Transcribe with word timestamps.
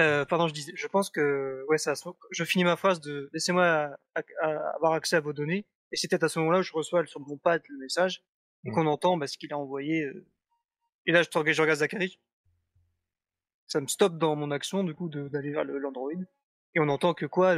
Euh, 0.00 0.24
pardon, 0.24 0.48
je 0.48 0.54
disais, 0.54 0.72
je 0.74 0.86
pense 0.86 1.10
que 1.10 1.64
ouais, 1.68 1.78
ça. 1.78 1.92
Je 2.30 2.44
finis 2.44 2.64
ma 2.64 2.76
phrase 2.76 3.00
de 3.00 3.30
laissez-moi 3.32 3.96
avoir 4.74 4.92
accès 4.92 5.16
à 5.16 5.20
vos 5.20 5.32
données. 5.32 5.66
Et 5.92 5.96
c'est 5.96 6.08
peut-être 6.08 6.24
à 6.24 6.28
ce 6.28 6.38
moment-là 6.38 6.60
où 6.60 6.62
je 6.62 6.72
reçois 6.72 7.04
sur 7.06 7.20
mon 7.20 7.36
pad 7.36 7.62
le 7.68 7.78
message 7.78 8.22
et 8.64 8.70
qu'on 8.70 8.86
entend 8.86 9.16
bah, 9.16 9.26
ce 9.26 9.36
qu'il 9.36 9.52
a 9.52 9.58
envoyé. 9.58 10.04
Euh. 10.04 10.26
Et 11.06 11.12
là, 11.12 11.22
je, 11.22 11.28
je 11.30 11.60
regarde 11.60 11.78
Zachary. 11.78 12.18
Ça 13.66 13.80
me 13.80 13.86
stoppe 13.86 14.18
dans 14.18 14.36
mon 14.36 14.50
action 14.50 14.84
du 14.84 14.94
coup 14.94 15.08
d'aller 15.08 15.52
vers 15.52 15.64
l'Android. 15.64 16.10
Et 16.74 16.80
on 16.80 16.88
entend 16.88 17.14
que 17.14 17.26
quoi, 17.26 17.56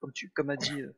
comme 0.00 0.12
tu, 0.12 0.30
comme 0.30 0.50
a 0.50 0.56
dit 0.56 0.80
euh, 0.80 0.94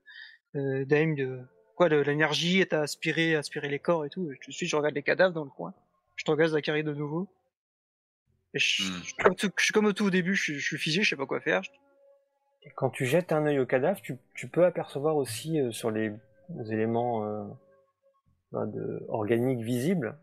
euh 0.56 0.84
Dame, 0.84 1.46
quoi, 1.76 1.88
l'énergie 1.88 2.60
est 2.60 2.72
à 2.72 2.82
aspirer, 2.82 3.34
aspirer 3.34 3.68
les 3.68 3.78
corps 3.78 4.04
et 4.04 4.10
tout. 4.10 4.30
Et 4.30 4.38
je 4.40 4.50
suis, 4.50 4.66
je 4.66 4.76
regarde 4.76 4.94
les 4.94 5.02
cadavres 5.02 5.34
dans 5.34 5.44
le 5.44 5.50
coin. 5.50 5.74
Je 6.16 6.30
regarde 6.30 6.52
Zachary 6.52 6.84
de 6.84 6.92
nouveau. 6.92 7.28
Et 8.54 8.58
je, 8.58 8.82
je, 8.82 9.64
suis 9.64 9.72
comme 9.72 9.86
au 9.86 9.92
tout 9.92 10.04
au 10.04 10.10
début, 10.10 10.34
je, 10.34 10.58
suis 10.58 10.78
figé, 10.78 11.02
je 11.02 11.10
sais 11.10 11.16
pas 11.16 11.26
quoi 11.26 11.40
faire. 11.40 11.62
quand 12.76 12.90
tu 12.90 13.06
jettes 13.06 13.32
un 13.32 13.46
œil 13.46 13.58
au 13.58 13.66
cadavre, 13.66 14.00
tu, 14.02 14.16
tu 14.34 14.48
peux 14.48 14.64
apercevoir 14.64 15.16
aussi 15.16 15.58
euh, 15.58 15.72
sur 15.72 15.90
les, 15.90 16.12
éléments 16.70 17.24
euh, 17.24 18.66
de, 18.66 19.04
organiques 19.08 19.62
visibles 19.62 20.18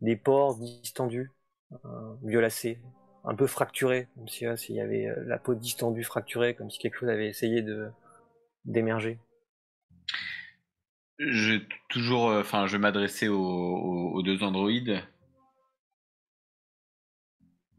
des 0.00 0.14
pores 0.14 0.58
distendus, 0.58 1.32
euh, 1.72 2.14
violacés, 2.22 2.78
un 3.24 3.34
peu 3.34 3.48
fracturés, 3.48 4.06
comme 4.14 4.28
si 4.28 4.44
s'il 4.56 4.76
y 4.76 4.80
avait 4.80 5.08
la 5.24 5.38
peau 5.38 5.54
distendue, 5.54 6.04
fracturée, 6.04 6.54
comme 6.54 6.70
si 6.70 6.78
quelque 6.78 6.98
chose 6.98 7.08
avait 7.08 7.28
essayé 7.28 7.62
de 7.62 7.90
d'émerger. 8.64 9.18
Je 11.18 11.60
toujours, 11.88 12.26
enfin, 12.26 12.66
je 12.66 12.72
vais 12.72 12.78
m'adresser 12.78 13.28
aux, 13.28 14.22
deux 14.22 14.42
androïdes 14.42 15.02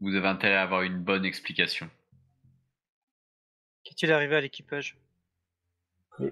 vous 0.00 0.14
avez 0.14 0.28
intérêt 0.28 0.56
à 0.56 0.62
avoir 0.62 0.82
une 0.82 0.98
bonne 0.98 1.24
explication. 1.24 1.88
Qu'est-il 3.84 4.12
arrivé 4.12 4.36
à 4.36 4.40
l'équipage? 4.40 4.96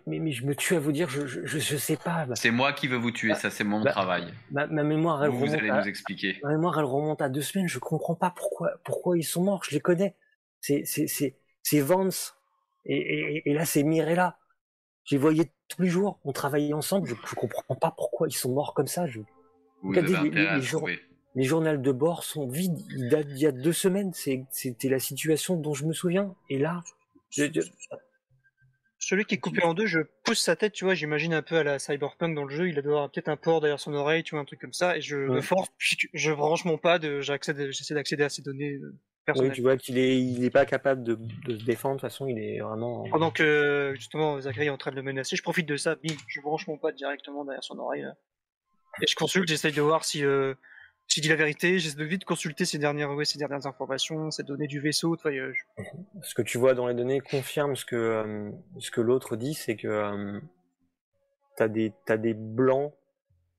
Mais, 0.06 0.19
mais, 0.19 0.33
je 0.33 0.45
me 0.45 0.55
tue 0.55 0.75
à 0.75 0.81
vous 0.81 0.91
dire, 0.91 1.09
je, 1.09 1.27
je, 1.27 1.47
je 1.47 1.77
sais 1.77 1.97
pas. 1.97 2.27
C'est 2.34 2.50
moi 2.50 2.72
qui 2.72 2.89
veux 2.89 2.97
vous 2.97 3.12
tuer, 3.12 3.31
bah, 3.31 3.34
ça 3.37 3.50
c'est 3.50 3.62
mon 3.62 3.83
bah, 3.83 3.92
travail. 3.92 4.34
Ma, 4.50 4.67
mémoire, 4.67 5.22
elle 5.22 5.31
vous, 5.31 5.37
remonte. 5.37 5.50
Vous 5.50 5.55
allez 5.55 5.70
nous 5.70 5.89
expliquer. 5.89 6.41
Ma 6.42 6.50
mémoire, 6.50 6.77
elle 6.78 6.84
remonte 6.84 7.22
à 7.22 7.28
deux 7.28 7.41
semaines. 7.41 7.69
Je 7.69 7.78
comprends 7.78 8.17
pas 8.17 8.31
pourquoi, 8.31 8.72
pourquoi 8.84 9.17
ils 9.17 9.22
sont 9.22 9.44
morts. 9.44 9.62
Je 9.64 9.70
les 9.70 9.81
connais. 9.81 10.17
C'est, 10.61 10.84
c'est, 10.84 11.06
c'est, 11.06 11.39
c'est 11.62 11.81
Vance. 11.81 12.34
Et, 12.84 12.97
et, 12.97 13.50
et 13.50 13.55
là, 13.55 13.64
c'est 13.64 13.84
Mirella. 13.84 14.39
Je 15.05 15.14
les 15.14 15.20
voyais 15.20 15.53
tous 15.69 15.83
les 15.83 15.89
jours. 15.89 16.19
On 16.25 16.33
travaillait 16.33 16.72
ensemble. 16.72 17.06
Je, 17.09 17.14
je 17.14 17.34
comprends 17.37 17.77
pas 17.77 17.92
pourquoi 17.92 18.27
ils 18.27 18.33
sont 18.33 18.53
morts 18.53 18.75
comme 18.75 18.89
ça. 18.89 19.06
Je... 19.06 19.20
Vous 19.83 19.97
avez 19.97 20.17
intérêt 20.17 20.48
à 20.48 20.61
trouver 20.61 21.00
les 21.36 21.44
journaux 21.44 21.76
de 21.76 21.92
bord 21.92 22.24
sont 22.24 22.48
vides. 22.48 22.80
Ils 22.96 23.10
datent 23.10 23.28
d'il 23.28 23.38
y 23.38 23.46
a 23.46 23.52
deux 23.52 23.72
semaines. 23.72 24.12
C'était 24.14 24.88
la 24.88 24.98
situation 24.98 25.56
dont 25.56 25.74
je 25.74 25.84
me 25.84 25.92
souviens. 25.92 26.34
Et 26.48 26.58
là, 26.58 26.82
celui 28.98 29.26
qui 29.26 29.34
est 29.34 29.38
coupé 29.38 29.62
en 29.62 29.74
deux, 29.74 29.84
je 29.84 30.00
pousse 30.24 30.40
sa 30.40 30.56
tête, 30.56 30.72
tu 30.72 30.86
vois. 30.86 30.94
J'imagine 30.94 31.34
un 31.34 31.42
peu 31.42 31.56
à 31.56 31.62
la 31.62 31.78
cyberpunk 31.78 32.34
dans 32.34 32.44
le 32.44 32.54
jeu. 32.54 32.69
Il 32.70 32.78
a 32.78 32.82
doit 32.82 33.10
peut-être 33.10 33.28
un 33.28 33.36
port 33.36 33.60
derrière 33.60 33.78
son 33.78 33.92
oreille, 33.92 34.22
tu 34.22 34.34
vois, 34.34 34.41
un 34.41 34.46
truc 34.46 34.60
comme 34.60 34.72
ça. 34.72 34.96
Et 34.96 35.02
je 35.02 35.16
me 35.16 35.42
force, 35.42 35.69
je 36.14 36.32
branche 36.32 36.64
mon 36.64 36.78
pad, 36.78 37.20
j'essaie 37.20 37.94
d'accéder 37.94 38.25
à 38.25 38.30
ces 38.30 38.41
données. 38.41 38.72
Euh, 38.72 38.98
personnelles. 39.26 39.50
Oui, 39.50 39.56
tu 39.56 39.62
vois 39.62 39.76
qu'il 39.76 39.98
est, 39.98 40.19
il 40.19 40.42
est 40.42 40.50
pas 40.50 40.64
capable 40.64 41.02
de, 41.02 41.19
se 41.48 41.64
défendre. 41.64 41.96
De 41.96 42.00
toute 42.00 42.10
façon, 42.10 42.26
il 42.26 42.38
est 42.38 42.60
vraiment. 42.60 43.04
Pendant 43.10 43.30
que 43.30 43.92
justement 43.96 44.41
Zachary 44.41 44.69
est 44.69 44.70
en 44.70 44.78
train 44.78 44.91
de 44.91 44.96
le 44.96 45.02
menacer, 45.02 45.36
je 45.36 45.42
profite 45.42 45.69
de 45.69 45.76
ça. 45.76 45.96
Bim, 45.96 46.14
je 46.28 46.41
branche 46.41 46.66
mon 46.66 46.78
pad 46.78 46.94
directement 46.94 47.44
derrière 47.44 47.64
son 47.64 47.78
oreille. 47.78 48.06
Et 49.02 49.06
je 49.06 49.14
consulte, 49.14 49.48
j'essaye 49.48 49.72
de 49.72 49.82
voir 49.82 50.04
si 50.06 50.25
euh, 50.25 50.54
j'ai 51.09 51.21
dit 51.21 51.28
la 51.28 51.37
vérité, 51.37 51.78
j'essaie 51.78 51.97
de 51.97 52.05
vite 52.05 52.25
consulter 52.25 52.65
ces 52.65 52.78
dernières, 52.78 53.15
ouais, 53.15 53.25
ces 53.25 53.39
dernières 53.39 53.67
informations, 53.67 54.31
ces 54.31 54.43
données 54.43 54.67
du 54.67 54.81
vaisseau. 54.81 55.17
Euh, 55.27 55.53
ce 56.22 56.34
que 56.34 56.43
tu 56.43 56.59
vois 56.59 56.75
dans 56.75 56.89
les 56.89 56.94
données 56.94 57.21
confirme 57.21 57.77
ce 57.77 57.84
que, 57.84 57.97
euh, 57.97 58.50
ce 58.78 58.91
que 58.91 59.00
l'autre 59.00 59.37
dit, 59.37 59.55
c'est 59.55 59.77
que 59.77 59.89
euh, 59.89 60.41
t'as 61.56 61.69
des, 61.69 61.93
as 62.09 62.17
des 62.17 62.34
blancs, 62.34 62.93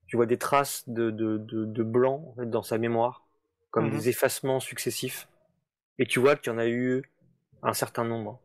tu 0.07 0.17
vois 0.17 0.25
des 0.25 0.37
traces 0.37 0.87
de, 0.87 1.09
de, 1.09 1.37
de, 1.37 1.83
blanc 1.83 2.35
dans 2.37 2.63
sa 2.63 2.77
mémoire, 2.77 3.25
comme 3.71 3.85
mhm. 3.85 3.97
des 3.97 4.09
effacements 4.09 4.59
successifs. 4.59 5.27
Et 5.99 6.05
tu 6.05 6.19
vois 6.19 6.35
qu'il 6.35 6.51
y 6.51 6.55
en 6.55 6.59
a 6.59 6.67
eu 6.67 7.01
un 7.63 7.73
certain 7.73 8.03
nombre. 8.03 8.41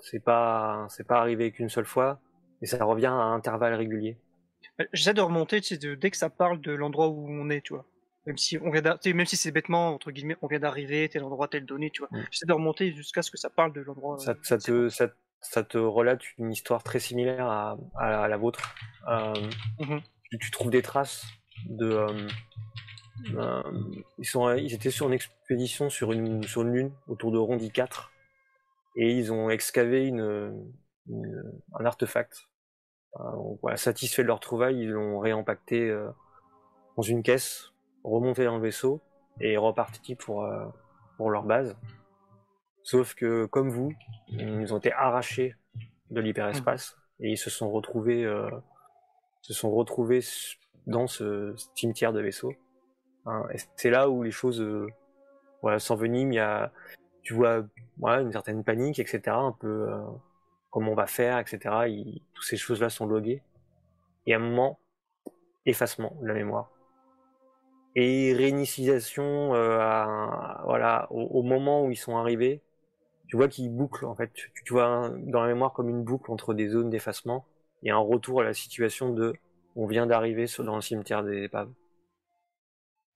C'est 0.00 0.22
pas, 0.22 0.86
c'est 0.90 1.06
pas 1.06 1.20
arrivé 1.20 1.52
qu'une 1.52 1.70
seule 1.70 1.86
fois, 1.86 2.20
et 2.62 2.66
ça 2.66 2.84
revient 2.84 3.06
à 3.06 3.12
intervalles 3.12 3.74
réguliers. 3.74 4.18
J'essaie 4.92 5.14
de 5.14 5.22
remonter, 5.22 5.60
tu 5.60 5.76
sais, 5.76 5.96
dès 5.96 6.10
que 6.10 6.16
ça 6.16 6.28
parle 6.28 6.60
de 6.60 6.72
l'endroit 6.72 7.08
où 7.08 7.26
on 7.30 7.48
est, 7.48 7.62
tu 7.62 7.72
vois. 7.72 7.86
Même 8.26 8.36
si 8.36 8.58
on 8.58 8.70
vient 8.70 8.82
même 8.82 9.26
si 9.26 9.36
c'est 9.36 9.50
bêtement 9.50 9.94
entre 9.94 10.10
guillemets, 10.10 10.36
on 10.42 10.46
vient 10.46 10.58
d'arriver, 10.58 11.08
tel 11.08 11.24
endroit, 11.24 11.48
telle 11.48 11.64
donnée, 11.64 11.90
tu 11.90 12.02
vois. 12.02 12.08
Mm. 12.10 12.26
J'essaie 12.30 12.46
de 12.46 12.52
remonter 12.52 12.92
jusqu'à 12.92 13.22
ce 13.22 13.30
que 13.30 13.38
ça 13.38 13.48
parle 13.48 13.72
de 13.72 13.80
l'endroit. 13.80 14.18
Ça, 14.18 14.34
ça 14.42 14.58
te 14.58 14.88
ça, 14.88 15.62
te 15.64 15.78
relate 15.78 16.20
une 16.36 16.52
histoire 16.52 16.82
très 16.82 16.98
similaire 16.98 17.46
à, 17.46 17.78
à, 17.96 18.28
la 18.28 18.36
vôtre. 18.36 18.74
Euh, 19.08 19.32
mm-hmm. 19.78 20.02
tu, 20.38 20.50
trouves 20.50 20.70
des 20.70 20.82
traces 20.82 21.24
de 21.64 21.86
euh, 21.86 22.28
euh, 23.36 23.62
ils 24.18 24.26
sont 24.26 24.54
ils 24.54 24.74
étaient 24.74 24.90
sur 24.90 25.06
une 25.06 25.14
expédition 25.14 25.88
sur 25.88 26.12
une 26.12 26.42
sur 26.42 26.62
une 26.62 26.72
lune 26.72 26.92
autour 27.08 27.32
de 27.32 27.38
Rondi 27.38 27.70
4 27.70 28.12
et 28.96 29.12
ils 29.12 29.32
ont 29.32 29.48
excavé 29.48 30.06
une, 30.06 30.70
un 31.08 31.84
artefact. 31.86 32.48
voilà, 33.62 33.78
satisfait 33.78 34.22
de 34.22 34.26
leur 34.26 34.40
trouvaille, 34.40 34.78
ils 34.78 34.90
l'ont 34.90 35.20
réempacté 35.20 35.90
dans 36.96 37.02
une 37.02 37.22
caisse 37.22 37.69
remonter 38.04 38.44
dans 38.44 38.56
le 38.56 38.62
vaisseau 38.62 39.00
et 39.40 39.56
reparti 39.56 40.14
pour, 40.14 40.44
euh, 40.44 40.66
pour 41.16 41.30
leur 41.30 41.44
base. 41.44 41.76
Sauf 42.82 43.14
que, 43.14 43.46
comme 43.46 43.68
vous, 43.68 43.94
ils 44.28 44.72
ont 44.72 44.78
été 44.78 44.92
arrachés 44.92 45.54
de 46.10 46.20
l'hyperespace 46.20 46.96
et 47.20 47.30
ils 47.30 47.38
se 47.38 47.50
sont 47.50 47.70
retrouvés, 47.70 48.24
euh, 48.24 48.50
se 49.42 49.52
sont 49.52 49.70
retrouvés 49.70 50.20
dans 50.86 51.06
ce 51.06 51.54
cimetière 51.74 52.12
de 52.12 52.20
vaisseaux. 52.20 52.54
Hein, 53.26 53.46
c'est 53.76 53.90
là 53.90 54.08
où 54.08 54.22
les 54.22 54.30
choses 54.30 54.60
euh, 54.60 54.88
voilà, 55.62 55.78
s'enveniment. 55.78 56.32
Il 56.32 56.36
y 56.36 56.40
a, 56.40 56.72
tu 57.22 57.34
vois, 57.34 57.64
voilà, 57.98 58.22
une 58.22 58.32
certaine 58.32 58.64
panique, 58.64 58.98
etc. 58.98 59.20
Un 59.26 59.52
peu 59.52 59.90
euh, 59.90 60.00
comment 60.70 60.92
on 60.92 60.96
va 60.96 61.06
faire, 61.06 61.38
etc. 61.38 61.58
toutes 62.32 62.44
ces 62.44 62.56
choses-là 62.56 62.88
sont 62.88 63.06
loguées. 63.06 63.42
Et 64.26 64.34
à 64.34 64.36
un 64.36 64.40
moment, 64.40 64.80
effacement 65.66 66.16
de 66.22 66.26
la 66.26 66.34
mémoire 66.34 66.70
et 67.96 68.32
réinitialisation 68.34 69.54
euh, 69.54 69.76
voilà 70.64 71.08
au, 71.10 71.42
moment 71.42 71.84
où 71.84 71.90
ils 71.90 71.96
sont 71.96 72.16
arrivés. 72.16 72.62
Tu 73.28 73.36
vois 73.36 73.48
qu'ils 73.48 73.70
bouclent 73.70 74.06
en 74.06 74.14
fait. 74.14 74.32
Tu, 74.32 74.72
vois 74.72 75.10
dans 75.18 75.42
la 75.42 75.48
mémoire 75.48 75.72
comme 75.72 75.88
une 75.88 76.02
boucle 76.02 76.30
entre 76.30 76.54
des 76.54 76.68
zones 76.68 76.90
d'effacement 76.90 77.46
et 77.82 77.90
un 77.90 77.98
retour 77.98 78.40
à 78.40 78.44
la 78.44 78.54
situation 78.54 79.12
de 79.12 79.34
on 79.76 79.86
vient 79.86 80.06
d'arriver 80.06 80.46
dans 80.58 80.74
le 80.74 80.82
cimetière 80.82 81.22
des 81.22 81.44
épaves 81.44 81.70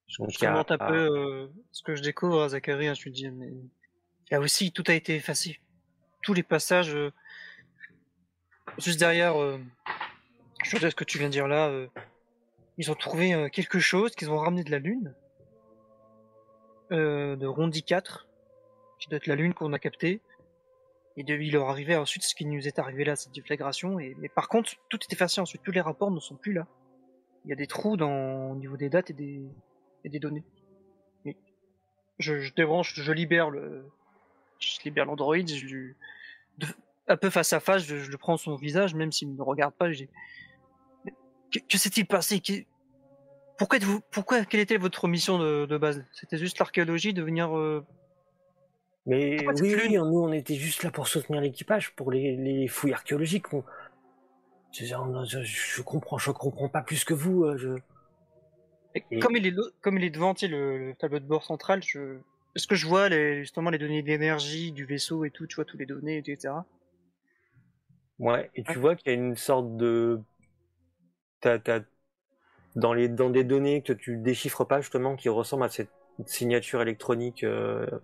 je 0.06 0.22
remonte 0.22 0.70
un 0.70 0.78
peu 0.78 0.94
euh, 0.94 1.48
ce 1.72 1.82
que 1.82 1.96
je 1.96 2.02
découvre 2.02 2.42
à 2.42 2.50
Zachary 2.50 2.86
hein, 2.86 2.94
je 2.94 3.08
me 3.08 3.14
dis 3.14 3.28
mais 3.30 3.48
il 3.48 4.32
y 4.32 4.34
a 4.34 4.40
aussi 4.40 4.70
tout 4.70 4.84
a 4.86 4.94
été 4.94 5.16
effacé. 5.16 5.60
Tous 6.22 6.32
les 6.32 6.42
passages 6.42 6.94
euh, 6.94 7.10
juste 8.78 9.00
derrière 9.00 9.34
je 10.62 10.76
sais 10.78 10.90
ce 10.90 10.94
que 10.94 11.04
tu 11.04 11.18
viens 11.18 11.28
de 11.28 11.32
dire 11.32 11.48
là 11.48 11.70
ils 12.78 12.90
ont 12.90 12.94
trouvé 12.94 13.34
euh, 13.34 13.48
quelque 13.48 13.78
chose 13.78 14.14
qu'ils 14.14 14.30
ont 14.30 14.38
ramené 14.38 14.64
de 14.64 14.70
la 14.70 14.78
Lune, 14.78 15.14
euh, 16.92 17.36
de 17.36 17.46
Rondi 17.46 17.82
4, 17.82 18.28
qui 18.98 19.08
doit 19.08 19.16
être 19.18 19.26
la 19.26 19.36
Lune 19.36 19.54
qu'on 19.54 19.72
a 19.72 19.78
captée. 19.78 20.20
Et 21.16 21.22
de, 21.22 21.34
il 21.34 21.52
leur 21.52 21.68
arrivait 21.68 21.96
ensuite 21.96 22.24
ce 22.24 22.34
qui 22.34 22.44
nous 22.44 22.66
est 22.66 22.78
arrivé 22.78 23.04
là, 23.04 23.14
cette 23.14 23.32
déflagration. 23.32 24.00
Et, 24.00 24.16
mais 24.18 24.28
par 24.28 24.48
contre, 24.48 24.72
tout 24.88 24.98
est 25.00 25.12
effacé 25.12 25.40
ensuite. 25.40 25.62
Tous 25.62 25.70
les 25.70 25.80
rapports 25.80 26.10
ne 26.10 26.18
sont 26.18 26.34
plus 26.34 26.52
là. 26.52 26.66
Il 27.44 27.50
y 27.50 27.52
a 27.52 27.56
des 27.56 27.66
trous 27.66 27.96
dans, 27.96 28.50
au 28.50 28.56
niveau 28.56 28.76
des 28.76 28.88
dates 28.88 29.10
et 29.10 29.12
des, 29.12 30.18
données. 30.18 30.44
je, 32.18 32.40
je 32.40 32.54
débranche, 32.54 32.94
je 32.94 33.12
libère 33.12 33.50
le, 33.50 33.86
je 34.58 34.82
libère 34.84 35.04
l'Android, 35.04 35.36
je 35.36 35.66
lui, 35.66 35.94
un 37.08 37.16
peu 37.16 37.30
face 37.30 37.52
à 37.52 37.60
face, 37.60 37.84
je, 37.84 38.10
le 38.10 38.18
prends 38.18 38.36
son 38.36 38.56
visage, 38.56 38.94
même 38.94 39.12
s'il 39.12 39.30
ne 39.30 39.36
me 39.36 39.42
regarde 39.42 39.74
pas, 39.74 39.92
je 39.92 40.04
que, 41.60 41.78
s'est-il 41.78 42.06
passé 42.06 42.40
Pourquoi 43.58 43.78
vous 43.80 44.00
Pourquoi 44.10 44.44
Quelle 44.44 44.60
était 44.60 44.76
votre 44.76 45.08
mission 45.08 45.38
de, 45.38 45.78
base 45.78 46.04
C'était 46.12 46.38
juste 46.38 46.58
l'archéologie, 46.58 47.12
de 47.12 47.22
venir. 47.22 47.56
Euh, 47.56 47.84
Mais 49.06 49.36
oui, 49.60 49.94
nous 49.94 50.20
on 50.20 50.32
était 50.32 50.54
juste 50.54 50.82
là 50.82 50.90
pour 50.90 51.08
soutenir 51.08 51.40
l'équipage, 51.40 51.94
pour 51.94 52.10
les, 52.10 52.66
fouilles 52.68 52.92
archéologiques. 52.92 53.46
Je, 54.72 54.84
je, 54.84 55.82
comprends, 55.82 56.18
je 56.18 56.30
comprends 56.32 56.68
pas 56.68 56.82
plus 56.82 57.04
que 57.04 57.14
vous. 57.14 57.44
Euh, 57.44 57.56
je... 57.56 59.18
Comme 59.20 59.36
il 59.36 59.46
est 59.46 59.54
comme 59.80 59.98
il 59.98 60.04
est 60.04 60.10
devant 60.10 60.34
le, 60.42 60.92
tableau 60.98 61.18
de 61.18 61.26
bord 61.26 61.44
central, 61.44 61.82
je... 61.82 62.18
est-ce 62.54 62.66
que 62.66 62.74
je 62.74 62.86
vois 62.86 63.08
les, 63.08 63.40
justement 63.40 63.70
les 63.70 63.78
données 63.78 64.02
d'énergie 64.02 64.72
du 64.72 64.84
vaisseau 64.84 65.24
et 65.24 65.30
tout, 65.30 65.46
tu 65.46 65.56
vois 65.56 65.64
tous 65.64 65.76
les 65.76 65.86
données, 65.86 66.18
etc. 66.18 66.54
Ouais, 68.18 68.50
et 68.54 68.62
tu 68.62 68.78
vois 68.78 68.94
qu'il 68.94 69.12
y 69.12 69.14
a 69.14 69.18
une 69.18 69.36
sorte 69.36 69.76
de 69.76 70.20
dans, 72.76 72.92
les, 72.92 73.08
dans 73.08 73.30
des 73.30 73.44
données 73.44 73.82
que 73.82 73.92
tu 73.92 74.16
déchiffres 74.16 74.64
pas 74.64 74.80
justement 74.80 75.16
qui 75.16 75.28
ressemblent 75.28 75.64
à 75.64 75.68
cette 75.68 75.90
signature 76.26 76.82
électronique, 76.82 77.44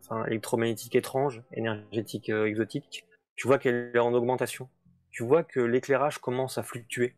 enfin 0.01 0.25
électromagnétique 0.27 0.97
étrange, 0.97 1.43
énergétique 1.53 2.29
exotique, 2.29 3.07
tu 3.37 3.47
vois 3.47 3.59
qu'elle 3.59 3.93
est 3.95 3.99
en 3.99 4.13
augmentation. 4.13 4.69
Tu 5.11 5.25
vois 5.25 5.43
que 5.43 5.61
l'éclairage 5.61 6.19
commence 6.19 6.59
à 6.59 6.63
fluctuer. 6.63 7.17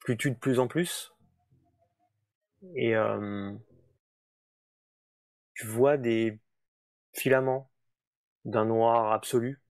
Fluctue 0.00 0.30
de 0.30 0.34
plus 0.34 0.58
en 0.58 0.68
plus. 0.68 1.12
Et 2.74 2.94
tu 5.54 5.66
vois 5.66 5.96
des 5.96 6.38
filaments 7.14 7.70
d'un 8.44 8.66
noir 8.66 9.12
absolu 9.12 9.60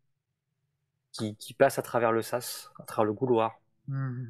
qui, 1.12 1.36
qui 1.36 1.54
passent 1.54 1.78
à 1.78 1.82
travers 1.82 2.12
le 2.12 2.22
sas, 2.22 2.70
à 2.78 2.84
travers 2.84 3.06
le 3.06 3.14
couloir. 3.14 3.60
Hmm. 3.88 4.24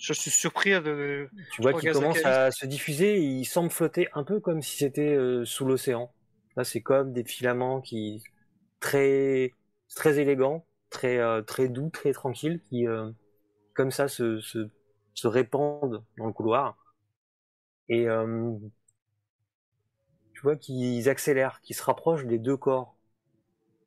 Je 0.00 0.12
suis 0.12 0.30
surpris 0.30 0.70
de. 0.70 1.28
Tu 1.52 1.62
vois 1.62 1.74
qu'il 1.74 1.92
commence 1.92 2.24
à 2.24 2.50
se 2.50 2.66
diffuser 2.66 3.16
et 3.16 3.22
il 3.24 3.44
semble 3.44 3.70
flotter 3.70 4.08
un 4.14 4.24
peu 4.24 4.40
comme 4.40 4.62
si 4.62 4.76
c'était 4.76 5.14
euh, 5.14 5.44
sous 5.44 5.66
l'océan. 5.66 6.12
Là, 6.56 6.64
c'est 6.64 6.80
comme 6.80 7.12
des 7.12 7.24
filaments 7.24 7.80
qui 7.80 8.22
très 8.80 9.52
très 9.94 10.18
élégants, 10.18 10.66
très 10.88 11.18
euh, 11.18 11.42
très 11.42 11.68
doux, 11.68 11.90
très 11.90 12.12
tranquilles, 12.12 12.60
qui 12.68 12.86
euh, 12.86 13.10
comme 13.74 13.90
ça 13.90 14.08
se, 14.08 14.40
se, 14.40 14.68
se 15.14 15.28
répandent 15.28 16.02
dans 16.16 16.26
le 16.26 16.32
couloir. 16.32 16.76
Et 17.88 18.06
tu 20.34 20.40
vois 20.42 20.56
qu'ils 20.56 21.08
accélèrent, 21.08 21.60
qu'ils 21.60 21.76
se 21.76 21.82
rapprochent 21.82 22.24
des 22.24 22.38
deux 22.38 22.56
corps 22.56 22.96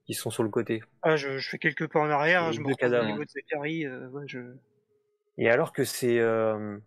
qui 0.05 0.13
sont 0.13 0.29
sur 0.29 0.43
le 0.43 0.49
côté. 0.49 0.83
Ah, 1.01 1.15
je, 1.15 1.37
je 1.37 1.49
fais 1.49 1.57
quelques 1.57 1.87
pas 1.87 2.01
en 2.01 2.09
arrière, 2.09 2.51
je 2.51 2.59
me 2.59 2.67
retrouve 2.67 2.91
au 2.91 3.05
niveau 3.05 3.23
de 3.23 3.29
Zachary. 3.29 3.87
Ouais, 3.87 4.23
je... 4.27 4.39
Et 5.37 5.49
alors 5.49 5.73
que 5.73 5.83
ces 5.83 6.19
euh, 6.19 6.77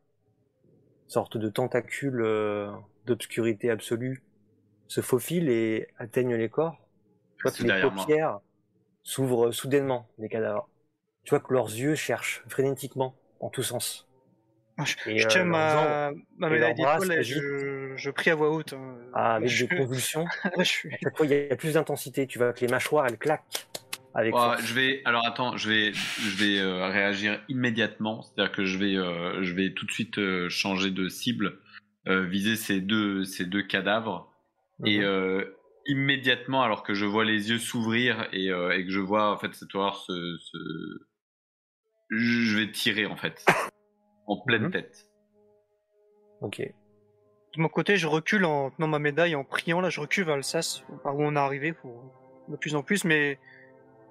sortes 1.08 1.37
de 1.37 1.48
tentacules 1.48 2.22
euh, 2.22 2.70
d'obscurité 3.06 3.70
absolue 3.70 4.22
se 4.88 5.00
faufilent 5.00 5.48
et 5.48 5.88
atteignent 5.98 6.37
les 6.37 6.48
corps, 6.48 6.78
tu 7.37 7.43
vois 7.43 7.52
que 7.52 7.62
les 7.64 7.81
paupières 7.81 8.40
s'ouvrent 9.02 9.50
soudainement 9.50 10.08
des 10.19 10.28
cadavres. 10.28 10.69
Tu 11.25 11.31
vois 11.31 11.40
que 11.40 11.52
leurs 11.52 11.69
yeux 11.69 11.96
cherchent 11.96 12.44
frénétiquement 12.48 13.16
en 13.40 13.50
tous 13.50 13.64
sens. 13.64 14.06
Je, 14.84 15.26
tiens 15.26 15.44
ma, 15.44 16.12
ma 16.37 16.50
médaille 16.50 16.75
d'épaule 16.75 17.12
et 17.12 17.22
je, 17.22 17.94
je, 17.96 18.10
prie 18.10 18.31
à 18.31 18.34
voix 18.34 18.50
haute. 18.50 18.75
Hein. 18.75 18.96
Ah, 19.14 19.37
avec 19.37 19.49
des 19.58 19.69
convulsions. 19.69 20.26
À 20.44 20.64
chaque 20.64 21.16
fois, 21.16 21.25
il 21.25 21.32
y 21.32 21.50
a 21.50 21.56
plus 21.56 21.75
d'intensité. 21.75 22.26
Tu 22.26 22.38
vois 22.38 22.52
que 22.52 22.60
les 22.60 22.69
mâchoires, 22.69 23.06
elles 23.06 23.16
claquent. 23.16 23.66
Avec 24.16 24.34
je 24.34 24.72
vais, 24.72 25.02
alors 25.04 25.26
attends, 25.26 25.58
je 25.58 25.68
vais, 25.68 25.92
je 25.92 26.36
vais 26.36 26.58
euh, 26.58 26.86
réagir 26.86 27.38
immédiatement. 27.50 28.22
C'est-à-dire 28.22 28.50
que 28.50 28.64
je 28.64 28.78
vais, 28.78 28.96
euh, 28.96 29.42
je 29.42 29.52
vais 29.52 29.74
tout 29.74 29.84
de 29.84 29.90
suite 29.90 30.16
euh, 30.16 30.48
changer 30.48 30.90
de 30.90 31.08
cible, 31.08 31.60
viser 32.06 32.56
ces 32.56 32.80
deux, 32.80 33.24
ces 33.24 33.44
deux 33.44 33.62
cadavres, 33.62 34.32
et 34.84 35.00
mhm. 35.00 35.44
immédiatement, 35.86 36.62
alors 36.62 36.84
que 36.84 36.94
je 36.94 37.04
vois 37.04 37.24
les 37.24 37.50
yeux 37.50 37.58
s'ouvrir 37.58 38.28
et, 38.32 38.46
et, 38.46 38.84
que 38.84 38.90
je 38.90 39.00
vois 39.00 39.32
en 39.32 39.36
fait 39.36 39.52
cette 39.54 39.74
horreur 39.74 39.96
se, 39.96 40.36
se, 40.38 40.58
je 42.10 42.58
vais 42.58 42.70
tirer 42.70 43.06
en 43.06 43.16
fait 43.16 43.44
en 44.28 44.36
pleine 44.36 44.66
mhm. 44.66 44.70
tête. 44.70 45.10
Ok. 46.40 46.60
De 46.60 47.60
mon 47.60 47.68
côté, 47.68 47.96
je 47.96 48.06
recule 48.06 48.44
en 48.44 48.70
tenant 48.70 48.86
ma 48.86 48.98
médaille, 49.00 49.34
en 49.34 49.42
priant. 49.42 49.80
Là, 49.80 49.88
je 49.88 50.00
recule 50.00 50.24
vers 50.24 50.36
le 50.36 50.42
sas, 50.42 50.84
par 51.02 51.16
où 51.16 51.24
on 51.24 51.34
est 51.34 51.38
arrivé, 51.38 51.72
pour 51.72 52.04
de 52.48 52.56
plus 52.56 52.76
en 52.76 52.82
plus, 52.82 53.04
mais 53.04 53.38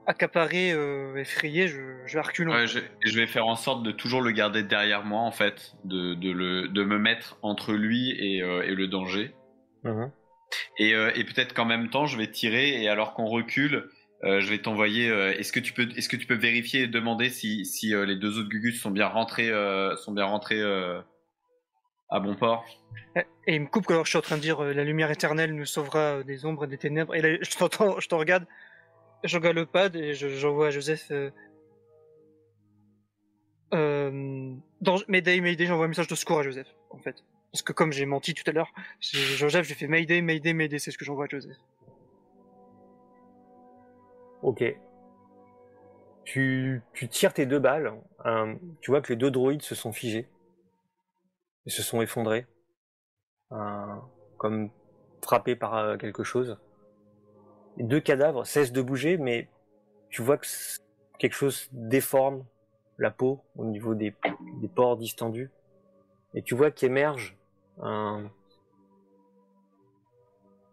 accaparé, 0.08 0.72
euh, 0.72 1.16
effrayé, 1.16 1.68
je, 1.68 1.82
je 2.06 2.20
recule. 2.20 2.50
Ouais, 2.50 2.68
je, 2.68 2.80
je, 3.04 3.16
vais 3.16 3.28
faire 3.28 3.48
en 3.48 3.56
sorte 3.56 3.84
de 3.84 3.92
toujours 3.92 4.22
le 4.22 4.32
garder 4.32 4.64
derrière 4.64 5.04
moi, 5.04 5.22
en 5.22 5.32
fait, 5.32 5.76
de, 5.84 6.14
de, 6.14 6.32
le, 6.32 6.68
de 6.68 6.84
me 6.84 6.98
mettre 6.98 7.38
entre 7.42 7.74
lui 7.74 8.12
et, 8.12 8.42
euh, 8.42 8.64
et 8.64 8.76
le 8.76 8.88
danger. 8.88 9.34
Mhm. 9.84 10.12
Et, 10.78 10.94
euh, 10.94 11.12
et 11.16 11.24
peut-être 11.24 11.54
qu'en 11.54 11.66
même 11.66 11.90
temps, 11.90 12.06
je 12.06 12.18
vais 12.18 12.28
tirer, 12.28 12.82
et 12.82 12.88
alors 12.88 13.14
qu'on 13.14 13.26
recule, 13.26 13.90
euh, 14.24 14.40
je 14.40 14.50
vais 14.50 14.60
t'envoyer. 14.60 15.10
Euh, 15.10 15.38
est-ce 15.38 15.52
que 15.52 15.60
tu 15.60 15.74
peux, 15.74 15.88
est-ce 15.96 16.10
que 16.10 16.16
tu 16.16 16.26
peux 16.26 16.36
vérifier 16.36 16.84
et 16.84 16.88
demander 16.88 17.30
si, 17.30 17.66
si 17.66 17.94
euh, 17.94 18.06
les 18.06 18.16
deux 18.16 18.40
autres 18.40 18.50
Gugus 18.50 18.82
sont 18.82 18.92
bien 18.92 19.08
rentrés, 19.08 19.52
sont 19.98 20.14
bien 20.14 20.26
rentrés 20.26 20.62
à 22.10 22.20
bon 22.20 22.36
port? 22.36 22.66
Et 23.48 23.56
il 23.56 23.62
me 23.62 23.68
coupe 23.68 23.90
alors 23.90 24.06
je 24.06 24.10
suis 24.10 24.18
en 24.18 24.22
train 24.22 24.38
de 24.38 24.42
dire 24.42 24.62
la 24.62 24.84
lumière 24.84 25.12
éternelle 25.12 25.54
nous 25.54 25.66
sauvera 25.66 26.24
des 26.24 26.46
ombres 26.46 26.66
et 26.66 26.68
des 26.68 26.78
ténèbres. 26.78 27.14
Et 27.16 27.22
là, 27.22 27.38
je 27.42 27.58
t'entends, 27.58 28.00
je 28.00 28.08
te 28.08 28.16
regarde, 28.16 28.46
je 29.24 29.38
regarde 29.38 29.56
le 29.56 29.66
pad 29.66 29.96
et 29.96 30.14
j'envoie 30.14 30.68
à 30.68 30.72
Joseph. 30.72 31.12
dans 33.72 34.98
Mayday, 35.08 35.42
Mayday, 35.42 35.66
j'envoie 35.66 35.86
un 35.86 35.90
message 35.90 36.08
de 36.08 36.16
secours 36.16 36.40
à 36.40 36.44
Joseph, 36.44 36.68
en 36.90 37.00
fait. 37.00 37.24
Parce 37.52 37.62
que 37.62 37.74
comme 37.74 37.94
j'ai 37.94 38.06
menti 38.06 38.34
tout 38.34 38.44
à 38.48 38.52
l'heure, 38.52 38.72
Joseph, 39.00 39.66
j'ai 39.66 39.76
fait 39.76 39.88
Mayday, 39.88 40.22
Mayday, 40.22 40.54
Mayday, 40.54 40.78
c'est 40.78 40.92
ce 40.92 40.98
que 40.98 41.06
j'envoie 41.06 41.26
à 41.26 41.28
Joseph. 41.30 41.58
Ok. 44.42 44.64
Tu, 46.26 46.82
tires 47.10 47.34
tes 47.34 47.46
deux 47.46 47.60
balles. 47.60 47.94
Hein. 48.26 48.58
tu 48.82 48.92
vois 48.92 49.02
que 49.02 49.14
les 49.14 49.16
deux 49.16 49.32
droïdes 49.32 49.62
se 49.62 49.74
sont 49.76 49.94
figés. 49.94 50.28
Ils 51.66 51.72
se 51.72 51.82
sont 51.82 52.02
effondrés. 52.02 52.46
Hein, 53.52 54.02
comme 54.38 54.70
frappés 55.24 55.56
par 55.56 55.76
euh, 55.76 55.98
quelque 55.98 56.24
chose. 56.24 56.58
Deux 57.78 58.00
cadavres 58.00 58.46
cessent 58.46 58.72
de 58.72 58.82
bouger, 58.82 59.18
mais 59.18 59.50
tu 60.10 60.22
vois 60.22 60.38
que 60.38 60.48
quelque 61.20 61.34
chose 61.34 61.68
déforme 61.72 62.46
la 62.98 63.12
peau 63.12 63.42
au 63.58 63.66
niveau 63.66 63.96
des, 63.96 64.16
pores 64.74 64.98
distendus. 64.98 65.52
Et 66.34 66.42
tu 66.42 66.56
vois 66.56 66.72
qu'émerge 66.72 67.38
un, 67.82 68.30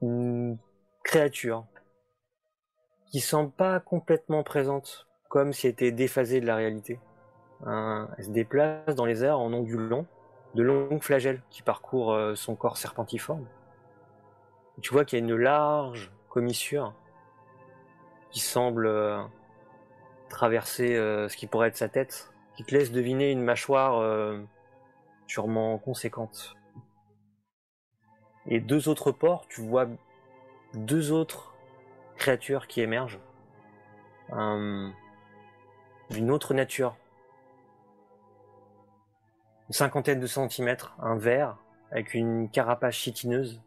une 0.01 0.59
créature 1.03 1.67
qui 3.07 3.21
semble 3.21 3.51
pas 3.51 3.81
complètement 3.81 4.43
présente, 4.43 5.07
comme 5.29 5.53
si 5.53 5.67
elle 5.67 5.73
était 5.73 5.93
déphasée 5.93 6.41
de 6.41 6.47
la 6.47 6.57
réalité. 6.57 6.99
elle 7.67 8.25
se 8.25 8.31
déplace 8.31 8.95
dans 8.95 9.05
les 9.05 9.25
airs 9.25 9.39
en 9.39 9.53
ondulant, 9.53 10.07
de 10.55 10.63
longues 10.63 11.03
flagelles 11.03 11.43
qui 11.51 11.63
parcourent 11.63 12.13
euh, 12.13 12.35
son 12.35 12.55
corps 12.55 12.77
serpentiforme. 12.77 13.47
tu 14.83 14.93
vois 14.93 15.05
qu'il 15.05 15.19
y 15.19 15.23
a 15.23 15.25
une 15.25 15.35
large 15.35 16.13
commissure 16.33 16.95
qui 18.31 18.41
semble 18.41 18.87
euh, 18.87 19.23
traverser 20.31 20.97
euh, 20.97 21.29
ce 21.29 21.37
qui 21.37 21.47
pourrait 21.47 21.69
être 21.69 21.77
sa 21.77 21.91
tête, 21.91 22.33
qui 22.57 22.65
te 22.65 22.75
laisse 22.75 22.91
deviner 22.91 23.31
une 23.31 23.43
mâchoire 23.43 24.03
sûrement 25.27 25.79
conséquente. 25.79 26.57
Et 28.47 28.61
deux 28.61 28.89
autres 28.89 29.13
ports, 29.13 29.47
tu 29.49 29.61
vois 29.61 29.87
deux 30.75 31.13
autres 31.13 31.55
créature 32.17 32.67
qui 32.67 32.81
émerge. 32.81 33.19
d'une 36.11 36.31
autre 36.31 36.55
nature. 36.55 36.97
Une 39.69 39.75
cinquantaine 39.75 40.21
de 40.21 40.27
centimètres, 40.27 40.95
un 40.99 41.17
verre 41.17 41.57
avec 41.91 42.15
une 42.15 42.49
carapace 42.49 42.95
chitineuse, 42.95 43.61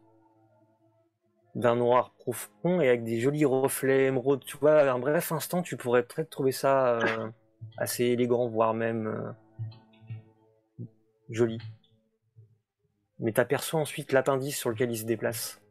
d'un 1.56 1.74
noir 1.74 2.12
profond 2.18 2.82
et 2.82 2.88
avec 2.88 3.02
des 3.02 3.18
jolis 3.18 3.46
reflets 3.46 4.06
émeraudes. 4.06 4.44
Tu 4.44 4.58
vois, 4.58 4.82
un 4.90 4.98
bref 4.98 5.32
instant, 5.32 5.62
tu 5.62 5.78
pourrais 5.78 6.02
peut-être 6.02 6.28
trouver 6.28 6.52
ça 6.52 6.98
euh, 6.98 7.30
assez 7.78 8.04
élégant, 8.04 8.46
voire 8.46 8.74
même 8.74 9.06
euh, 10.78 10.84
joli. 11.30 11.58
Mais 13.20 13.32
t'aperçois 13.32 13.80
ensuite 13.80 14.12
l'appendice 14.12 14.58
sur 14.58 14.68
lequel 14.68 14.90
il 14.90 14.98
se 14.98 15.06
déplace. 15.06 15.62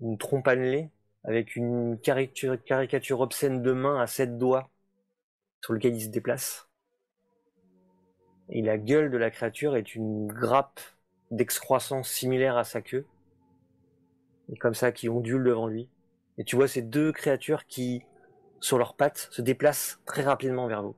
Une 0.00 0.18
trompe 0.18 0.48
annelée 0.48 0.90
avec 1.22 1.54
une 1.54 1.96
caricature, 2.00 3.20
obscène 3.20 3.62
de 3.62 3.70
main 3.70 4.00
à 4.00 4.08
sept 4.08 4.36
doigts 4.36 4.68
sur 5.62 5.74
lequel 5.74 5.94
il 5.94 6.02
se 6.02 6.08
déplace. 6.08 6.68
Et 8.48 8.62
la 8.62 8.78
gueule 8.78 9.12
de 9.12 9.16
la 9.16 9.30
créature 9.30 9.76
est 9.76 9.94
une 9.94 10.26
grappe 10.26 10.80
d'excroissance 11.30 12.10
similaire 12.10 12.56
à 12.56 12.64
sa 12.64 12.80
queue. 12.80 13.06
Et 14.52 14.56
comme 14.56 14.74
ça, 14.74 14.92
qui 14.92 15.08
ondule 15.08 15.44
devant 15.44 15.66
lui. 15.66 15.88
Et 16.38 16.44
tu 16.44 16.56
vois 16.56 16.68
ces 16.68 16.82
deux 16.82 17.12
créatures 17.12 17.66
qui, 17.66 18.02
sur 18.60 18.78
leurs 18.78 18.94
pattes, 18.96 19.28
se 19.30 19.42
déplacent 19.42 20.00
très 20.06 20.22
rapidement 20.22 20.66
vers 20.66 20.82
vous. 20.82 20.96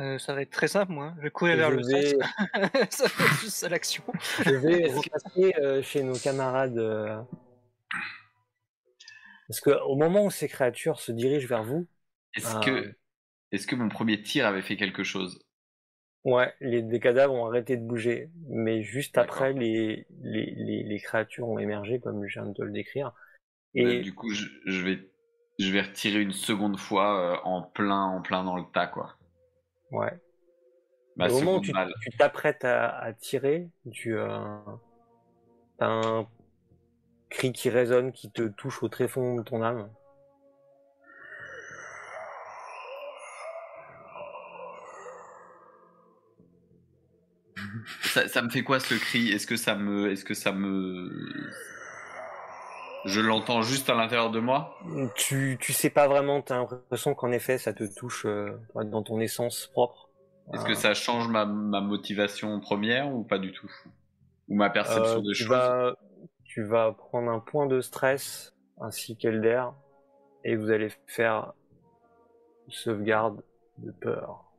Euh, 0.00 0.18
ça 0.18 0.34
va 0.34 0.42
être 0.42 0.50
très 0.50 0.68
simple, 0.68 0.92
moi. 0.92 1.12
Je 1.18 1.22
vais 1.22 1.30
courir 1.30 1.56
vers 1.56 1.70
le 1.70 1.86
vais... 1.86 2.10
ça 2.90 3.06
va 3.06 3.24
être 3.24 3.40
juste 3.40 3.64
à 3.64 3.68
l'action. 3.68 4.02
Je 4.44 4.54
vais 4.54 4.90
repasser 4.90 5.54
euh, 5.58 5.82
chez 5.82 6.02
nos 6.02 6.14
camarades. 6.14 6.78
Euh... 6.78 7.20
Parce 9.46 9.60
qu'au 9.60 9.96
moment 9.96 10.24
où 10.24 10.30
ces 10.30 10.48
créatures 10.48 11.00
se 11.00 11.12
dirigent 11.12 11.48
vers 11.48 11.64
vous. 11.64 11.86
Est-ce 12.34 12.54
que, 12.60 12.70
euh, 12.70 12.98
est 13.52 13.66
que 13.66 13.74
mon 13.74 13.88
premier 13.88 14.22
tir 14.22 14.46
avait 14.46 14.62
fait 14.62 14.76
quelque 14.76 15.02
chose? 15.02 15.44
Ouais, 16.24 16.52
les, 16.60 17.00
cadavres 17.00 17.34
ont 17.34 17.46
arrêté 17.46 17.76
de 17.76 17.86
bouger. 17.86 18.30
Mais 18.48 18.82
juste 18.82 19.16
après, 19.16 19.52
les, 19.52 20.06
les, 20.20 20.82
les, 20.84 21.00
créatures 21.00 21.48
ont 21.48 21.58
émergé, 21.58 21.98
comme 21.98 22.26
je 22.26 22.40
viens 22.40 22.46
de 22.46 22.52
te 22.52 22.62
le 22.62 22.72
décrire. 22.72 23.12
Et 23.74 24.00
du 24.00 24.14
coup, 24.14 24.30
je, 24.30 24.46
je, 24.66 24.84
vais, 24.84 24.98
je 25.58 25.72
vais 25.72 25.80
retirer 25.80 26.20
une 26.20 26.32
seconde 26.32 26.78
fois 26.78 27.40
en 27.46 27.62
plein, 27.62 28.04
en 28.04 28.20
plein 28.20 28.44
dans 28.44 28.56
le 28.56 28.64
tas, 28.72 28.86
quoi. 28.86 29.16
Ouais. 29.90 30.12
Bah, 31.16 31.28
Au 31.28 31.40
moment 31.40 31.56
où 31.56 31.60
tu 31.60 31.72
t'apprêtes 32.18 32.64
à, 32.64 33.12
tirer, 33.18 33.68
tu 33.92 34.18
as 34.18 34.62
un 35.80 36.26
cri 37.30 37.52
qui 37.52 37.70
résonne, 37.70 38.12
qui 38.12 38.30
te 38.30 38.42
touche 38.42 38.82
au 38.82 38.88
tréfonds 38.88 39.36
de 39.36 39.42
ton 39.42 39.62
âme. 39.62 39.90
Ça, 48.02 48.42
me 48.42 48.50
fait 48.50 48.62
quoi 48.62 48.80
ce 48.80 48.94
cri? 48.94 49.30
Est-ce 49.30 49.46
que 49.46 49.56
ça 49.56 49.74
me, 49.74 50.10
est-ce 50.10 50.24
que 50.24 50.34
ça 50.34 50.52
me, 50.52 51.10
je 53.04 53.20
l'entends 53.20 53.62
juste 53.62 53.88
à 53.88 53.94
l'intérieur 53.94 54.30
de 54.30 54.40
moi? 54.40 54.78
Tu, 55.14 55.56
tu 55.60 55.72
sais 55.72 55.90
pas 55.90 56.08
vraiment. 56.08 56.42
T'as 56.42 56.56
l'impression 56.56 57.14
qu'en 57.14 57.32
effet, 57.32 57.58
ça 57.58 57.72
te 57.72 57.84
touche 57.84 58.26
euh, 58.26 58.58
dans 58.74 59.02
ton 59.02 59.20
essence 59.20 59.68
propre. 59.72 60.10
Est-ce 60.52 60.64
que 60.64 60.74
ça 60.74 60.94
change 60.94 61.28
ma, 61.28 61.44
motivation 61.44 62.58
première 62.60 63.12
ou 63.12 63.22
pas 63.22 63.38
du 63.38 63.52
tout? 63.52 63.70
Ou 64.48 64.56
ma 64.56 64.68
perception 64.68 65.18
euh, 65.18 65.22
de 65.22 65.32
choses? 65.32 65.96
Tu 66.44 66.64
vas 66.64 66.92
prendre 66.92 67.30
un 67.30 67.38
point 67.38 67.66
de 67.66 67.80
stress 67.80 68.52
ainsi 68.80 69.16
qu'Elder 69.16 69.64
et 70.44 70.56
vous 70.56 70.70
allez 70.70 70.92
faire 71.06 71.52
une 72.66 72.72
sauvegarde 72.72 73.42
de 73.78 73.92
peur. 73.92 74.49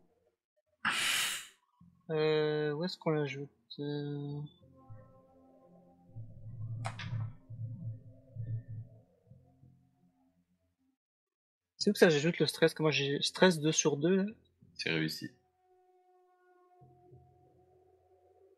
Euh, 2.12 2.74
où 2.74 2.84
est-ce 2.84 2.98
qu'on 2.98 3.12
l'ajoute 3.12 3.50
euh? 3.80 4.42
C'est 11.78 11.90
où 11.90 11.94
que 11.94 12.00
ça 12.00 12.10
j'ajoute 12.10 12.38
le 12.40 12.46
stress? 12.48 12.78
Moi 12.80 12.92
j'ai 12.92 13.22
stress 13.22 13.60
2 13.60 13.72
sur 13.72 13.98
2 13.98 14.36
C'est 14.76 14.90
réussi. 14.90 15.32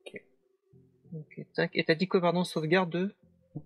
Ok. 0.05 0.23
Ok, 1.13 1.45
tac. 1.53 1.71
Et 1.75 1.85
t'as 1.85 1.95
dit 1.95 2.07
quoi, 2.07 2.21
pardon, 2.21 2.43
sauvegarde 2.43 2.89
de? 2.89 3.15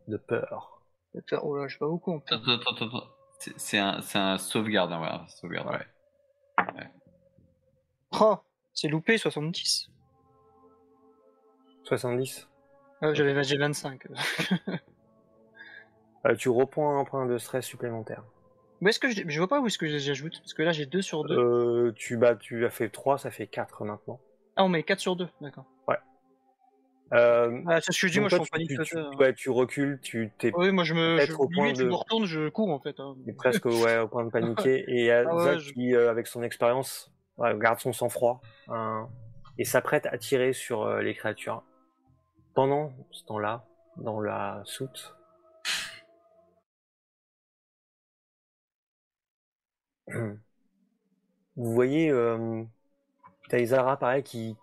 De 0.08 0.18
peur. 0.18 0.82
De 1.16 1.22
peur. 1.22 1.46
Oh 1.46 1.58
là, 1.58 1.68
je 1.68 1.78
pas 1.78 1.88
beaucoup. 1.88 2.22
Attends, 2.28 2.36
attends, 2.36 2.72
attends. 2.72 2.88
attends. 2.88 3.08
C'est 3.40 3.78
un, 3.78 4.02
un 4.16 4.38
sauvegarde, 4.38 4.92
hein, 4.92 4.98
voilà. 4.98 5.26
Sauvegarde, 5.30 5.70
ouais. 5.70 6.66
ouais. 6.76 6.92
Oh 8.20 8.38
c'est 8.78 8.88
loupé 8.88 9.18
70. 9.18 9.90
70 11.84 12.48
ah, 13.02 13.14
J'avais 13.14 13.34
25. 13.34 14.08
euh, 16.26 16.36
tu 16.36 16.50
reprends 16.50 17.00
un 17.00 17.04
point 17.04 17.26
de 17.26 17.40
stress 17.40 17.66
supplémentaire. 17.66 18.24
Mais 18.80 18.92
est-ce 18.92 19.00
que 19.00 19.10
je, 19.10 19.24
je 19.26 19.38
vois 19.40 19.48
pas 19.48 19.60
où 19.62 19.66
est-ce 19.66 19.80
que 19.80 19.88
j'ajoute 19.98 20.40
Parce 20.40 20.54
que 20.54 20.62
là 20.62 20.72
j'ai 20.74 20.86
2 20.86 21.02
sur 21.02 21.24
2. 21.24 21.36
Euh, 21.36 21.92
tu, 21.96 22.18
bah, 22.18 22.36
tu 22.36 22.68
as 22.68 22.70
fait 22.70 22.90
3, 22.90 23.18
ça 23.18 23.32
fait 23.32 23.48
4 23.48 23.84
maintenant. 23.84 24.20
Ah, 24.56 24.64
on 24.64 24.70
met 24.70 24.84
4 24.84 25.00
sur 25.00 25.16
2, 25.16 25.28
d'accord. 25.42 25.66
Ouais. 25.88 25.98
Euh, 27.14 27.64
ah, 27.66 27.82
ça, 27.82 27.88
je 27.92 27.98
suis 27.98 28.12
dit, 28.12 28.20
moi 28.20 28.30
je 28.30 28.36
suis 28.36 28.44
en 28.44 28.46
panique. 28.46 28.70
Tu, 28.70 28.78
tu, 28.84 29.00
ouais, 29.18 29.34
tu 29.34 29.50
recules, 29.50 30.00
tu 30.04 30.32
t'es. 30.38 30.52
Oui, 30.56 30.72
moi 30.72 30.84
je 30.84 30.94
me. 30.94 31.20
Je, 31.26 31.34
au 31.34 31.48
point 31.48 31.74
de... 31.74 31.84
me 31.84 31.96
retourne, 31.96 32.26
je 32.26 32.50
cours 32.50 32.70
en 32.70 32.80
fait. 32.80 33.00
Hein. 33.00 33.16
presque 33.38 33.66
ouais, 33.66 33.98
au 33.98 34.08
point 34.08 34.24
de 34.24 34.30
paniquer. 34.32 34.86
et 34.88 35.12
ah, 35.12 35.26
Zach 35.40 35.62
qui, 35.74 35.96
euh, 35.96 36.12
avec 36.12 36.28
son 36.28 36.44
expérience, 36.44 37.12
garde 37.40 37.80
son 37.80 37.94
sang-froid 37.94 38.42
hein, 38.68 39.08
et 39.58 39.66
s'apprête 39.66 40.06
à 40.08 40.18
tirer 40.18 40.54
sur 40.54 40.84
euh, 40.84 41.02
les 41.02 41.14
créatures. 41.16 41.64
Pendant 42.54 42.92
ce 43.12 43.24
temps-là, 43.26 43.66
dans 43.98 44.20
la 44.20 44.62
soute, 44.66 45.16
vous 50.08 50.38
voyez 51.56 52.10
euh, 52.10 52.64
Taizara 53.50 53.98
pareil 53.98 54.24
qui, 54.24 54.56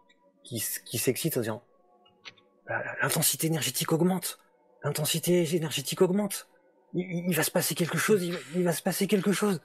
qui, 0.43 0.65
qui 0.85 0.99
s'excite 0.99 1.37
en 1.37 1.41
disant 1.41 1.63
l'intensité 3.03 3.47
énergétique 3.47 3.93
augmente, 3.93 4.39
l'intensité 4.83 5.55
énergétique 5.55 6.01
augmente. 6.01 6.49
Il, 6.95 7.35
va 7.35 7.43
se 7.43 7.51
passer 7.51 7.75
quelque 7.75 7.99
chose, 7.99 8.23
il 8.23 8.63
va 8.63 8.73
se 8.73 8.81
passer 8.81 9.07
quelque 9.09 9.33
chose. 9.33 9.61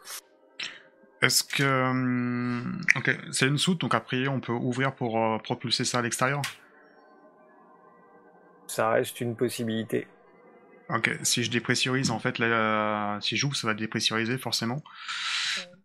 Est-ce 1.22 1.44
que. 1.44 1.90
Hum, 1.90 2.82
ok, 2.96 3.18
c'est 3.32 3.48
une 3.48 3.58
soute, 3.58 3.82
donc 3.82 3.94
après 3.94 4.28
on 4.28 4.40
peut 4.40 4.54
ouvrir 4.54 4.94
pour 4.94 5.22
euh, 5.22 5.38
propulser 5.38 5.86
ça 5.86 6.00
à 6.00 6.02
l'extérieur? 6.02 6.42
Ça 8.68 8.90
reste 8.92 9.20
une 9.20 9.36
possibilité. 9.36 10.08
Ok, 10.90 11.12
si 11.24 11.44
je 11.44 11.52
dépressurise, 11.52 12.10
en 12.10 12.20
fait, 12.20 12.40
là, 12.40 13.20
si 13.22 13.38
j'ouvre, 13.38 13.56
ça 13.56 13.68
va 13.68 13.74
dépressuriser 13.74 14.38
forcément. 14.38 14.82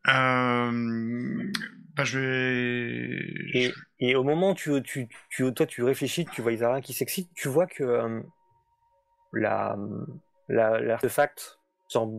Euh, 0.08 1.50
bah, 1.94 2.04
je 2.04 2.18
vais. 2.18 3.72
Et, 4.00 4.14
au 4.14 4.22
moment 4.22 4.50
où 4.50 4.54
tu, 4.54 4.82
tu, 4.82 5.08
tu, 5.30 5.52
toi, 5.52 5.66
tu 5.66 5.82
réfléchis, 5.82 6.26
tu 6.26 6.42
vois 6.42 6.52
Isara 6.52 6.80
qui 6.80 6.92
s'excite, 6.92 7.30
tu 7.34 7.48
vois 7.48 7.66
que 7.66 7.84
euh, 7.84 8.20
la 9.32 9.76
l'artefact 10.48 11.58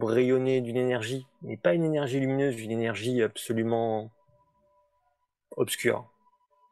rayonner 0.02 0.62
d'une 0.62 0.78
énergie, 0.78 1.28
mais 1.42 1.58
pas 1.58 1.74
une 1.74 1.84
énergie 1.84 2.20
lumineuse, 2.20 2.60
une 2.60 2.72
énergie 2.72 3.22
absolument 3.22 4.12
obscure, 5.58 6.10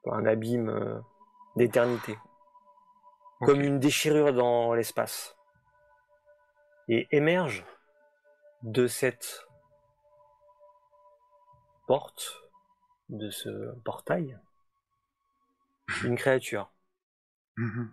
un 0.05 0.25
abîme 0.25 0.69
euh, 0.69 1.00
d'éternité, 1.55 2.17
comme 3.41 3.62
une 3.62 3.79
déchirure 3.79 4.33
dans 4.33 4.73
l'espace, 4.73 5.35
et 6.88 7.07
émerge 7.12 7.65
de 8.62 8.88
cette 8.88 9.45
porte, 11.88 12.41
de 13.09 13.29
ce 13.29 13.73
portail, 13.83 14.39
une 16.03 16.15
créature, 16.15 16.71
mhm. 17.57 17.91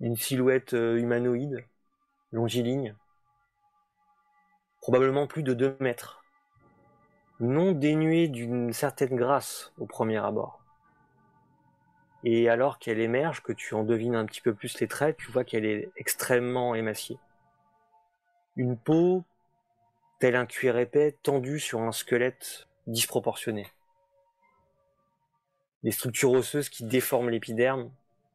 une 0.00 0.16
silhouette 0.16 0.74
euh, 0.74 0.96
humanoïde, 0.98 1.64
longiligne, 2.32 2.94
probablement 4.86 5.26
plus 5.26 5.42
de 5.42 5.52
2 5.52 5.76
mètres, 5.80 6.22
non 7.40 7.72
dénuée 7.72 8.28
d'une 8.28 8.72
certaine 8.72 9.16
grâce 9.16 9.72
au 9.78 9.86
premier 9.86 10.18
abord. 10.18 10.62
Et 12.22 12.48
alors 12.48 12.78
qu'elle 12.78 13.00
émerge, 13.00 13.42
que 13.42 13.52
tu 13.52 13.74
en 13.74 13.82
devines 13.82 14.14
un 14.14 14.24
petit 14.26 14.40
peu 14.40 14.54
plus 14.54 14.78
les 14.78 14.86
traits, 14.86 15.16
tu 15.16 15.32
vois 15.32 15.42
qu'elle 15.42 15.64
est 15.64 15.90
extrêmement 15.96 16.76
émaciée. 16.76 17.18
Une 18.54 18.78
peau, 18.78 19.24
tel 20.20 20.36
un 20.36 20.46
cuir 20.46 20.78
épais, 20.78 21.18
tendue 21.24 21.58
sur 21.58 21.80
un 21.80 21.90
squelette 21.90 22.68
disproportionné. 22.86 23.66
Des 25.82 25.90
structures 25.90 26.30
osseuses 26.30 26.68
qui 26.68 26.84
déforment 26.84 27.30
l'épiderme, 27.30 27.90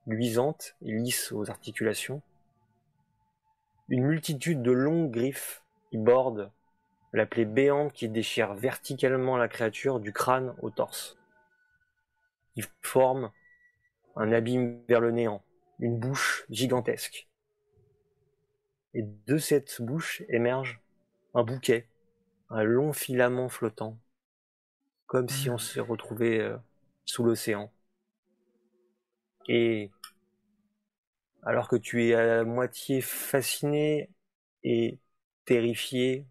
luisantes 0.05 0.75
et 0.81 0.91
lisses 0.91 1.31
aux 1.31 1.49
articulations. 1.49 2.21
Une 3.87 4.03
multitude 4.03 4.61
de 4.61 4.71
longues 4.71 5.11
griffes 5.11 5.60
qui 5.91 5.97
borde 5.97 6.51
la 7.13 7.25
plaie 7.25 7.45
béante 7.45 7.91
qui 7.91 8.07
déchire 8.07 8.53
verticalement 8.53 9.35
la 9.35 9.49
créature 9.49 9.99
du 9.99 10.13
crâne 10.13 10.55
au 10.61 10.69
torse. 10.69 11.17
Il 12.55 12.65
forme 12.81 13.31
un 14.15 14.31
abîme 14.31 14.81
vers 14.87 15.01
le 15.01 15.11
néant, 15.11 15.43
une 15.79 15.99
bouche 15.99 16.45
gigantesque. 16.49 17.27
Et 18.93 19.03
de 19.03 19.37
cette 19.37 19.81
bouche 19.81 20.23
émerge 20.29 20.81
un 21.33 21.43
bouquet, 21.43 21.87
un 22.49 22.63
long 22.63 22.93
filament 22.93 23.49
flottant, 23.49 23.97
comme 25.05 25.27
si 25.27 25.49
on 25.49 25.57
se 25.57 25.79
retrouvait 25.81 26.39
euh, 26.39 26.57
sous 27.05 27.23
l'océan. 27.23 27.71
Et 29.47 29.91
alors 31.43 31.67
que 31.67 31.75
tu 31.75 32.05
es 32.05 32.13
à 32.13 32.43
moitié 32.45 33.01
fasciné 33.01 34.09
et 34.63 34.99
terrifié. 35.45 36.25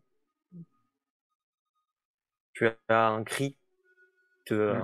Tu 2.52 2.66
as 2.88 3.08
un 3.08 3.24
cri 3.24 3.54
qui 3.54 3.58
te, 4.46 4.80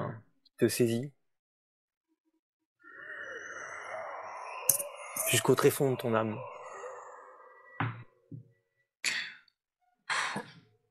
te 0.58 0.68
saisit. 0.68 1.12
Jusqu'au 5.30 5.54
tréfonds 5.54 5.92
de 5.92 5.96
ton 5.98 6.14
âme. 6.14 6.36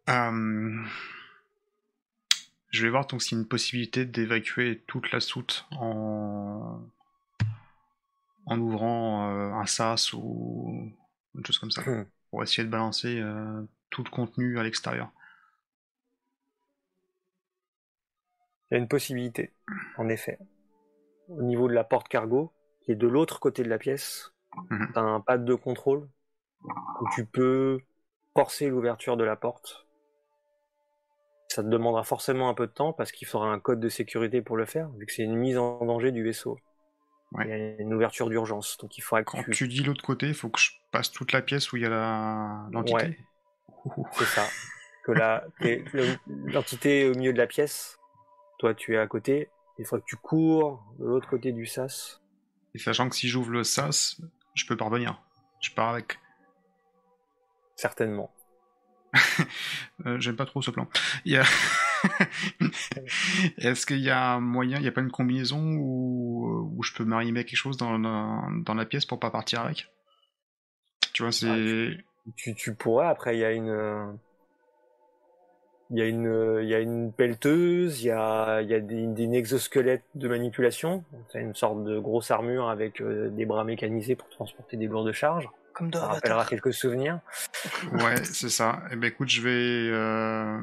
Euh, 0.10 0.86
je 2.70 2.84
vais 2.84 2.90
voir 2.92 3.08
donc 3.08 3.24
s'il 3.24 3.38
y 3.38 3.40
a 3.40 3.42
une 3.42 3.48
possibilité 3.48 4.06
d'évacuer 4.06 4.84
toute 4.88 5.12
la 5.12 5.20
soute 5.20 5.66
en, 5.72 6.80
en 8.46 8.60
ouvrant 8.60 9.30
euh, 9.32 9.54
un 9.54 9.66
sas 9.66 10.14
ou 10.14 10.92
une 11.36 11.46
chose 11.46 11.60
comme 11.60 11.72
ça. 11.72 11.86
Hmm 11.86 12.15
pour 12.36 12.44
essayer 12.44 12.66
de 12.66 12.70
balancer 12.70 13.22
euh, 13.22 13.62
tout 13.90 14.04
le 14.04 14.10
contenu 14.10 14.60
à 14.60 14.64
l'extérieur. 14.64 15.10
Il 18.70 18.74
y 18.74 18.76
a 18.76 18.78
une 18.78 18.90
possibilité, 18.90 19.54
en 19.98 20.10
effet. 20.10 20.38
Au 21.30 21.44
niveau 21.44 21.70
de 21.70 21.74
la 21.74 21.86
porte 21.86 22.10
cargo, 22.10 22.52
qui 22.82 22.92
est 22.92 22.96
de 22.96 23.08
l'autre 23.08 23.40
côté 23.40 23.64
de 23.64 23.70
la 23.70 23.78
pièce, 23.78 24.34
mhm. 24.70 24.92
tu 24.92 25.00
as 25.00 25.02
un 25.02 25.22
pad 25.22 25.46
de 25.46 25.56
contrôle 25.56 26.10
où 26.66 27.08
tu 27.16 27.26
peux 27.26 27.80
forcer 28.34 28.68
l'ouverture 28.68 29.16
de 29.16 29.24
la 29.24 29.38
porte. 29.38 29.88
ça 31.48 31.64
te 31.64 31.70
demandera 31.70 32.04
forcément 32.04 32.50
un 32.50 32.54
peu 32.54 32.68
de 32.68 32.74
temps 32.74 32.92
parce 32.92 33.14
qu'il 33.14 33.30
faudra 33.30 33.48
un 33.48 33.62
code 33.62 33.80
de 33.80 33.88
sécurité 33.88 34.42
pour 34.42 34.58
le 34.58 34.66
faire, 34.66 34.90
vu 34.98 35.06
que 35.06 35.14
c'est 35.14 35.24
une 35.24 35.38
mise 35.38 35.58
en 35.58 35.86
danger 35.86 36.12
du 36.12 36.22
vaisseau. 36.22 36.60
Il 37.44 37.50
y 37.50 37.52
a 37.52 37.82
une 37.82 37.94
ouverture 37.94 38.30
d'urgence, 38.30 38.78
donc 38.78 38.98
il 38.98 39.02
faudra 39.02 39.24
Quand 39.24 39.44
tu... 39.52 39.68
dis 39.68 39.84
l'autre 39.84 40.04
côté, 40.04 40.28
il 40.28 40.34
faut 40.34 40.50
que 40.50 40.60
je 40.60 40.72
passe 40.92 41.12
toute 41.12 41.32
la 41.32 41.42
pièce 41.42 41.72
où 41.72 41.78
il 41.78 41.84
y 41.84 41.86
a 41.86 42.68
l'entité. 42.72 43.18
C'est 44.14 44.26
ça. 44.26 44.48
Que 45.04 45.12
l'entité 46.52 47.02
est 47.02 47.10
au 47.10 47.16
milieu 47.16 47.34
de 47.34 47.38
la 47.38 47.48
pièce, 47.48 48.00
toi 48.58 48.74
tu 48.74 48.96
es 48.96 48.98
à 48.98 49.08
côté, 49.08 49.50
il 49.78 49.86
faut 49.86 49.98
que 49.98 50.06
tu 50.08 50.16
cours 50.16 50.84
de 51.00 51.06
l'autre 51.06 51.28
côté 51.28 51.52
du 51.52 51.66
sas. 51.66 52.22
Et 52.74 52.80
sachant 52.80 53.10
que 53.10 53.16
si 53.16 53.28
j'ouvre 53.30 53.52
le 53.52 53.64
sas, 53.64 54.20
je 54.54 54.66
peux 54.66 54.76
parvenir. 54.76 55.22
Je 55.62 55.72
pars 55.72 55.90
avec. 55.90 56.20
Certainement. 57.76 58.32
Euh, 60.06 60.20
j'aime 60.20 60.36
pas 60.36 60.46
trop 60.46 60.62
ce 60.62 60.72
plan. 60.72 60.90
Est-ce 63.58 63.86
qu'il 63.86 64.00
y 64.00 64.10
a 64.10 64.34
un 64.34 64.40
moyen, 64.40 64.78
il 64.78 64.82
n'y 64.82 64.88
a 64.88 64.92
pas 64.92 65.02
une 65.02 65.12
combinaison 65.12 65.62
où, 65.78 66.82
je 66.84 66.94
peux 66.94 67.06
m'arrimer 67.06 67.44
quelque 67.46 67.58
chose 67.58 67.78
dans, 67.78 67.98
dans, 68.00 68.74
la 68.74 68.86
pièce 68.86 69.06
pour 69.06 69.20
pas 69.20 69.32
partir 69.32 69.62
avec? 69.62 69.90
Tu 71.14 71.24
vois, 71.24 71.32
c'est. 71.32 71.98
tu, 72.36 72.54
tu, 72.56 72.76
pourrais, 72.76 73.08
après, 73.08 73.36
il 73.36 73.40
y 73.40 73.46
a 73.46 73.52
une. 73.52 74.18
Il 75.92 76.00
y, 76.00 76.02
a 76.02 76.08
une, 76.08 76.60
il 76.64 76.68
y 76.68 76.74
a 76.74 76.80
une 76.80 77.14
pelleteuse, 77.14 78.02
il 78.02 78.08
y 78.08 78.12
a, 78.12 78.62
il 78.62 78.70
y 78.70 78.74
a 78.74 78.80
des, 78.80 79.06
des 79.06 79.38
exosquelettes 79.38 80.04
de 80.16 80.28
manipulation. 80.28 81.04
C'est 81.32 81.42
une 81.42 81.54
sorte 81.54 81.84
de 81.84 82.00
grosse 82.00 82.32
armure 82.32 82.70
avec 82.70 83.02
euh, 83.02 83.30
des 83.30 83.46
bras 83.46 83.64
mécanisés 83.64 84.16
pour 84.16 84.28
transporter 84.30 84.78
des 84.78 84.88
lourdes 84.88 85.12
charges. 85.12 85.48
Comme 85.76 85.92
dans 85.92 86.00
ça 86.00 86.08
rappellera 86.08 86.46
quelques 86.46 86.74
souvenirs. 86.74 87.20
ouais, 87.92 88.24
c'est 88.24 88.50
ça. 88.50 88.82
Eh 88.92 88.96
ben 88.96 89.08
écoute, 89.08 89.30
je 89.30 89.42
vais. 89.42 89.92
Euh, 89.94 90.58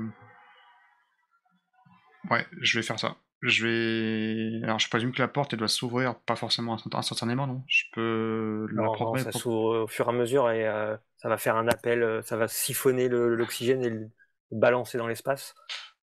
ouais, 2.30 2.46
je 2.60 2.78
vais 2.78 2.82
faire 2.82 2.98
ça. 2.98 3.16
Je 3.40 3.66
vais. 3.66 4.64
Alors, 4.64 4.78
je 4.78 4.88
présume 4.88 5.12
que 5.12 5.20
la 5.20 5.28
porte, 5.28 5.52
elle 5.52 5.58
doit 5.58 5.68
s'ouvrir, 5.68 6.14
pas 6.14 6.36
forcément 6.36 6.76
instantanément, 6.92 7.46
non? 7.46 7.62
Je 7.66 7.84
peux 7.92 8.68
la 8.70 8.82
non, 8.82 9.16
ça 9.16 9.32
s'ouvre 9.32 9.82
au 9.82 9.86
fur 9.88 10.06
et 10.06 10.08
à 10.10 10.12
mesure 10.12 10.50
et 10.50 10.66
euh, 10.66 10.96
ça 11.16 11.28
va 11.28 11.36
faire 11.36 11.56
un 11.56 11.66
appel, 11.66 12.02
euh, 12.02 12.22
ça 12.22 12.36
va 12.36 12.46
siphonner 12.46 13.08
l'oxygène 13.08 13.84
et 13.84 13.90
le 13.90 14.10
balancer 14.52 14.96
dans 14.96 15.08
l'espace 15.08 15.54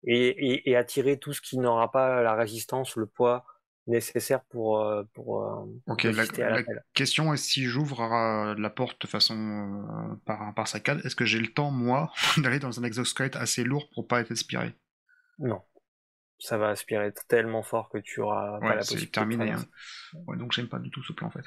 et, 0.03 0.69
et, 0.69 0.75
attirer 0.75 1.17
tout 1.17 1.33
ce 1.33 1.41
qui 1.41 1.57
n'aura 1.57 1.91
pas 1.91 2.21
la 2.21 2.33
résistance, 2.33 2.95
le 2.95 3.05
poids 3.05 3.45
nécessaire 3.87 4.41
pour, 4.45 4.79
euh, 4.79 5.03
pour 5.13 5.43
euh, 5.43 5.65
Ok, 5.87 6.03
la, 6.03 6.25
la 6.49 6.63
question 6.93 7.33
est 7.33 7.37
si 7.37 7.65
j'ouvre 7.65 8.01
euh, 8.01 8.55
la 8.57 8.69
porte 8.69 9.01
de 9.01 9.07
façon 9.07 10.17
par, 10.25 10.53
par 10.53 10.67
saccade, 10.67 11.01
est-ce 11.03 11.15
que 11.15 11.25
j'ai 11.25 11.39
le 11.39 11.47
temps, 11.47 11.71
moi, 11.71 12.11
d'aller 12.37 12.59
dans 12.59 12.79
un 12.79 12.83
exosquelette 12.83 13.35
assez 13.35 13.63
lourd 13.63 13.89
pour 13.93 14.07
pas 14.07 14.21
être 14.21 14.31
aspiré 14.31 14.73
Non. 15.39 15.61
Ça 16.43 16.57
va 16.57 16.69
aspirer 16.69 17.13
tellement 17.27 17.61
fort 17.61 17.89
que 17.89 17.99
tu 17.99 18.19
auras 18.19 18.59
pas 18.59 18.69
la 18.69 18.77
possibilité. 18.77 19.11
terminé. 19.11 19.51
Hein. 19.51 19.63
Ouais, 20.25 20.37
donc 20.37 20.51
j'aime 20.53 20.67
pas 20.67 20.79
du 20.79 20.89
tout 20.89 21.03
ce 21.03 21.13
plan 21.13 21.27
en 21.27 21.31
fait. 21.31 21.45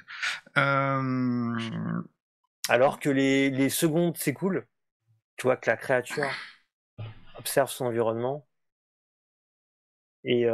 Alors 2.69 3.01
que 3.01 3.11
les, 3.11 3.51
les 3.51 3.71
secondes 3.71 4.17
s'écoulent, 4.17 4.67
tu 5.37 5.49
vois 5.49 5.57
que 5.57 5.69
la 5.69 5.77
créature 5.77 6.31
observe 7.37 7.71
son 7.71 7.87
environnement 7.87 8.47
et 10.25 10.47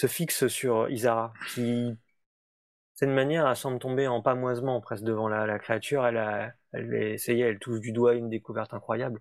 se 0.00 0.06
fixe 0.06 0.48
sur 0.48 0.88
Isara, 0.88 1.32
qui, 1.48 1.96
cette 2.94 3.10
manière, 3.10 3.46
elle 3.46 3.56
semble 3.56 3.78
tomber 3.78 4.08
en 4.08 4.22
pamoisement 4.22 4.80
presque 4.80 5.04
devant 5.04 5.28
la, 5.28 5.58
créature. 5.58 6.06
Elle 6.06 6.16
a, 6.16 6.52
elle 6.72 6.94
essayé, 6.94 7.44
elle 7.44 7.58
touche 7.58 7.80
du 7.80 7.92
doigt 7.92 8.14
une 8.14 8.30
découverte 8.30 8.72
incroyable, 8.74 9.20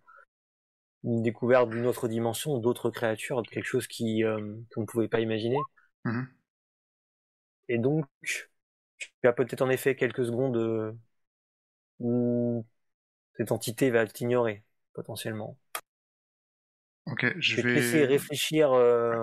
une 1.03 1.21
découverte 1.21 1.69
d'une 1.69 1.85
autre 1.85 2.07
dimension, 2.07 2.57
d'autres 2.57 2.89
créatures, 2.89 3.41
quelque 3.43 3.65
chose 3.65 3.87
qui 3.87 4.23
euh, 4.23 4.55
qu'on 4.73 4.81
ne 4.81 4.85
pouvait 4.85 5.07
pas 5.07 5.19
imaginer. 5.19 5.59
Mm-hmm. 6.05 6.25
Et 7.69 7.77
donc, 7.77 8.05
tu 8.21 8.47
as 9.23 9.33
peut-être 9.33 9.61
en 9.61 9.69
effet 9.69 9.95
quelques 9.95 10.25
secondes 10.25 10.57
euh, 10.57 10.91
où 11.99 12.65
cette 13.37 13.51
entité 13.51 13.89
va 13.89 14.05
t'ignorer 14.05 14.63
potentiellement. 14.93 15.57
Ok, 17.11 17.25
je, 17.39 17.61
vais, 17.61 17.77
essayer 17.77 18.05
de 18.05 18.11
réfléchir 18.11 18.71
euh, 18.71 19.13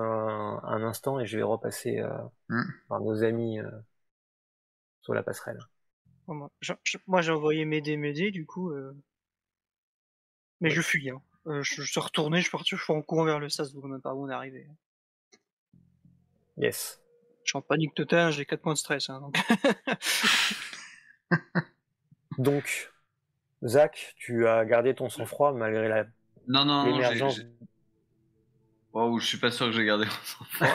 un 0.62 0.82
instant 0.82 1.20
et 1.20 1.26
je 1.26 1.36
vais 1.36 1.42
repasser 1.42 2.00
euh, 2.00 2.10
hmm. 2.48 2.64
par 2.88 3.00
nos 3.00 3.22
amis 3.22 3.60
euh, 3.60 3.70
sur 5.02 5.14
la 5.14 5.22
passerelle. 5.22 5.60
moi, 6.26 6.50
j'ai 7.20 7.30
envoyé 7.30 7.64
m'aider, 7.64 7.96
m'aider, 7.96 8.30
du 8.30 8.44
coup. 8.44 8.72
Mais 10.60 10.70
je 10.70 10.82
fuis. 10.82 11.10
Hein. 11.10 11.22
Je, 11.46 11.82
suis 11.82 12.00
retourné, 12.00 12.38
je 12.38 12.42
suis 12.42 12.50
parti, 12.50 12.76
je 12.76 12.82
suis 12.82 12.92
en 12.92 13.02
courant 13.02 13.24
vers 13.24 13.38
le 13.38 13.48
sas, 13.48 13.72
donc 13.72 13.84
même 13.84 14.00
pas 14.00 14.14
où 14.14 14.24
on 14.24 14.28
est 14.28 14.34
arrivé. 14.34 14.66
Yes. 16.56 17.00
Je 17.44 17.50
suis 17.50 17.58
en 17.58 17.62
panique 17.62 17.94
totale, 17.94 18.32
j'ai 18.32 18.44
4 18.44 18.60
points 18.60 18.72
de 18.72 18.78
stress. 18.78 19.08
Hein, 19.08 19.20
donc... 19.20 19.38
donc, 22.38 22.92
Zach, 23.64 24.14
tu 24.16 24.48
as 24.48 24.64
gardé 24.64 24.94
ton 24.94 25.08
sang-froid 25.08 25.52
malgré 25.52 25.88
la 25.88 26.04
non, 26.48 26.64
non, 26.64 26.86
non, 26.86 27.28
Oh, 28.98 29.18
je 29.18 29.26
suis 29.26 29.36
pas 29.36 29.50
sûr 29.50 29.66
que 29.66 29.72
j'ai 29.72 29.84
gardé 29.84 30.06
mon 30.06 30.66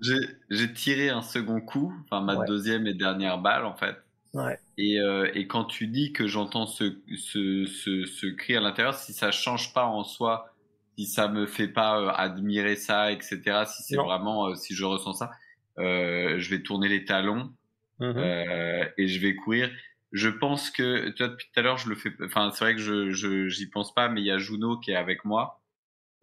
j'ai 0.50 0.72
tiré 0.74 1.08
un 1.08 1.22
second 1.22 1.62
coup, 1.62 1.94
enfin 2.04 2.20
ma 2.20 2.44
deuxième 2.44 2.86
et 2.86 2.92
dernière 2.92 3.38
balle 3.38 3.64
en 3.64 3.74
fait. 3.74 3.96
Ouais. 4.34 4.58
Et, 4.76 4.98
euh, 4.98 5.30
et 5.34 5.46
quand 5.46 5.64
tu 5.64 5.86
dis 5.86 6.12
que 6.12 6.26
j'entends 6.26 6.66
ce, 6.66 6.98
ce, 7.16 7.66
ce, 7.66 8.04
ce, 8.04 8.26
cri 8.26 8.56
à 8.56 8.60
l'intérieur, 8.60 8.94
si 8.94 9.12
ça 9.12 9.30
change 9.30 9.72
pas 9.72 9.86
en 9.86 10.02
soi, 10.02 10.52
si 10.98 11.06
ça 11.06 11.28
me 11.28 11.46
fait 11.46 11.68
pas 11.68 12.00
euh, 12.00 12.10
admirer 12.12 12.74
ça, 12.74 13.12
etc., 13.12 13.62
si 13.66 13.84
c'est 13.84 13.96
vraiment, 13.96 14.48
euh, 14.48 14.54
si 14.56 14.74
je 14.74 14.84
ressens 14.84 15.14
ça, 15.14 15.30
je 15.78 16.50
vais 16.50 16.62
tourner 16.62 16.88
les 16.88 17.04
talons 17.04 17.52
mm-hmm. 18.00 18.92
et 18.98 19.08
je 19.08 19.20
vais 19.20 19.36
courir. 19.36 19.70
Je 20.10 20.28
pense 20.28 20.70
que, 20.70 21.10
toi, 21.10 21.28
depuis 21.28 21.46
tout 21.52 21.60
à 21.60 21.62
l'heure, 21.62 21.78
je 21.78 21.88
le 21.88 21.94
fais, 21.94 22.12
enfin, 22.24 22.50
c'est 22.52 22.64
vrai 22.64 22.74
que 22.74 22.80
je, 22.80 23.48
j'y 23.48 23.68
pense 23.68 23.94
pas, 23.94 24.08
mais 24.08 24.20
il 24.20 24.26
y 24.26 24.30
a 24.30 24.38
Juno 24.38 24.78
qui 24.78 24.90
est 24.90 24.96
avec 24.96 25.24
moi. 25.24 25.60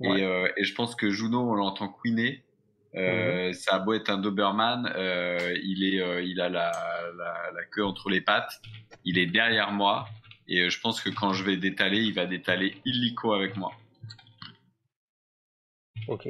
Et, 0.03 0.21
et, 0.57 0.63
je 0.63 0.73
pense 0.73 0.95
que 0.95 1.09
Juno, 1.09 1.51
on 1.51 1.53
l'entend 1.53 1.87
queener. 1.87 2.43
Euh, 2.95 3.47
mhm. 3.47 3.53
Ça 3.53 3.75
a 3.75 3.79
beau 3.79 3.93
être 3.93 4.09
un 4.09 4.17
Doberman, 4.17 4.91
euh, 4.95 5.57
il, 5.63 5.83
est, 5.83 6.01
euh, 6.01 6.21
il 6.21 6.41
a 6.41 6.49
la, 6.49 6.71
la, 7.17 7.51
la, 7.53 7.63
queue 7.71 7.85
entre 7.85 8.09
les 8.09 8.21
pattes. 8.21 8.61
Il 9.05 9.17
est 9.17 9.27
derrière 9.27 9.71
moi. 9.71 10.07
Et 10.47 10.61
euh, 10.61 10.69
je 10.69 10.79
pense 10.79 11.01
que 11.01 11.09
quand 11.09 11.33
je 11.33 11.43
vais 11.43 11.57
détaler, 11.57 11.99
il 11.99 12.13
va 12.13 12.25
détaler 12.25 12.75
illico 12.85 13.33
avec 13.33 13.55
moi. 13.55 13.71
Ok. 16.07 16.27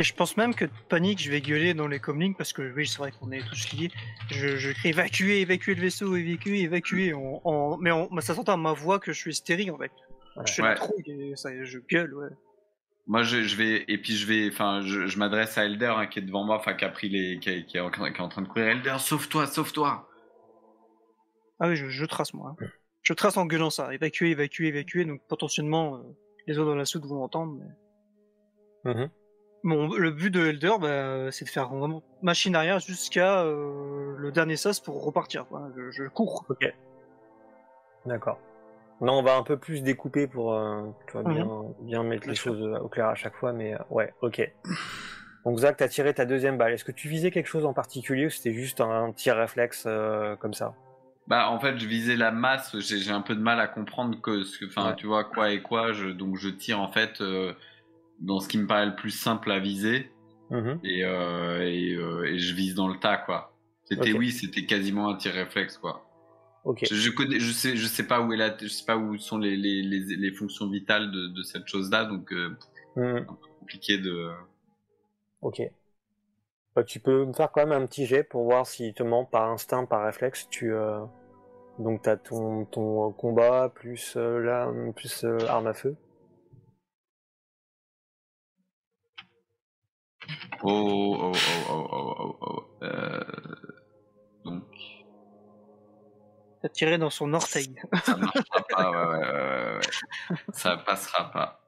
Et 0.00 0.04
je 0.04 0.14
pense 0.14 0.36
même 0.36 0.54
que 0.54 0.64
de 0.64 0.70
panique, 0.88 1.20
je 1.20 1.30
vais 1.30 1.40
gueuler 1.40 1.74
dans 1.74 1.88
les 1.88 1.98
comlinks 1.98 2.36
parce 2.36 2.52
que 2.52 2.72
oui, 2.74 2.86
c'est 2.86 2.98
vrai 2.98 3.12
qu'on 3.12 3.30
est 3.32 3.42
tous 3.48 3.72
liés. 3.72 3.90
Je, 4.30 4.56
je 4.56 4.70
crie 4.70 4.90
évacuer, 4.90 5.40
évacuer 5.40 5.74
le 5.74 5.82
vaisseau, 5.82 6.16
évacuer, 6.16 6.62
évacuer. 6.62 7.12
Mais 7.80 8.20
ça 8.20 8.34
s'entend 8.34 8.54
à 8.54 8.56
ma 8.56 8.72
voix 8.72 8.98
que 8.98 9.12
je 9.12 9.18
suis 9.18 9.32
hystérique 9.32 9.70
en 9.72 9.78
fait. 9.78 9.92
Je 10.46 10.52
fais 10.52 10.62
la 10.62 10.74
trouille 10.74 11.02
et 11.06 11.36
ça, 11.36 11.50
je 11.64 11.78
gueule, 11.78 12.14
ouais. 12.14 12.28
Moi, 13.08 13.22
je, 13.22 13.42
je, 13.42 13.56
vais 13.56 13.84
et 13.88 13.96
puis 13.96 14.12
je 14.14 14.26
vais, 14.26 14.48
enfin, 14.52 14.82
je, 14.82 15.06
je 15.06 15.18
m'adresse 15.18 15.56
à 15.56 15.64
Elder 15.64 15.94
hein, 15.96 16.06
qui 16.06 16.18
est 16.18 16.22
devant 16.22 16.44
moi, 16.44 16.56
enfin, 16.56 16.74
qui 16.74 16.84
a 16.84 16.90
pris 16.90 17.08
les, 17.08 17.38
qui, 17.38 17.48
est, 17.48 17.64
qui, 17.64 17.78
est 17.78 17.80
en, 17.80 17.90
qui 17.90 18.00
est 18.00 18.20
en 18.20 18.28
train 18.28 18.42
de 18.42 18.48
courir. 18.48 18.68
Elder, 18.68 18.96
sauve-toi, 18.98 19.46
sauve-toi. 19.46 20.06
Ah 21.58 21.68
oui, 21.68 21.76
je, 21.76 21.88
je 21.88 22.04
trace 22.04 22.34
moi. 22.34 22.54
Hein. 22.60 22.66
Je 23.02 23.14
trace 23.14 23.38
en 23.38 23.46
gueulant 23.46 23.70
ça, 23.70 23.94
évacuer, 23.94 24.30
évacuer, 24.30 24.68
évacuer. 24.68 25.06
Donc 25.06 25.22
potentiellement, 25.26 25.96
euh, 25.96 26.00
les 26.46 26.58
autres 26.58 26.68
dans 26.68 26.76
la 26.76 26.84
soute 26.84 27.06
vont 27.06 27.22
entendre. 27.22 27.58
Mais... 28.84 28.92
Mm-hmm. 28.92 29.10
Bon, 29.64 29.88
le 29.88 30.10
but 30.10 30.30
de 30.30 30.46
Elder, 30.46 30.74
bah, 30.78 31.32
c'est 31.32 31.46
de 31.46 31.50
faire 31.50 31.68
vraiment 31.68 32.02
machine 32.22 32.54
arrière 32.54 32.78
jusqu'à 32.78 33.42
euh, 33.42 34.16
le 34.18 34.30
dernier 34.32 34.56
sas 34.56 34.80
pour 34.80 35.02
repartir. 35.02 35.46
Quoi. 35.46 35.70
Je, 35.74 35.90
je 35.90 36.08
cours. 36.08 36.44
Ok. 36.50 36.70
D'accord. 38.04 38.38
Non, 39.00 39.18
on 39.18 39.22
va 39.22 39.36
un 39.36 39.42
peu 39.42 39.56
plus 39.56 39.82
découper 39.82 40.26
pour 40.26 40.54
euh, 40.54 40.82
bien, 41.24 41.48
bien 41.80 42.02
mettre 42.02 42.28
les 42.28 42.34
choses 42.34 42.60
au 42.82 42.88
clair 42.88 43.06
à 43.06 43.14
chaque 43.14 43.34
fois, 43.36 43.52
mais 43.52 43.74
euh, 43.74 43.78
ouais, 43.90 44.12
ok. 44.22 44.50
Donc 45.44 45.58
Zach, 45.58 45.76
t'as 45.76 45.88
tiré 45.88 46.12
ta 46.14 46.24
deuxième 46.24 46.58
balle. 46.58 46.72
Est-ce 46.72 46.84
que 46.84 46.92
tu 46.92 47.08
visais 47.08 47.30
quelque 47.30 47.46
chose 47.46 47.64
en 47.64 47.72
particulier 47.72 48.26
ou 48.26 48.30
c'était 48.30 48.52
juste 48.52 48.80
un 48.80 49.12
tir 49.12 49.36
réflexe 49.36 49.84
euh, 49.86 50.34
comme 50.36 50.52
ça? 50.52 50.74
Bah 51.28 51.48
en 51.50 51.60
fait, 51.60 51.78
je 51.78 51.86
visais 51.86 52.16
la 52.16 52.32
masse. 52.32 52.76
J'ai 52.80 53.12
un 53.12 53.20
peu 53.20 53.36
de 53.36 53.40
mal 53.40 53.60
à 53.60 53.68
comprendre 53.68 54.20
que, 54.20 54.42
enfin, 54.66 54.94
tu 54.94 55.06
vois 55.06 55.24
quoi 55.24 55.52
et 55.52 55.62
quoi. 55.62 55.92
Je, 55.92 56.08
donc 56.08 56.36
je 56.36 56.48
tire 56.48 56.80
en 56.80 56.88
fait 56.88 57.22
dans 58.18 58.40
ce 58.40 58.48
qui 58.48 58.58
me 58.58 58.66
paraît 58.66 58.86
le 58.86 58.96
plus 58.96 59.10
simple 59.10 59.52
à 59.52 59.60
viser 59.60 60.10
mhm. 60.50 60.80
et, 60.82 61.00
et, 61.00 61.92
et, 61.92 62.38
je 62.38 62.54
vise 62.54 62.74
dans 62.74 62.88
le 62.88 62.98
tas 62.98 63.18
quoi. 63.18 63.54
C'était 63.84 64.12
oui, 64.12 64.32
c'était 64.32 64.64
quasiment 64.64 65.08
un 65.10 65.16
tir 65.16 65.34
réflexe 65.34 65.76
quoi. 65.78 66.07
Je, 66.76 66.94
je, 66.94 67.10
connais, 67.10 67.40
je 67.40 67.50
sais, 67.50 67.76
je 67.76 67.86
sais 67.86 68.06
pas 68.06 68.20
où 68.20 68.32
est 68.32 68.36
la, 68.36 68.56
je 68.56 68.68
sais 68.68 68.84
pas 68.84 68.96
où 68.96 69.16
sont 69.18 69.38
les, 69.38 69.56
les, 69.56 69.82
les, 69.82 70.16
les 70.16 70.32
fonctions 70.32 70.68
vitales 70.68 71.10
de, 71.10 71.28
de 71.28 71.42
cette 71.42 71.66
chose-là, 71.66 72.04
donc 72.04 72.32
euh, 72.32 72.50
hmm. 72.96 73.16
un 73.16 73.22
peu 73.22 73.46
compliqué 73.60 73.98
de. 73.98 74.30
Ok. 75.40 75.62
Bah, 76.74 76.84
tu 76.84 77.00
peux 77.00 77.24
me 77.24 77.32
faire 77.32 77.50
quand 77.50 77.66
même 77.66 77.82
un 77.82 77.86
petit 77.86 78.06
jet 78.06 78.22
pour 78.22 78.44
voir 78.44 78.66
s'il 78.66 78.92
te 78.92 79.02
ment 79.02 79.24
par 79.24 79.50
instinct, 79.50 79.86
par 79.86 80.04
réflexe. 80.04 80.46
Tu 80.50 80.72
euh... 80.72 81.00
donc 81.78 82.02
t'as 82.02 82.16
ton 82.16 82.66
ton 82.66 83.12
combat 83.12 83.70
plus 83.74 84.14
euh, 84.16 84.38
là 84.40 84.70
plus 84.94 85.24
euh, 85.24 85.38
arme 85.48 85.68
à 85.68 85.74
feu. 85.74 85.96
Oh, 90.62 91.16
oh, 91.20 91.32
oh, 91.32 91.38
oh, 91.70 91.88
oh, 91.92 92.14
oh, 92.18 92.36
oh. 92.40 92.84
Euh... 92.84 93.24
Donc. 94.44 94.64
T'as 96.62 96.68
tiré 96.68 96.98
dans 96.98 97.10
son 97.10 97.32
orteil. 97.34 97.74
Ça 98.04 98.16
marchera 98.16 98.64
pas, 98.70 98.90
ouais, 98.90 99.18
ouais, 99.18 99.32
ouais, 99.32 99.74
ouais. 99.76 99.80
Ça 100.52 100.76
passera 100.76 101.30
pas. 101.30 101.60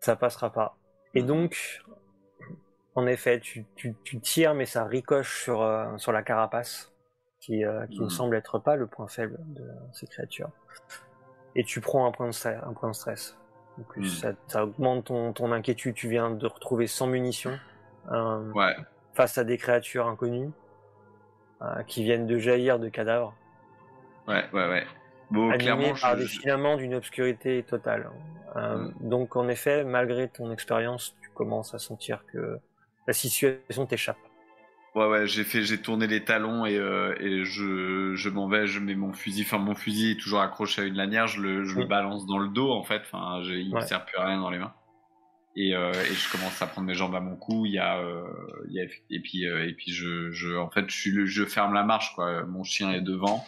Ça 0.00 0.16
passera 0.16 0.50
pas. 0.52 0.76
Et 1.14 1.22
donc, 1.22 1.82
en 2.94 3.06
effet, 3.06 3.40
tu, 3.40 3.66
tu, 3.76 3.94
tu 4.04 4.20
tires, 4.20 4.54
mais 4.54 4.66
ça 4.66 4.84
ricoche 4.84 5.42
sur, 5.42 5.62
euh, 5.62 5.96
sur 5.98 6.12
la 6.12 6.22
carapace, 6.22 6.92
qui, 7.40 7.64
euh, 7.64 7.86
qui 7.86 8.00
ne 8.00 8.04
Mhm. 8.04 8.10
semble 8.10 8.36
être 8.36 8.58
pas 8.58 8.76
le 8.76 8.86
point 8.86 9.06
faible 9.08 9.38
de 9.54 9.68
ces 9.92 10.06
créatures. 10.06 10.50
Et 11.54 11.64
tu 11.64 11.80
prends 11.80 12.06
un 12.06 12.12
point 12.12 12.26
de, 12.26 12.32
stre- 12.32 12.62
un 12.68 12.72
point 12.74 12.90
de 12.90 12.94
stress. 12.94 13.36
En 13.78 13.82
plus, 13.84 14.02
Mhm. 14.02 14.20
ça, 14.20 14.32
ça 14.48 14.64
augmente 14.64 15.04
ton, 15.06 15.32
ton 15.32 15.52
inquiétude. 15.52 15.94
Tu 15.94 16.08
viens 16.08 16.30
de 16.30 16.46
retrouver 16.46 16.86
sans 16.86 17.06
munitions 17.06 17.58
euh, 18.10 18.52
Ouais. 18.52 18.74
face 19.14 19.38
à 19.38 19.44
des 19.44 19.56
créatures 19.56 20.06
inconnues 20.06 20.50
qui 21.86 22.02
viennent 22.04 22.26
de 22.26 22.38
jaillir 22.38 22.78
de 22.78 22.88
cadavres, 22.88 23.34
Ouais, 24.28 24.44
ouais, 24.52 24.68
ouais. 24.68 24.86
Bon, 25.30 25.50
animés 25.50 25.58
clairement, 25.62 25.94
par 26.00 26.16
je, 26.16 26.22
des 26.22 26.26
je- 26.26 26.40
filaments 26.40 26.76
d'une 26.76 26.94
obscurité 26.94 27.62
totale. 27.62 28.10
Euh, 28.56 28.76
Mhm. 28.78 28.94
Donc, 29.08 29.36
en 29.36 29.48
effet, 29.48 29.84
malgré 29.84 30.28
ton 30.28 30.50
expérience, 30.52 31.14
tu 31.22 31.30
commences 31.30 31.74
à 31.74 31.78
sentir 31.78 32.24
que 32.32 32.58
la 33.06 33.12
situation 33.12 33.86
t'échappe. 33.86 34.16
Ouais, 34.94 35.06
ouais, 35.06 35.26
j'ai 35.26 35.44
fait, 35.44 35.62
j'ai 35.62 35.80
tourné 35.80 36.06
les 36.06 36.24
talons 36.24 36.64
et, 36.64 36.76
euh, 36.78 37.14
et 37.20 37.44
je, 37.44 38.14
je 38.14 38.28
m'en 38.30 38.48
vais, 38.48 38.66
je 38.66 38.80
mets 38.80 38.94
mon 38.94 39.12
fusil, 39.12 39.42
enfin 39.42 39.58
mon 39.58 39.74
fusil 39.74 40.12
est 40.12 40.20
toujours 40.20 40.40
accroché 40.40 40.82
à 40.82 40.84
une 40.86 40.94
lanière, 40.94 41.26
je 41.26 41.40
le, 41.42 41.64
je 41.64 41.74
le 41.74 41.82
Oui. 41.82 41.86
balance 41.86 42.24
dans 42.26 42.38
le 42.38 42.48
dos 42.48 42.72
en 42.72 42.82
fait, 42.82 43.02
enfin 43.02 43.42
il 43.42 43.74
Ouais. 43.74 43.82
sert 43.82 44.06
plus 44.06 44.16
à 44.16 44.24
rien 44.24 44.40
dans 44.40 44.48
les 44.48 44.58
mains. 44.58 44.72
Et, 45.56 45.74
euh, 45.74 45.90
et 45.92 46.12
je 46.14 46.30
commence 46.30 46.60
à 46.60 46.66
prendre 46.66 46.86
mes 46.86 46.94
jambes 46.94 47.14
à 47.14 47.20
mon 47.20 47.34
cou, 47.36 47.64
il 47.64 47.72
y 47.72 47.78
a, 47.78 47.98
euh, 47.98 48.22
il 48.68 48.74
y 48.74 48.80
a 48.80 48.84
et 49.10 49.20
puis 49.20 49.46
euh, 49.48 49.66
et 49.66 49.72
puis 49.72 49.90
je, 49.90 50.30
je, 50.30 50.54
en 50.54 50.68
fait 50.70 50.84
je 50.88 51.44
ferme 51.46 51.72
la 51.72 51.82
marche 51.82 52.14
quoi. 52.14 52.44
Mon 52.44 52.62
chien 52.62 52.92
est 52.92 53.00
devant, 53.00 53.44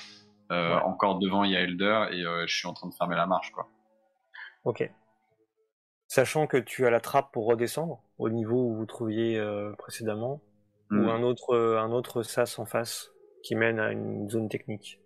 Ouais. 0.50 0.56
encore 0.84 1.18
devant 1.18 1.44
il 1.44 1.50
y 1.52 1.56
a 1.56 1.60
Elder 1.60 2.06
et 2.10 2.22
je 2.22 2.56
suis 2.56 2.66
en 2.66 2.72
train 2.72 2.88
de 2.88 2.94
fermer 2.94 3.16
la 3.16 3.26
marche 3.26 3.52
quoi. 3.52 3.68
Ok. 4.64 4.90
Sachant 6.06 6.46
que 6.46 6.56
tu 6.56 6.86
as 6.86 6.90
la 6.90 7.00
trappe 7.00 7.30
pour 7.32 7.44
redescendre 7.46 8.02
au 8.16 8.30
niveau 8.30 8.64
où 8.64 8.74
vous 8.74 8.86
trouviez 8.86 9.38
précédemment, 9.76 10.40
Mm. 10.90 11.04
ou 11.04 11.10
un 11.10 11.22
autre, 11.22 11.54
un 11.54 11.92
autre 11.92 12.22
sas 12.22 12.58
en 12.58 12.64
face 12.64 13.10
qui 13.42 13.54
mène 13.54 13.78
à 13.78 13.92
une 13.92 14.26
zone 14.30 14.48
technique? 14.48 15.00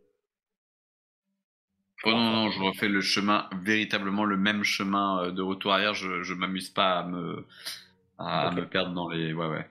Oh 2.04 2.10
non, 2.10 2.30
non, 2.32 2.50
je 2.50 2.60
refais 2.60 2.88
le 2.88 3.00
chemin, 3.00 3.48
véritablement 3.60 4.24
le 4.24 4.36
même 4.36 4.64
chemin 4.64 5.24
euh, 5.24 5.30
de 5.30 5.42
retour 5.42 5.72
arrière. 5.72 5.94
Je, 5.94 6.22
je 6.22 6.34
m'amuse 6.34 6.70
pas 6.70 6.98
à 6.98 7.02
me, 7.04 7.46
à 8.18 8.50
me 8.50 8.66
perdre 8.66 8.92
dans 8.92 9.08
les. 9.08 9.32
Ouais, 9.32 9.46
ouais. 9.46 9.66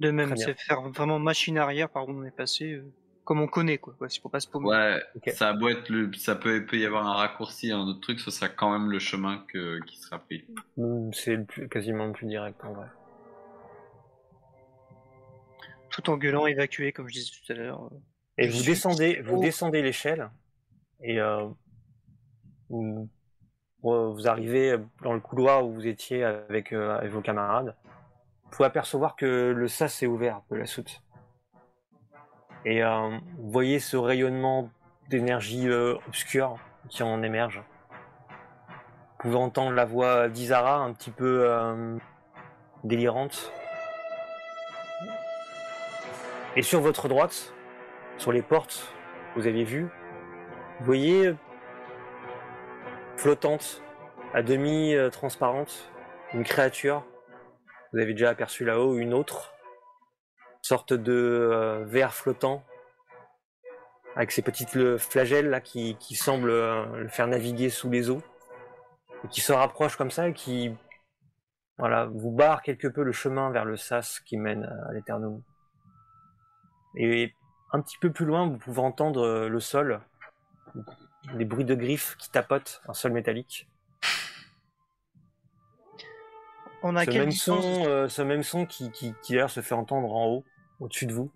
De 0.00 0.10
même, 0.10 0.36
c'est 0.36 0.56
faire 0.58 0.80
vraiment 0.82 1.18
machine 1.18 1.58
arrière 1.58 1.88
par 1.88 2.08
où 2.08 2.12
on 2.12 2.24
est 2.24 2.30
passé, 2.30 2.74
euh, 2.74 2.84
comme 3.24 3.40
on 3.40 3.48
connaît, 3.48 3.78
quoi. 3.78 3.94
quoi 3.98 4.08
c'est 4.08 4.22
pour 4.22 4.30
pas 4.30 4.38
se 4.38 4.46
paumer. 4.46 4.68
Ouais, 4.68 5.02
ça 5.32 5.52
beau 5.54 5.68
être 5.68 5.88
le, 5.88 6.12
ça 6.14 6.36
peut, 6.36 6.64
peut 6.64 6.78
y 6.78 6.86
avoir 6.86 7.06
un 7.06 7.14
raccourci, 7.14 7.72
un 7.72 7.80
autre 7.80 8.00
truc, 8.00 8.20
ce 8.20 8.30
sera 8.30 8.48
quand 8.48 8.70
même 8.70 8.90
le 8.90 9.00
chemin 9.00 9.44
que, 9.52 9.80
qui 9.86 9.98
sera 9.98 10.18
pris. 10.20 10.44
Mm, 10.76 11.10
C'est 11.12 11.68
quasiment 11.68 12.06
le 12.06 12.12
plus 12.12 12.26
direct 12.26 12.64
en 12.64 12.74
vrai. 12.74 12.86
Tout 15.90 16.10
en 16.10 16.16
gueulant, 16.16 16.46
évacué, 16.46 16.92
comme 16.92 17.08
je 17.08 17.14
disais 17.14 17.32
tout 17.32 17.52
à 17.52 17.56
l'heure. 17.56 17.90
Et 18.38 18.46
vous 18.46 18.62
descendez, 18.62 19.20
vous 19.22 19.40
descendez 19.40 19.82
l'échelle 19.82 20.30
et 21.02 21.20
euh, 21.20 21.48
vous, 22.68 23.08
arrivez 24.28 24.76
dans 25.02 25.12
le 25.12 25.18
couloir 25.20 25.66
où 25.66 25.74
vous 25.74 25.86
étiez 25.88 26.22
avec, 26.22 26.72
euh, 26.72 26.96
avec 26.96 27.10
vos 27.10 27.20
camarades. 27.20 27.74
Vous 28.44 28.50
pouvez 28.50 28.66
apercevoir 28.66 29.16
que 29.16 29.50
le 29.50 29.66
sas 29.66 30.04
est 30.04 30.06
ouvert 30.06 30.42
de 30.50 30.56
la 30.56 30.66
soute. 30.66 31.02
Et 32.64 32.82
euh, 32.84 33.18
vous 33.38 33.50
voyez 33.50 33.80
ce 33.80 33.96
rayonnement 33.96 34.70
d'énergie 35.08 35.68
obscure 36.06 36.58
qui 36.88 37.02
en 37.02 37.22
émerge. 37.24 37.60
Vous 38.28 39.30
pouvez 39.30 39.36
entendre 39.36 39.72
la 39.72 39.84
voix 39.84 40.28
d'Isara 40.28 40.76
un 40.76 40.92
petit 40.92 41.10
peu 41.10 41.98
délirante. 42.84 43.52
Et 46.56 46.62
sur 46.62 46.80
votre 46.80 47.08
droite, 47.08 47.52
sur 48.18 48.32
les 48.32 48.42
portes, 48.42 48.92
vous 49.36 49.46
aviez 49.46 49.64
vu, 49.64 49.84
vous 50.80 50.84
voyez 50.84 51.34
flottante, 53.16 53.82
à 54.34 54.42
demi 54.42 54.94
euh, 54.94 55.10
transparente, 55.10 55.90
une 56.34 56.44
créature. 56.44 57.04
Vous 57.92 58.00
avez 58.00 58.12
déjà 58.12 58.30
aperçu 58.30 58.64
là-haut 58.64 58.98
une 58.98 59.14
autre 59.14 59.54
sorte 60.62 60.92
de 60.92 61.12
euh, 61.12 61.84
ver 61.86 62.12
flottant 62.12 62.62
avec 64.14 64.32
ces 64.32 64.42
petites 64.42 64.74
le- 64.74 64.98
flagelles 64.98 65.48
là 65.48 65.60
qui, 65.60 65.96
qui 65.96 66.14
semblent 66.14 66.50
euh, 66.50 66.84
le 66.96 67.08
faire 67.08 67.26
naviguer 67.26 67.70
sous 67.70 67.88
les 67.88 68.10
eaux 68.10 68.22
et 69.24 69.28
qui 69.28 69.40
se 69.40 69.52
rapproche 69.52 69.96
comme 69.96 70.10
ça 70.10 70.28
et 70.28 70.34
qui 70.34 70.74
voilà 71.78 72.06
vous 72.06 72.32
barre 72.32 72.62
quelque 72.62 72.88
peu 72.88 73.02
le 73.02 73.12
chemin 73.12 73.50
vers 73.50 73.64
le 73.64 73.76
sas 73.76 74.20
qui 74.20 74.36
mène 74.36 74.64
à 74.88 74.92
l'éternum. 74.92 75.42
Un 77.72 77.80
petit 77.80 77.98
peu 77.98 78.10
plus 78.10 78.24
loin, 78.24 78.46
vous 78.48 78.58
pouvez 78.58 78.80
entendre 78.80 79.22
euh, 79.22 79.48
le 79.48 79.60
sol, 79.60 80.00
des 81.34 81.44
bruits 81.44 81.64
de 81.64 81.74
griffes 81.74 82.16
qui 82.18 82.30
tapotent, 82.30 82.80
un 82.88 82.94
sol 82.94 83.12
métallique. 83.12 83.68
On 86.82 86.94
a 86.94 87.04
ce, 87.04 87.10
même 87.10 87.28
distance 87.28 87.64
son, 87.64 87.86
euh, 87.86 88.08
ce 88.08 88.22
même 88.22 88.42
son 88.42 88.64
qui, 88.64 88.90
qui, 88.92 89.12
qui 89.22 89.32
d'ailleurs 89.32 89.50
se 89.50 89.60
fait 89.60 89.74
entendre 89.74 90.12
en 90.14 90.26
haut, 90.26 90.44
au-dessus 90.78 91.06
de 91.06 91.12
vous, 91.12 91.30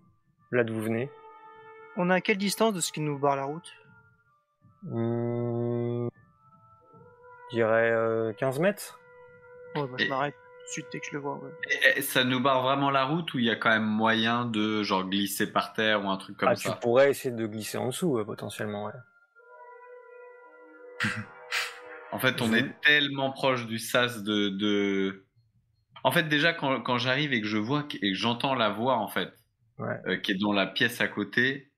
là 0.52 0.62
d'où 0.62 0.74
vous 0.74 0.82
venez. 0.82 1.10
On 1.96 2.10
a 2.10 2.14
à 2.14 2.20
quelle 2.20 2.38
distance 2.38 2.72
de 2.74 2.80
ce 2.80 2.92
qui 2.92 3.00
nous 3.00 3.18
barre 3.18 3.36
la 3.36 3.44
route? 3.44 3.72
Hmm, 4.84 6.08
je 7.50 7.56
dirais 7.56 7.90
euh, 7.90 8.32
15 8.34 8.60
mètres. 8.60 9.00
Ouais, 9.74 9.86
bah, 9.86 9.96
je 9.98 10.08
m'arrête 10.08 10.41
suite 10.66 10.86
dès 10.92 11.00
que 11.00 11.06
je 11.06 11.12
le 11.12 11.18
vois. 11.20 11.38
ouais. 11.42 11.50
Et- 11.96 12.02
ça 12.02 12.24
nous 12.24 12.40
barre 12.40 12.62
vraiment 12.62 12.90
la 12.90 13.04
route 13.04 13.32
ou 13.34 13.38
il 13.38 13.44
y 13.44 13.50
a 13.50 13.56
quand 13.56 13.70
même 13.70 13.84
moyen 13.84 14.44
de 14.46 14.82
genre 14.82 15.04
glisser 15.08 15.50
par 15.52 15.72
terre 15.72 16.04
ou 16.04 16.08
un 16.08 16.16
truc 16.16 16.36
comme 16.36 16.48
ah, 16.50 16.56
tu 16.56 16.68
ça 16.68 16.74
pourrais 16.76 17.10
essayer 17.10 17.34
de 17.34 17.46
glisser 17.46 17.78
en 17.78 17.86
dessous, 17.88 18.18
euh, 18.18 18.24
potentiellement. 18.24 18.86
Ouais. 18.86 18.92
En 22.12 22.18
fait, 22.18 22.42
on 22.42 22.46
Je- 22.48 22.56
est 22.56 22.80
tellement 22.82 23.32
proche 23.32 23.66
du 23.66 23.78
sas 23.78 24.22
de. 24.22 24.50
de... 24.50 25.24
En 26.04 26.10
fait, 26.12 26.24
déjà, 26.24 26.52
quand, 26.52 26.82
quand 26.82 26.98
j'arrive 26.98 27.32
et 27.32 27.40
que 27.40 27.46
je 27.46 27.56
vois 27.56 27.86
et 28.02 28.12
que 28.12 28.14
j'entends 28.14 28.54
la 28.54 28.68
voix, 28.68 28.98
en 28.98 29.08
fait, 29.08 29.32
Ouais. 29.78 29.98
euh, 30.06 30.16
qui 30.18 30.32
est 30.32 30.38
dans 30.38 30.52
la 30.52 30.66
pièce 30.66 31.00
à 31.00 31.08
côté, 31.08 31.72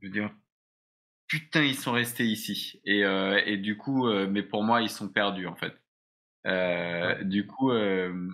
je 0.00 0.06
veux 0.06 0.12
dire, 0.12 0.30
putain, 1.26 1.62
ils 1.64 1.74
sont 1.74 1.90
restés 1.90 2.24
ici. 2.24 2.80
Et, 2.84 3.04
euh, 3.04 3.42
et 3.44 3.56
du 3.56 3.76
coup, 3.76 4.06
euh, 4.06 4.28
mais 4.30 4.44
pour 4.44 4.62
moi, 4.62 4.80
ils 4.80 4.88
sont 4.90 5.08
perdus, 5.08 5.48
en 5.48 5.56
fait. 5.56 5.74
Euh, 6.46 7.22
Du 7.24 7.46
coup, 7.46 7.70
euh, 7.72 8.28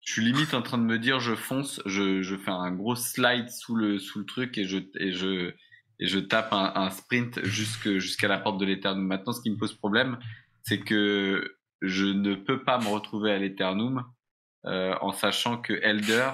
je 0.00 0.12
suis 0.12 0.22
limite 0.24 0.54
en 0.54 0.62
train 0.62 0.78
de 0.78 0.82
me 0.84 0.98
dire, 0.98 1.20
je 1.20 1.34
fonce, 1.34 1.80
je, 1.86 2.22
je 2.22 2.36
fais 2.36 2.50
un 2.50 2.72
gros 2.72 2.94
slide 2.96 3.48
sous 3.50 3.74
le, 3.74 3.98
sous 3.98 4.18
le 4.20 4.26
truc 4.26 4.58
et 4.58 4.64
je, 4.66 4.78
et 4.98 5.12
je, 5.12 5.50
et 6.00 6.06
je 6.06 6.18
tape 6.18 6.52
un, 6.52 6.72
un 6.74 6.90
sprint 6.90 7.42
jusque, 7.44 7.88
jusqu'à 7.98 8.28
la 8.28 8.38
porte 8.38 8.58
de 8.60 8.66
l'Eternum. 8.66 9.06
Maintenant, 9.06 9.32
ce 9.32 9.40
qui 9.42 9.50
me 9.50 9.56
pose 9.56 9.74
problème, 9.74 10.18
c'est 10.62 10.80
que 10.80 11.56
je 11.82 12.06
ne 12.06 12.34
peux 12.34 12.64
pas 12.64 12.78
me 12.78 12.88
retrouver 12.88 13.32
à 13.32 13.38
l'Eternum 13.38 14.04
euh, 14.66 14.94
en 15.00 15.12
sachant 15.12 15.58
que 15.60 15.72
Elder, 15.82 16.30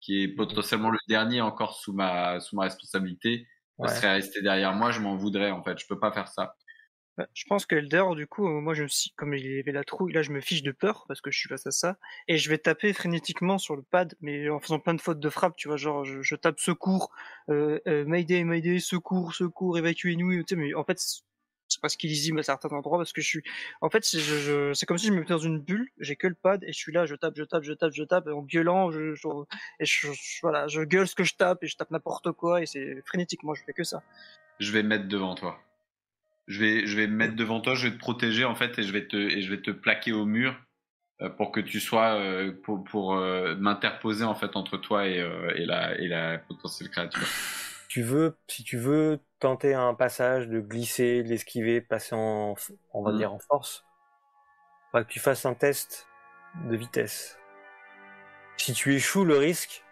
qui 0.00 0.22
est 0.22 0.28
potentiellement 0.28 0.90
le 0.90 0.98
dernier 1.08 1.40
encore 1.40 1.76
sous 1.78 1.92
ma, 1.92 2.40
sous 2.40 2.56
ma 2.56 2.64
responsabilité, 2.64 3.46
Ouais. 3.78 3.88
serait 3.88 4.12
resté 4.12 4.40
derrière 4.42 4.72
moi. 4.74 4.92
Je 4.92 5.00
m'en 5.00 5.16
voudrais 5.16 5.50
en 5.50 5.62
fait. 5.64 5.78
Je 5.80 5.86
peux 5.88 5.98
pas 5.98 6.12
faire 6.12 6.28
ça. 6.28 6.54
Bah, 7.16 7.28
je 7.32 7.44
pense 7.44 7.64
que 7.64 7.76
Elder, 7.76 8.02
du 8.16 8.26
coup, 8.26 8.44
euh, 8.48 8.60
moi, 8.60 8.74
je 8.74 8.82
me 8.82 8.88
suis, 8.88 9.10
comme 9.16 9.34
il 9.34 9.46
y 9.46 9.60
avait 9.60 9.70
la 9.70 9.84
trouille, 9.84 10.12
là, 10.12 10.22
je 10.22 10.32
me 10.32 10.40
fiche 10.40 10.62
de 10.64 10.72
peur 10.72 11.04
parce 11.06 11.20
que 11.20 11.30
je 11.30 11.38
suis 11.38 11.48
face 11.48 11.64
à 11.66 11.70
ça, 11.70 11.96
et 12.26 12.38
je 12.38 12.50
vais 12.50 12.58
taper 12.58 12.92
frénétiquement 12.92 13.56
sur 13.58 13.76
le 13.76 13.82
pad, 13.82 14.14
mais 14.20 14.48
en 14.48 14.58
faisant 14.58 14.80
plein 14.80 14.94
de 14.94 15.00
fautes 15.00 15.20
de 15.20 15.28
frappe, 15.30 15.54
tu 15.56 15.68
vois, 15.68 15.76
genre, 15.76 16.04
je, 16.04 16.34
tape 16.34 16.58
secours, 16.58 17.12
euh, 17.50 17.78
euh, 17.86 18.04
Mayday, 18.04 18.42
Mayday, 18.42 18.80
secours, 18.80 19.32
secours, 19.34 19.78
évacuez-nous, 19.78 20.42
tu 20.42 20.44
sais, 20.48 20.56
mais 20.56 20.74
en 20.74 20.82
fait, 20.84 20.98
c'est- 20.98 21.22
pas 21.82 21.88
ce 21.88 21.96
qu'il 21.96 22.08
lisible 22.10 22.38
à 22.38 22.44
certains 22.44 22.68
endroits 22.68 22.98
parce 22.98 23.12
que 23.12 23.20
je 23.20 23.26
suis, 23.26 23.42
en 23.80 23.90
fait, 23.90 24.04
c'est 24.04 24.86
comme 24.86 24.98
si 24.98 25.06
je 25.08 25.12
me 25.12 25.18
mettais 25.20 25.32
dans 25.32 25.38
une 25.38 25.58
bulle, 25.58 25.88
j'ai 25.98 26.14
que 26.14 26.28
le 26.28 26.36
pad 26.36 26.62
et 26.62 26.72
je 26.72 26.78
suis 26.78 26.92
là, 26.92 27.04
je 27.04 27.16
tape, 27.16 27.34
je 27.36 27.42
tape, 27.42 27.64
je 27.64 27.72
tape, 27.72 27.92
je 27.92 28.04
tape, 28.04 28.28
en 28.28 28.42
gueulant, 28.42 28.92
je, 28.92 29.14
je- 29.14 29.28
et 29.80 29.84
je, 29.84 30.06
voilà, 30.42 30.68
je 30.68 30.82
gueule 30.82 31.08
ce 31.08 31.16
que 31.16 31.24
je 31.24 31.34
tape 31.34 31.64
et 31.64 31.66
je 31.66 31.76
tape 31.76 31.90
n'importe 31.90 32.30
quoi 32.32 32.62
et 32.62 32.66
c'est 32.66 33.02
frénétiquement, 33.06 33.54
je 33.54 33.64
fais 33.64 33.72
que 33.72 33.82
ça. 33.82 34.02
Je 34.60 34.70
vais 34.70 34.84
me 34.84 34.88
mettre 34.88 35.08
devant 35.08 35.34
toi. 35.34 35.58
Je 36.46 36.60
vais, 36.60 36.86
je 36.86 36.96
vais 36.96 37.06
me 37.06 37.16
mettre 37.16 37.36
devant 37.36 37.60
toi. 37.60 37.74
Je 37.74 37.88
vais 37.88 37.94
te 37.94 37.98
protéger 37.98 38.44
en 38.44 38.54
fait 38.54 38.78
et 38.78 38.82
je 38.82 38.92
vais 38.92 39.06
te, 39.06 39.16
et 39.16 39.42
je 39.42 39.50
vais 39.50 39.62
te 39.62 39.70
plaquer 39.70 40.12
au 40.12 40.26
mur 40.26 40.54
euh, 41.22 41.30
pour 41.30 41.52
que 41.52 41.60
tu 41.60 41.80
sois, 41.80 42.14
euh, 42.14 42.52
pour, 42.64 42.84
pour 42.84 43.14
euh, 43.14 43.54
m'interposer 43.56 44.24
en 44.24 44.34
fait 44.34 44.56
entre 44.56 44.76
toi 44.76 45.06
et, 45.06 45.20
euh, 45.20 45.52
et 45.56 45.64
la, 45.64 45.96
et 45.98 46.08
la 46.08 46.38
potentielle 46.38 46.90
créature. 46.90 47.26
Tu 47.88 48.02
veux, 48.02 48.36
si 48.48 48.64
tu 48.64 48.76
veux 48.76 49.20
tenter 49.38 49.74
un 49.74 49.94
passage, 49.94 50.48
de 50.48 50.60
glisser, 50.60 51.22
de 51.22 51.28
l'esquiver, 51.28 51.80
passer 51.80 52.14
en, 52.14 52.54
on 52.92 53.02
va 53.02 53.12
Mhm. 53.12 53.18
dire 53.18 53.32
en 53.32 53.38
force, 53.38 53.84
que 54.92 55.02
tu 55.08 55.20
fasses 55.20 55.46
un 55.46 55.54
test 55.54 56.08
de 56.68 56.76
vitesse. 56.76 57.38
Si 58.56 58.72
tu 58.72 58.94
échoues, 58.94 59.24
le 59.24 59.36
risque, 59.36 59.84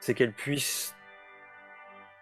c'est 0.00 0.14
qu'elle 0.14 0.32
puisse 0.32 0.94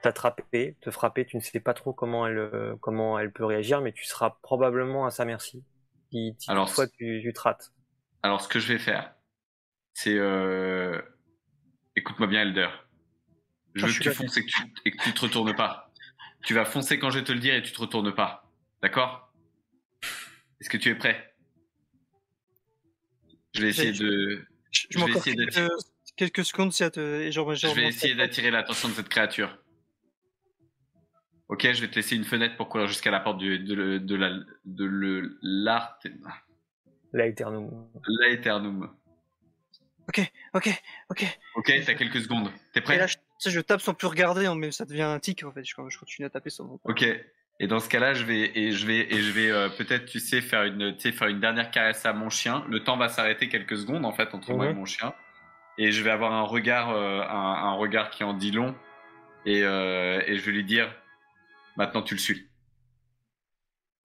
t'attraper, 0.02 0.76
te 0.80 0.90
frapper. 0.90 1.26
Tu 1.26 1.36
ne 1.36 1.42
sais 1.42 1.60
pas 1.60 1.74
trop 1.74 1.92
comment 1.92 2.26
elle, 2.26 2.76
comment 2.80 3.18
elle 3.18 3.32
peut 3.32 3.44
réagir, 3.44 3.80
mais 3.80 3.92
tu 3.92 4.04
seras 4.04 4.38
probablement 4.42 5.06
à 5.06 5.10
sa 5.10 5.24
merci. 5.24 5.64
Si, 6.12 6.34
alors, 6.48 6.72
tu, 6.98 7.20
tu 7.22 7.32
te 7.32 7.40
rates. 7.40 7.72
Alors, 8.22 8.40
ce 8.40 8.48
que 8.48 8.58
je 8.58 8.72
vais 8.72 8.78
faire, 8.78 9.14
c'est 9.94 10.16
euh... 10.16 11.00
écoute-moi 11.96 12.26
bien, 12.26 12.42
Elder. 12.42 12.68
Je 13.74 13.84
ah, 13.84 13.88
veux 13.88 13.94
que 13.94 14.02
tu 14.02 14.10
fonces 14.10 14.36
et 14.36 14.44
que 14.44 14.50
tu, 14.50 14.62
et 14.84 14.90
que 14.90 15.02
tu 15.02 15.14
te 15.14 15.20
retournes 15.20 15.54
pas. 15.54 15.92
Tu 16.44 16.54
vas 16.54 16.64
foncer 16.64 16.98
quand 16.98 17.10
je 17.10 17.18
vais 17.18 17.24
te 17.24 17.32
le 17.32 17.38
dire 17.38 17.54
et 17.54 17.62
tu 17.62 17.72
te 17.72 17.80
retournes 17.80 18.12
pas. 18.12 18.50
D'accord? 18.82 19.32
Est-ce 20.60 20.68
que 20.68 20.76
tu 20.76 20.88
es 20.88 20.94
prêt? 20.94 21.34
Je 23.54 23.62
vais 23.62 23.68
essayer 23.68 23.92
de. 23.92 24.44
Je, 24.70 24.98
vais 24.98 25.12
essayer 25.12 25.36
quelques, 25.36 25.70
quelques 26.16 26.44
secondes 26.44 26.72
si 26.72 26.88
te... 26.90 27.30
genre, 27.30 27.54
je 27.54 27.66
vais 27.68 27.88
essayer 27.88 28.14
d'attirer 28.14 28.50
l'attention 28.50 28.88
de 28.88 28.94
cette 28.94 29.08
créature. 29.08 29.56
Ok, 31.50 31.62
je 31.72 31.80
vais 31.80 31.88
te 31.88 31.96
laisser 31.96 32.14
une 32.14 32.24
fenêtre 32.24 32.56
pour 32.56 32.68
courir 32.68 32.86
jusqu'à 32.86 33.10
la 33.10 33.18
porte 33.18 33.38
du, 33.38 33.58
de, 33.58 33.98
de, 33.98 34.16
la 34.16 34.30
de 34.64 34.84
le 34.84 35.36
l'art. 35.42 35.98
L'aeternum. 37.12 37.88
L'aeternum. 38.06 38.88
Ok, 40.08 40.32
ok, 40.54 40.82
ok. 41.10 41.38
Ok, 41.56 41.72
t'as 41.84 41.94
quelques 41.94 42.20
secondes. 42.20 42.52
T'es 42.72 42.80
prêt? 42.80 43.04
Je, 43.08 43.50
je 43.50 43.60
tape 43.60 43.80
sans 43.80 43.94
plus 43.94 44.06
regarder, 44.06 44.46
hein, 44.46 44.54
mais 44.54 44.70
ça 44.70 44.84
devient 44.84 45.02
un 45.02 45.18
tic 45.18 45.42
en 45.42 45.50
fait. 45.50 45.64
Je, 45.64 45.74
je 45.88 45.98
continue 45.98 46.26
à 46.26 46.30
taper 46.30 46.50
sans. 46.50 46.78
Ok. 46.84 47.04
Et 47.58 47.66
dans 47.66 47.80
ce 47.80 47.88
cas-là, 47.88 48.14
je 48.14 48.24
vais 48.24 48.52
et 48.54 48.70
je 48.70 48.86
vais 48.86 49.12
et 49.12 49.20
je 49.20 49.32
vais 49.32 49.50
euh, 49.50 49.68
peut-être, 49.68 50.06
tu 50.06 50.20
sais, 50.20 50.40
faire 50.40 50.62
une, 50.62 50.94
tu 50.94 51.00
sais, 51.00 51.12
faire 51.12 51.26
une 51.26 51.40
dernière 51.40 51.72
caresse 51.72 52.06
à 52.06 52.12
mon 52.12 52.30
chien. 52.30 52.64
Le 52.68 52.84
temps 52.84 52.96
va 52.96 53.08
s'arrêter 53.08 53.48
quelques 53.48 53.76
secondes 53.76 54.06
en 54.06 54.12
fait 54.12 54.32
entre 54.34 54.54
moi 54.54 54.66
et 54.66 54.70
mhm. 54.70 54.76
mon 54.76 54.84
chien, 54.84 55.12
et 55.78 55.90
je 55.90 56.02
vais 56.04 56.10
avoir 56.10 56.32
un 56.32 56.42
regard, 56.42 56.90
euh, 56.90 57.20
un, 57.20 57.64
un, 57.64 57.72
regard 57.72 58.10
qui 58.10 58.22
en 58.22 58.34
dit 58.34 58.52
long, 58.52 58.74
et, 59.44 59.62
euh, 59.62 60.22
et 60.26 60.36
je 60.36 60.46
vais 60.46 60.52
lui 60.52 60.64
dire, 60.64 60.94
maintenant 61.80 62.02
tu 62.02 62.14
le 62.14 62.20
suis. 62.20 62.50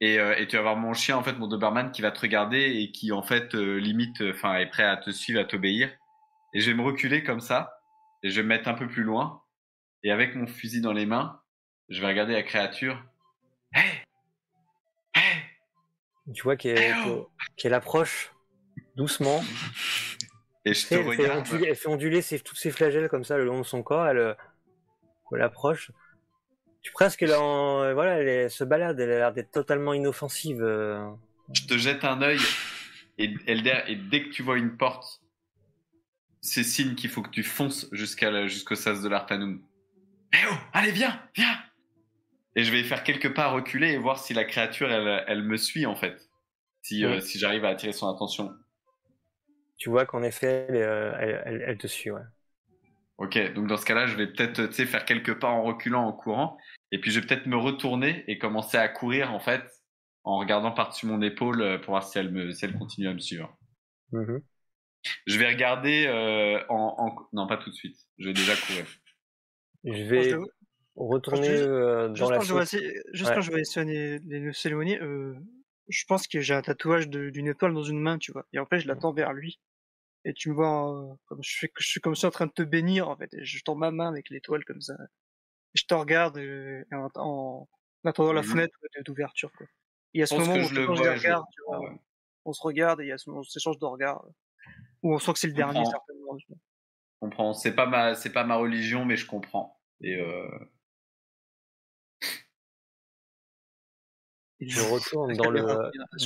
Et, 0.01 0.17
euh, 0.17 0.35
et, 0.38 0.47
tu 0.47 0.55
vas 0.55 0.61
voir 0.61 0.75
mon 0.77 0.93
chien, 0.93 1.17
en 1.17 1.23
fait, 1.23 1.33
mon 1.33 1.47
Doberman, 1.47 1.91
qui 1.91 2.01
va 2.01 2.11
te 2.11 2.19
regarder 2.19 2.57
et 2.57 2.91
qui, 2.91 3.11
en 3.11 3.21
fait, 3.21 3.53
euh, 3.53 3.75
limite, 3.75 4.21
enfin, 4.21 4.55
est 4.55 4.67
prêt 4.67 4.83
à 4.83 4.97
te 4.97 5.09
suivre, 5.11 5.39
à 5.39 5.45
t'obéir. 5.45 5.89
Et 6.53 6.61
je 6.61 6.71
vais 6.71 6.77
me 6.77 6.83
reculer 6.83 7.23
comme 7.23 7.41
ça, 7.41 7.79
et 8.23 8.29
je 8.29 8.38
vais 8.38 8.43
me 8.43 8.49
mettre 8.49 8.67
un 8.69 8.73
peu 8.73 8.88
plus 8.88 9.03
loin. 9.03 9.41
Et 10.03 10.11
avec 10.11 10.35
mon 10.35 10.47
fusil 10.47 10.81
dans 10.81 10.93
les 10.93 11.05
mains, 11.05 11.41
je 11.89 12.01
vais 12.01 12.07
regarder 12.07 12.33
la 12.33 12.43
créature. 12.43 13.03
Hey 13.73 14.03
Hey 15.15 16.33
Tu 16.33 16.43
vois 16.43 16.55
qu'elle 16.55 16.95
oh 17.07 17.29
approche 17.71 18.33
doucement. 18.95 19.43
Et 20.65 20.73
je 20.73 20.88
te 20.88 20.95
regarde. 20.95 21.47
elle 21.51 21.75
fait 21.75 21.89
onduler 21.89 22.21
ses, 22.21 22.39
tous 22.39 22.55
ses 22.55 22.71
flagelles 22.71 23.09
comme 23.09 23.23
ça 23.23 23.38
le 23.38 23.45
long 23.45 23.59
de 23.59 23.65
son 23.65 23.83
corps. 23.83 24.07
Elle, 24.07 24.35
elle 25.33 25.41
approche 25.41 25.91
tu 26.85 26.91
presque 26.91 27.23
elle, 27.23 27.33
en, 27.33 27.95
voilà, 27.95 28.21
elle 28.21 28.51
se 28.51 28.63
balade, 28.63 28.99
elle 28.99 29.11
a 29.11 29.17
l'air 29.17 29.33
d'être 29.33 29.49
totalement 29.49 29.93
inoffensive. 29.93 30.61
Euh. 30.61 31.03
Je 31.51 31.65
te 31.65 31.79
jette 31.79 32.03
un 32.03 32.21
œil 32.21 32.37
et, 33.17 33.33
et 33.47 33.95
dès 33.95 34.23
que 34.23 34.29
tu 34.29 34.43
vois 34.43 34.55
une 34.59 34.77
porte, 34.77 35.23
c'est 36.41 36.63
signe 36.63 36.93
qu'il 36.93 37.09
faut 37.09 37.23
que 37.23 37.31
tu 37.31 37.41
fonces 37.41 37.87
jusqu'à 37.91 38.45
jusqu'au 38.45 38.75
sas 38.75 39.01
de 39.01 39.09
l'Artanum. 39.09 39.63
Eh 40.31 40.37
oh, 40.51 40.55
allez 40.73 40.91
viens, 40.91 41.19
viens. 41.35 41.57
Et 42.55 42.63
je 42.63 42.71
vais 42.71 42.83
faire 42.83 43.03
quelques 43.03 43.33
pas 43.33 43.47
reculer 43.47 43.93
et 43.93 43.97
voir 43.97 44.19
si 44.19 44.35
la 44.35 44.43
créature 44.43 44.91
elle, 44.91 45.23
elle 45.27 45.41
me 45.41 45.57
suit 45.57 45.87
en 45.87 45.95
fait, 45.95 46.29
si 46.83 47.03
euh, 47.03 47.19
si 47.19 47.39
j'arrive 47.39 47.65
à 47.65 47.69
attirer 47.69 47.93
son 47.93 48.13
attention. 48.13 48.53
Tu 49.77 49.89
vois 49.89 50.05
qu'en 50.05 50.21
effet 50.21 50.67
elle, 50.69 50.75
euh, 50.75 51.17
elle, 51.19 51.63
elle, 51.65 51.77
te 51.79 51.87
suit, 51.87 52.11
ouais. 52.11 52.21
Ok, 53.17 53.38
donc 53.54 53.67
dans 53.67 53.78
ce 53.78 53.86
cas-là, 53.86 54.08
je 54.08 54.15
vais 54.15 54.28
peut-être 54.28 54.71
faire 54.71 55.06
quelques 55.06 55.39
pas 55.39 55.47
en 55.47 55.63
reculant, 55.63 56.04
en 56.06 56.12
courant, 56.12 56.58
et 56.91 56.99
puis 56.99 57.12
je 57.12 57.19
vais 57.19 57.25
peut-être 57.25 57.45
me 57.45 57.56
retourner 57.56 58.25
et 58.28 58.38
commencer 58.38 58.78
à 58.78 58.89
courir 58.89 59.34
en 59.34 59.39
fait, 59.39 59.63
en 60.23 60.38
regardant 60.38 60.71
par-dessus 60.71 61.06
mon 61.06 61.21
épaule 61.21 61.62
euh, 61.62 61.78
pour 61.78 61.91
voir 61.91 62.04
si 62.04 62.17
elle, 62.17 62.32
me, 62.32 62.51
si 62.51 62.65
elle 62.65 62.78
continue 62.78 63.08
à 63.08 63.13
me 63.13 63.19
suivre. 63.19 63.58
Mm-hmm. 64.12 64.41
Je 65.25 65.39
vais 65.39 65.47
regarder 65.47 66.06
euh, 66.08 66.60
en, 66.69 66.95
en, 66.97 67.28
Non, 67.34 67.47
pas 67.47 67.58
tout 67.58 67.69
de 67.69 67.75
suite. 67.75 67.97
Je 68.17 68.28
vais 68.28 68.34
déjà 68.34 68.54
courir. 68.56 68.86
Je 69.84 70.04
vais 70.04 70.36
retourner 70.95 71.49
euh, 71.49 72.10
dans 72.10 72.30
la 72.30 72.39
Juste 72.39 73.34
quand 73.34 73.41
je 73.41 73.51
vais 73.51 73.62
essayer 73.62 74.19
de 74.19 74.51
s'éloigner, 74.51 74.99
euh, 75.01 75.36
je 75.89 76.04
pense 76.06 76.28
que 76.28 76.39
j'ai 76.41 76.54
un 76.54 76.62
tatouage 76.62 77.10
d'une 77.10 77.47
étoile 77.47 77.73
dans 77.73 77.84
une 77.84 77.99
main, 77.99 78.17
tu 78.17 78.32
vois. 78.32 78.45
Et 78.54 78.60
en 78.60 78.65
fait, 78.65 78.80
je 78.80 78.88
l'attends 78.88 79.13
vers 79.13 79.34
lui 79.34 79.60
et 80.25 80.33
tu 80.33 80.49
me 80.49 80.55
vois 80.55 81.17
comme 81.27 81.43
je 81.43 81.49
suis, 81.49 81.71
je 81.77 81.88
suis 81.88 82.01
comme 82.01 82.15
ça 82.15 82.27
en 82.27 82.31
train 82.31 82.47
de 82.47 82.51
te 82.51 82.63
bénir 82.63 83.07
en 83.07 83.15
fait 83.15 83.31
et 83.35 83.45
je 83.45 83.63
tends 83.63 83.75
ma 83.75 83.91
main 83.91 84.09
avec 84.09 84.31
l'étoile 84.31 84.65
comme 84.65 84.81
ça. 84.81 84.95
Et 85.75 85.77
je 85.77 85.85
te 85.85 85.93
regarde 85.93 86.38
euh, 86.38 86.83
en, 86.91 87.67
attendant 88.03 88.33
la 88.33 88.41
mmh 88.41 88.45
fenêtre 88.45 88.79
d'ouverture 89.05 89.51
quoi. 89.51 89.67
Et 90.15 90.23
à 90.23 90.25
ce 90.25 90.35
moment 90.35 90.55
où 90.55 90.67
je 90.67 90.73
le 90.73 90.85
vois, 90.85 91.45
on 92.43 92.53
se 92.53 92.61
regarde 92.61 93.01
et 93.01 93.05
il 93.05 93.09
y 93.09 93.11
a 93.11 93.17
ce 93.19 93.29
moment 93.29 93.41
on 93.41 93.43
s'échange 93.43 93.77
de 93.77 93.85
regards 93.85 94.25
où 95.03 95.13
on 95.13 95.19
sent 95.19 95.33
que 95.33 95.39
c'est 95.39 95.47
le 95.47 95.53
dernier 95.53 95.85
certainement 95.85 96.38
je 96.39 96.53
comprends. 97.19 97.53
C'est 97.53 97.75
pas 97.75 97.85
ma 97.85 98.15
c'est 98.15 98.31
pas 98.31 98.43
ma 98.43 98.55
religion 98.55 99.05
mais 99.05 99.17
je 99.17 99.27
comprends. 99.27 99.79
Et 100.01 100.15
euh... 100.15 100.47
je 104.59 104.81
retourne 104.81 105.33
dans 105.38 105.51
le 105.51 105.61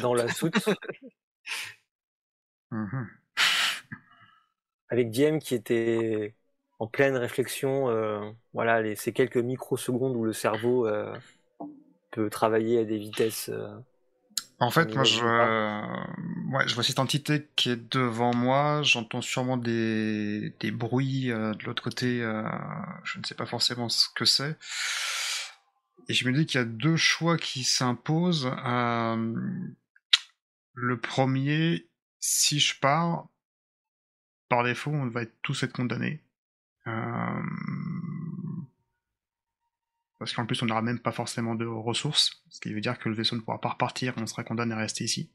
dans 0.01 0.13
la 0.13 0.29
soute. 0.29 0.55
Mmh 2.71 3.07
avec 4.89 5.11
Diem 5.11 5.39
qui 5.39 5.55
était 5.55 6.33
en 6.79 6.87
pleine 6.87 7.17
réflexion, 7.17 7.89
euh, 7.89 8.31
voilà, 8.53 8.81
les, 8.81 8.95
ces 8.95 9.11
quelques 9.11 9.37
microsecondes 9.37 10.15
où 10.15 10.23
le 10.23 10.33
cerveau 10.33 10.87
euh, 10.87 11.13
peut 12.11 12.29
travailler 12.29 12.79
à 12.79 12.85
des 12.85 12.97
vitesses. 12.97 13.49
Euh, 13.49 13.67
en 14.61 14.71
fait, 14.71 14.93
moi, 14.93 15.03
je, 15.03 15.23
ouais, 15.23 16.67
je 16.67 16.75
vois 16.75 16.83
cette 16.83 16.99
entité 16.99 17.47
qui 17.55 17.69
est 17.69 17.91
devant 17.91 18.33
moi. 18.33 18.81
J'entends 18.83 19.21
sûrement 19.21 19.57
des, 19.57 20.53
des 20.59 20.71
bruits 20.71 21.27
de 21.27 21.65
l'autre 21.65 21.83
côté. 21.83 22.19
je 23.03 23.19
ne 23.19 23.23
sais 23.23 23.35
pas 23.35 23.45
forcément 23.45 23.87
ce 23.87 24.07
que 24.15 24.25
c'est. 24.25 24.57
Et 26.09 26.13
je 26.13 26.27
me 26.27 26.33
dis 26.33 26.45
qu'il 26.45 26.59
y 26.59 26.61
a 26.61 26.65
deux 26.65 26.97
choix 26.97 27.37
qui 27.37 27.63
s'imposent. 27.63 28.51
le 30.73 30.99
premier, 30.99 31.87
si 32.19 32.59
je 32.59 32.77
pars, 32.79 33.27
par 34.49 34.63
défaut, 34.63 34.91
on 34.91 35.07
va 35.07 35.25
tous 35.41 35.63
être 35.63 35.73
condamnés. 35.73 36.21
Euh, 36.87 37.41
parce 40.17 40.33
qu'en 40.33 40.45
plus, 40.45 40.61
on 40.61 40.65
n'aura 40.65 40.81
même 40.81 40.99
pas 40.99 41.13
forcément 41.13 41.55
de 41.55 41.65
ressources, 41.65 42.43
ce 42.49 42.59
qui 42.59 42.73
veut 42.73 42.81
dire 42.81 42.99
que 42.99 43.07
le 43.07 43.15
vaisseau 43.15 43.37
ne 43.37 43.41
pourra 43.41 43.61
pas 43.61 43.69
repartir, 43.69 44.13
on 44.17 44.27
sera 44.27 44.43
condamné 44.43 44.73
à 44.73 44.77
rester 44.77 45.05
ici. 45.05 45.31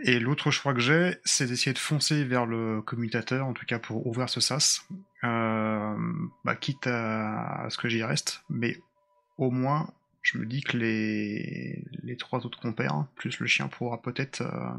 Et 0.00 0.18
l'autre 0.18 0.50
choix 0.50 0.72
que 0.72 0.80
j'ai, 0.80 1.18
c'est 1.24 1.46
d'essayer 1.46 1.74
de 1.74 1.78
foncer 1.78 2.24
vers 2.24 2.46
le 2.46 2.80
commutateur, 2.80 3.46
en 3.46 3.52
tout 3.52 3.66
cas 3.66 3.78
pour 3.78 4.06
ouvrir 4.06 4.30
ce 4.30 4.40
sas, 4.40 4.86
euh, 5.22 5.96
bah, 6.44 6.56
quitte 6.56 6.86
à, 6.86 7.66
ce 7.68 7.76
que 7.76 7.90
j'y 7.90 8.02
reste, 8.02 8.42
mais 8.48 8.78
au 9.36 9.50
moins, 9.50 9.92
je 10.22 10.38
me 10.38 10.46
dis 10.46 10.62
que 10.62 10.78
les, 10.78 11.84
les 12.02 12.16
trois 12.16 12.46
autres 12.46 12.58
compères, 12.58 13.06
plus 13.16 13.38
le 13.38 13.46
chien, 13.46 13.68
pourra 13.68 14.00
peut-être 14.00 14.40
euh, 14.40 14.70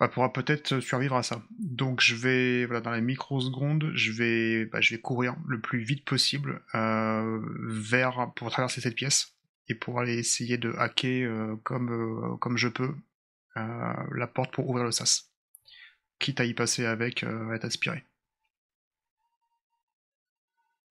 bah, 0.00 0.08
pourra 0.08 0.32
peut-être 0.32 0.80
survivre 0.80 1.16
à 1.16 1.22
ça. 1.22 1.42
Donc 1.58 2.00
je 2.00 2.14
vais, 2.14 2.66
voilà, 2.66 2.80
dans 2.80 2.90
les 2.90 3.00
microsecondes, 3.00 3.92
je 3.94 4.12
vais, 4.12 4.66
bah, 4.66 4.80
je 4.80 4.94
vais 4.94 5.00
courir 5.00 5.36
le 5.46 5.60
plus 5.60 5.80
vite 5.80 6.04
possible 6.04 6.62
euh, 6.74 7.40
vers 7.68 8.32
pour 8.34 8.50
traverser 8.50 8.80
cette 8.80 8.96
pièce 8.96 9.34
et 9.68 9.74
pour 9.74 10.00
aller 10.00 10.18
essayer 10.18 10.58
de 10.58 10.72
hacker 10.78 11.30
euh, 11.30 11.56
comme 11.62 11.90
euh, 11.92 12.36
comme 12.38 12.56
je 12.56 12.68
peux 12.68 12.94
la 13.56 14.26
porte 14.26 14.52
pour 14.52 14.68
ouvrir 14.68 14.84
le 14.84 14.90
sas. 14.90 15.30
Quitte 16.18 16.40
à 16.40 16.44
y 16.44 16.54
passer 16.54 16.86
avec, 16.86 17.22
à 17.22 17.54
être 17.54 17.64
aspiré. 17.64 18.02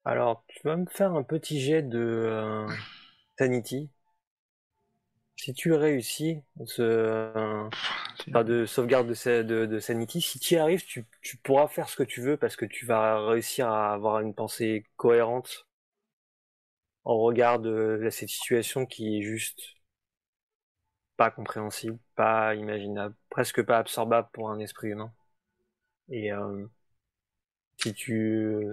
Alors, 0.05 0.45
tu 0.47 0.61
vas 0.63 0.77
me 0.77 0.85
faire 0.85 1.11
un 1.11 1.23
petit 1.23 1.59
jet 1.59 1.81
de 1.81 2.65
Sanity 3.37 3.89
si 5.35 5.53
tu 5.53 5.73
réussis 5.73 6.41
ce, 6.65 7.67
pas 8.31 8.43
de 8.43 8.65
sauvegarde 8.65 9.07
de, 9.07 9.41
de, 9.43 9.65
de, 9.65 9.79
Sanity, 9.79 10.21
si 10.21 10.39
tu 10.39 10.55
y 10.55 10.57
arrives, 10.57 10.85
tu, 10.85 11.05
tu, 11.21 11.37
pourras 11.37 11.67
faire 11.67 11.89
ce 11.89 11.95
que 11.95 12.03
tu 12.03 12.21
veux 12.21 12.37
parce 12.37 12.55
que 12.55 12.65
tu 12.65 12.85
vas 12.85 13.25
réussir 13.27 13.67
à 13.67 13.93
avoir 13.93 14.19
une 14.19 14.33
pensée 14.33 14.85
cohérente 14.97 15.67
en 17.03 17.17
regard 17.17 17.59
de 17.59 18.07
cette 18.11 18.29
situation 18.29 18.85
qui 18.85 19.17
est 19.17 19.21
juste 19.21 19.61
pas 21.17 21.31
compréhensible, 21.31 21.97
pas 22.15 22.55
imaginable, 22.55 23.15
presque 23.29 23.63
pas 23.63 23.77
absorbable 23.79 24.29
pour 24.33 24.49
un 24.49 24.59
esprit 24.59 24.89
humain. 24.89 25.13
Et 26.09 26.31
euh, 26.33 26.67
si 27.77 27.93
tu 27.93 28.67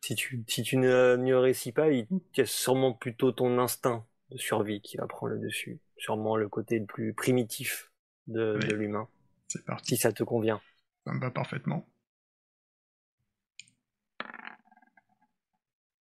si 0.00 0.14
tu 0.14 0.44
si 0.48 0.62
tu 0.62 0.76
ne, 0.76 1.16
ne 1.16 1.34
réussis 1.34 1.72
pas, 1.72 1.90
il 1.90 2.06
y 2.36 2.40
a 2.40 2.46
sûrement 2.46 2.92
plutôt 2.92 3.32
ton 3.32 3.58
instinct 3.58 4.06
de 4.30 4.38
survie 4.38 4.80
qui 4.80 4.96
va 4.96 5.06
prendre 5.06 5.34
le 5.34 5.38
dessus 5.40 5.80
sûrement 6.02 6.34
le 6.36 6.48
côté 6.48 6.80
le 6.80 6.84
plus 6.86 7.14
primitif 7.14 7.92
de, 8.26 8.58
de 8.58 8.74
l'humain. 8.74 9.08
C'est 9.46 9.64
parti. 9.64 9.94
Si 9.94 10.00
ça 10.02 10.12
te 10.12 10.24
convient. 10.24 10.60
Ça 11.06 11.12
me 11.12 11.20
va 11.20 11.30
parfaitement. 11.30 11.86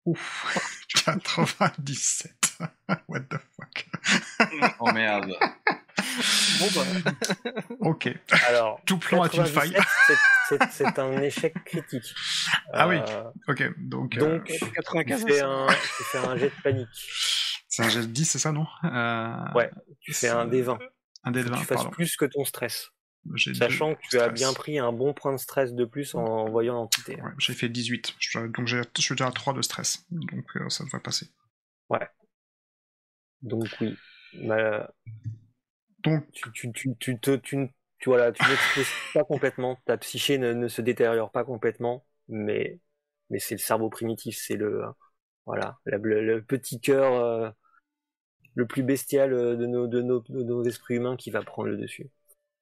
Ouf, 0.06 0.58
97. 1.04 2.32
What 3.08 3.20
the 3.20 3.36
fuck. 3.54 3.86
oh 4.80 4.90
merde. 4.92 5.32
Bon 6.58 6.68
bah. 6.74 7.62
Ok. 7.80 8.08
Alors, 8.48 8.80
Tout 8.86 8.98
plan 8.98 9.24
est 9.26 9.34
une 9.34 9.46
faille. 9.46 9.72
97, 9.72 10.70
c'est- 10.72 10.98
un 10.98 11.20
échec 11.22 11.54
critique. 11.64 12.14
Ah 12.72 12.88
oui. 12.88 12.96
Euh, 13.08 13.24
Ok, 13.48 13.62
donc 13.78 14.16
euh, 14.16 14.20
Donc, 14.38 14.44
tu 14.44 14.58
95, 14.58 15.24
fais, 15.26 15.38
ça. 15.38 15.46
un, 15.48 15.66
tu 15.68 16.02
fais 16.04 16.18
un 16.18 16.36
jet 16.36 16.48
de 16.48 16.62
panique. 16.62 17.41
C'est 17.72 17.82
un 17.82 17.88
jet 17.88 18.00
de 18.02 18.06
10, 18.06 18.24
c'est 18.26 18.38
ça, 18.38 18.52
non? 18.52 18.66
Euh, 18.84 19.44
Ouais, 19.54 19.70
tu 20.00 20.12
fais 20.12 20.28
un 20.28 20.46
D20. 20.46 20.78
Un 21.24 21.30
dé 21.30 21.42
de 21.42 21.48
Faut 21.48 21.50
que 21.50 21.54
20, 21.54 21.60
tu 21.60 21.64
fasses 21.66 21.82
pardon. 21.82 21.90
plus 21.90 22.16
que 22.16 22.24
ton 22.24 22.44
stress. 22.44 22.90
Sachant 23.54 23.94
que 23.94 24.00
tu 24.10 24.18
as 24.18 24.28
bien 24.28 24.52
pris 24.52 24.78
un 24.78 24.92
bon 24.92 25.14
point 25.14 25.32
de 25.32 25.38
stress 25.38 25.72
de 25.74 25.84
plus 25.84 26.14
en 26.14 26.44
voyant 26.50 26.74
l'entité. 26.74 27.20
Ouais, 27.22 27.30
j'ai 27.38 27.54
fait 27.54 27.68
18, 27.68 28.14
Je- 28.18 28.40
donc 28.40 28.66
je 28.66 28.78
suis 28.98 29.14
déjà 29.14 29.28
à 29.28 29.32
3 29.32 29.52
de 29.54 29.62
stress, 29.62 30.04
donc 30.10 30.44
euh, 30.56 30.68
ça 30.68 30.84
devrait 30.84 31.00
passer. 31.00 31.28
Donc 33.42 33.68
oui. 33.80 33.98
Bah, 34.32 34.92
Donc, 36.04 36.24
tu, 36.32 36.50
tu, 36.52 36.72
tu, 36.72 36.96
tu, 36.98 37.18
te- 37.20 37.36
tu, 37.36 37.68
tu, 37.98 38.08
voilà, 38.08 38.32
tu 38.32 38.42
n'exploses 38.48 38.96
pas 39.12 39.24
complètement. 39.24 39.78
Ta 39.86 39.96
psyché 39.98 40.38
ne, 40.38 40.52
ne 40.52 40.68
se 40.68 40.82
détériore 40.82 41.30
pas 41.30 41.44
complètement, 41.44 42.04
mais, 42.28 42.80
mais 43.30 43.38
c'est 43.38 43.54
le 43.54 43.60
cerveau 43.60 43.88
primitif, 43.90 44.36
c'est 44.38 44.56
le, 44.56 44.82
voilà, 45.46 45.78
le 45.84 46.40
petit 46.42 46.80
cœur 46.80 47.14
euh, 47.14 47.50
le 48.54 48.66
plus 48.66 48.82
bestial 48.82 49.32
euh, 49.32 49.56
de 49.56 49.66
nos, 49.66 49.86
de, 49.86 50.02
nos, 50.02 50.20
de 50.28 50.42
nos 50.42 50.64
esprits 50.64 50.94
humains 50.96 51.16
qui 51.16 51.30
va 51.30 51.42
prendre 51.42 51.68
le 51.68 51.76
dessus. 51.76 52.08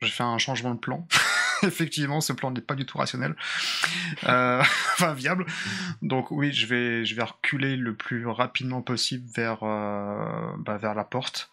j'ai 0.03 0.11
fait 0.11 0.23
un 0.23 0.39
changement 0.39 0.75
de 0.75 0.81
plan. 0.81 1.07
Effectivement, 1.63 2.21
ce 2.21 2.33
plan 2.33 2.51
n'est 2.51 2.61
pas 2.61 2.75
du 2.75 2.87
tout 2.87 2.99
rationnel. 2.99 3.37
Euh, 4.25 4.61
enfin, 4.93 5.13
viable. 5.15 5.47
Donc 6.03 6.31
oui, 6.31 6.53
je 6.53 6.67
vais, 6.67 7.05
je 7.05 7.15
vais 7.15 7.23
reculer 7.23 7.77
le 7.77 7.95
plus 7.95 8.27
rapidement 8.27 8.83
possible 8.83 9.29
vers, 9.35 9.63
euh, 9.63 10.55
bah, 10.59 10.79
vers 10.79 10.95
la 10.95 11.05
porte. 11.05 11.51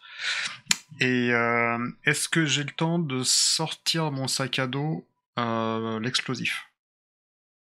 Et 0.99 1.33
euh, 1.33 1.77
est-ce 2.05 2.29
que 2.29 2.45
j'ai 2.45 2.63
le 2.63 2.71
temps 2.71 2.99
de 2.99 3.21
sortir 3.23 4.11
mon 4.11 4.27
sac 4.27 4.59
à 4.59 4.67
dos 4.67 5.05
l'explosif? 6.01 6.65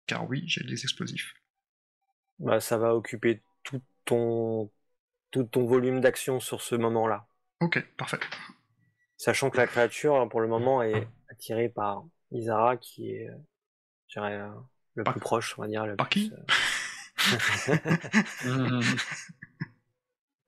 Car 0.07 0.29
oui, 0.29 0.44
j'ai 0.47 0.64
des 0.64 0.83
explosifs. 0.83 1.35
Bah, 2.38 2.61
ça 2.61 2.79
va 2.79 2.94
occuper 2.94 3.42
tout 3.64 3.83
ton, 4.05 4.71
tout 5.31 5.45
ton 5.45 5.64
volume 5.67 6.01
d'action 6.01 6.41
sur 6.41 6.61
ce 6.62 6.75
moment-là. 6.75 7.27
Ok, 7.61 7.85
parfait. 7.97 8.19
Sachant 9.17 9.51
que 9.51 9.57
la 9.57 9.67
créature, 9.67 10.29
pour 10.29 10.41
le 10.41 10.49
moment, 10.49 10.83
est 10.83 11.09
attirée 11.31 11.69
par 11.69 12.05
Isara, 12.31 12.77
qui 12.77 13.12
est, 13.12 13.29
euh, 13.29 13.37
je 14.09 14.21
dirais, 14.21 14.35
euh, 14.35 14.49
le 14.95 15.05
Par- 15.05 15.14
plus 15.14 15.21
proche, 15.21 15.59
on 15.59 15.62
va 15.62 15.69
dire. 15.69 15.87
Le 15.87 15.97
par 15.97 16.09
plus, 16.09 16.31
qui 16.31 16.33
euh, 18.47 18.81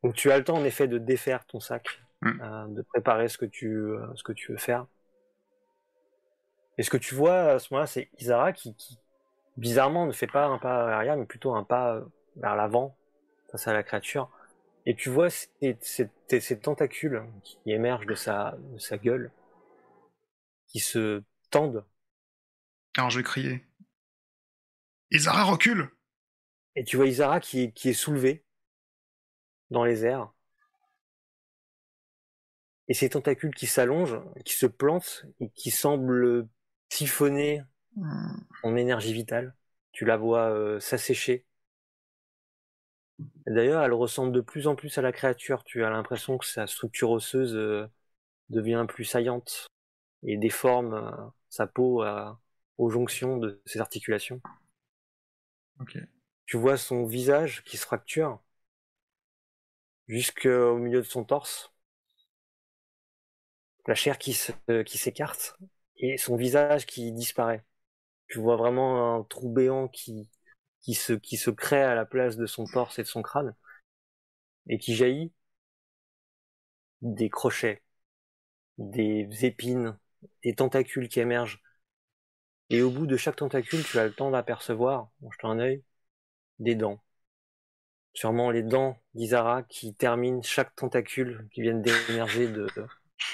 Donc 0.02 0.14
tu 0.14 0.30
as 0.30 0.38
le 0.38 0.44
temps, 0.44 0.56
en 0.56 0.64
effet, 0.64 0.88
de 0.88 0.98
défaire 0.98 1.44
ton 1.46 1.60
sac, 1.60 2.00
Mm. 2.22 2.40
euh, 2.42 2.66
de 2.68 2.82
préparer 2.82 3.28
ce 3.28 3.38
que 3.38 3.46
tu, 3.46 3.68
euh, 3.68 4.06
ce 4.14 4.22
que 4.22 4.32
tu 4.32 4.52
veux 4.52 4.58
faire. 4.58 4.86
Et 6.76 6.82
ce 6.82 6.90
que 6.90 6.98
tu 6.98 7.14
vois 7.14 7.52
à 7.52 7.58
ce 7.58 7.72
moment-là, 7.72 7.86
c'est 7.86 8.10
Isara 8.18 8.52
qui, 8.52 8.74
qui, 8.76 8.98
bizarrement, 9.56 10.06
ne 10.06 10.12
fait 10.12 10.26
pas 10.26 10.46
un 10.46 10.58
pas 10.58 10.94
arrière, 10.94 11.16
mais 11.16 11.24
plutôt 11.26 11.54
un 11.54 11.64
pas 11.64 12.00
vers 12.36 12.56
l'avant, 12.56 12.96
face 13.50 13.66
à 13.68 13.72
la 13.72 13.82
créature. 13.82 14.30
Et 14.84 14.94
tu 14.94 15.08
vois 15.08 15.30
ces, 15.30 15.48
ces- 15.80 16.10
ces- 16.28 16.40
ces 16.40 16.58
tentacules 16.60 17.22
qui 17.42 17.58
émergent 17.72 18.04
de 18.06 18.14
sa, 18.14 18.56
de 18.74 18.78
sa 18.78 18.98
gueule, 18.98 19.32
qui 20.68 20.80
se 20.80 21.22
tendent, 21.50 21.84
Alors 22.96 23.10
je 23.10 23.18
vais 23.18 23.24
crier. 23.24 23.64
Isara 25.12 25.44
recule 25.44 25.88
et 26.74 26.82
tu 26.82 26.96
vois 26.96 27.06
Isara 27.06 27.38
qui, 27.38 27.60
est- 27.60 27.72
qui 27.72 27.90
est 27.90 27.92
soulevée 27.92 28.44
dans 29.70 29.84
les 29.84 30.04
airs. 30.04 30.32
Et 32.88 32.94
ces 32.94 33.08
tentacules 33.08 33.54
qui 33.54 33.66
s'allongent, 33.66 34.20
qui 34.44 34.52
se 34.54 34.66
plantent, 34.66 35.24
et 35.40 35.48
qui 35.50 35.70
semblent 35.70 36.46
siphonner 36.90 37.62
Hmm, 37.96 38.42
en 38.62 38.76
énergie 38.76 39.12
vitale. 39.12 39.54
Tu 39.92 40.04
la 40.06 40.16
vois 40.16 40.50
euh, 40.50 40.80
s'assécher. 40.80 41.46
D'ailleurs, 43.46 43.82
elle 43.82 43.92
ressemble 43.92 44.32
de 44.32 44.40
plus 44.40 44.66
en 44.66 44.76
plus 44.76 44.96
à 44.98 45.02
la 45.02 45.12
créature. 45.12 45.64
Tu 45.64 45.84
as 45.84 45.90
l'impression 45.90 46.38
que 46.38 46.46
sa 46.46 46.66
structure 46.66 47.10
osseuse 47.10 47.54
euh, 47.54 47.86
devient 48.48 48.84
plus 48.88 49.04
saillante 49.04 49.66
et 50.22 50.36
déforme 50.36 50.94
euh, 50.94 51.10
sa 51.48 51.66
peau 51.66 52.02
euh, 52.04 52.30
aux 52.78 52.90
jonctions 52.90 53.38
de 53.38 53.60
ses 53.66 53.80
articulations. 53.80 54.40
Tu 56.46 56.56
vois 56.56 56.76
son 56.76 57.04
visage 57.04 57.62
qui 57.64 57.76
se 57.76 57.86
fracture 57.86 58.40
jusqu'au 60.08 60.76
milieu 60.76 60.98
de 60.98 61.06
son 61.06 61.24
torse. 61.24 61.72
La 63.86 63.94
chair 63.94 64.18
qui 64.18 64.34
s'écarte 64.34 65.56
et 65.96 66.16
son 66.18 66.36
visage 66.36 66.86
qui 66.86 67.12
disparaît. 67.12 67.64
Tu 68.28 68.38
vois 68.38 68.56
vraiment 68.56 69.16
un 69.16 69.22
trou 69.24 69.48
béant 69.48 69.88
qui, 69.88 70.28
qui, 70.82 70.94
se, 70.94 71.12
qui 71.12 71.36
se 71.36 71.50
crée 71.50 71.82
à 71.82 71.94
la 71.94 72.06
place 72.06 72.36
de 72.36 72.46
son 72.46 72.64
torse 72.64 72.98
et 72.98 73.02
de 73.02 73.08
son 73.08 73.22
crâne 73.22 73.54
et 74.68 74.78
qui 74.78 74.94
jaillit 74.94 75.32
des 77.02 77.30
crochets, 77.30 77.82
des 78.78 79.28
épines, 79.44 79.98
des 80.44 80.54
tentacules 80.54 81.08
qui 81.08 81.20
émergent. 81.20 81.60
Et 82.70 82.82
au 82.82 82.90
bout 82.90 83.06
de 83.06 83.16
chaque 83.16 83.36
tentacule, 83.36 83.82
tu 83.84 83.98
as 83.98 84.06
le 84.06 84.12
temps 84.12 84.30
d'apercevoir, 84.30 85.10
en 85.22 85.30
jetant 85.30 85.50
un 85.50 85.58
œil, 85.58 85.82
des 86.58 86.74
dents. 86.74 87.02
Sûrement 88.12 88.50
les 88.50 88.62
dents 88.62 88.98
d'Isara 89.14 89.62
qui 89.62 89.94
terminent 89.94 90.42
chaque 90.42 90.74
tentacule 90.74 91.48
qui 91.52 91.62
viennent 91.62 91.82
d'émerger 91.82 92.48
de, 92.48 92.68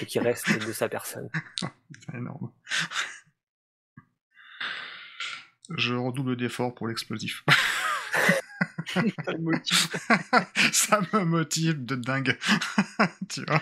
et 0.01 0.05
qui 0.05 0.19
reste 0.19 0.65
de 0.65 0.71
sa 0.71 0.89
personne. 0.89 1.29
C'est 2.05 2.15
énorme. 2.15 2.51
Je 5.75 5.93
redouble 5.95 6.35
d'efforts 6.37 6.73
pour 6.73 6.87
l'explosif. 6.87 7.43
Ça 8.93 9.01
me 9.33 9.37
motive. 9.37 9.87
Ça 10.71 11.01
me 11.13 11.23
motive 11.25 11.85
de 11.85 11.95
dingue. 11.95 12.37
tu 13.29 13.43
vois. 13.45 13.61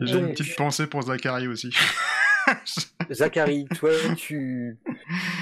J'ai 0.00 0.18
une 0.18 0.32
petite 0.32 0.56
pensée 0.56 0.86
pour 0.86 1.02
Zachary 1.02 1.48
aussi. 1.48 1.70
Zachary, 3.10 3.66
toi, 3.66 3.90
tu... 4.16 4.78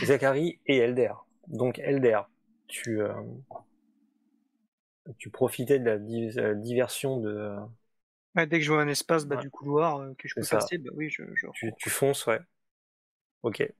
Zachary 0.05 0.61
et 0.67 0.79
Elder. 0.79 1.13
Donc 1.49 1.79
Elder, 1.79 2.21
tu, 2.69 3.01
euh, 3.01 3.13
tu 5.19 5.31
profitais 5.31 5.79
de 5.79 5.85
la 5.85 5.99
di- 5.99 6.31
euh, 6.39 6.55
diversion 6.55 7.21
de... 7.21 7.57
Ouais, 8.37 8.47
dès 8.47 8.59
que 8.59 8.65
je 8.65 8.73
vois 8.73 8.83
un 8.83 8.89
espace 8.89 9.27
bah, 9.27 9.37
Ouais. 9.37 9.37
du 9.37 9.51
couloir 9.51 9.99
euh, 9.99 10.15
que 10.19 10.29
je 10.29 10.37
peux 10.37 10.47
ça. 10.47 10.47
passer, 10.47 10.79
bah 10.79 10.91
oui, 10.95 11.11
je, 11.11 11.23
je... 11.35 11.47
Tu, 11.53 11.73
tu 11.79 11.91
fonces, 11.91 12.27
ouais. 12.27 12.41
Ok. 13.43 13.75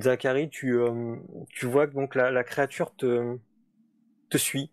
Zachary, 0.00 0.50
tu, 0.50 0.74
euh, 0.78 1.16
tu 1.48 1.64
vois 1.66 1.86
que 1.86 1.94
donc 1.94 2.14
la, 2.14 2.30
la 2.30 2.44
créature 2.44 2.94
te, 2.96 3.38
te 4.30 4.38
suit. 4.38 4.72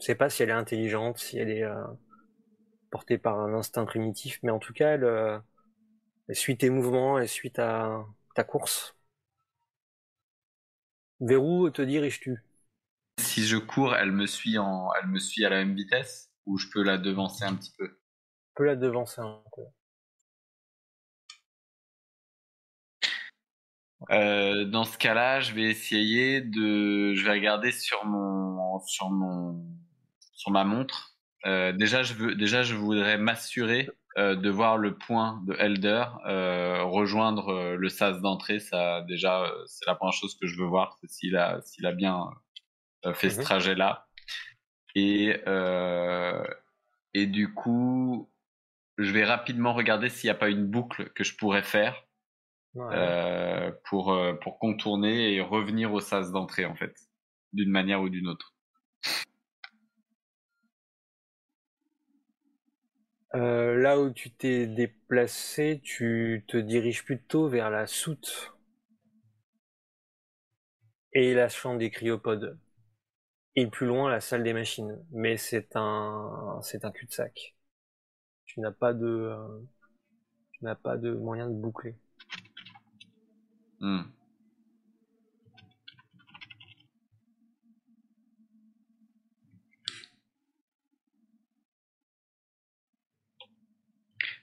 Je 0.00 0.06
sais 0.06 0.14
pas 0.14 0.30
si 0.30 0.42
elle 0.44 0.50
est 0.50 0.52
intelligente, 0.52 1.18
si 1.18 1.36
elle 1.38 1.50
est 1.50 1.64
euh, 1.64 1.82
portée 2.90 3.18
par 3.18 3.40
un 3.40 3.54
instinct 3.54 3.84
primitif, 3.84 4.38
mais 4.42 4.50
en 4.52 4.58
tout 4.58 4.72
cas, 4.72 4.94
elle, 4.94 5.04
euh, 5.04 5.38
elle 6.28 6.36
suit 6.36 6.58
tes 6.58 6.70
mouvements, 6.70 7.18
elle 7.18 7.28
suit 7.30 7.52
ta, 7.52 8.06
ta 8.34 8.44
course. 8.44 8.96
Vers 11.18 11.42
où 11.42 11.68
te 11.70 11.82
diriges-tu 11.82 12.43
Si 13.18 13.46
je 13.46 13.56
cours, 13.56 13.94
elle 13.94 14.12
me 14.12 14.26
suit 14.26 14.58
en, 14.58 14.90
elle 15.00 15.08
me 15.08 15.18
suit 15.18 15.44
à 15.44 15.48
la 15.50 15.56
même 15.56 15.74
vitesse 15.74 16.30
ou 16.46 16.58
je 16.58 16.66
peux 16.72 16.82
la 16.82 16.98
devancer 16.98 17.44
un 17.44 17.54
petit 17.54 17.72
peu? 17.76 17.88
Tu 17.88 18.52
peux 18.56 18.64
la 18.64 18.76
devancer 18.76 19.20
un 19.20 19.42
peu. 19.54 19.62
Euh, 24.10 24.64
dans 24.64 24.84
ce 24.84 24.98
cas-là, 24.98 25.40
je 25.40 25.52
vais 25.54 25.62
essayer 25.62 26.40
de, 26.40 27.14
je 27.14 27.24
vais 27.24 27.32
regarder 27.32 27.72
sur 27.72 28.04
mon, 28.04 28.78
sur 28.80 29.10
mon, 29.10 29.64
sur 30.32 30.50
ma 30.50 30.64
montre. 30.64 31.16
Euh, 31.46 31.72
déjà, 31.72 32.02
je 32.02 32.14
veux, 32.14 32.34
déjà, 32.34 32.62
je 32.62 32.74
voudrais 32.74 33.18
m'assurer 33.18 33.88
euh, 34.18 34.36
de 34.36 34.50
voir 34.50 34.78
le 34.78 34.96
point 34.96 35.42
de 35.46 35.54
Elder 35.54 36.04
rejoindre 36.82 37.74
le 37.76 37.88
sas 37.88 38.20
d'entrée. 38.20 38.60
Ça, 38.60 39.02
déjà, 39.02 39.50
c'est 39.66 39.86
la 39.86 39.94
première 39.94 40.12
chose 40.12 40.36
que 40.38 40.46
je 40.46 40.58
veux 40.60 40.66
voir, 40.66 40.96
c'est 41.00 41.10
s'il 41.10 41.36
a, 41.36 41.60
s'il 41.62 41.86
a 41.86 41.92
bien 41.92 42.30
euh, 43.06 43.14
fait 43.14 43.30
ce 43.30 43.40
Mhm. 43.40 43.42
trajet-là. 43.42 44.08
Et 44.94 45.36
euh, 45.48 46.44
et 47.14 47.26
du 47.26 47.54
coup, 47.54 48.30
je 48.98 49.12
vais 49.12 49.24
rapidement 49.24 49.74
regarder 49.74 50.08
s'il 50.10 50.28
n'y 50.28 50.32
a 50.32 50.38
pas 50.38 50.50
une 50.50 50.66
boucle 50.66 51.10
que 51.12 51.24
je 51.24 51.36
pourrais 51.36 51.62
faire 51.64 52.06
Ouais. 52.74 52.94
euh, 52.94 53.72
pour, 53.86 54.12
euh, 54.12 54.34
pour 54.34 54.58
contourner 54.58 55.34
et 55.34 55.40
revenir 55.40 55.92
au 55.94 56.00
sas 56.00 56.32
d'entrée 56.32 56.66
en 56.66 56.74
fait. 56.76 56.94
d'une 57.54 57.70
manière 57.70 58.02
ou 58.02 58.08
d'une 58.10 58.28
autre. 58.28 58.54
Euh, 63.34 63.76
là 63.76 64.00
où 64.00 64.08
tu 64.10 64.30
t'es 64.30 64.66
déplacé, 64.66 65.78
tu 65.84 66.42
te 66.48 66.56
diriges 66.56 67.04
plutôt 67.04 67.48
vers 67.48 67.68
la 67.68 67.86
soute 67.86 68.54
et 71.14 71.32
la 71.32 71.48
chambre 71.48 71.78
des 71.78 71.90
cryopodes. 71.90 72.58
Et 73.56 73.66
plus 73.68 73.86
loin, 73.86 74.10
la 74.10 74.20
salle 74.20 74.42
des 74.42 74.52
machines. 74.52 74.98
Mais 75.12 75.36
c'est 75.36 75.76
un, 75.76 76.58
c'est 76.62 76.84
un 76.84 76.90
cul-de-sac. 76.90 77.54
Tu 78.46 78.60
n'as 78.60 78.72
pas 78.72 78.92
de, 78.94 79.06
euh, 79.06 79.60
tu 80.52 80.64
n'as 80.64 80.74
pas 80.74 80.96
de 80.96 81.12
moyen 81.14 81.48
de 81.48 81.54
boucler. 81.54 81.96
Hmm. 83.80 84.02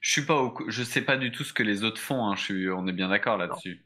Je 0.01 0.11
suis 0.11 0.25
pas 0.25 0.41
au... 0.41 0.53
je 0.69 0.83
sais 0.83 1.01
pas 1.01 1.17
du 1.17 1.31
tout 1.31 1.43
ce 1.43 1.53
que 1.53 1.63
les 1.63 1.83
autres 1.83 2.01
font. 2.01 2.25
Hein. 2.27 2.35
Je 2.35 2.43
suis... 2.43 2.69
On 2.69 2.87
est 2.87 2.93
bien 2.93 3.09
d'accord 3.09 3.37
là-dessus. 3.37 3.85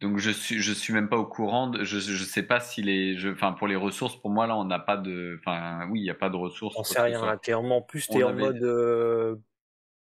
Donc 0.00 0.18
je 0.18 0.30
suis 0.30 0.60
je 0.60 0.72
suis 0.72 0.92
même 0.92 1.08
pas 1.08 1.16
au 1.16 1.26
courant. 1.26 1.68
De... 1.68 1.82
Je 1.82 1.98
je 1.98 2.24
sais 2.24 2.44
pas 2.44 2.60
si 2.60 2.82
les 2.82 3.16
enfin 3.30 3.52
pour 3.52 3.66
les 3.66 3.76
ressources 3.76 4.16
pour 4.16 4.30
moi 4.30 4.46
là 4.46 4.56
on 4.56 4.64
n'a 4.64 4.78
pas 4.78 4.96
de 4.96 5.38
enfin 5.40 5.88
oui 5.90 6.00
il 6.00 6.04
y 6.04 6.10
a 6.10 6.14
pas 6.14 6.30
de 6.30 6.36
ressources. 6.36 6.76
On 6.78 6.84
sait 6.84 7.00
rien. 7.00 7.36
T'es 7.42 7.54
en 7.54 7.82
plus 7.82 8.06
t'es 8.06 8.22
en 8.22 8.32
mode. 8.32 8.62
Euh, 8.62 9.36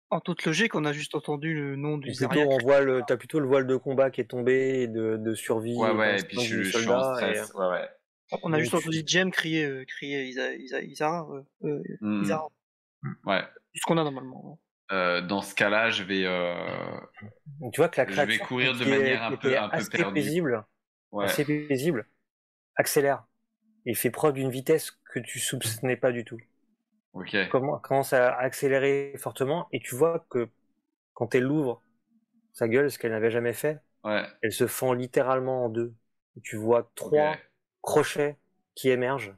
en 0.10 0.20
toute 0.22 0.46
logique 0.46 0.76
on 0.76 0.86
a 0.86 0.94
juste 0.94 1.14
entendu 1.16 1.54
le 1.54 1.76
nom 1.76 1.98
du. 1.98 2.12
Plutôt 2.14 2.40
on 2.40 2.58
voit 2.60 2.82
le 2.82 3.02
t'as 3.06 3.18
plutôt 3.18 3.40
le 3.40 3.48
voile 3.48 3.68
de 3.68 3.76
combat 3.76 4.12
qui 4.12 4.22
est 4.22 4.26
tombé 4.26 4.88
de 4.88 5.18
de 5.18 5.34
survie. 5.36 5.76
Ouais 5.76 5.92
ouais 5.92 6.20
et 6.20 6.24
puis 6.24 6.40
je, 6.40 6.64
suis 6.64 6.88
en 6.90 7.16
stress. 7.16 7.54
Ouais 7.54 7.68
ouais. 7.68 7.90
On 8.44 8.54
a 8.54 8.60
juste 8.60 8.74
entendu 8.74 9.04
Jem 9.06 9.30
crier 9.30 9.66
euh, 9.66 9.84
crier 9.86 10.24
Isa 10.26 10.54
Isa 10.54 10.82
Isa. 10.82 11.28
Euh, 11.64 11.84
mmh. 12.00 12.32
Ouais. 13.26 13.44
Ce 13.76 13.82
qu'on 13.86 13.98
a 13.98 14.04
normalement. 14.04 14.58
Euh, 14.92 15.22
dans 15.22 15.42
ce 15.42 15.56
cas-là, 15.56 15.90
je 15.90 16.04
vais. 16.04 16.26
Euh... 17.62 17.70
Tu 17.72 17.80
vois 17.80 17.90
que 17.90 18.00
la 18.00 18.06
créature 18.06 18.34
je 18.34 18.40
vais 18.40 18.46
courir 18.46 18.74
de 18.76 18.86
manière 18.86 19.24
un 19.24 19.36
peu, 19.36 19.58
un 19.58 19.70
peu 19.70 19.76
assez 19.76 20.04
paisible, 20.14 20.66
assez 21.20 21.46
paisible, 21.46 22.08
accélère 22.76 23.24
et 23.86 23.94
fait 23.94 24.12
preuve 24.12 24.34
d'une 24.34 24.50
vitesse 24.50 24.92
que 25.14 25.20
tu 25.20 25.40
soupçonnais 25.40 25.96
pas 25.98 26.12
du 26.12 26.24
tout. 26.24 26.38
Ok. 27.14 27.36
Comment 27.50 27.80
commence 27.80 28.14
à 28.14 28.34
accélérer 28.34 29.14
fortement 29.18 29.68
et 29.72 29.80
tu 29.80 29.96
vois 29.96 30.26
que 30.30 30.50
quand 31.14 31.36
elle 31.36 31.48
ouvre 31.48 31.82
sa 32.54 32.68
gueule, 32.68 32.92
ce 32.92 33.00
qu'elle 33.00 33.12
n'avait 33.12 33.32
jamais 33.32 33.54
fait, 33.54 33.80
ouais. 34.04 34.26
elle 34.42 34.52
se 34.52 34.68
fend 34.68 34.94
littéralement 34.94 35.66
en 35.66 35.70
deux. 35.70 35.94
Et 36.38 36.42
tu 36.42 36.56
vois 36.56 36.92
trois 36.96 37.36
crochets 37.82 38.38
qui 38.76 38.90
émergent. 38.90 39.34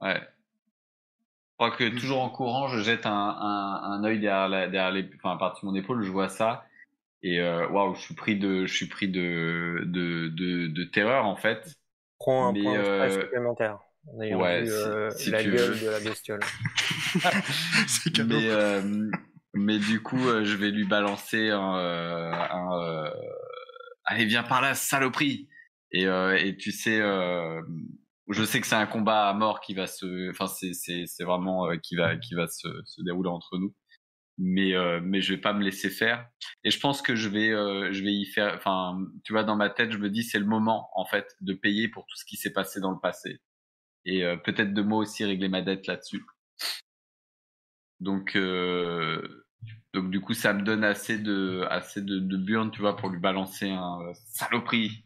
Ouais 0.00 0.20
crois 1.62 1.76
que 1.76 1.88
toujours 1.88 2.22
en 2.22 2.28
courant, 2.28 2.66
je 2.68 2.80
jette 2.80 3.06
un, 3.06 3.12
un, 3.12 3.82
un 3.92 4.04
œil 4.04 4.18
derrière, 4.18 4.48
la, 4.48 4.68
derrière 4.68 4.90
les, 4.90 5.08
enfin, 5.16 5.34
à 5.34 5.38
partir 5.38 5.62
de 5.68 5.72
mon 5.72 5.78
épaule, 5.78 6.02
je 6.02 6.10
vois 6.10 6.28
ça. 6.28 6.64
Et 7.22 7.40
euh, 7.40 7.68
waouh, 7.68 7.94
je 7.94 8.00
suis 8.00 8.14
pris 8.14 8.36
de, 8.36 8.66
je 8.66 8.74
suis 8.74 8.88
pris 8.88 9.08
de, 9.08 9.82
de, 9.86 10.28
de, 10.28 10.66
de 10.66 10.84
terreur 10.84 11.26
en 11.26 11.36
fait. 11.36 11.72
Prends 12.18 12.48
un 12.48 12.52
point 12.52 12.76
euh... 12.76 13.10
supplémentaire. 13.10 13.78
En 14.12 14.20
ayant 14.20 14.40
ouais, 14.40 14.62
vu, 14.62 14.66
si, 14.66 14.72
euh, 14.72 15.10
si 15.10 15.30
la 15.30 15.44
gueule 15.44 15.54
veux. 15.54 15.86
de 15.86 15.90
la 15.90 16.00
bestiole. 16.00 16.40
C'est 17.86 18.12
cadeau. 18.12 18.34
Mais, 18.34 18.50
euh, 18.50 19.10
mais 19.54 19.78
du 19.78 20.02
coup, 20.02 20.28
euh, 20.28 20.44
je 20.44 20.56
vais 20.56 20.70
lui 20.70 20.84
balancer 20.84 21.50
un, 21.50 21.76
euh, 21.78 22.32
un 22.32 22.80
euh, 22.80 23.10
allez 24.04 24.24
viens 24.24 24.42
par 24.42 24.60
là, 24.60 24.74
saloperie. 24.74 25.48
Et, 25.92 26.06
euh, 26.06 26.36
et 26.36 26.56
tu 26.56 26.72
sais, 26.72 27.00
euh, 27.00 27.60
je 28.28 28.42
sais 28.44 28.60
que 28.60 28.66
c'est 28.66 28.74
un 28.74 28.86
combat 28.86 29.28
à 29.28 29.34
mort 29.34 29.60
qui 29.60 29.74
va 29.74 29.86
se, 29.86 30.30
enfin 30.30 30.46
c'est 30.46 30.72
c'est 30.72 31.04
c'est 31.06 31.24
vraiment 31.24 31.66
euh, 31.68 31.76
qui 31.76 31.96
va 31.96 32.16
qui 32.16 32.34
va 32.34 32.46
se, 32.48 32.68
se 32.84 33.02
dérouler 33.02 33.28
entre 33.28 33.58
nous. 33.58 33.74
Mais 34.44 34.74
euh, 34.74 35.00
mais 35.00 35.20
je 35.22 35.34
vais 35.34 35.40
pas 35.40 35.52
me 35.52 35.62
laisser 35.62 35.88
faire. 35.88 36.28
Et 36.64 36.70
je 36.72 36.80
pense 36.80 37.00
que 37.00 37.14
je 37.14 37.28
vais 37.28 37.50
euh, 37.50 37.92
je 37.92 38.02
vais 38.02 38.12
y 38.12 38.26
faire. 38.26 38.54
Enfin, 38.56 38.98
tu 39.24 39.32
vois, 39.32 39.44
dans 39.44 39.54
ma 39.56 39.70
tête, 39.70 39.92
je 39.92 39.98
me 39.98 40.10
dis 40.10 40.24
c'est 40.24 40.40
le 40.40 40.46
moment 40.46 40.90
en 40.94 41.04
fait 41.06 41.36
de 41.42 41.54
payer 41.54 41.88
pour 41.88 42.06
tout 42.06 42.16
ce 42.16 42.24
qui 42.24 42.36
s'est 42.36 42.52
passé 42.52 42.80
dans 42.80 42.90
le 42.90 42.98
passé. 43.00 43.40
Et 44.04 44.24
euh, 44.24 44.36
peut-être 44.36 44.74
de 44.74 44.82
moi 44.82 44.98
aussi 44.98 45.24
régler 45.24 45.48
ma 45.48 45.62
dette 45.62 45.86
là-dessus. 45.86 46.24
Donc 48.00 48.34
euh, 48.36 49.44
donc 49.94 50.10
du 50.10 50.20
coup, 50.20 50.34
ça 50.34 50.52
me 50.54 50.62
donne 50.62 50.84
assez 50.84 51.18
de 51.18 51.64
assez 51.70 52.02
de, 52.02 52.18
burn, 52.36 52.72
tu 52.72 52.80
vois, 52.80 52.96
pour 52.96 53.10
lui 53.10 53.20
balancer 53.20 53.70
un 53.70 54.12
saloperie 54.26 55.04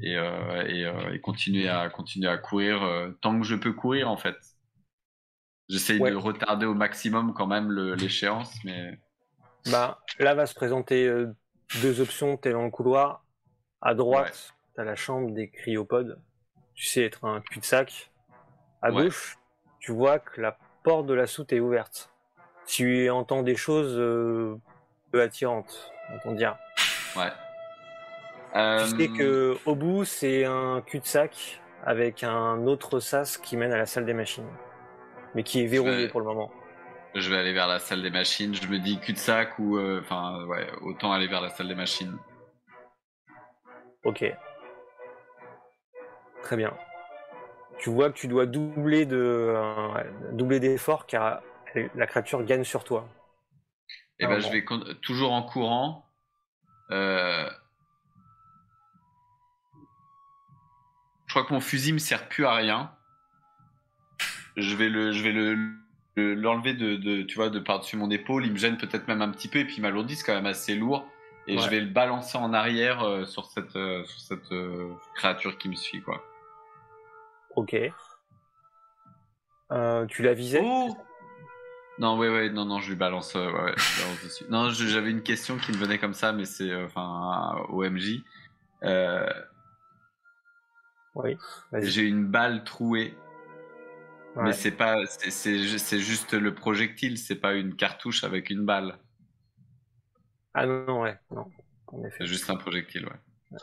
et, 0.00 0.14
et, 0.14 0.92
et, 1.14 1.20
continuer 1.20 1.68
à 1.68 1.88
continuer 1.90 2.28
à 2.28 2.38
courir 2.38 2.80
tant 3.22 3.40
que 3.40 3.46
je 3.46 3.56
peux 3.56 3.72
courir 3.72 4.08
en 4.10 4.16
fait. 4.16 4.36
J'essaye 5.72 5.98
Ouais. 6.00 6.10
de 6.10 6.16
retarder 6.16 6.66
au 6.66 6.74
maximum 6.74 7.32
quand 7.32 7.46
même 7.46 7.72
l'échéance, 7.94 8.52
mais 8.64 8.98
Bah, 9.70 10.02
là 10.18 10.34
va 10.34 10.44
se 10.46 10.54
présenter 10.54 11.06
euh, 11.06 11.34
deux 11.80 12.00
options. 12.02 12.36
T'es 12.36 12.52
dans 12.52 12.64
le 12.64 12.70
couloir. 12.70 13.24
À 13.80 13.94
droite, 13.94 14.54
t'as 14.76 14.84
la 14.84 14.96
chambre 14.96 15.30
des 15.30 15.48
cryopodes. 15.48 16.20
Tu 16.74 16.84
sais 16.86 17.04
être 17.04 17.24
un 17.24 17.40
cul-de-sac. 17.40 18.12
À 18.82 18.90
Ouais. 18.92 19.04
gauche, 19.04 19.38
tu 19.80 19.92
vois 19.92 20.18
que 20.18 20.40
la 20.42 20.58
porte 20.82 21.06
de 21.06 21.14
la 21.14 21.26
soute 21.26 21.52
est 21.54 21.60
ouverte. 21.60 22.10
Tu 22.66 23.08
entends 23.08 23.42
des 23.42 23.56
choses 23.56 23.96
euh, 23.98 24.56
peu 25.10 25.22
attirantes, 25.22 25.90
on 26.26 26.32
dire. 26.32 26.56
ouais. 27.16 27.30
Tu 28.52 28.58
Euh, 28.58 28.86
sais 28.98 29.08
que 29.08 29.56
au 29.64 29.74
bout, 29.74 30.04
c'est 30.04 30.44
un 30.44 30.82
cul-de-sac 30.82 31.62
avec 31.84 32.22
un 32.22 32.66
autre 32.66 33.00
sas 33.00 33.38
qui 33.38 33.56
mène 33.56 33.72
à 33.72 33.78
la 33.78 33.86
salle 33.86 34.04
des 34.04 34.12
machines, 34.14 34.46
mais 35.34 35.42
qui 35.42 35.62
est 35.62 35.66
verrouillé 35.66 35.96
vais- 36.06 36.08
pour 36.08 36.20
le 36.20 36.26
moment. 36.26 36.50
Je 37.14 37.28
vais 37.30 37.36
aller 37.38 37.52
vers 37.52 37.68
la 37.68 37.78
salle 37.78 38.02
des 38.02 38.10
machines. 38.10 38.54
Je 38.54 38.66
me 38.68 38.78
dis 38.78 38.98
cul-de-sac 38.98 39.58
ou 39.58 39.76
euh, 39.76 40.00
enfin 40.00 40.44
ouais, 40.46 40.66
autant 40.80 41.12
aller 41.12 41.26
vers 41.26 41.42
la 41.42 41.50
salle 41.50 41.68
des 41.68 41.74
machines. 41.74 42.16
Ok. 44.04 44.24
Très 46.42 46.56
bien. 46.56 46.74
Tu 47.78 47.90
vois 47.90 48.10
que 48.10 48.16
tu 48.16 48.28
dois 48.28 48.46
doubler 48.46 49.04
de 49.06 49.16
euh, 49.16 50.04
doubler 50.32 50.58
d'efforts 50.60 51.06
car 51.06 51.40
la 51.94 52.06
créature 52.06 52.42
gagne 52.44 52.64
sur 52.64 52.84
toi. 52.84 53.06
Et 54.18 54.24
Ah, 54.24 54.28
ben 54.28 54.34
bon. 54.36 54.40
je 54.40 54.50
vais 54.52 54.64
toujours 55.02 55.32
en 55.32 55.42
courant. 55.42 56.06
Euh... 56.90 57.48
Je 61.26 61.34
crois 61.34 61.44
que 61.44 61.52
mon 61.54 61.60
fusil 61.60 61.92
me 61.92 61.98
sert 61.98 62.28
plus 62.28 62.44
à 62.44 62.54
rien. 62.54 62.94
Je 64.56 64.76
vais 64.76 64.88
le, 64.88 65.12
je 65.12 65.22
vais 65.22 65.32
le, 65.32 65.54
le- 66.16 66.34
l'enlever 66.34 66.74
de, 66.74 66.96
de, 66.96 67.22
tu 67.22 67.36
vois, 67.36 67.50
de 67.50 67.58
par-dessus 67.58 67.96
mon 67.96 68.10
épaule. 68.10 68.44
Il 68.44 68.52
me 68.52 68.58
gêne 68.58 68.76
peut-être 68.76 69.08
même 69.08 69.22
un 69.22 69.30
petit 69.30 69.48
peu 69.48 69.58
et 69.60 69.64
puis 69.64 69.76
c'est 69.76 70.24
quand 70.24 70.34
même 70.34 70.46
assez 70.46 70.74
lourd. 70.74 71.06
Et 71.46 71.56
Ouais. 71.56 71.62
je 71.62 71.70
vais 71.70 71.80
le 71.80 71.88
balancer 71.88 72.38
en 72.38 72.52
arrière 72.52 73.02
euh, 73.02 73.24
sur 73.24 73.46
cette, 73.46 73.74
euh, 73.76 74.04
sur 74.04 74.20
cette 74.20 74.52
euh, 74.52 74.92
créature 75.14 75.58
qui 75.58 75.68
me 75.68 75.74
suit, 75.74 76.00
quoi. 76.00 76.22
Ok. 77.56 77.74
Tu 80.08 80.22
l'as 80.22 80.34
visé? 80.34 80.60
Oh 80.62 80.96
Non, 81.98 82.16
ouais, 82.18 82.28
ouais, 82.28 82.50
non, 82.50 82.64
non, 82.66 82.78
je 82.80 82.90
lui 82.90 82.96
balance, 82.96 83.34
ouais, 83.34 83.40
ouais, 83.46 83.72
je 83.76 83.94
lui 83.96 84.02
balance 84.02 84.24
dessus. 84.24 84.44
Non, 84.50 84.70
j'avais 84.70 85.10
une 85.10 85.22
question 85.22 85.56
qui 85.56 85.72
me 85.72 85.76
venait 85.78 85.98
comme 85.98 86.14
ça, 86.14 86.32
mais 86.32 86.44
c'est, 86.44 86.74
enfin, 86.84 87.56
OMJ. 87.70 88.22
Oui. 91.14 91.36
J'ai 91.72 92.02
une 92.02 92.26
balle 92.26 92.64
trouée, 92.64 93.14
Ouais. 94.36 94.44
mais 94.44 94.52
c'est 94.52 94.72
pas, 94.72 94.96
c'est, 95.06 95.30
c'est, 95.30 95.58
ju- 95.66 95.78
c'est 95.78 96.00
juste 96.00 96.32
le 96.34 96.54
projectile, 96.54 97.18
c'est 97.18 97.36
pas 97.36 97.54
une 97.54 97.74
cartouche 97.76 98.24
avec 98.24 98.50
une 98.50 98.64
balle. 98.64 98.98
Ah 100.54 100.66
non, 100.66 100.84
non, 100.86 101.00
ouais, 101.02 101.18
non. 101.30 101.46
C'est 102.18 102.26
juste 102.26 102.48
un 102.50 102.56
projectile, 102.56 103.06
ouais. 103.06 103.58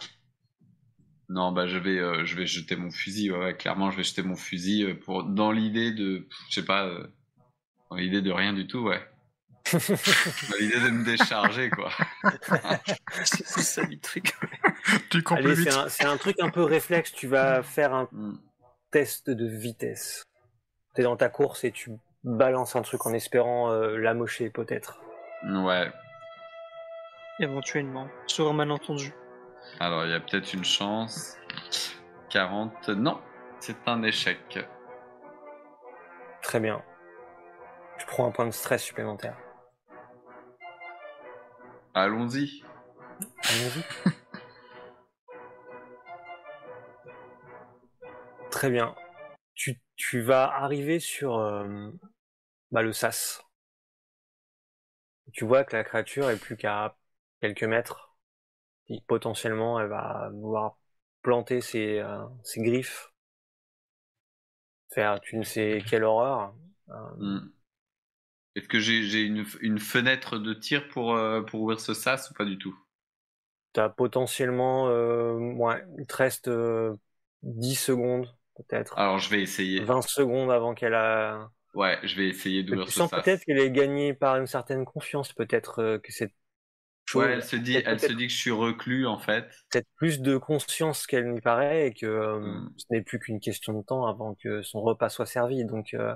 Non, 1.29 1.51
bah 1.51 1.67
je 1.67 1.77
vais, 1.77 1.99
euh, 1.99 2.25
je 2.25 2.35
vais 2.35 2.47
jeter 2.47 2.75
mon 2.75 2.89
fusil. 2.91 3.31
Ouais, 3.31 3.37
ouais, 3.39 3.57
clairement, 3.57 3.91
je 3.91 3.97
vais 3.97 4.03
jeter 4.03 4.23
mon 4.23 4.35
fusil 4.35 4.83
euh, 4.83 4.95
pour 4.99 5.23
dans 5.23 5.51
l'idée 5.51 5.91
de, 5.91 6.27
je 6.49 6.55
sais 6.55 6.65
pas, 6.65 6.85
euh, 6.87 7.07
dans 7.91 7.97
l'idée 7.97 8.21
de 8.21 8.31
rien 8.31 8.53
du 8.53 8.67
tout, 8.67 8.79
ouais. 8.81 9.01
dans 9.73 10.57
l'idée 10.59 10.79
de 10.79 10.89
me 10.89 11.05
décharger, 11.05 11.69
quoi. 11.69 11.91
c'est 13.25 13.61
ça 13.61 13.83
le 13.83 13.99
truc. 13.99 14.33
Tu 15.09 15.21
cours 15.23 15.37
Allez, 15.37 15.53
plus 15.53 15.63
c'est 15.63 15.69
vite. 15.69 15.79
un, 15.79 15.89
c'est 15.89 16.05
un 16.05 16.17
truc 16.17 16.37
un 16.39 16.49
peu 16.49 16.63
réflexe. 16.63 17.11
Tu 17.13 17.27
vas 17.27 17.61
faire 17.63 17.93
un 17.93 18.09
Hmm. 18.11 18.37
test 18.91 19.29
de 19.29 19.45
vitesse. 19.47 20.23
T'es 20.99 21.03
dans 21.03 21.15
ta 21.15 21.29
course 21.29 21.63
et 21.63 21.71
tu 21.71 21.91
balances 22.25 22.75
un 22.75 22.81
truc 22.81 23.05
en 23.05 23.13
espérant 23.13 23.71
euh, 23.71 23.95
l'amocher 23.95 24.49
peut-être. 24.49 24.99
Ouais. 25.45 25.89
Éventuellement. 27.39 28.09
Sur 28.27 28.49
un 28.49 28.53
malentendu. 28.53 29.13
Alors, 29.79 30.03
il 30.03 30.11
y 30.11 30.13
a 30.13 30.19
peut-être 30.19 30.53
une 30.53 30.65
chance. 30.65 31.37
40. 32.31 32.89
Non, 32.89 33.21
c'est 33.61 33.77
un 33.87 34.03
échec. 34.03 34.59
Très 36.41 36.59
bien. 36.59 36.83
Tu 37.97 38.05
prends 38.05 38.27
un 38.27 38.31
point 38.31 38.47
de 38.47 38.51
stress 38.51 38.83
supplémentaire. 38.83 39.37
Allons-y. 41.93 42.61
Allons-y. 43.47 44.11
Très 48.51 48.69
bien. 48.69 48.93
Tu, 49.59 49.79
tu 49.95 50.21
vas 50.21 50.45
arriver 50.51 50.99
sur 50.99 51.37
euh, 51.37 51.91
bah, 52.71 52.83
le 52.83 52.93
sas. 52.93 53.43
Tu 55.33 55.43
vois 55.45 55.63
que 55.63 55.75
la 55.75 55.83
créature 55.83 56.29
est 56.29 56.37
plus 56.37 56.55
qu'à 56.57 56.95
quelques 57.41 57.63
mètres. 57.63 58.15
Et 58.89 59.01
potentiellement, 59.07 59.79
elle 59.79 59.87
va 59.89 60.29
vouloir 60.33 60.77
planter 61.23 61.61
ses, 61.61 61.99
euh, 61.99 62.25
ses 62.43 62.61
griffes. 62.63 63.11
Faire 64.93 65.19
tu 65.19 65.35
ne 65.37 65.43
sais 65.43 65.83
quelle 65.87 66.03
horreur. 66.03 66.53
Euh, 66.89 66.93
Hmm. 67.17 67.51
Est-ce 68.55 68.67
que 68.67 68.79
j'ai 68.79 69.07
j'ai 69.07 69.21
une, 69.23 69.43
une 69.61 69.79
fenêtre 69.79 70.37
de 70.37 70.53
tir 70.53 70.87
pour, 70.89 71.15
euh, 71.15 71.41
pour 71.41 71.61
ouvrir 71.61 71.79
ce 71.79 71.95
sas 71.95 72.29
ou 72.29 72.35
pas 72.35 72.45
du 72.45 72.59
tout? 72.59 72.77
T'as 73.73 73.89
potentiellement, 73.89 74.87
euh, 74.89 75.33
ouais, 75.53 75.83
il 75.99 76.05
te 76.07 76.15
reste 76.15 76.47
euh, 76.47 76.95
10 77.43 77.75
secondes, 77.75 78.35
peut-être. 78.67 78.97
Alors 78.97 79.19
je 79.19 79.29
vais 79.29 79.41
essayer. 79.41 79.81
20 79.81 80.01
secondes 80.01 80.51
avant 80.51 80.73
qu'elle 80.73 80.93
a. 80.95 81.49
Ouais, 81.73 81.99
je 82.03 82.15
vais 82.15 82.27
essayer 82.27 82.63
Tu 82.63 82.71
d'ouvrir 82.71 82.87
ce 82.87 82.93
sens 82.93 83.11
peut-être 83.11 83.43
qu'elle 83.45 83.59
est 83.59 83.71
gagnée 83.71 84.13
par 84.13 84.37
une 84.37 84.47
certaine 84.47 84.85
confiance, 84.85 85.33
peut-être 85.33 85.79
euh, 85.83 85.97
que 85.99 86.11
c'est 86.11 86.33
chose- 87.05 87.23
Ouais, 87.23 87.31
elle 87.33 87.43
se 87.43 87.55
dit, 87.55 87.75
elle 87.85 87.99
se 87.99 88.11
dit 88.13 88.27
que 88.27 88.33
je 88.33 88.37
suis 88.37 88.51
reclus 88.51 89.05
en 89.07 89.17
fait. 89.19 89.45
peut-être 89.71 89.87
plus 89.95 90.19
de 90.21 90.37
conscience 90.37 91.05
qu'elle 91.07 91.31
n'y 91.31 91.41
paraît 91.41 91.87
et 91.87 91.93
que 91.93 92.05
euh, 92.05 92.39
Mm. 92.39 92.73
ce 92.77 92.85
n'est 92.91 93.01
plus 93.01 93.19
qu'une 93.19 93.39
question 93.39 93.73
de 93.73 93.83
temps 93.83 94.05
avant 94.07 94.35
que 94.35 94.61
son 94.63 94.81
repas 94.81 95.09
soit 95.09 95.25
servi. 95.27 95.63
Donc 95.65 95.93
euh, 95.93 96.15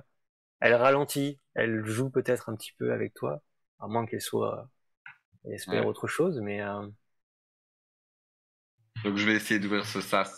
elle 0.60 0.74
ralentit, 0.76 1.40
elle 1.56 1.84
joue 1.86 2.10
peut-être 2.10 2.50
un 2.50 2.56
petit 2.56 2.74
peu 2.80 2.92
avec 2.94 3.14
toi, 3.14 3.42
à 3.80 3.88
moins 3.88 4.06
qu'elle 4.06 4.22
soit 4.22 4.70
elle 5.46 5.54
espère 5.54 5.82
Ouais. 5.82 5.88
autre 5.88 6.08
chose, 6.08 6.40
mais 6.42 6.62
Donc 9.04 9.18
je 9.18 9.26
vais 9.26 9.34
essayer 9.34 9.60
d'ouvrir 9.60 9.86
ce 9.86 10.02
sas. 10.02 10.38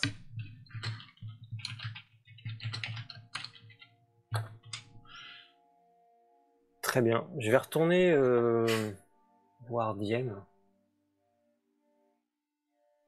Très 6.96 7.02
bien. 7.02 7.28
Je 7.38 7.50
vais 7.50 7.58
retourner 7.58 8.10
euh, 8.10 8.66
voir 9.68 9.94
Diem. 9.96 10.42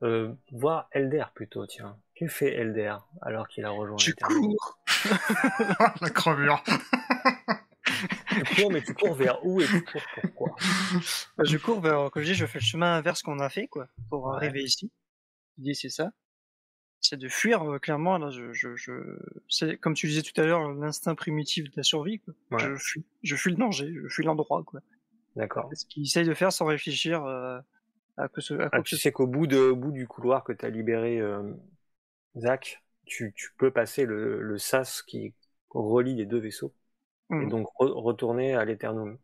Euh, 0.03 0.35
voir 0.53 0.89
Elder 0.93 1.25
plutôt, 1.35 1.67
tiens. 1.67 1.97
Que 2.15 2.29
fait 2.29 2.53
Elder 2.53 2.97
alors 3.23 3.49
qu'il 3.49 3.65
a 3.65 3.71
rejoint 3.71 3.97
l'Éternel 4.07 4.37
cours. 4.41 4.79
la 6.03 6.11
crevure. 6.11 6.63
Tu 8.29 8.45
cours, 8.57 8.71
mais 8.71 8.83
tu 8.83 8.93
cours 8.93 9.15
vers 9.15 9.43
où 9.47 9.59
et 9.63 9.67
tu 9.67 9.83
cours 9.83 10.03
pourquoi 10.15 10.55
Bah, 11.39 11.45
je 11.45 11.57
cours 11.57 11.81
vers, 11.81 12.11
comme 12.11 12.23
je 12.23 12.33
dis, 12.33 12.35
je 12.35 12.45
fais 12.45 12.59
le 12.59 12.65
chemin 12.65 12.97
inverse 12.97 13.23
qu'on 13.23 13.39
a 13.39 13.49
fait, 13.49 13.69
quoi, 13.69 13.89
pour 14.11 14.27
Ouais. 14.27 14.37
arriver 14.37 14.65
ici. 14.65 14.93
L'idée, 15.57 15.73
c'est 15.73 15.89
ça? 15.89 16.13
C'est 17.01 17.17
de 17.17 17.29
fuir, 17.29 17.63
euh, 17.63 17.79
clairement, 17.79 18.19
là, 18.19 18.31
je, 18.31 18.53
je, 18.53 18.75
je, 18.75 18.93
c'est, 19.49 19.77
comme 19.79 19.95
tu 19.95 20.09
disais 20.09 20.23
tout 20.23 20.39
à 20.41 20.45
l'heure, 20.45 20.73
l'instinct 20.73 21.15
primitif 21.15 21.65
de 21.65 21.77
la 21.77 21.83
survie, 21.83 22.19
quoi. 22.21 22.35
Ouais. 22.51 22.59
Je 22.59 22.75
fuis, 22.77 23.05
je 23.23 23.37
fuis 23.37 23.53
le 23.53 23.57
danger, 23.57 23.93
je 24.03 24.09
fuis 24.09 24.25
l'endroit, 24.25 24.63
quoi. 24.65 24.81
D'accord. 25.37 25.71
Ce 25.75 25.85
qu'il 25.87 26.03
essaye 26.03 26.27
de 26.27 26.35
faire 26.35 26.53
sans 26.53 26.67
réfléchir, 26.67 27.25
euh, 27.25 27.61
à, 28.17 28.29
que 28.29 28.41
ce, 28.41 28.55
à 28.55 28.71
Ah, 28.73 28.83
tu 28.83 28.97
sais 28.97 29.13
qu'au 29.13 29.27
bout, 29.27 29.47
de, 29.47 29.59
au 29.59 29.77
bout 29.77 29.93
du 29.93 30.07
couloir 30.07 30.45
que 30.45 30.53
tu 30.53 30.65
as 30.65 30.71
libéré, 30.71 31.21
euh, 31.21 31.55
Zach, 32.39 32.83
tu, 33.07 33.33
tu 33.37 33.51
peux 33.59 33.71
passer 33.73 34.07
le, 34.07 34.43
le 34.43 34.59
sas 34.59 35.03
qui 35.03 35.35
relie 35.71 36.15
les 36.17 36.27
deux 36.27 36.39
vaisseaux 36.41 36.75
et 37.41 37.47
Mhm. 37.47 37.49
donc 37.49 37.69
re- 37.79 37.93
retourner 37.93 38.55
à 38.55 38.65
l'Eternum. 38.65 39.19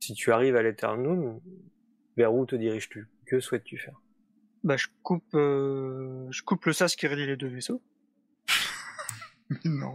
Si 0.00 0.14
tu 0.14 0.32
arrives 0.32 0.56
à 0.56 0.62
l'Eternum, 0.62 1.38
vers 2.16 2.32
où 2.34 2.46
te 2.46 2.56
diriges-tu? 2.56 3.08
Que 3.26 3.40
souhaites-tu 3.40 3.76
faire? 3.76 4.00
Bah, 4.66 4.76
je 4.76 4.88
coupe, 5.04 5.32
euh, 5.34 6.26
je 6.32 6.42
coupe 6.42 6.64
le 6.66 6.72
sas 6.72 6.96
qui 6.96 7.06
relie 7.06 7.24
les 7.24 7.36
deux 7.36 7.46
vaisseaux. 7.46 7.80
Mais 9.48 9.58
non. 9.64 9.94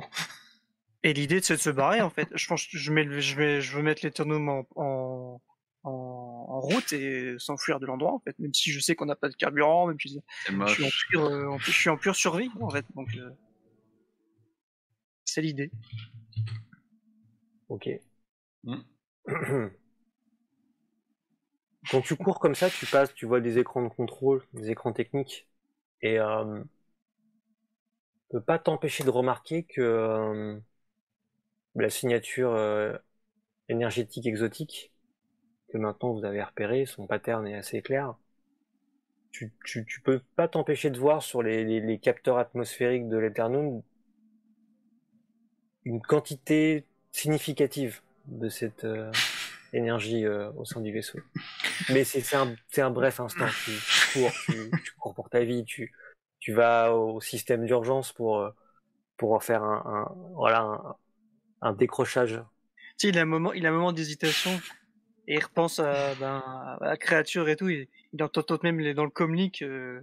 Et 1.04 1.12
l'idée, 1.14 1.42
c'est 1.42 1.56
de 1.56 1.60
se 1.60 1.70
barrer, 1.70 2.02
en 2.02 2.10
fait. 2.10 2.30
Je 2.34 2.48
pense 2.48 2.66
que 2.66 2.78
je 2.78 2.92
mets, 2.94 3.04
le- 3.04 3.20
je 3.20 3.36
vais, 3.36 3.60
je 3.60 3.76
veux 3.76 3.84
mettre 3.84 4.06
l'éternum 4.06 4.48
en, 4.48 4.66
en, 4.78 5.42
en, 5.84 5.90
en 5.92 6.60
route 6.62 6.94
et 6.94 7.36
s'enfuir 7.38 7.82
de 7.82 7.86
l'endroit, 7.86 8.14
en 8.14 8.20
fait. 8.20 8.38
Même 8.40 8.54
si 8.54 8.72
je 8.72 8.80
sais 8.80 8.96
qu'on 8.96 9.08
n'a 9.08 9.16
pas 9.18 9.28
de 9.28 9.36
carburant, 9.36 9.88
même 9.88 10.00
si 10.00 10.08
je 10.08 10.14
suis 10.14 10.54
en 10.54 10.58
moche. 10.86 11.08
pure, 11.10 11.26
euh, 11.26 11.48
en- 11.48 11.60
je 11.60 11.72
suis 11.72 11.90
en 11.90 11.98
pure 11.98 12.16
survie, 12.16 12.50
en 12.62 12.70
fait. 12.70 12.86
Donc, 12.96 13.10
euh, 13.18 13.30
c'est 15.26 15.42
l'idée. 15.42 15.70
Ok. 17.68 17.90
Mm. 18.64 18.76
Quand 21.90 22.02
tu 22.02 22.16
cours 22.16 22.40
comme 22.40 22.56
ça, 22.56 22.70
tu 22.70 22.86
passes, 22.86 23.14
tu 23.14 23.26
vois 23.26 23.40
des 23.40 23.58
écrans 23.60 23.84
de 23.84 23.90
contrôle, 23.90 24.44
des 24.54 24.72
écrans 24.72 24.94
techniques, 24.94 25.48
et 26.02 26.20
euh, 26.20 26.64
peut 28.30 28.42
pas 28.42 28.58
t'empêcher 28.60 29.04
de 29.04 29.10
remarquer 29.12 29.64
que 29.64 29.82
euh, 29.82 30.60
la 31.76 31.90
signature 31.90 32.54
euh, 32.54 32.98
énergétique 33.70 34.26
exotique 34.28 34.92
que 35.70 35.78
maintenant 35.78 36.14
vous 36.14 36.26
avez 36.26 36.44
repéré, 36.44 36.86
son 36.86 37.08
pattern 37.08 37.48
est 37.48 37.56
assez 37.56 37.82
clair. 37.82 38.16
Tu, 39.34 39.52
tu, 39.66 39.84
tu 39.86 40.00
peux 40.00 40.22
pas 40.38 40.48
t'empêcher 40.48 40.90
de 40.90 40.98
voir 40.98 41.22
sur 41.22 41.44
les, 41.44 41.66
les, 41.66 41.82
les 41.82 42.00
capteurs 42.00 42.38
atmosphériques 42.38 43.10
de 43.10 43.18
l'Eternum 43.18 43.82
une 45.86 46.02
quantité 46.02 46.86
significative 47.12 48.02
de 48.28 48.50
cette 48.50 48.84
euh, 48.84 49.12
énergie 49.74 50.26
euh, 50.26 50.52
au 50.54 50.66
sein 50.66 50.82
du 50.82 50.92
vaisseau. 50.92 51.20
Mais 51.90 52.04
c'est 52.04 52.36
un, 52.82 52.92
bref 52.92 53.20
instant. 53.20 53.48
Tu, 53.66 53.72
cours, 54.14 54.32
tu, 54.84 54.92
cours 55.00 55.14
pour 55.14 55.30
ta 55.30 55.44
vie, 55.44 55.64
tu, 55.66 55.92
vas 56.50 56.94
au 56.94 57.22
système 57.22 57.66
d'urgence 57.66 58.12
pour, 58.14 58.40
euh, 58.40 58.50
pour 59.18 59.44
faire 59.44 59.64
un, 59.64 60.14
voilà, 60.36 60.98
un, 61.62 61.74
décrochage. 61.74 62.42
Il 63.04 63.18
a 63.18 63.22
un 63.22 63.26
moment, 63.26 63.54
moment 63.54 63.94
d'hésitation 63.94 64.52
et 65.28 65.36
il 65.36 65.44
repense 65.44 65.80
à, 65.80 66.14
ben, 66.16 66.44
la 66.82 66.98
créature 66.98 67.50
et 67.50 67.56
tout. 67.56 67.70
Il 67.70 67.88
entend 68.22 68.44
même 68.64 68.94
dans 68.94 69.06
le 69.06 69.10
communique, 69.10 69.62
euh, 69.62 70.02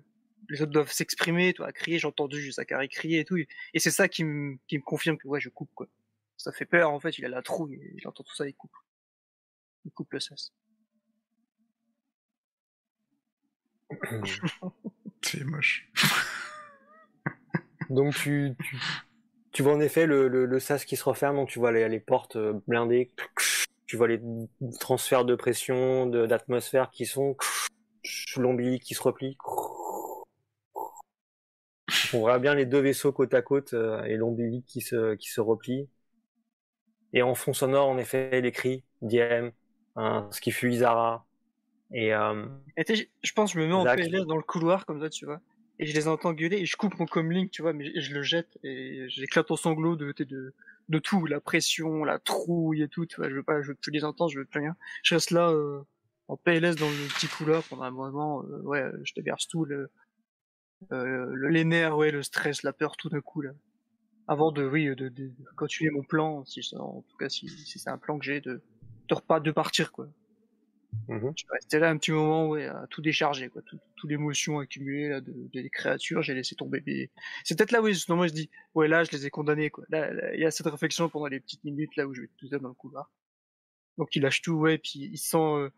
les 0.49 0.63
autres 0.63 0.73
doivent 0.73 0.91
s'exprimer, 0.91 1.53
toi, 1.53 1.73
crier. 1.73 1.99
J'ai 1.99 2.07
entendu 2.07 2.53
Zachary 2.53 2.89
crier 2.89 3.21
et 3.21 3.25
tout. 3.25 3.37
Et 3.37 3.79
c'est 3.79 3.91
ça 3.91 4.09
qui 4.09 4.25
me, 4.25 4.59
confirme 4.85 5.19
que 5.19 5.29
ouais, 5.29 5.41
je 5.41 5.49
coupe. 5.49 5.71
Ça 6.37 6.53
fait 6.53 6.65
peur 6.65 6.91
en 6.91 7.01
fait. 7.01 7.19
Il 7.19 7.25
a 7.25 7.29
la 7.29 7.43
trouille. 7.43 7.81
Il 7.97 8.07
entend 8.09 8.25
tout 8.25 8.35
ça, 8.35 8.47
il 8.47 8.55
coupe. 8.55 8.73
Il 9.89 9.93
coupe 9.93 10.13
le 10.13 10.21
sas. 10.21 10.53
C'est 15.23 15.45
moche. 15.45 15.89
Donc 17.91 18.15
tu, 18.15 18.55
tu, 18.63 18.77
tu 19.53 19.63
vois 19.63 19.75
en 19.75 19.81
effet 19.81 20.07
le, 20.07 20.29
le, 20.29 20.47
le 20.47 20.61
sas 20.61 20.85
qui 20.85 20.97
se 20.97 21.05
referme, 21.05 21.37
donc 21.37 21.49
tu 21.51 21.59
vois 21.59 21.73
les, 21.73 21.89
les 21.89 22.01
portes 22.01 22.37
euh, 22.37 22.55
blindées, 22.69 23.11
tu 23.87 23.97
vois 23.97 24.09
les 24.09 24.21
transferts 24.81 25.25
de 25.25 25.35
pression, 25.37 26.07
de- 26.07 26.27
d'atmosphère 26.27 26.91
qui 26.91 27.07
sont 27.07 27.37
l'ombilic 28.37 28.83
qui 28.85 28.95
se 28.95 29.03
replie. 29.03 29.37
On 32.13 32.19
voit 32.19 32.39
bien 32.39 32.55
les 32.55 32.67
deux 32.67 32.81
vaisseaux 32.81 33.13
côte 33.13 33.33
à 33.33 33.41
côte 33.41 33.73
euh, 33.73 34.03
et 34.05 34.17
l'ombilic 34.17 34.67
qui 34.67 34.83
se, 34.83 35.15
qui 35.15 35.31
se 35.31 35.41
replie. 35.41 35.89
Et 37.13 37.23
en 37.23 37.35
fond 37.35 37.53
sonore, 37.55 37.89
en 37.89 37.99
effet, 37.99 38.41
les 38.41 38.53
cris, 38.53 38.85
hein, 39.03 39.51
ce 40.31 40.41
qui 40.41 40.51
fut 40.51 40.71
Isara. 40.71 41.27
Et 41.93 42.15
euh, 42.15 42.47
Et 42.77 43.09
je 43.23 43.33
pense 43.33 43.53
que 43.53 43.59
je 43.59 43.65
me 43.65 43.69
mets 43.69 43.75
en. 43.75 43.85
PLS 43.85 44.27
dans 44.27 44.37
le 44.37 44.43
couloir 44.43 44.87
comme 44.87 45.01
ça, 45.01 45.09
tu 45.09 45.25
vois. 45.25 45.41
Et 45.79 45.87
je 45.87 45.95
les 45.95 46.09
entends 46.09 46.33
gueuler 46.33 46.59
et 46.59 46.67
je 46.67 46.77
coupe 46.77 46.99
mon 46.99 47.07
comlink, 47.07 47.51
tu 47.51 47.63
vois, 47.63 47.73
mais 47.73 47.87
je, 47.87 48.01
je 48.01 48.15
le 48.15 48.23
jette 48.23 48.59
et 48.65 49.09
j'éclate 49.09 49.51
en 49.51 49.57
sanglots 49.57 49.95
de, 49.95 50.13
de, 50.19 50.55
de, 50.89 50.99
tout, 50.99 51.25
la 51.27 51.41
pression, 51.41 52.03
la 52.05 52.19
trouille 52.19 52.83
et 52.83 52.89
tout, 52.89 53.07
tu 53.07 53.17
vois. 53.17 53.31
Je 53.31 53.37
veux 53.37 53.45
pas, 53.45 53.63
je 53.63 53.69
veux 53.69 53.75
plus 53.75 53.93
les 53.93 54.05
entendre, 54.05 54.31
je 54.31 54.41
veux 54.41 54.45
plus 54.45 54.61
rien. 54.61 54.77
Je 55.05 55.15
reste 55.15 55.31
là, 55.31 55.51
euh, 55.51 55.81
en 56.27 56.37
PLS 56.37 56.75
dans 56.75 56.89
le 56.89 57.15
petit 57.15 57.29
couloir 57.29 57.63
pendant 57.63 57.85
un 57.85 57.91
moment, 57.93 58.43
euh, 58.43 58.61
ouais, 58.63 58.91
je 59.05 59.13
déverse 59.15 59.47
tout 59.47 59.65
le, 59.65 59.89
euh, 60.93 61.27
le, 61.33 61.49
les 61.49 61.65
nerfs, 61.65 61.97
ouais, 61.97 62.11
le 62.11 62.25
stress, 62.25 62.65
la 62.65 62.73
peur 62.73 62.97
tout 62.97 63.09
d'un 63.09 63.21
coup, 63.21 63.41
là. 63.41 63.53
Avant 64.27 64.51
de, 64.51 64.67
oui, 64.67 64.87
de, 64.87 64.95
de, 64.95 65.09
de 65.09 65.33
continuer 65.57 65.91
mon 65.91 66.03
plan, 66.03 66.45
si, 66.45 66.61
en 66.77 67.05
tout 67.09 67.17
cas, 67.17 67.29
si, 67.29 67.49
si 67.49 67.79
c'est 67.79 67.89
un 67.89 67.99
plan 67.99 68.19
que 68.19 68.25
j'ai 68.25 68.41
de, 68.41 68.61
de 69.09 69.15
repas, 69.15 69.41
de 69.41 69.51
partir, 69.51 69.93
quoi. 69.93 70.09
mhm. 71.09 71.33
Je 71.37 71.43
suis 71.43 71.49
resté 71.51 71.79
là 71.79 71.91
un 71.91 71.97
petit 71.99 72.13
moment, 72.13 72.49
ouais, 72.49 72.67
à 72.67 72.87
tout 72.91 73.03
décharger, 73.03 73.49
quoi. 73.49 73.63
Tout, 73.63 73.79
toute 73.97 74.11
l'émotion 74.11 74.59
accumulée, 74.61 75.09
là, 75.09 75.21
de, 75.21 75.33
des 75.53 75.71
créatures, 75.71 76.23
j'ai 76.23 76.35
laissé 76.35 76.55
tomber. 76.57 76.83
Mais 76.87 77.11
c'est 77.45 77.57
peut-être 77.57 77.73
là 77.73 77.83
où, 77.83 77.89
moi, 78.15 78.27
je 78.29 78.33
dis, 78.33 78.51
ouais, 78.75 78.89
là, 78.89 79.05
je 79.05 79.11
les 79.13 79.27
ai 79.27 79.31
condamnés, 79.31 79.71
quoi. 79.71 79.85
Là, 79.91 80.11
il 80.35 80.41
y 80.41 80.45
a 80.47 80.51
cette 80.51 80.67
réflexion 80.67 81.09
pendant 81.09 81.27
les 81.27 81.41
petites 81.41 81.65
minutes, 81.65 81.97
là, 81.97 82.07
où 82.07 82.15
je 82.15 82.23
vais 82.23 82.31
tout 82.39 82.49
seul 82.49 82.61
dans 82.61 82.69
le 82.69 82.75
couloir. 82.75 83.11
Donc, 83.99 84.15
il 84.17 84.23
lâche 84.23 84.43
tout, 84.43 84.53
ouais, 84.55 84.79
puis 84.79 85.11
il 85.13 85.19
sent, 85.19 85.37
euh, 85.39 85.71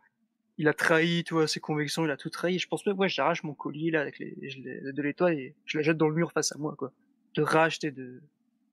il 0.59 0.69
a 0.69 0.75
trahi, 0.75 1.25
tu 1.25 1.35
vois, 1.35 1.49
ses 1.49 1.61
convictions, 1.61 2.05
il 2.05 2.11
a 2.11 2.17
tout 2.17 2.31
trahi. 2.31 2.59
Je 2.59 2.69
pense 2.69 2.85
même, 2.87 2.99
ouais, 2.99 3.09
j'arrache 3.09 3.43
mon 3.45 3.55
collier, 3.55 3.91
là, 3.91 4.03
avec 4.03 4.19
les, 4.19 4.37
les- 4.41 4.93
de 4.93 5.03
l'étoile 5.03 5.35
et 5.39 5.55
je 5.67 5.79
la 5.79 5.85
jette 5.85 5.97
dans 5.97 6.09
le 6.09 6.15
mur 6.15 6.33
face 6.33 6.53
à 6.53 6.59
moi, 6.59 6.75
quoi. 6.77 6.93
De 7.35 7.43
rage, 7.43 7.79
de, 7.81 8.21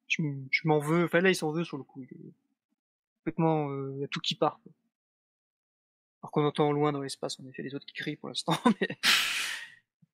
je, 0.07 0.21
m'en 0.65 0.79
veux. 0.79 1.05
Enfin, 1.05 1.21
là, 1.21 1.29
il 1.29 1.35
s'en 1.35 1.51
veut 1.51 1.63
sur 1.63 1.77
le 1.77 1.83
coup. 1.83 2.05
Il 2.11 2.33
complètement, 3.27 3.69
il 3.95 3.99
y 3.99 4.03
a 4.03 4.07
tout 4.07 4.21
qui 4.21 4.35
part, 4.35 4.59
quoi. 4.63 4.71
Alors 6.21 6.31
qu'on 6.31 6.45
entend 6.45 6.71
loin 6.71 6.91
dans 6.91 7.01
l'espace, 7.01 7.39
en 7.39 7.47
effet, 7.47 7.61
les 7.61 7.75
autres 7.75 7.85
qui 7.85 7.93
crient 7.93 8.15
pour 8.15 8.29
l'instant, 8.29 8.53
mais... 8.81 8.87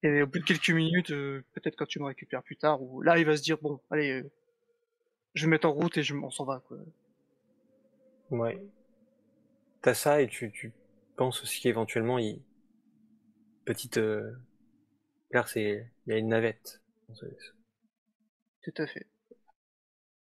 Et 0.05 0.21
au 0.21 0.27
bout 0.27 0.39
de 0.39 0.43
quelques 0.43 0.69
minutes, 0.69 1.11
euh, 1.11 1.45
peut-être 1.53 1.77
quand 1.77 1.85
tu 1.85 1.99
me 1.99 2.05
récupères 2.05 2.43
plus 2.43 2.57
tard, 2.57 2.81
ou 2.81 3.01
là 3.01 3.17
il 3.17 3.25
va 3.25 3.37
se 3.37 3.41
dire 3.41 3.57
bon, 3.61 3.79
allez, 3.89 4.11
euh, 4.11 4.29
je 5.33 5.45
vais 5.45 5.49
mettre 5.49 5.65
en 5.65 5.71
route 5.71 5.97
et 5.97 6.03
je, 6.03 6.13
on 6.13 6.29
s'en 6.29 6.43
va 6.43 6.61
quoi. 6.67 6.77
Ouais. 8.29 8.61
T'as 9.81 9.93
ça 9.93 10.21
et 10.21 10.27
tu, 10.27 10.51
tu 10.51 10.73
penses 11.15 11.41
aussi 11.41 11.61
qu'éventuellement 11.61 12.19
il 12.19 12.41
petite 13.63 13.97
euh... 13.97 14.33
c'est 15.45 15.89
il 16.05 16.11
y 16.11 16.13
a 16.13 16.17
une 16.17 16.27
navette. 16.27 16.81
Tout 18.65 18.73
à 18.77 18.87
fait. 18.87 19.07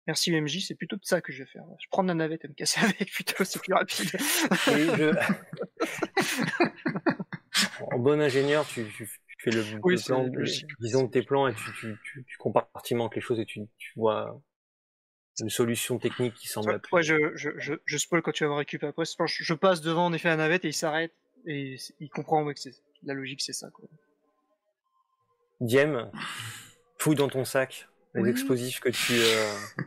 Merci 0.08 0.32
MJ, 0.32 0.66
c'est 0.66 0.76
plutôt 0.76 0.98
de 0.98 1.06
ça 1.06 1.22
que 1.22 1.32
je 1.32 1.44
vais 1.44 1.50
faire. 1.50 1.64
Je 1.80 1.88
prends 1.90 2.04
la 2.04 2.14
navette 2.14 2.44
et 2.44 2.48
me 2.48 2.54
casser 2.54 2.82
avec, 2.84 3.12
plutôt, 3.12 3.44
c'est 3.44 3.62
plus 3.62 3.74
rapide. 3.74 4.10
je... 4.68 5.14
en 7.92 8.00
bon 8.00 8.22
ingénieur, 8.22 8.68
tu, 8.68 8.86
tu, 8.96 9.10
fais 9.40 9.52
le, 9.52 9.64
plan, 9.80 10.30
disons 10.80 11.04
de 11.04 11.10
tes 11.10 11.22
plans 11.22 11.48
et 11.48 11.54
tu, 11.54 11.72
tu, 11.80 11.98
tu, 12.04 12.26
tu 12.26 12.38
compartimentes 12.38 13.16
les 13.16 13.22
choses 13.22 13.40
et 13.40 13.46
tu, 13.46 13.62
tu 13.78 13.92
vois 13.96 14.42
une 15.40 15.50
solution 15.50 15.98
technique 16.00 16.34
qui 16.36 16.48
semble. 16.48 16.80
Ouais, 16.92 17.04
je, 17.04 17.32
je, 17.36 17.50
je, 17.58 17.74
je 17.86 17.98
spoil 17.98 18.22
quand 18.22 18.32
tu 18.32 18.44
vas 18.44 18.52
me 18.52 18.56
récupérer 18.56 18.90
après. 18.90 19.06
Je, 19.06 19.44
je 19.44 19.54
passe 19.54 19.82
devant 19.82 20.06
en 20.06 20.14
effet 20.14 20.30
la 20.30 20.38
navette 20.38 20.66
et 20.66 20.70
il 20.70 20.74
s'arrête 20.74 21.14
et 21.46 21.78
il 22.00 22.10
comprend 22.10 22.46
que 22.46 22.60
c'est 22.60 22.76
la 23.04 23.14
logique, 23.14 23.42
c'est 23.42 23.54
ça. 23.54 23.70
Quoi. 23.72 23.86
Diem, 25.60 26.12
fouille 26.98 27.16
dans 27.16 27.30
ton 27.30 27.46
sac 27.46 27.88
les 28.16 28.30
explosifs 28.30 28.80
que 28.80 28.90
tu 28.90 29.14
euh, 29.14 29.84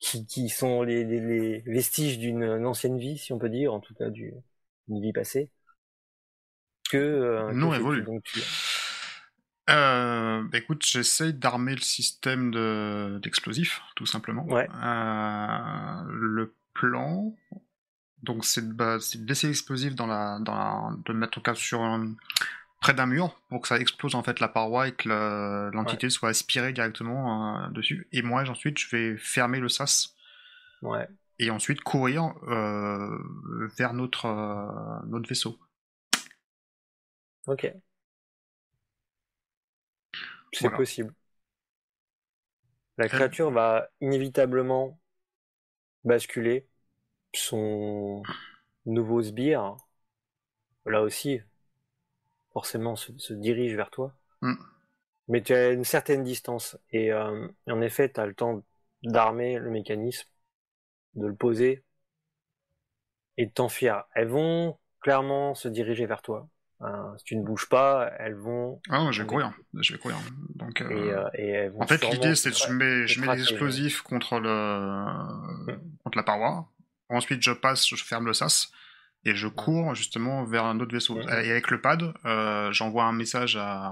qui, 0.00 0.26
qui, 0.26 0.48
sont 0.48 0.82
les, 0.82 1.04
les, 1.04 1.20
les 1.20 1.58
vestiges 1.66 2.18
d'une 2.18 2.44
ancienne 2.64 2.98
vie, 2.98 3.18
si 3.18 3.32
on 3.32 3.38
peut 3.38 3.48
dire, 3.48 3.74
en 3.74 3.80
tout 3.80 3.94
cas 3.94 4.10
d'une 4.10 4.42
vie 4.88 5.12
passée. 5.12 5.50
Que 6.90 6.96
euh, 6.96 7.52
non 7.52 7.74
évolue. 7.74 8.04
Euh, 9.68 10.42
bah 10.44 10.58
écoute, 10.58 10.84
j'essaye 10.86 11.34
d'armer 11.34 11.74
le 11.74 11.80
système 11.80 12.50
de 12.50 13.20
d'explosifs, 13.22 13.82
tout 13.96 14.06
simplement. 14.06 14.46
Ouais. 14.46 14.66
Euh, 14.82 16.02
le 16.08 16.54
plan, 16.72 17.34
donc 18.22 18.46
c'est 18.46 18.66
de, 18.66 18.72
bah, 18.72 18.96
de 18.96 19.26
laisser 19.26 19.48
l'explosif 19.48 19.94
dans 19.94 20.06
la, 20.06 20.38
dans 20.40 20.54
la, 20.54 20.96
de 21.04 21.12
mettre 21.12 21.38
au 21.38 21.40
cas 21.42 21.54
sur 21.54 21.82
un, 21.82 22.14
près 22.80 22.94
d'un 22.94 23.06
mur 23.06 23.40
pour 23.48 23.60
que 23.60 23.68
ça 23.68 23.78
explose 23.78 24.14
en 24.14 24.22
fait 24.22 24.40
la 24.40 24.48
paroi 24.48 24.88
et 24.88 24.92
que 24.92 25.70
l'entité 25.72 26.10
soit 26.10 26.28
aspirée 26.28 26.72
directement 26.72 27.64
euh, 27.64 27.68
dessus. 27.70 28.08
Et 28.12 28.22
moi, 28.22 28.48
ensuite, 28.48 28.78
je 28.78 28.88
vais 28.96 29.16
fermer 29.16 29.58
le 29.58 29.68
sas. 29.68 30.14
Ouais. 30.82 31.08
Et 31.40 31.50
ensuite 31.50 31.80
courir 31.80 32.34
euh, 32.48 33.18
vers 33.76 33.94
notre, 33.94 34.26
euh, 34.26 35.06
notre 35.06 35.28
vaisseau. 35.28 35.58
Ok. 37.46 37.72
C'est 40.52 40.70
possible. 40.70 41.14
La 42.96 43.08
créature 43.08 43.50
va 43.50 43.88
inévitablement 44.00 44.98
basculer 46.04 46.66
son 47.32 48.22
nouveau 48.86 49.22
sbire. 49.22 49.76
Là 50.84 51.02
aussi, 51.02 51.40
forcément 52.52 52.96
se, 52.96 53.32
dirige 53.32 53.74
vers 53.74 53.90
toi. 53.90 54.12
Mm. 54.42 54.54
Mais 55.28 55.42
tu 55.42 55.52
as 55.52 55.70
une 55.70 55.84
certaine 55.84 56.24
distance. 56.24 56.78
Et 56.90 57.12
euh, 57.12 57.48
en 57.68 57.80
effet, 57.80 58.10
tu 58.10 58.20
as 58.20 58.26
le 58.26 58.34
temps 58.34 58.62
d'armer 59.02 59.58
le 59.58 59.70
mécanisme, 59.70 60.28
de 61.14 61.26
le 61.26 61.34
poser 61.34 61.84
et 63.36 63.46
de 63.46 63.50
t'enfuir. 63.50 64.04
Elles 64.14 64.28
vont 64.28 64.78
clairement 65.00 65.54
se 65.54 65.68
diriger 65.68 66.06
vers 66.06 66.22
toi. 66.22 66.48
Hein, 66.80 67.14
si 67.18 67.24
tu 67.24 67.36
ne 67.36 67.42
bouges 67.42 67.68
pas, 67.68 68.12
elles 68.18 68.36
vont. 68.36 68.80
Ah, 68.88 69.08
je 69.10 69.22
vais 69.22 69.28
courir. 69.28 69.52
Je 69.74 69.92
vais 69.92 69.98
courir. 69.98 70.16
Donc, 70.54 70.80
euh, 70.80 71.28
euh, 71.38 71.70
en 71.78 71.86
fait, 71.86 72.08
l'idée, 72.08 72.36
c'est 72.36 72.50
que 72.50 72.56
je 72.56 72.72
mets, 72.72 73.06
je 73.06 73.20
mets 73.20 73.34
des 73.34 73.42
explosifs 73.42 74.02
contre 74.02 74.38
le, 74.38 75.72
mm. 75.72 75.98
contre 76.04 76.18
la 76.18 76.22
paroi. 76.22 76.68
Ensuite, 77.08 77.42
je 77.42 77.50
passe, 77.50 77.88
je 77.88 77.96
ferme 77.96 78.26
le 78.26 78.32
sas 78.32 78.70
et 79.24 79.34
je 79.34 79.48
cours 79.48 79.94
justement 79.94 80.44
vers 80.44 80.64
un 80.64 80.78
autre 80.80 80.92
vaisseau. 80.92 81.20
Et 81.20 81.50
avec 81.50 81.70
le 81.70 81.80
pad, 81.80 82.14
euh, 82.24 82.72
j'envoie 82.72 83.04
un 83.04 83.12
message 83.12 83.56
à, 83.56 83.88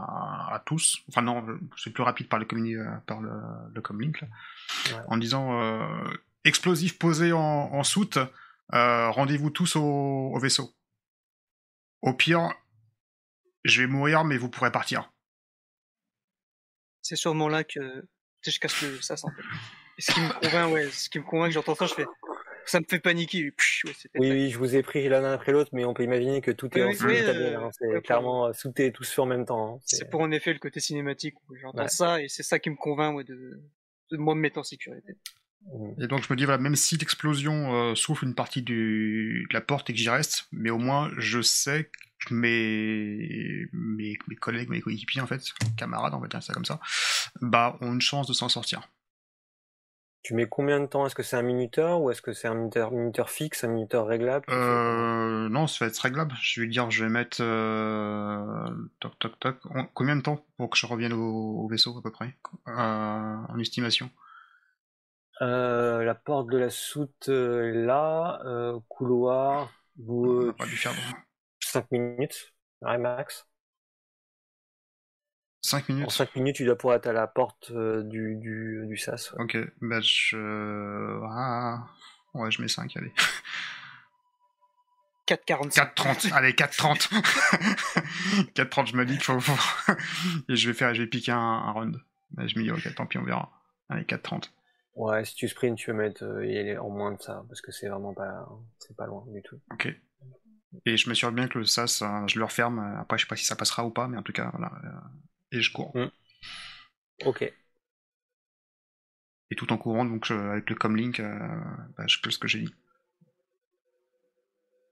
à, 0.52 0.62
tous. 0.64 0.98
Enfin 1.08 1.22
non, 1.22 1.44
c'est 1.76 1.90
plus 1.90 2.02
rapide 2.02 2.28
par 2.28 2.38
le, 2.38 2.46
euh, 2.50 2.96
par 3.06 3.20
le, 3.20 3.32
le 3.74 3.80
comlink, 3.80 4.24
en 5.08 5.16
disant 5.16 5.60
euh, 5.60 6.08
explosif 6.44 6.98
posé 6.98 7.32
en, 7.32 7.38
en 7.40 7.82
soute, 7.82 8.18
euh, 8.72 9.10
rendez-vous 9.10 9.50
tous 9.50 9.76
au, 9.76 9.82
au, 9.82 10.38
vaisseau. 10.38 10.74
Au 12.02 12.14
pire, 12.14 12.52
je 13.64 13.82
vais 13.82 13.88
mourir, 13.88 14.24
mais 14.24 14.36
vous 14.36 14.48
pourrez 14.48 14.70
partir. 14.70 15.12
C'est 17.02 17.16
sûrement 17.16 17.48
là 17.48 17.64
que 17.64 18.08
je 18.44 18.58
casse 18.58 18.82
le 18.82 19.00
sas 19.00 19.24
en 19.24 19.30
fait. 19.30 19.42
ce 19.98 20.12
qui 20.12 20.20
me 20.20 20.32
convainc, 20.40 20.72
ouais, 20.72 20.90
ce 20.90 21.08
qui 21.08 21.18
me 21.18 21.24
convainc 21.24 21.48
que 21.48 21.54
j'entends 21.54 21.74
ça, 21.74 21.86
je 21.86 21.94
fais 21.94 22.06
ça 22.66 22.80
me 22.80 22.84
fait 22.88 22.98
paniquer. 22.98 23.52
oui, 24.16 24.30
oui, 24.30 24.50
je 24.50 24.58
vous 24.58 24.76
ai 24.76 24.82
pris 24.82 25.08
l'un 25.08 25.24
après 25.24 25.52
l'autre, 25.52 25.70
mais 25.72 25.84
on 25.84 25.94
peut 25.94 26.02
imaginer 26.02 26.40
que 26.40 26.50
tout 26.50 26.76
est 26.76 26.82
en 26.82 26.92
simultané. 26.92 27.54
Hein. 27.54 27.70
C'est 27.72 28.02
clairement 28.02 28.52
sauté 28.52 28.92
tous 28.92 29.10
fait 29.10 29.22
en 29.22 29.26
même 29.26 29.44
temps. 29.44 29.76
Hein. 29.76 29.80
C'est 29.84 30.10
pour 30.10 30.20
en 30.20 30.30
effet 30.30 30.52
le 30.52 30.58
côté 30.58 30.80
cinématique 30.80 31.34
où 31.48 31.56
j'entends 31.56 31.88
ça 31.88 32.20
et 32.20 32.28
c'est 32.28 32.42
ça 32.42 32.58
qui 32.58 32.70
me 32.70 32.76
convainc 32.76 33.24
de, 33.24 33.60
de 34.10 34.16
moi 34.16 34.34
me 34.34 34.40
mettre 34.40 34.58
en 34.58 34.64
sécurité. 34.64 35.14
Mmh. 35.72 36.02
Et 36.02 36.06
donc 36.06 36.22
je 36.22 36.32
me 36.32 36.36
dis 36.36 36.44
voilà, 36.44 36.58
même 36.58 36.76
si 36.76 36.96
l'explosion 36.96 37.74
euh, 37.74 37.94
souffle 37.94 38.24
une 38.24 38.34
partie 38.34 38.62
du, 38.62 39.46
de 39.50 39.54
la 39.54 39.60
porte 39.60 39.90
et 39.90 39.92
que 39.92 39.98
j'y 39.98 40.08
reste, 40.08 40.46
mais 40.52 40.70
au 40.70 40.78
moins 40.78 41.10
je 41.18 41.42
sais 41.42 41.90
que 42.24 42.34
mes, 42.34 43.66
mes, 43.72 44.16
mes 44.28 44.36
collègues, 44.36 44.68
mes 44.68 44.80
coéquipiers 44.80 45.20
en 45.20 45.26
fait, 45.26 45.42
camarades 45.76 46.14
on 46.14 46.20
va 46.20 46.28
dire 46.28 46.42
ça 46.42 46.52
comme 46.52 46.64
ça, 46.64 46.80
bah 47.40 47.76
ont 47.80 47.92
une 47.92 48.00
chance 48.00 48.26
de 48.26 48.32
s'en 48.32 48.48
sortir. 48.48 48.88
Tu 50.22 50.34
mets 50.34 50.46
combien 50.46 50.80
de 50.80 50.86
temps? 50.86 51.06
Est-ce 51.06 51.14
que 51.14 51.22
c'est 51.22 51.36
un 51.36 51.42
minuteur 51.42 52.00
ou 52.00 52.10
est-ce 52.10 52.20
que 52.20 52.32
c'est 52.32 52.48
un 52.48 52.54
minuteur, 52.54 53.30
fixe, 53.30 53.62
un 53.62 53.68
minuteur 53.68 54.06
réglable? 54.06 54.44
Euh, 54.50 55.48
Non, 55.48 55.66
ça 55.66 55.84
va 55.84 55.88
être 55.88 55.98
réglable. 55.98 56.34
Je 56.40 56.60
vais 56.60 56.66
dire, 56.66 56.90
je 56.90 57.04
vais 57.04 57.10
mettre 57.10 57.38
euh, 57.40 58.68
toc 58.98 59.18
toc 59.18 59.38
toc. 59.38 59.56
Combien 59.94 60.16
de 60.16 60.22
temps 60.22 60.44
pour 60.56 60.70
que 60.70 60.76
je 60.76 60.86
revienne 60.86 61.12
au, 61.12 61.68
vaisseau 61.68 61.96
à 61.96 62.02
peu 62.02 62.10
près? 62.10 62.36
Euh, 62.66 62.72
en 62.72 63.58
estimation 63.60 64.10
La 65.40 66.14
porte 66.14 66.48
de 66.50 66.58
la 66.58 66.70
soute 66.70 67.28
est 67.28 67.72
là, 67.72 68.40
couloir. 68.88 69.72
Vous, 69.98 70.52
pas 70.52 70.66
5 71.60 71.90
minutes, 71.90 72.52
max. 72.82 73.46
5 75.66 75.88
minutes. 75.88 76.06
En 76.06 76.10
5 76.10 76.36
minutes, 76.36 76.56
tu 76.56 76.64
dois 76.64 76.76
pouvoir 76.76 76.96
être 76.96 77.08
à 77.08 77.12
la 77.12 77.26
porte 77.26 77.72
euh, 77.72 78.02
du, 78.04 78.36
du, 78.36 78.84
du 78.86 78.96
SAS. 78.96 79.34
Ok, 79.38 79.56
bah 79.80 80.00
je. 80.00 81.18
Ah. 81.28 81.88
Ouais, 82.34 82.50
je 82.50 82.62
mets 82.62 82.68
5, 82.68 82.96
allez. 82.96 83.12
4,40. 85.26 85.74
4,30. 85.74 86.32
Allez, 86.32 86.52
4,30. 86.52 87.08
4,30, 88.54 88.86
je 88.92 88.96
me 88.96 89.04
dis 89.04 89.18
qu'il 89.18 89.40
faut, 89.40 89.92
Et 90.48 90.54
je 90.54 90.68
vais 90.68 90.74
faire, 90.74 90.94
je 90.94 91.02
vais 91.02 91.08
piquer 91.08 91.32
un, 91.32 91.38
un 91.38 91.72
round. 91.72 92.00
je 92.38 92.58
me 92.58 92.62
dis, 92.62 92.70
ok, 92.70 92.94
tant 92.94 93.06
pis, 93.06 93.18
on 93.18 93.24
verra. 93.24 93.50
Allez, 93.88 94.04
4,30. 94.04 94.50
Ouais, 94.94 95.24
si 95.24 95.34
tu 95.34 95.48
sprints, 95.48 95.76
tu 95.76 95.86
peux 95.86 95.92
mettre 95.94 96.24
euh, 96.24 96.78
en 96.78 96.90
moins 96.90 97.12
de 97.12 97.20
ça, 97.20 97.44
parce 97.48 97.60
que 97.60 97.72
c'est 97.72 97.88
vraiment 97.88 98.14
pas, 98.14 98.48
c'est 98.78 98.96
pas 98.96 99.06
loin 99.06 99.24
du 99.28 99.42
tout. 99.42 99.60
Ok. 99.72 99.88
Et 100.84 100.96
je 100.96 101.08
m'assure 101.08 101.32
bien 101.32 101.48
que 101.48 101.58
le 101.58 101.64
SAS, 101.64 102.02
euh, 102.02 102.26
je 102.28 102.38
le 102.38 102.44
referme. 102.44 102.78
Après, 103.00 103.18
je 103.18 103.24
sais 103.24 103.28
pas 103.28 103.36
si 103.36 103.44
ça 103.44 103.56
passera 103.56 103.84
ou 103.84 103.90
pas, 103.90 104.06
mais 104.08 104.18
en 104.18 104.22
tout 104.22 104.32
cas, 104.32 104.50
voilà 104.52 104.70
et 105.52 105.60
je 105.60 105.72
cours. 105.72 105.96
Mm. 105.96 106.10
Ok. 107.24 107.42
Et 109.50 109.56
tout 109.56 109.72
en 109.72 109.76
courant, 109.76 110.04
donc 110.04 110.30
avec 110.30 110.70
le 110.70 110.76
comlink, 110.76 111.18
euh, 111.18 111.36
bah, 111.98 112.04
je 112.06 112.18
fais 112.22 112.30
ce 112.30 112.38
que 112.38 112.46
j'ai 112.46 112.60
dit. 112.60 112.72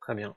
Très 0.01 0.15
bien. 0.15 0.37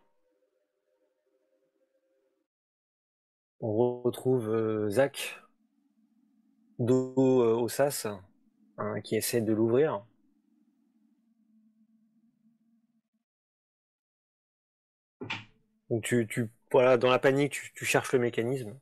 On 3.61 4.01
retrouve 4.01 4.49
euh, 4.49 4.89
Zach, 4.89 5.39
dos 6.79 7.43
euh, 7.43 7.53
au 7.55 7.69
sas, 7.69 8.07
hein, 8.77 9.01
qui 9.01 9.15
essaie 9.15 9.41
de 9.41 9.53
l'ouvrir. 9.53 10.03
Donc 15.89 16.03
tu, 16.03 16.25
tu, 16.27 16.49
voilà, 16.71 16.95
dans 16.97 17.09
la 17.09 17.19
panique, 17.19 17.59
tu 17.75 17.83
cherches 17.85 18.13
le 18.13 18.19
mécanisme 18.19 18.79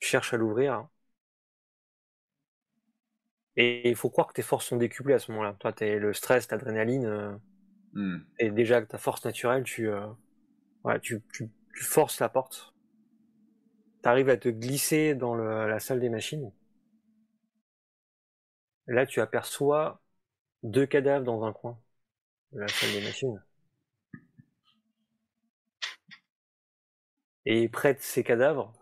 cherche 0.00 0.34
à 0.34 0.36
l'ouvrir. 0.36 0.88
Et 3.56 3.88
il 3.88 3.96
faut 3.96 4.08
croire 4.08 4.28
que 4.28 4.34
tes 4.34 4.42
forces 4.42 4.66
sont 4.66 4.76
décuplées 4.76 5.14
à 5.14 5.18
ce 5.18 5.32
moment-là. 5.32 5.56
Toi, 5.58 5.72
t'es 5.72 5.98
le 5.98 6.12
stress, 6.12 6.48
l'adrénaline, 6.50 7.06
euh, 7.06 7.36
hmm. 7.94 8.18
et 8.38 8.50
déjà 8.50 8.80
ta 8.82 8.98
force 8.98 9.24
naturelle, 9.24 9.64
tu, 9.64 9.88
euh, 9.88 10.06
tu, 11.02 11.20
tu, 11.32 11.50
forces 11.74 12.20
la 12.20 12.28
porte. 12.28 12.74
T'arrives 14.02 14.28
à 14.28 14.36
te 14.36 14.48
glisser 14.48 15.14
dans 15.14 15.34
la 15.34 15.80
salle 15.80 15.98
des 16.00 16.08
machines. 16.08 16.52
Là, 18.86 19.06
tu 19.06 19.20
aperçois 19.20 20.00
deux 20.62 20.86
cadavres 20.86 21.24
dans 21.24 21.44
un 21.44 21.52
coin 21.52 21.78
de 22.52 22.60
la 22.60 22.68
salle 22.68 22.92
des 22.92 23.02
machines. 23.02 23.42
Et 27.44 27.68
près 27.68 27.94
de 27.94 28.00
ces 28.00 28.22
cadavres, 28.22 28.72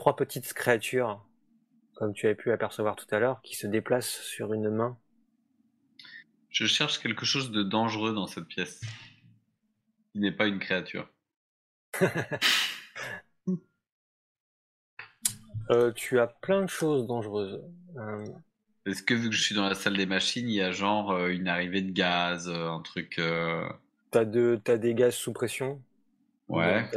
trois 0.00 0.16
petites 0.16 0.54
créatures, 0.54 1.22
comme 1.94 2.14
tu 2.14 2.24
avais 2.24 2.34
pu 2.34 2.50
apercevoir 2.52 2.96
tout 2.96 3.04
à 3.14 3.18
l'heure, 3.18 3.42
qui 3.42 3.54
se 3.54 3.66
déplacent 3.66 4.22
sur 4.22 4.54
une 4.54 4.70
main. 4.70 4.96
Je 6.48 6.64
cherche 6.64 7.00
quelque 7.00 7.26
chose 7.26 7.50
de 7.50 7.62
dangereux 7.62 8.14
dans 8.14 8.26
cette 8.26 8.46
pièce. 8.46 8.80
Il 10.14 10.22
n'est 10.22 10.32
pas 10.32 10.46
une 10.46 10.58
créature. 10.58 11.06
Euh, 15.70 15.92
tu 15.92 16.18
as 16.18 16.26
plein 16.26 16.62
de 16.62 16.68
choses 16.68 17.06
dangereuses. 17.06 17.62
Euh, 17.96 18.24
Est-ce 18.86 19.04
que 19.04 19.14
vu 19.14 19.30
que 19.30 19.36
je 19.36 19.40
suis 19.40 19.54
dans 19.54 19.68
la 19.68 19.76
salle 19.76 19.96
des 19.96 20.04
machines, 20.04 20.48
il 20.48 20.54
y 20.56 20.60
a 20.60 20.72
genre 20.72 21.12
euh, 21.12 21.28
une 21.28 21.46
arrivée 21.46 21.80
de 21.80 21.92
gaz, 21.92 22.48
euh, 22.48 22.70
un 22.70 22.80
truc. 22.80 23.20
T'as 24.10 24.24
de, 24.24 24.60
t'as 24.64 24.78
des 24.78 24.94
gaz 24.94 25.14
sous 25.14 25.32
pression. 25.32 25.80
Ouais. 26.48 26.90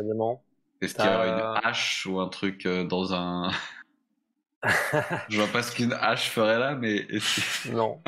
Est-ce 0.84 0.96
qu'il 0.96 1.06
y 1.06 1.08
aura 1.10 1.28
une 1.28 1.66
hache 1.66 2.06
ou 2.06 2.20
un 2.20 2.28
truc 2.30 2.66
euh, 2.66 2.84
dans 2.84 3.14
un. 3.14 3.52
je 5.30 5.38
vois 5.38 5.48
pas 5.52 5.64
ce 5.64 5.76
qu'une 5.76 5.94
hache 5.94 6.30
ferait 6.30 6.60
là, 6.60 6.76
mais 6.76 7.08
Non. 7.72 8.02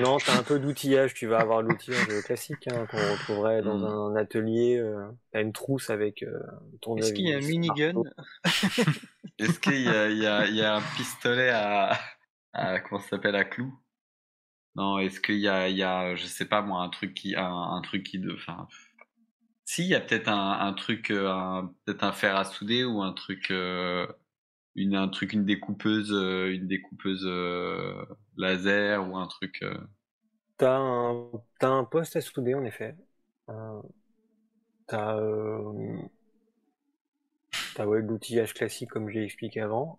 non, 0.00 0.18
t'as 0.18 0.38
un 0.38 0.42
peu 0.42 0.58
d'outillage. 0.58 1.14
Tu 1.14 1.26
vas 1.26 1.38
avoir 1.40 1.62
l'outillage 1.62 2.06
classique 2.24 2.66
hein, 2.68 2.86
qu'on 2.90 2.96
retrouverait 2.96 3.62
dans 3.62 3.78
Hmm. 3.78 3.84
un 3.84 4.16
atelier. 4.16 4.76
Euh, 4.78 5.06
t'as 5.32 5.40
une 5.42 5.52
trousse 5.52 5.90
avec 5.90 6.22
euh, 6.22 6.38
ton 6.80 6.96
Est-ce 6.96 7.12
qu'il 7.12 7.28
y 7.28 7.32
a 7.34 7.36
un 7.36 7.40
minigun 7.40 7.92
est-ce 9.38 9.60
qu'il 9.60 9.80
y 9.82 9.88
a, 9.88 10.08
il 10.08 10.18
y, 10.18 10.26
a, 10.26 10.46
il 10.46 10.54
y 10.56 10.62
a 10.62 10.76
un 10.76 10.82
pistolet 10.96 11.50
à. 11.50 11.98
à 12.52 12.80
comment 12.80 13.00
ça 13.00 13.10
s'appelle 13.10 13.36
À 13.36 13.44
clous? 13.44 13.72
Non, 14.74 14.98
est-ce 14.98 15.20
qu'il 15.20 15.38
y 15.38 15.48
a, 15.48 15.68
y 15.68 15.82
a, 15.82 16.14
je 16.16 16.26
sais 16.26 16.44
pas 16.46 16.60
moi, 16.62 16.82
un 16.82 16.88
truc 16.88 17.14
qui. 17.14 17.36
Un, 17.36 17.44
un 17.52 17.80
truc 17.82 18.02
qui. 18.04 18.18
De, 18.18 18.32
enfin. 18.34 18.66
Si, 19.68 19.82
il 19.84 19.88
y 19.88 19.94
a 19.94 20.00
peut-être 20.00 20.28
un, 20.28 20.72
truc. 20.74 21.10
euh, 21.10 21.62
Peut-être 21.84 22.02
un 22.04 22.12
fer 22.12 22.36
à 22.36 22.44
souder 22.44 22.84
ou 22.84 23.02
un 23.02 23.12
truc. 23.12 23.50
euh, 23.50 24.06
une, 24.76 24.96
un 24.96 25.08
truc, 25.08 25.32
une 25.34 25.44
découpeuse, 25.46 26.12
euh, 26.12 26.52
une 26.54 26.68
découpeuse 26.68 27.26
laser 28.36 29.08
ou 29.08 29.16
un 29.18 29.26
truc. 29.26 29.62
T'as 30.56 30.76
un, 30.78 31.30
t'as 31.58 31.68
un 31.68 31.84
poste 31.84 32.14
à 32.16 32.20
souder, 32.20 32.54
en 32.54 32.64
effet. 32.64 32.94
T'as 34.86 35.02
t'as 37.72 37.86
ouais, 37.86 38.02
l'outillage 38.02 38.52
classique, 38.52 38.90
comme 38.90 39.08
j'ai 39.08 39.24
expliqué 39.24 39.60
avant. 39.62 39.98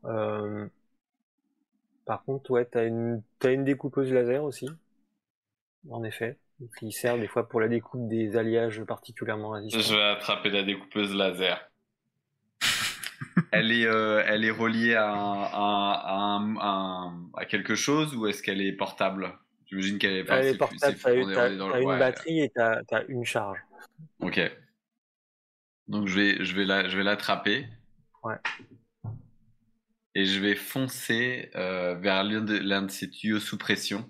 Par 2.03 2.26
contre, 2.26 2.51
ouais, 2.51 2.65
t'as 2.65 2.86
une, 2.86 3.24
t'as 3.39 3.53
une 3.53 3.63
découpeuse 3.63 4.11
laser 4.11 4.43
aussi. 4.43 4.78
En 5.89 6.03
effet. 6.05 6.39
Qui 6.78 6.91
sert 6.91 7.18
des 7.18 7.28
fois 7.28 7.47
pour 7.47 7.62
la 7.62 7.68
découpe 7.70 8.07
des 8.10 8.36
alliages 8.36 8.84
particulièrement 8.84 9.51
résistants. 9.51 9.80
Je 9.80 9.95
vais 9.95 10.03
attraper 10.03 10.49
la 10.49 10.64
découpeuse 10.64 11.16
laser. 11.16 11.72
elle 13.51 13.72
est, 13.72 13.86
euh, 13.86 14.22
elle 14.26 14.43
est 14.43 14.51
reliée 14.51 14.95
à, 14.95 15.10
un, 15.10 15.43
à, 15.43 16.12
un- 16.12 16.57
à 16.57 16.68
un- 16.68 17.30
à 17.38 17.45
quelque 17.45 17.76
chose 17.76 18.14
ou 18.16 18.28
est-ce 18.28 18.43
qu'elle 18.43 18.62
est 18.62 18.74
portable? 18.74 19.38
J'imagine 19.68 19.99
qu'elle 19.99 20.18
est, 20.18 20.24
enfin, 20.24 20.38
Elle 20.39 20.47
est 20.47 20.57
portable, 20.57 20.97
t'as 20.99 21.47
le- 21.49 21.55
une 21.55 21.88
ouais. 21.88 21.99
batterie 21.99 22.41
et 22.41 22.49
t'as 22.49 22.84
t'as 22.84 23.05
une 23.07 23.24
charge. 23.24 23.60
Ok. 24.20 24.39
Donc 25.88 26.07
je 26.07 26.20
vais, 26.20 26.43
je 26.43 26.55
vais 26.55 26.66
la, 26.66 26.89
je 26.89 26.97
vais 26.97 27.03
l'attraper. 27.03 27.68
Ouais. 28.24 28.36
Et 30.16 30.26
je 30.26 30.39
vais 30.39 30.55
foncer 30.55 31.51
euh, 31.55 31.95
vers 31.95 32.24
l'un 32.24 32.41
de, 32.41 32.57
l'un 32.57 32.82
de 32.82 32.91
ces 32.91 33.10
tuyaux 33.10 33.39
sous 33.39 33.57
pression. 33.57 34.10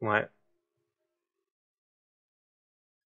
Ouais. 0.00 0.26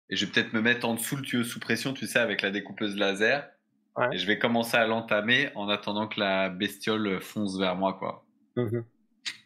Et 0.10 0.16
je 0.16 0.26
vais 0.26 0.32
peut-être 0.32 0.53
me 0.53 0.62
mettre 0.62 0.88
en 0.88 0.93
dessous 0.93 1.16
le 1.16 1.24
tuyau 1.24 1.43
sous 1.43 1.60
pression, 1.60 1.93
tu 1.93 2.08
sais, 2.08 2.20
avec 2.20 2.41
la 2.41 2.51
découpeuse 2.51 2.95
laser. 2.95 3.49
Ouais. 3.95 4.08
Et 4.14 4.18
je 4.18 4.28
vais 4.28 4.38
commencer 4.38 4.78
à 4.78 4.86
l'entamer 4.86 5.51
en 5.56 5.70
attendant 5.70 6.08
que 6.08 6.20
la 6.20 6.49
bestiole 6.49 7.22
fonce 7.22 7.58
vers 7.58 7.76
moi, 7.76 7.93
quoi. 7.93 8.26
Mhm. 8.56 8.86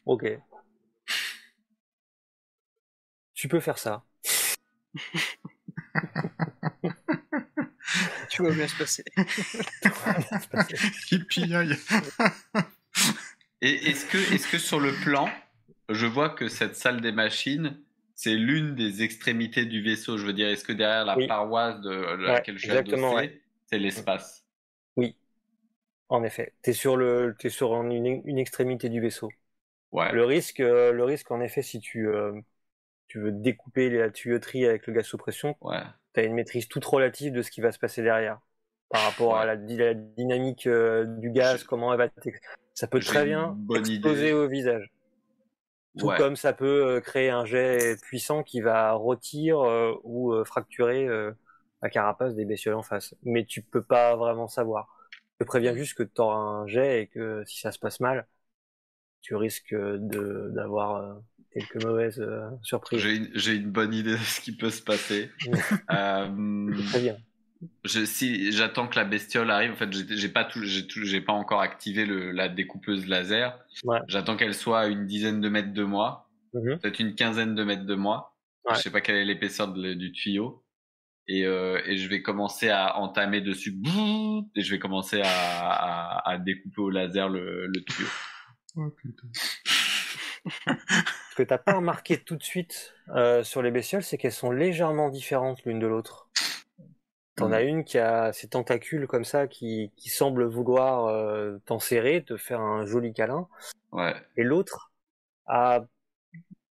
Ok. 0.05 0.25
Tu 3.33 3.47
peux 3.47 3.59
faire 3.59 3.77
ça. 3.77 4.03
Tu 8.29 8.43
vas 8.43 8.51
bien 8.51 8.67
se 8.67 8.77
passer. 8.77 9.03
Et 13.61 13.89
est-ce 13.89 14.05
que, 14.05 14.17
est-ce 14.33 14.47
que 14.47 14.57
sur 14.57 14.79
le 14.79 14.93
plan, 15.03 15.29
je 15.89 16.05
vois 16.05 16.29
que 16.29 16.47
cette 16.47 16.75
salle 16.75 17.01
des 17.01 17.11
machines, 17.11 17.81
c'est 18.21 18.35
l'une 18.35 18.75
des 18.75 19.01
extrémités 19.01 19.63
du 19.63 19.81
vaisseau. 19.81 20.17
Je 20.17 20.25
veux 20.25 20.33
dire, 20.33 20.49
est-ce 20.49 20.65
que 20.65 20.73
derrière 20.73 21.05
la 21.05 21.15
Oui. 21.15 21.25
paroisse 21.25 21.79
de 21.79 22.25
laquelle 22.25 22.57
je 22.57 22.63
suis 22.63 22.71
adossé, 22.77 23.01
ouais. 23.01 23.41
c'est 23.67 23.79
l'espace? 23.79 24.45
Oui. 24.97 25.15
En 26.09 26.21
effet. 26.25 26.51
T'es 26.61 26.73
sur 26.73 26.97
le, 26.97 27.33
t'es 27.39 27.47
sur 27.47 27.73
une, 27.81 28.21
une 28.25 28.37
extrémité 28.37 28.89
du 28.89 28.99
vaisseau. 28.99 29.29
Ouais. 29.93 30.11
Le 30.11 30.25
risque, 30.25 30.59
euh, 30.59 30.91
le 30.91 31.05
risque, 31.05 31.31
en 31.31 31.39
effet, 31.39 31.61
si 31.61 31.79
tu, 31.79 32.09
euh, 32.09 32.33
tu 33.07 33.21
veux 33.21 33.31
découper 33.31 33.89
la 33.89 34.09
tuyauterie 34.09 34.65
avec 34.65 34.85
le 34.87 34.91
gaz 34.91 35.05
sous 35.05 35.17
pression, 35.17 35.55
Ouais. 35.61 35.79
t'as 36.11 36.25
une 36.25 36.33
maîtrise 36.33 36.67
toute 36.67 36.83
relative 36.83 37.31
de 37.31 37.41
ce 37.41 37.49
qui 37.49 37.61
va 37.61 37.71
se 37.71 37.79
passer 37.79 38.03
derrière. 38.03 38.41
Par 38.89 39.01
rapport 39.01 39.37
à 39.37 39.45
la, 39.45 39.55
dynamique 39.55 40.67
euh, 40.67 41.05
du 41.05 41.31
gaz, 41.31 41.63
comment 41.63 41.93
elle 41.93 41.99
va 41.99 42.09
Ça 42.73 42.87
peut 42.87 42.99
très 42.99 43.23
bien 43.23 43.57
exploser 43.69 44.33
au 44.33 44.49
visage. 44.49 44.91
Tout 45.97 46.07
Ouais. 46.07 46.17
comme 46.17 46.35
ça 46.35 46.53
peut 46.53 46.97
euh, 46.97 47.01
créer 47.01 47.29
un 47.29 47.45
jet 47.45 47.97
puissant 48.01 48.43
qui 48.43 48.61
va 48.61 48.93
rôtir 48.93 49.59
euh, 49.59 49.93
ou 50.03 50.33
euh, 50.33 50.45
fracturer 50.45 51.05
euh, 51.07 51.31
la 51.81 51.89
carapace 51.89 52.35
des 52.35 52.45
bestioles 52.45 52.75
en 52.75 52.83
face. 52.83 53.15
Mais 53.23 53.45
tu 53.45 53.61
peux 53.61 53.83
pas 53.83 54.15
vraiment 54.15 54.47
savoir. 54.47 54.87
Je 55.39 55.45
te 55.45 55.47
préviens 55.47 55.75
juste 55.75 55.95
que 55.95 56.03
tu 56.03 56.21
auras 56.21 56.35
un 56.37 56.67
jet 56.67 57.03
et 57.03 57.07
que 57.07 57.43
si 57.45 57.59
ça 57.59 57.71
se 57.71 57.79
passe 57.79 57.99
mal, 57.99 58.27
tu 59.21 59.35
risques 59.35 59.75
de 59.75 60.51
d'avoir 60.55 61.21
quelques 61.53 61.77
mauvaises 61.77 62.23
surprises. 62.63 63.03
J'ai 63.03 63.15
une, 63.15 63.63
une 63.63 63.71
bonne 63.71 63.93
idée 63.93 64.11
de 64.13 64.17
ce 64.17 64.41
qui 64.41 64.51
peut 64.51 64.69
se 64.69 64.81
passer. 64.81 65.31
Très 66.85 66.99
bien. 66.99 67.17
Je, 67.83 68.05
si 68.05 68.51
j'attends 68.51 68.87
que 68.87 68.95
la 68.95 69.05
bestiole 69.05 69.51
arrive, 69.51 69.71
en 69.71 69.75
fait, 69.75 69.91
j'ai 69.91 70.29
pas 70.29 70.45
tout, 70.45 70.61
j'ai 70.63 71.21
pas 71.21 71.33
encore 71.33 71.61
activé 71.61 72.05
le, 72.05 72.31
la 72.31 72.49
découpeuse 72.49 73.07
laser. 73.07 73.59
Ouais. 73.83 73.99
J'attends 74.07 74.37
qu'elle 74.37 74.53
soit 74.55 74.81
à 74.81 74.87
une 74.87 75.05
dizaine 75.05 75.41
de 75.41 75.49
mètres 75.49 75.73
de 75.73 75.83
moi, 75.83 76.25
Mhm. 76.53 76.79
peut-être 76.79 76.99
une 76.99 77.13
quinzaine 77.15 77.53
de 77.53 77.63
mètres 77.63 77.85
de 77.85 77.95
moi. 77.95 78.35
Ouais. 78.65 78.75
Je 78.75 78.81
sais 78.81 78.89
pas 78.89 79.01
quelle 79.01 79.17
est 79.17 79.25
l'épaisseur 79.25 79.67
du 79.71 80.11
tuyau. 80.11 80.65
Et, 81.27 81.45
euh, 81.45 81.79
et 81.85 81.97
je 81.97 82.09
vais 82.09 82.23
commencer 82.23 82.69
à 82.69 82.97
entamer 82.97 83.41
dessus. 83.41 83.77
Et 84.55 84.61
je 84.61 84.71
vais 84.71 84.79
commencer 84.79 85.21
à, 85.23 85.29
à, 85.29 86.29
à 86.31 86.37
découper 86.39 86.81
au 86.81 86.89
laser 86.89 87.29
le, 87.29 87.67
le 87.67 87.83
tuyau. 87.83 88.07
Oh, 88.77 88.89
putain. 88.89 89.27
Ce 91.31 91.35
que 91.35 91.43
t'as 91.43 91.57
pas 91.59 91.73
remarqué 91.73 92.17
tout 92.17 92.35
de 92.35 92.43
suite 92.43 92.95
euh, 93.15 93.43
sur 93.43 93.61
les 93.61 93.69
bestioles, 93.71 94.03
c'est 94.03 94.17
qu'elles 94.17 94.31
sont 94.31 94.51
légèrement 94.51 95.09
différentes 95.09 95.63
l'une 95.65 95.79
de 95.79 95.85
l'autre. 95.87 96.29
T'en 97.39 97.47
Mhm. 97.47 97.53
as 97.53 97.61
une 97.63 97.83
qui 97.85 97.97
a 97.97 98.33
ses 98.33 98.49
tentacules 98.49 99.07
comme 99.07 99.23
ça, 99.25 99.47
qui, 99.47 99.91
qui 99.95 100.09
semble 100.09 100.43
vouloir 100.45 101.05
euh, 101.07 101.57
t'enserrer, 101.65 102.23
te 102.23 102.37
faire 102.37 102.59
un 102.61 102.85
joli 102.85 103.13
câlin, 103.13 103.47
Ouais. 103.91 104.13
et 104.37 104.43
l'autre 104.43 104.91
a 105.47 105.85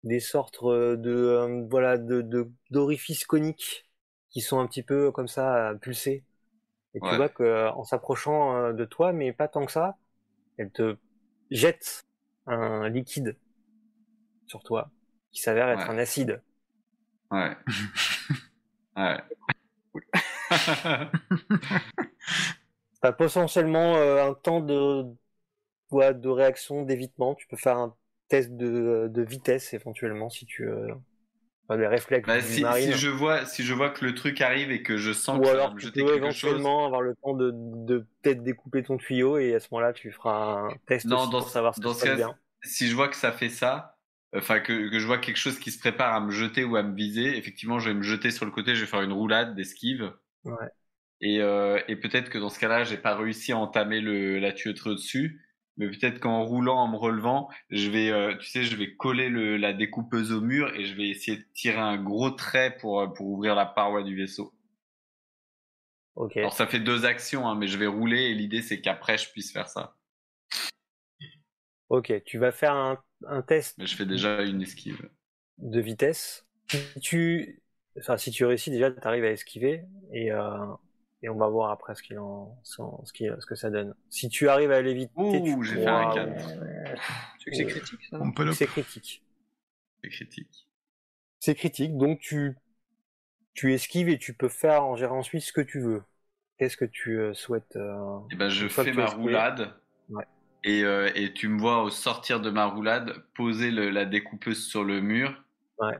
des 0.04 0.20
sortes 0.20 0.62
euh, 0.62 0.96
de 0.96 1.10
euh, 1.12 1.66
voilà 1.70 1.98
de 1.98 2.22
de- 2.22 2.50
d'orifices 2.70 3.24
coniques 3.26 3.86
qui 4.30 4.40
sont 4.40 4.58
un 4.58 4.66
petit 4.66 4.82
peu 4.82 5.12
comme 5.12 5.28
ça 5.28 5.70
euh, 5.70 5.74
pulsés. 5.74 6.24
Et 6.94 7.00
tu 7.00 7.14
vois 7.16 7.28
que 7.28 7.42
euh, 7.42 7.70
en 7.72 7.84
s'approchant 7.84 8.72
de 8.72 8.84
toi, 8.84 9.12
mais 9.12 9.32
pas 9.32 9.48
tant 9.48 9.66
que 9.66 9.72
ça, 9.72 9.96
elle 10.58 10.70
te 10.70 10.96
jette 11.50 12.02
un 12.46 12.88
liquide 12.88 13.36
sur 14.46 14.62
toi 14.62 14.90
qui 15.32 15.42
s'avère 15.42 15.68
être 15.68 15.88
Ouais. 15.88 15.94
un 15.94 15.98
acide. 15.98 16.40
Ouais. 17.30 17.56
ouais. 18.96 19.18
T'as 23.00 23.12
potentiellement 23.12 23.96
euh, 23.96 24.24
un 24.30 24.34
temps 24.34 24.60
de 24.60 25.04
ouais, 25.92 26.14
de 26.14 26.28
réaction 26.30 26.82
d'évitement. 26.84 27.34
Tu 27.34 27.46
peux 27.48 27.56
faire 27.56 27.78
un 27.78 27.96
test 28.28 28.52
de, 28.56 29.08
de 29.10 29.22
vitesse 29.22 29.74
éventuellement 29.74 30.30
si 30.30 30.46
tu 30.46 30.68
euh, 30.68 30.94
enfin, 31.68 31.78
les 31.80 31.88
réflexes 31.88 32.36
Bah, 32.36 32.42
si, 32.42 32.92
je 32.92 33.08
vois 33.08 33.46
si 33.46 33.62
je 33.64 33.72
vois 33.74 33.88
que 33.90 34.04
le 34.04 34.14
truc 34.14 34.40
arrive 34.42 34.70
et 34.70 34.82
que 34.82 34.96
je 34.98 35.12
sens 35.12 35.40
Ou 35.40 35.42
que 35.42 35.48
ça 35.48 35.58
va 35.58 35.68
alors 35.68 35.74
me 35.74 35.78
tu 35.78 35.88
jeter 35.88 35.90
peux 35.90 36.04
quelque 36.04 36.30
chose. 36.30 36.62
éventuellement 36.62 36.86
avoir 36.86 37.02
le 37.02 37.14
temps 37.16 37.34
de, 37.34 37.50
de 37.54 38.06
peut-être 38.22 38.42
découper 38.42 38.82
ton 38.82 38.96
tuyau 38.98 39.36
et 39.38 39.54
à 39.54 39.60
ce 39.60 39.68
moment-là 39.72 39.92
tu 39.92 40.10
feras 40.12 40.54
un 40.70 40.76
test 40.86 41.10
Non, 41.10 41.26
dans, 41.28 41.28
pour 41.36 41.48
savoir 41.50 41.74
dans 41.76 41.94
ce 41.94 42.02
cas, 42.02 42.14
passe 42.14 42.14
bien. 42.14 42.38
si 42.62 42.88
je 42.88 42.94
vois 42.94 43.08
que 43.08 43.16
ça 43.16 43.32
fait 43.32 43.48
ça, 43.50 43.98
enfin 44.34 44.60
que, 44.60 44.90
que 44.90 44.98
je 44.98 45.06
vois 45.06 45.18
quelque 45.18 45.36
chose 45.36 45.58
qui 45.58 45.70
se 45.70 45.78
prépare 45.78 46.14
à 46.14 46.20
me 46.20 46.30
jeter 46.30 46.64
ou 46.64 46.76
à 46.76 46.82
me 46.82 46.94
viser, 46.94 47.36
effectivement, 47.36 47.78
je 47.78 47.90
vais 47.90 47.94
me 47.94 48.02
jeter 48.02 48.30
sur 48.30 48.44
le 48.46 48.50
côté, 48.52 48.74
je 48.74 48.80
vais 48.82 48.86
faire 48.86 49.02
une 49.02 49.12
roulade 49.12 49.54
d'esquive. 49.54 50.12
Ouais. 50.44 50.70
Et, 51.20 51.40
euh, 51.40 51.80
et 51.88 51.96
peut-être 51.96 52.30
que 52.30 52.38
dans 52.38 52.50
ce 52.50 52.58
cas-là, 52.60 52.84
j'ai 52.84 52.96
pas 52.98 53.16
réussi 53.16 53.52
à 53.52 53.58
entamer 53.58 54.00
le, 54.00 54.38
la 54.38 54.52
tuyauterie 54.52 54.90
au-dessus, 54.90 55.42
mais 55.76 55.88
peut-être 55.88 56.20
qu'en 56.20 56.44
roulant, 56.44 56.76
en 56.78 56.88
me 56.88 56.96
relevant, 56.96 57.48
je 57.70 57.90
vais, 57.90 58.10
euh, 58.10 58.36
tu 58.38 58.46
sais, 58.48 58.62
je 58.64 58.76
vais 58.76 58.94
coller 58.96 59.28
le, 59.28 59.56
la 59.56 59.72
découpeuse 59.72 60.32
au 60.32 60.40
mur 60.40 60.72
et 60.74 60.84
je 60.84 60.94
vais 60.94 61.08
essayer 61.08 61.38
de 61.38 61.44
tirer 61.54 61.78
un 61.80 61.96
gros 62.02 62.30
trait 62.30 62.76
pour, 62.80 63.00
euh, 63.00 63.06
pour 63.08 63.26
ouvrir 63.28 63.54
la 63.54 63.66
paroi 63.66 64.02
du 64.02 64.16
vaisseau. 64.16 64.52
Ok. 66.14 66.36
Alors 66.42 66.52
ça 66.52 66.68
fait 66.68 66.78
deux 66.78 67.06
actions, 67.06 67.48
hein, 67.48 67.56
mais 67.56 67.66
je 67.66 67.76
vais 67.76 67.88
rouler 67.88 68.26
et 68.30 68.34
l'idée 68.34 68.62
c'est 68.62 68.80
qu'après 68.80 69.18
je 69.18 69.28
puisse 69.32 69.50
faire 69.52 69.66
ça. 69.68 69.96
Ok, 71.88 72.12
tu 72.26 72.38
vas 72.38 72.52
faire 72.52 72.74
un, 72.74 73.02
un 73.26 73.42
test 73.42 73.78
Mais 73.78 73.86
je 73.86 73.94
fais 73.94 74.04
déjà 74.04 74.42
une 74.42 74.62
esquive. 74.62 75.08
de 75.58 75.80
vitesse. 75.80 76.46
Si 76.94 77.00
tu, 77.00 77.62
enfin, 77.98 78.16
si 78.16 78.30
tu 78.30 78.44
réussis 78.44 78.70
déjà, 78.70 78.90
tu 78.90 79.06
arrives 79.06 79.24
à 79.24 79.30
esquiver 79.30 79.84
et, 80.12 80.32
euh, 80.32 80.66
et 81.22 81.28
on 81.28 81.36
va 81.36 81.48
voir 81.48 81.70
après 81.70 81.94
ce, 81.94 82.02
qu'il 82.02 82.18
en, 82.18 82.56
ce, 82.62 83.12
qui, 83.12 83.28
ce 83.38 83.46
que 83.46 83.54
ça 83.54 83.70
donne. 83.70 83.94
Si 84.10 84.28
tu 84.28 84.48
arrives 84.48 84.72
à 84.72 84.82
l'éviter, 84.82 85.12
Ouh, 85.16 85.42
tu 85.42 85.64
j'ai 85.64 85.74
fait 85.76 85.86
un 85.86 86.02
pourras- 86.02 86.14
quatre. 86.14 86.48
C'est 87.38 87.50
que 87.50 87.56
c'est 87.56 87.66
critique, 87.66 88.00
ça. 88.10 88.18
On 88.20 88.32
peut 88.32 88.44
le... 88.44 88.52
C'est 88.52 88.66
critique. 88.66 89.22
C'est 90.02 90.10
critique. 90.10 90.68
C'est 91.40 91.54
critique, 91.54 91.96
donc 91.96 92.20
tu, 92.20 92.56
tu 93.54 93.72
esquives 93.72 94.08
et 94.08 94.18
tu 94.18 94.34
peux 94.34 94.48
faire 94.48 94.84
en 94.84 94.96
gérant 94.96 95.18
ensuite 95.18 95.42
ce 95.42 95.52
que 95.52 95.60
tu 95.60 95.80
veux. 95.80 96.02
Qu'est-ce 96.58 96.76
que 96.76 96.84
tu 96.84 97.18
euh, 97.18 97.34
souhaites 97.34 97.76
euh, 97.76 98.18
Et 98.30 98.36
ben 98.36 98.48
je 98.48 98.68
fais 98.68 98.92
ma 98.92 99.06
roulade. 99.06 99.74
Ouais. 100.08 100.24
Et, 100.62 100.82
euh, 100.84 101.10
et 101.14 101.32
tu 101.34 101.48
me 101.48 101.58
vois 101.60 101.82
au 101.82 101.90
sortir 101.90 102.40
de 102.40 102.50
ma 102.50 102.66
roulade 102.66 103.12
poser 103.34 103.70
le- 103.70 103.90
la 103.90 104.04
découpeuse 104.06 104.66
sur 104.66 104.84
le 104.84 105.00
mur. 105.00 105.44
Ouais. 105.78 105.98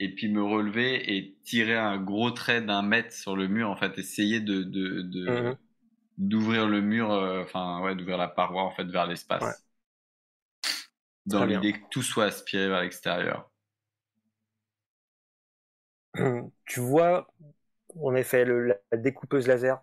Et 0.00 0.14
puis 0.14 0.28
me 0.28 0.42
relever 0.42 1.16
et 1.16 1.36
tirer 1.44 1.76
un 1.76 1.98
gros 1.98 2.30
trait 2.32 2.62
d'un 2.62 2.82
mètre 2.82 3.12
sur 3.12 3.36
le 3.36 3.48
mur. 3.48 3.70
En 3.70 3.76
fait, 3.76 3.98
essayer 3.98 4.40
de 4.40 4.62
de- 4.64 5.02
de- 5.02 5.34
Mhm. 5.34 5.58
d'ouvrir 6.18 6.68
le 6.68 6.80
mur, 6.82 7.12
euh, 7.12 7.42
enfin 7.44 7.80
ouais, 7.82 7.96
d'ouvrir 7.96 8.18
la 8.18 8.28
paroi 8.28 8.62
en 8.64 8.70
fait 8.72 8.84
vers 8.86 9.06
l'espace. 9.06 9.44
Ouais. 9.46 9.54
Dans 11.26 11.44
Très 11.44 11.46
bien. 11.46 11.64
l'idée 11.64 11.74
que 11.74 11.88
tout 11.92 12.02
soit 12.02 12.24
aspiré 12.24 12.66
vers 12.68 12.80
l'extérieur. 12.80 13.48
tu 16.66 16.80
vois, 16.80 17.28
en 18.02 18.14
effet, 18.14 18.44
le, 18.44 18.68
la 18.92 18.98
découpeuse 18.98 19.46
laser 19.48 19.82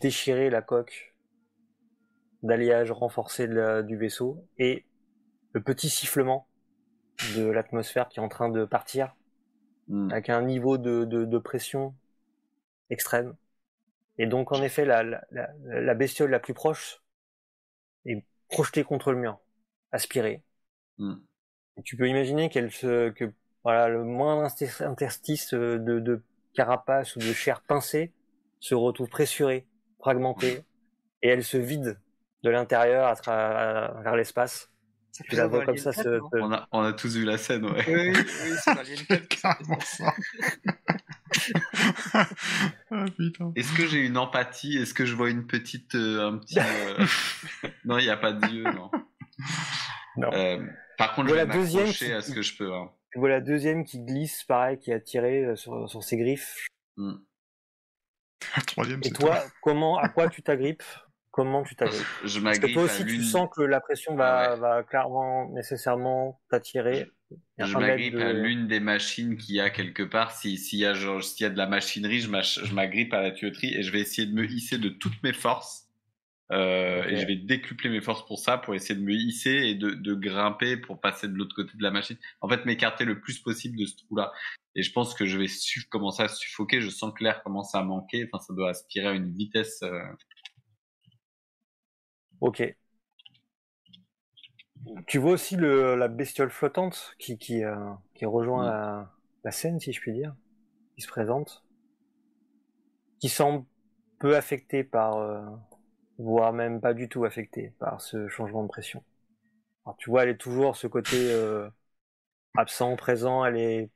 déchirer 0.00 0.50
la 0.50 0.60
coque 0.60 1.14
d'alliage 2.42 2.90
renforcé 2.90 3.46
la- 3.46 3.82
du 3.84 3.96
vaisseau 3.96 4.44
et 4.58 4.84
le 5.52 5.62
petit 5.62 5.90
sifflement 5.90 6.48
de 7.36 7.46
l'atmosphère 7.46 8.08
qui 8.08 8.20
est 8.20 8.22
en 8.22 8.28
train 8.28 8.48
de 8.48 8.64
partir 8.64 9.14
Hmm. 9.88 10.10
avec 10.10 10.28
un 10.28 10.42
niveau 10.42 10.76
de, 10.76 11.04
de, 11.04 11.24
de 11.24 11.38
pression 11.38 11.94
extrême. 12.90 13.34
Et 14.18 14.26
donc, 14.26 14.52
en 14.52 14.62
effet, 14.62 14.84
la, 14.84 15.02
la, 15.02 15.94
bestiole 15.94 16.30
la 16.30 16.40
plus 16.40 16.54
proche 16.54 17.00
est 18.04 18.22
projetée 18.50 18.84
contre 18.84 19.12
le 19.12 19.18
mur, 19.18 19.38
aspirée. 19.92 20.42
Hmm. 20.98 21.14
Et 21.78 21.82
tu 21.82 21.96
peux 21.96 22.08
imaginer 22.08 22.50
qu'elle 22.50 22.70
se, 22.70 23.10
que 23.10 23.32
voilà, 23.64 23.88
le 23.88 24.04
moindre 24.04 24.42
inter- 24.42 24.84
interstice 24.84 25.54
de, 25.54 25.78
de 25.78 26.22
carapace 26.54 27.16
ou 27.16 27.20
de 27.20 27.32
chair 27.32 27.62
pincée 27.62 28.12
se 28.60 28.74
retrouve 28.74 29.08
pressuré, 29.08 29.66
fragmenté, 30.00 30.64
et 31.22 31.28
elle 31.28 31.44
se 31.44 31.56
vide 31.56 31.98
de 32.42 32.50
l'intérieur 32.50 33.06
à 33.26 34.02
vers 34.02 34.16
l'espace. 34.16 34.70
Ça 35.12 35.24
Tu 35.28 35.34
la 35.36 35.46
vois 35.48 35.64
comme 35.64 35.76
ça 35.78 35.92
4, 35.92 36.02
se, 36.04 36.08
non 36.18 36.30
se- 36.30 36.36
On 36.38 36.52
a 36.52 36.68
on 36.70 36.80
a 36.82 36.92
tous 36.92 37.16
vu 37.16 37.24
la 37.24 37.38
scène, 37.38 37.64
ouais. 37.66 37.84
Oui, 37.88 38.12
oui, 38.14 38.54
c'est 38.62 38.74
dans 38.74 38.80
Alien 38.80 39.06
4. 39.06 39.28
Carrément 39.28 39.80
ça. 39.80 40.14
ah 42.90 43.04
putain. 43.16 43.52
Est-ce 43.56 43.72
que 43.76 43.86
j'ai 43.86 44.04
une 44.06 44.16
empathie? 44.16 44.76
Est-ce 44.76 44.94
que 44.94 45.04
je 45.06 45.14
vois 45.14 45.30
une 45.30 45.46
petite, 45.46 45.94
euh, 45.94 46.28
un 46.28 46.38
petit 46.38 46.58
euh, 46.60 47.04
Non, 47.84 47.98
il 47.98 48.04
n'y 48.04 48.10
a 48.10 48.16
pas 48.16 48.32
de 48.32 48.46
dieu, 48.46 48.62
non. 48.64 48.90
Non. 50.16 50.30
Euh, 50.32 50.64
par 50.96 51.14
contre, 51.14 51.28
Voilà, 51.28 51.44
je 51.44 51.48
vais 51.48 51.54
deuxième 51.58 51.82
m'accrocher 51.86 52.06
qui- 52.06 52.12
à 52.12 52.22
ce 52.22 52.32
que 52.32 52.42
je 52.42 52.56
peux. 52.56 52.72
hein. 52.74 52.90
Tu 53.12 53.18
vois 53.18 53.28
la 53.30 53.40
deuxième 53.40 53.84
qui 53.84 54.00
glisse, 54.04 54.44
pareil, 54.44 54.78
qui 54.78 54.90
est 54.90 54.94
attirée 54.94 55.44
euh, 55.44 55.56
sur, 55.56 55.88
sur 55.88 56.02
ses 56.04 56.16
griffes. 56.18 56.66
Hmm. 56.96 57.14
Le 58.56 58.62
troisième, 58.62 59.00
Et 59.00 59.08
c'est 59.08 59.14
toi, 59.14 59.42
comment, 59.62 59.98
à 59.98 60.08
quoi 60.08 60.28
tu 60.28 60.42
t'agrippes? 60.42 60.82
Comment 61.38 61.62
tu 61.62 61.76
t'agrippes 61.76 62.04
Je 62.24 62.40
Parce 62.40 62.58
que 62.58 62.72
toi 62.72 62.82
aussi, 62.82 63.04
tu 63.04 63.22
sens 63.22 63.48
que 63.54 63.62
la 63.62 63.80
pression 63.80 64.16
va, 64.16 64.54
ouais. 64.54 64.60
va 64.60 64.82
clairement, 64.82 65.48
nécessairement 65.52 66.40
t'attirer. 66.50 67.12
Je 67.58 67.76
m'agrippe 67.76 68.14
de- 68.14 68.20
à 68.20 68.32
l'une 68.32 68.66
des 68.66 68.80
machines 68.80 69.36
qu'il 69.36 69.54
y 69.54 69.60
a 69.60 69.70
quelque 69.70 70.02
part. 70.02 70.32
Si- 70.32 70.56
S'il 70.58 70.80
y, 70.80 70.84
a 70.84 70.94
genre- 70.94 71.22
s'il 71.22 71.44
y 71.44 71.46
a 71.46 71.50
de 71.50 71.56
la 71.56 71.66
machinerie, 71.68 72.18
je 72.20 72.74
m'agrippe 72.74 73.14
à 73.14 73.22
la 73.22 73.30
tuyauterie 73.30 73.72
et 73.72 73.82
je 73.82 73.92
vais 73.92 74.00
essayer 74.00 74.26
de 74.26 74.32
me 74.34 74.44
hisser 74.46 74.78
de 74.78 74.88
toutes 74.88 75.22
mes 75.22 75.32
forces. 75.32 75.84
Euh. 76.50 77.04
Et 77.04 77.16
je 77.18 77.26
vais 77.26 77.36
décupler 77.36 77.90
mes 77.90 78.00
forces 78.00 78.24
pour 78.26 78.38
ça, 78.38 78.56
pour 78.58 78.74
essayer 78.74 78.98
de 78.98 79.04
me 79.04 79.12
hisser 79.12 79.50
et 79.50 79.74
de, 79.74 79.90
de 79.90 80.14
grimper 80.14 80.76
pour 80.78 80.98
passer 81.00 81.28
de 81.28 81.34
l'autre 81.34 81.54
côté 81.54 81.70
de 81.76 81.82
la 81.82 81.90
machine. 81.92 82.16
En 82.40 82.48
fait, 82.48 82.64
m'écarter 82.64 83.04
le 83.04 83.20
plus 83.20 83.38
possible 83.38 83.76
de 83.78 83.84
ce 83.86 83.96
trou-là. 83.98 84.32
Et 84.74 84.82
je 84.82 84.90
pense 84.90 85.12
que 85.14 85.26
je 85.26 85.38
vais 85.38 85.46
commencer 85.90 86.22
à 86.24 86.28
suffoquer. 86.28 86.80
Je 86.80 86.88
sens 86.88 87.12
que 87.16 87.22
l'air 87.22 87.42
commence 87.44 87.74
à 87.74 87.82
manquer. 87.82 88.26
Enfin, 88.32 88.42
ça 88.42 88.54
doit 88.54 88.70
aspirer 88.70 89.06
à 89.08 89.12
une 89.12 89.30
vitesse. 89.32 89.80
euh, 89.82 90.00
Ok. 92.40 92.60
Tu 95.08 95.18
vois 95.18 95.32
aussi 95.32 95.56
le, 95.56 95.96
la 95.96 96.06
bestiole 96.08 96.50
flottante 96.50 97.14
qui, 97.18 97.36
qui, 97.38 97.64
euh, 97.64 97.74
qui 98.14 98.26
rejoint 98.26 98.64
Mm. 98.64 98.70
la, 98.70 99.12
la 99.44 99.50
scène, 99.50 99.80
si 99.80 99.92
je 99.92 100.00
puis 100.00 100.12
dire, 100.12 100.36
qui 100.96 101.02
se 101.02 101.08
présente, 101.08 101.64
qui 103.20 103.28
semble 103.28 103.64
peu 104.18 104.36
affectée 104.36 104.84
par, 104.84 105.18
euh, 105.18 105.42
voire 106.18 106.52
même 106.52 106.80
pas 106.80 106.94
du 106.94 107.08
tout 107.08 107.24
affectée 107.24 107.74
par 107.78 108.00
ce 108.00 108.28
changement 108.28 108.62
de 108.64 108.68
pression. 108.68 109.04
Alors, 109.86 109.96
tu 109.98 110.10
vois, 110.10 110.24
elle 110.24 110.30
est 110.30 110.38
toujours 110.38 110.76
ce 110.76 110.86
côté 110.88 111.30
euh, 111.30 111.70
absent, 112.56 112.96
présent, 112.96 113.44
elle 113.46 113.56
est 113.58 113.90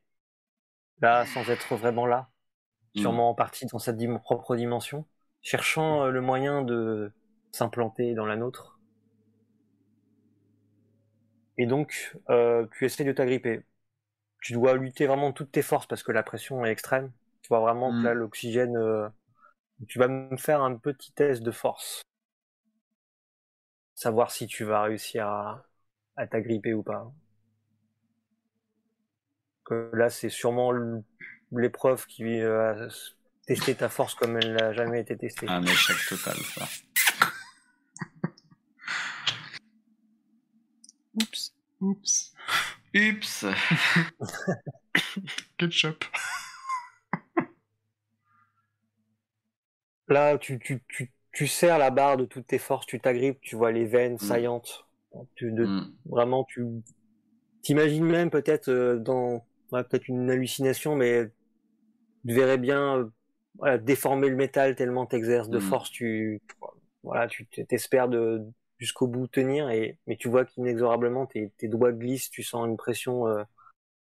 là 1.00 1.26
sans 1.26 1.50
être 1.50 1.76
vraiment 1.76 2.06
là, 2.06 2.30
Mm. 2.94 3.16
sûrement 3.16 3.30
en 3.30 3.34
partie 3.34 3.66
dans 3.66 3.78
sa 3.80 3.92
dim- 3.92 4.18
propre 4.20 4.56
dimension, 4.56 5.06
cherchant 5.42 6.04
euh, 6.06 6.10
le 6.10 6.20
moyen 6.22 6.62
de 6.62 7.12
s'implanter 7.52 8.14
dans 8.14 8.26
la 8.26 8.36
nôtre. 8.36 8.80
Et 11.58 11.66
donc, 11.66 12.16
euh, 12.30 12.66
tu 12.76 12.84
essaies 12.84 13.04
de 13.04 13.12
t'agripper. 13.12 13.62
Tu 14.42 14.52
dois 14.54 14.76
lutter 14.76 15.06
vraiment 15.06 15.30
de 15.30 15.34
toutes 15.34 15.52
tes 15.52 15.62
forces 15.62 15.86
parce 15.86 16.02
que 16.02 16.12
la 16.12 16.22
pression 16.24 16.64
est 16.66 16.72
extrême. 16.72 17.12
Tu 17.42 17.48
vois 17.48 17.60
vraiment 17.60 17.92
Mm. 17.92 18.02
que 18.02 18.06
là, 18.08 18.14
l'oxygène... 18.14 18.76
euh, 18.76 19.08
Tu 19.88 19.98
vas 20.00 20.08
me 20.08 20.36
faire 20.38 20.62
un 20.62 20.76
petit 20.76 21.12
test 21.12 21.42
de 21.42 21.50
force. 21.52 22.02
Savoir 23.94 24.30
si 24.32 24.46
tu 24.46 24.64
vas 24.64 24.82
réussir 24.82 25.26
à, 25.26 25.64
à 26.16 26.26
t'agripper 26.26 26.74
ou 26.74 26.82
pas. 26.82 27.10
Que 29.64 29.90
là, 29.94 30.08
c'est 30.08 30.28
sûrement 30.28 30.72
l'épreuve 31.50 32.06
qui 32.06 32.40
va 32.40 32.76
tester 33.46 33.74
ta 33.74 33.88
force 33.88 34.14
comme 34.14 34.36
elle 34.36 34.54
n'a 34.54 34.72
jamais 34.72 35.00
été 35.00 35.16
testée. 35.16 35.48
un 35.48 35.64
échec 35.64 35.96
total, 36.08 36.36
ça. 36.54 36.66
Oups. 41.14 41.54
Oups. 41.80 42.34
Ups 42.94 43.44
Ketchup. 45.58 46.04
Là, 50.08 50.36
tu, 50.38 50.58
tu, 50.58 50.82
tu, 50.88 51.12
tu 51.32 51.46
serres 51.46 51.78
la 51.78 51.90
barre 51.90 52.16
de 52.16 52.24
toutes 52.24 52.46
tes 52.46 52.58
forces, 52.58 52.86
tu 52.86 53.00
t'agrippes, 53.00 53.40
tu 53.40 53.56
vois 53.56 53.72
les 53.72 53.86
veines 53.86 54.18
saillantes. 54.18 54.86
Tu, 55.36 55.52
de, 55.52 55.66
Mm. 55.66 55.92
Vraiment, 56.06 56.44
tu 56.44 56.64
t'imagines 57.62 58.04
même 58.04 58.30
peut-être 58.30 58.68
euh, 58.68 58.98
dans 58.98 59.46
ouais, 59.70 59.84
peut-être 59.84 60.08
une 60.08 60.30
hallucination, 60.30 60.96
mais 60.96 61.30
tu 62.26 62.34
verrais 62.34 62.58
bien 62.58 62.98
euh, 62.98 63.10
voilà, 63.58 63.78
déformer 63.78 64.28
le 64.28 64.36
métal 64.36 64.74
tellement 64.74 65.06
t'exerces 65.06 65.48
de 65.48 65.58
Mm. 65.58 65.62
force. 65.62 65.90
Tu 65.90 66.40
voilà, 67.02 67.28
tu 67.28 67.46
t'espères 67.46 68.08
de 68.08 68.42
jusqu'au 68.82 69.08
bout 69.08 69.28
tenir, 69.28 69.70
et 69.70 69.98
mais 70.08 70.16
tu 70.18 70.28
vois 70.28 70.44
qu'inexorablement 70.46 71.26
tes, 71.26 71.50
tes 71.58 71.68
doigts 71.68 71.92
glissent, 71.92 72.30
tu 72.30 72.42
sens 72.44 72.66
une 72.68 72.76
pression 72.78 73.28
euh, 73.28 73.44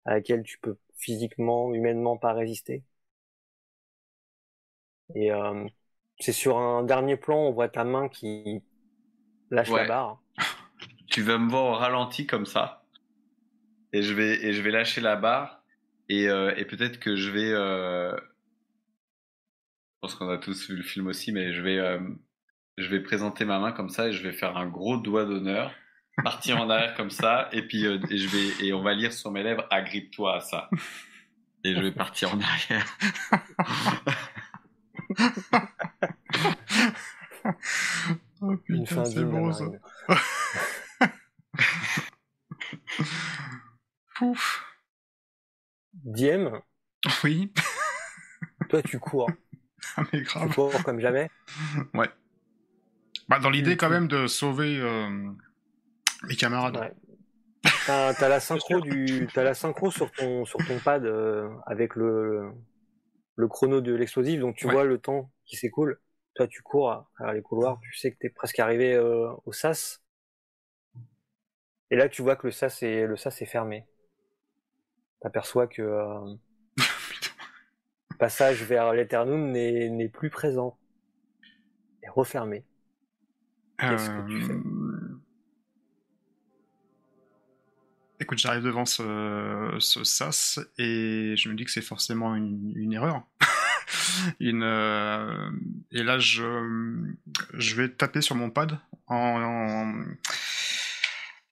à 0.07 0.13
laquelle 0.15 0.43
tu 0.45 0.59
peux 0.61 0.79
physiquement, 0.97 1.75
humainement 1.75 2.19
pas 2.19 2.33
résister. 2.35 2.85
Et 5.15 5.33
euh, 5.33 5.67
c'est 6.21 6.33
sur 6.33 6.59
un 6.59 6.83
dernier 6.85 7.17
plan, 7.17 7.39
on 7.39 7.53
voit 7.53 7.69
ta 7.71 7.85
main 7.85 8.09
qui 8.11 8.63
lâche 9.51 9.73
Ouais. 9.73 9.75
la 9.75 9.85
barre. 9.85 10.23
tu 11.11 11.23
vas 11.23 11.39
me 11.39 11.51
voir 11.51 11.65
au 11.67 11.75
ralenti 11.75 12.27
comme 12.27 12.47
ça 12.47 12.83
et 13.93 14.03
je 14.03 14.15
vais 14.15 14.45
et 14.45 14.53
je 14.53 14.63
vais 14.63 14.71
lâcher 14.71 15.01
la 15.01 15.17
barre 15.17 15.63
et, 16.09 16.29
euh, 16.29 16.55
et 16.57 16.65
peut-être 16.65 16.99
que 16.99 17.17
je 17.17 17.31
vais 17.31 17.51
je 17.51 18.17
pense 20.01 20.15
qu'on 20.15 20.29
a 20.29 20.39
tous 20.39 20.69
vu 20.69 20.77
le 20.77 20.83
film 20.83 21.07
aussi 21.07 21.33
mais 21.33 21.53
je 21.53 21.63
vais 21.63 21.79
je 22.79 22.89
vais 22.89 23.01
présenter 23.01 23.45
ma 23.45 23.59
main 23.59 23.73
comme 23.73 23.91
ça 23.91 24.09
et 24.09 24.13
je 24.13 24.23
vais 24.23 24.33
faire 24.33 24.57
un 24.57 24.67
gros 24.67 24.97
doigt 24.97 25.25
d'honneur 25.25 25.73
partir 26.25 26.61
en 26.61 26.69
arrière 26.71 26.95
comme 26.95 27.11
ça 27.11 27.49
et 27.53 27.63
puis 27.67 27.87
euh, 27.87 27.99
et 28.11 28.19
je 28.19 28.29
vais 28.29 28.67
et 28.67 28.73
on 28.73 28.83
va 28.83 28.95
lire 28.95 29.13
sur 29.13 29.31
mes 29.31 29.43
lèvres 29.43 29.67
agrippe-toi 29.71 30.37
à 30.37 30.41
ça 30.41 30.69
et 31.65 31.75
je 31.75 31.81
vais 31.81 31.93
partir 31.93 32.35
en 32.35 32.41
arrière 32.41 32.87
Oh 38.41 38.55
Une 38.69 38.85
putain, 38.85 38.95
fin 38.97 39.05
c'est 39.05 39.25
bon 39.25 39.53
ça. 39.53 39.65
Pouf. 44.17 44.65
Diem, 45.95 46.61
Oui. 47.25 47.53
toi 48.69 48.83
tu 48.83 48.99
cours. 48.99 49.31
mais 50.13 50.23
grave. 50.23 50.51
Fort 50.53 50.83
comme 50.85 51.01
jamais. 51.01 51.31
ouais. 51.95 52.09
Bah, 53.29 53.39
dans 53.39 53.51
l'idée 53.51 53.77
quand 53.77 53.91
même 53.91 54.09
de 54.09 54.27
sauver 54.27 54.79
euh, 54.81 55.09
mes 56.25 56.37
camarades. 56.37 56.77
Ouais. 56.77 56.93
T'as 57.87 58.29
la 58.29 58.41
synchro 58.41 58.81
du, 58.81 59.29
as 59.37 59.43
la 59.43 59.55
synchro 59.55 59.91
sur 59.91 60.11
ton 60.11 60.45
sur 60.45 60.59
ton 60.67 60.79
pad 60.79 61.05
euh, 61.05 61.49
avec 61.67 61.95
le 61.95 62.51
le 63.37 63.49
chrono 63.49 63.81
de 63.81 63.95
l'explosif, 63.95 64.41
donc 64.41 64.57
tu 64.57 64.69
vois 64.69 64.85
le 64.85 64.99
temps 64.99 65.31
qui 65.47 65.57
s'écoule. 65.57 66.01
Toi, 66.35 66.47
tu 66.49 66.63
cours 66.63 66.91
à 66.91 67.11
travers 67.15 67.35
les 67.35 67.43
couloirs, 67.43 67.79
tu 67.83 67.95
sais 67.95 68.11
que 68.11 68.19
t'es 68.19 68.31
presque 68.31 68.59
arrivé 68.59 68.95
euh, 68.95 69.31
au 69.45 69.53
sas. 69.53 70.03
Et 71.91 71.97
là, 71.97 72.09
tu 72.09 72.23
vois 72.23 72.37
que 72.37 72.47
le 72.47 72.53
sas 72.53 72.83
est 72.83 73.07
le 73.07 73.17
sas 73.17 73.41
est 73.43 73.47
fermé. 73.47 73.87
T'aperçois 75.21 75.67
que 75.67 75.83
euh, 75.83 76.35
le 78.11 78.17
passage 78.19 78.63
vers 78.65 78.93
l'Eternum 78.93 79.51
n'est 79.51 80.09
plus 80.09 80.31
présent, 80.31 80.79
est 82.03 82.11
refermé. 82.11 82.65
Fais 83.83 84.61
Écoute, 88.21 88.39
j'arrive 88.39 88.63
devant 88.63 88.87
ce, 88.87 89.77
sas 90.05 90.61
et 90.79 91.35
je 91.37 91.49
me 91.49 91.55
dis 91.55 91.65
que 91.65 91.73
c'est 91.73 91.83
forcément 91.83 92.37
une, 92.37 92.93
erreur. 92.93 93.25
euh, 94.41 95.51
et 95.91 96.05
là, 96.05 96.21
je, 96.21 97.75
vais 97.75 97.89
taper 97.89 98.21
sur 98.21 98.37
mon 98.37 98.49
pad 98.49 98.79
en, 99.09 99.93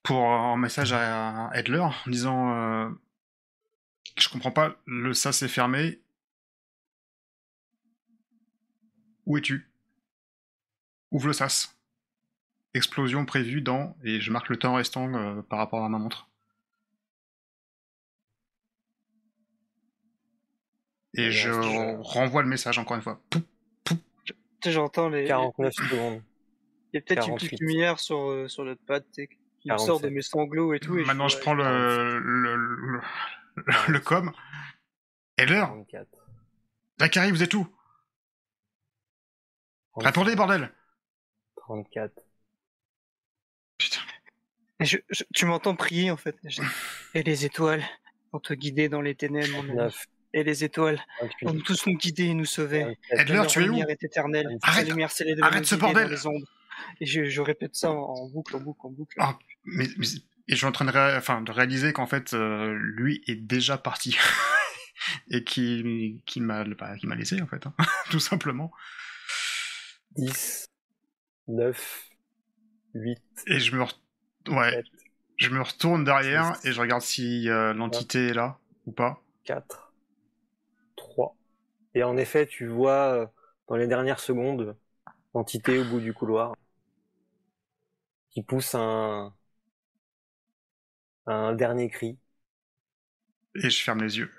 pour 0.04 0.30
un 0.30 0.56
message 0.56 0.92
à 0.92 1.50
Edler 1.54 1.80
en 1.80 1.92
disant 2.06 2.54
euh, 2.54 2.88
Je 4.16 4.28
comprends 4.28 4.52
pas, 4.52 4.76
le 4.86 5.12
sas 5.12 5.42
est 5.42 5.48
fermé. 5.48 6.00
Où 9.26 9.38
es-tu? 9.38 9.68
Ouvre 11.10 11.26
le 11.26 11.32
sas. 11.32 11.79
Explosion 12.74 13.24
prévue 13.24 13.60
dans. 13.60 13.96
Et 14.04 14.20
je 14.20 14.30
marque 14.30 14.48
le 14.48 14.56
temps 14.56 14.74
restant 14.74 15.12
euh, 15.14 15.42
par 15.42 15.58
rapport 15.58 15.84
à 15.84 15.88
ma 15.88 15.98
montre. 15.98 16.28
Et 21.14 21.30
je 21.32 21.50
renvoie 22.02 22.42
le 22.42 22.48
message 22.48 22.78
encore 22.78 22.96
une 22.96 23.02
fois. 23.02 23.20
J'entends 24.64 25.08
les. 25.08 25.24
49 25.26 25.72
secondes. 25.72 26.22
Il 26.92 26.96
y 26.96 26.98
a 26.98 27.02
peut-être 27.02 27.28
une 27.28 27.36
petite 27.36 27.60
lumière 27.60 27.98
sur, 28.00 28.30
euh, 28.30 28.48
sur 28.48 28.64
notre 28.64 28.84
pad 28.84 29.04
qui 29.12 29.28
me 29.64 29.78
sort 29.78 30.00
de 30.00 30.08
mes 30.08 30.22
sanglots 30.22 30.74
et 30.74 30.80
tout. 30.80 30.98
Et 30.98 31.04
Maintenant, 31.04 31.28
je, 31.28 31.38
prends 31.38 31.54
le, 31.54 32.18
le, 32.18 32.56
le, 32.56 33.00
le, 33.88 34.00
com. 34.00 34.32
Et 35.38 35.46
l'heure 35.46 35.76
Dakari, 36.98 37.30
vous 37.30 37.42
êtes 37.42 37.54
où? 37.54 37.66
Répondez, 39.96 40.34
bordel 40.34 40.72
34. 41.56 42.29
Je, 44.80 44.96
tu 45.34 45.46
m'entends 45.46 45.76
prier 45.76 46.10
en 46.10 46.16
fait. 46.16 46.36
Et 47.14 47.22
les 47.22 47.44
étoiles 47.44 47.84
vont 48.32 48.40
te 48.40 48.54
guider 48.54 48.88
dans 48.88 49.00
les 49.00 49.14
ténèbres, 49.14 49.62
mon 49.62 49.74
9 49.74 50.06
et 50.32 50.44
les 50.44 50.64
étoiles 50.64 51.00
vont 51.42 51.58
tous 51.60 51.86
nous 51.86 51.96
guider 51.96 52.26
et 52.26 52.34
nous 52.34 52.44
sauver. 52.44 52.96
Edler, 53.10 53.42
tu 53.48 53.64
es 53.64 53.68
où 53.68 53.76
est 53.76 54.04
éternelle. 54.04 54.58
Arrête, 54.62 54.88
lumière 54.88 55.10
arrête 55.42 55.66
ce 55.66 55.74
bordel 55.74 56.16
Et 57.00 57.06
je, 57.06 57.24
je, 57.24 57.40
répète 57.40 57.74
ça 57.74 57.90
en 57.90 58.28
boucle, 58.28 58.56
en 58.56 58.60
boucle, 58.60 58.86
en 58.86 58.90
boucle. 58.90 59.16
Ah, 59.18 59.38
mais, 59.64 59.86
et 59.86 60.54
je 60.54 60.56
suis 60.56 60.66
en 60.66 60.72
train 60.72 60.84
de, 60.84 61.16
enfin, 61.16 61.42
de 61.42 61.52
réaliser 61.52 61.92
qu'en 61.92 62.06
fait, 62.06 62.34
euh, 62.34 62.72
lui 62.74 63.22
est 63.26 63.36
déjà 63.36 63.78
parti. 63.78 64.16
et 65.30 65.44
qui, 65.44 66.22
qui 66.26 66.40
m'a 66.40 66.64
bah, 66.64 66.96
qui 66.96 67.06
m'a 67.06 67.16
laissé, 67.16 67.40
en 67.40 67.46
fait. 67.46 67.66
Hein. 67.66 67.74
Tout 68.10 68.20
simplement. 68.20 68.72
10, 70.16 70.66
9, 71.48 72.08
8. 72.94 73.18
Et 73.46 73.60
je 73.60 73.76
me, 73.76 73.84
ouais, 74.48 74.78
je 75.38 75.50
me 75.50 75.62
retourne 75.62 76.04
derrière 76.04 76.56
et 76.64 76.72
je 76.72 76.80
regarde 76.80 77.02
si 77.02 77.48
euh, 77.48 77.74
l'entité 77.74 78.28
est 78.28 78.34
là 78.34 78.58
ou 78.86 78.92
pas. 78.92 79.22
4. 79.44 79.92
Et 81.94 82.02
en 82.02 82.16
effet, 82.16 82.46
tu 82.46 82.66
vois 82.66 83.12
euh, 83.14 83.26
dans 83.68 83.76
les 83.76 83.86
dernières 83.86 84.20
secondes 84.20 84.76
l'entité 85.34 85.78
au 85.78 85.84
bout 85.86 86.00
du 86.00 86.14
couloir 86.14 86.54
qui 88.30 88.42
pousse 88.42 88.74
un, 88.74 89.34
un 91.26 91.54
dernier 91.54 91.88
cri. 91.88 92.18
Et 93.54 93.70
je 93.70 93.82
ferme 93.82 94.02
les 94.02 94.18
yeux. 94.18 94.30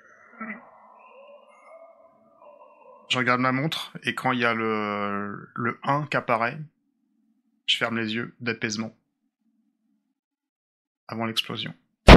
Je 3.06 3.16
regarde 3.18 3.40
ma 3.40 3.52
montre 3.52 3.92
et 4.02 4.16
quand 4.16 4.32
il 4.32 4.40
y 4.40 4.44
a 4.44 4.54
le, 4.54 5.48
le 5.54 5.78
1 5.84 6.06
qui 6.08 6.16
apparaît, 6.16 6.58
je 7.66 7.76
ferme 7.76 7.98
les 7.98 8.14
yeux 8.14 8.36
d'apaisement. 8.38 8.94
L'explosion. 11.26 11.74
Et 12.08 12.12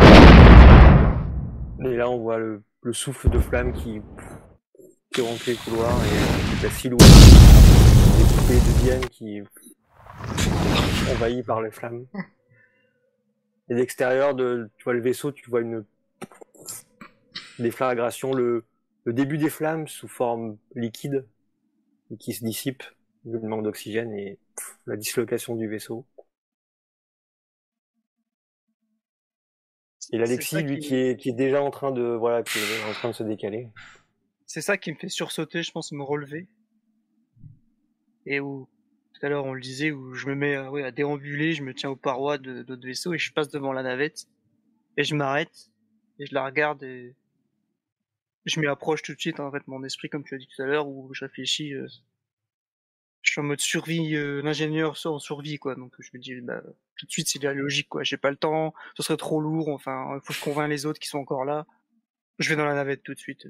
là, 1.96 2.10
on 2.10 2.20
voit 2.20 2.40
le, 2.40 2.64
le 2.82 2.94
souffle 2.94 3.30
de 3.30 3.40
flamme 3.40 3.74
qui 3.74 4.02
qui 5.14 5.22
rentre 5.22 5.44
les 5.48 5.56
couloirs 5.56 5.98
et 6.04 6.64
la 6.64 6.70
silhouette 6.70 7.08
des 8.50 8.56
de 8.56 8.84
Diane 8.84 9.06
qui 9.10 9.42
envahie 11.14 11.42
par 11.42 11.62
les 11.62 11.72
flammes. 11.72 12.06
Et 13.70 13.76
l'extérieur 13.76 14.36
de, 14.36 14.70
tu 14.78 14.84
vois 14.84 14.94
le 14.94 15.00
vaisseau, 15.00 15.32
tu 15.32 15.50
vois 15.50 15.62
une 15.62 15.86
déflagration, 17.60 18.34
le, 18.34 18.66
le 19.06 19.14
début 19.14 19.38
des 19.38 19.50
flammes 19.50 19.88
sous 19.88 20.10
forme 20.10 20.58
liquide 20.76 21.26
qui 22.20 22.34
se 22.34 22.44
dissipe 22.44 22.84
le 23.26 23.40
manque 23.40 23.64
d'oxygène 23.64 24.14
et 24.14 24.38
la 24.86 24.98
dislocation 24.98 25.56
du 25.56 25.68
vaisseau. 25.68 26.06
Et 30.12 30.18
l'Alexis, 30.18 30.62
lui, 30.62 30.80
qui... 30.80 30.96
est, 30.96 31.20
qui 31.20 31.30
est 31.30 31.34
déjà 31.34 31.62
en 31.62 31.72
train 31.72 31.92
de, 31.92 32.02
voilà, 32.02 32.44
qui 32.44 32.60
est 32.60 32.90
en 32.90 32.94
train 32.94 33.10
de 33.10 33.16
se 33.16 33.24
décaler 33.24 33.70
c'est 34.46 34.62
ça 34.62 34.78
qui 34.78 34.92
me 34.92 34.98
fait 34.98 35.10
sursauter, 35.10 35.64
je 35.64 35.72
pense, 35.72 35.92
me 35.92 36.04
relever. 36.04 36.48
Et 38.26 38.40
où, 38.40 38.70
tout 39.14 39.26
à 39.26 39.30
l'heure 39.30 39.46
on 39.46 39.54
le 39.54 39.62
disait, 39.62 39.92
où 39.92 40.14
je 40.14 40.28
me 40.28 40.36
mets 40.36 40.56
à 40.56 40.92
déambuler, 40.92 41.54
je 41.54 41.64
me 41.64 41.74
tiens 41.74 41.90
aux 41.90 41.96
parois 41.96 42.38
de 42.38 42.64
d'autres 42.64 42.86
vaisseaux 42.86 43.14
et 43.14 43.18
je 43.18 43.34
passe 43.34 43.50
devant 43.50 43.74
la 43.74 43.84
navette. 43.84 44.26
Et 44.98 45.04
je 45.04 45.16
m'arrête, 45.16 45.72
et 46.20 46.26
je 46.26 46.34
la 46.34 46.46
regarde 46.46 46.84
et 46.84 47.16
je 48.46 48.60
m'y 48.60 48.68
approche 48.68 49.02
tout 49.02 49.14
de 49.14 49.20
suite, 49.20 49.40
en 49.40 49.52
fait, 49.52 49.68
mon 49.68 49.84
esprit, 49.84 50.08
comme 50.08 50.24
tu 50.24 50.36
as 50.36 50.38
dit 50.38 50.48
tout 50.48 50.62
à 50.62 50.66
l'heure, 50.66 50.88
où 50.88 51.14
je 51.14 51.26
réfléchis, 51.26 51.74
euh, 51.74 51.88
je 53.26 53.32
suis 53.34 53.42
en 53.42 53.44
mode 53.44 53.60
survie, 53.60 54.16
euh, 54.16 54.42
l'ingénieur 54.42 54.96
en 55.06 55.20
survie, 55.20 55.58
quoi. 55.58 55.76
Donc 55.76 55.94
je 56.00 56.10
me 56.14 56.20
dis, 56.20 56.40
bah, 56.42 56.62
tout 56.98 57.06
de 57.06 57.12
suite 57.12 57.28
c'est 57.28 57.40
de 57.40 57.48
la 57.48 57.54
logique, 57.54 57.90
quoi. 57.90 58.04
J'ai 58.04 58.18
pas 58.18 58.32
le 58.32 58.38
temps, 58.38 58.74
ce 58.96 59.04
serait 59.04 59.18
trop 59.18 59.42
lourd, 59.42 59.70
enfin, 59.70 60.16
il 60.16 60.22
faut 60.22 60.34
que 60.34 60.40
je 60.40 60.44
convainc 60.44 60.70
les 60.70 60.86
autres 60.86 61.00
qui 61.00 61.08
sont 61.10 61.20
encore 61.20 61.46
là. 61.46 61.66
Je 62.40 62.50
vais 62.50 62.56
dans 62.56 62.66
la 62.66 62.76
navette 62.76 63.04
tout 63.04 63.14
de 63.14 63.20
suite 63.20 63.48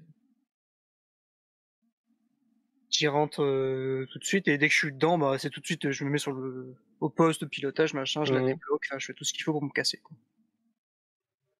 j'y 2.95 3.07
rentre 3.07 3.43
euh, 3.43 4.07
tout 4.11 4.19
de 4.19 4.23
suite 4.23 4.47
et 4.47 4.57
dès 4.57 4.67
que 4.67 4.73
je 4.73 4.79
suis 4.79 4.93
dedans, 4.93 5.17
bah 5.17 5.37
c'est 5.37 5.49
tout 5.49 5.59
de 5.59 5.65
suite, 5.65 5.91
je 5.91 6.03
me 6.03 6.09
mets 6.09 6.17
sur 6.17 6.31
le 6.31 6.75
au 7.01 7.09
poste 7.09 7.41
de 7.41 7.45
pilotage, 7.45 7.93
machin, 7.93 8.23
je 8.23 8.33
la 8.33 8.41
mmh. 8.41 8.45
débloque, 8.45 8.85
je 8.97 9.05
fais 9.05 9.13
tout 9.13 9.25
ce 9.25 9.33
qu'il 9.33 9.43
faut 9.43 9.51
pour 9.51 9.63
me 9.63 9.69
casser. 9.69 10.01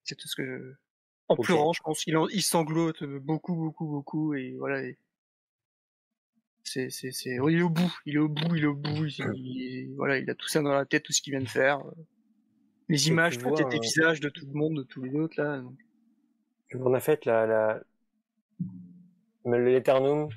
C'est 0.04 0.14
tout 0.14 0.28
ce 0.28 0.36
que 0.36 0.46
je... 0.46 0.72
En 1.28 1.36
pleurant, 1.36 1.72
je 1.72 1.82
pense 1.82 2.06
il 2.06 2.42
sanglote 2.42 3.04
beaucoup, 3.04 3.54
beaucoup, 3.54 3.86
beaucoup 3.86 4.34
et 4.34 4.54
voilà. 4.58 4.88
C'est, 6.68 6.90
c'est, 6.90 7.12
c'est, 7.12 7.36
il 7.36 7.58
est 7.58 7.62
au 7.62 7.70
bout, 7.70 7.96
il 8.06 8.16
est 8.16 8.18
au 8.18 8.28
bout, 8.28 8.56
il 8.56 8.64
est 8.64 8.66
au 8.66 8.74
bout. 8.74 9.06
Il, 9.06 9.94
voilà, 9.94 10.18
il 10.18 10.28
a 10.28 10.34
tout 10.34 10.48
ça 10.48 10.60
dans 10.62 10.72
la 10.72 10.84
tête, 10.84 11.04
tout 11.04 11.12
ce 11.12 11.22
qu'il 11.22 11.30
vient 11.30 11.40
de 11.40 11.48
faire. 11.48 11.80
Les 12.88 13.06
images, 13.06 13.38
tout 13.38 13.54
des 13.54 13.78
visages 13.78 14.18
de 14.18 14.28
tout 14.28 14.44
le 14.46 14.52
monde, 14.52 14.78
de 14.78 14.82
tous 14.82 15.00
les 15.00 15.14
autres 15.14 15.40
là. 15.40 15.58
Donc. 15.58 15.76
On 16.74 16.92
a 16.92 16.98
fait 16.98 17.24
la, 17.24 17.46
la... 17.46 17.80
l'Eternum, 19.44 20.28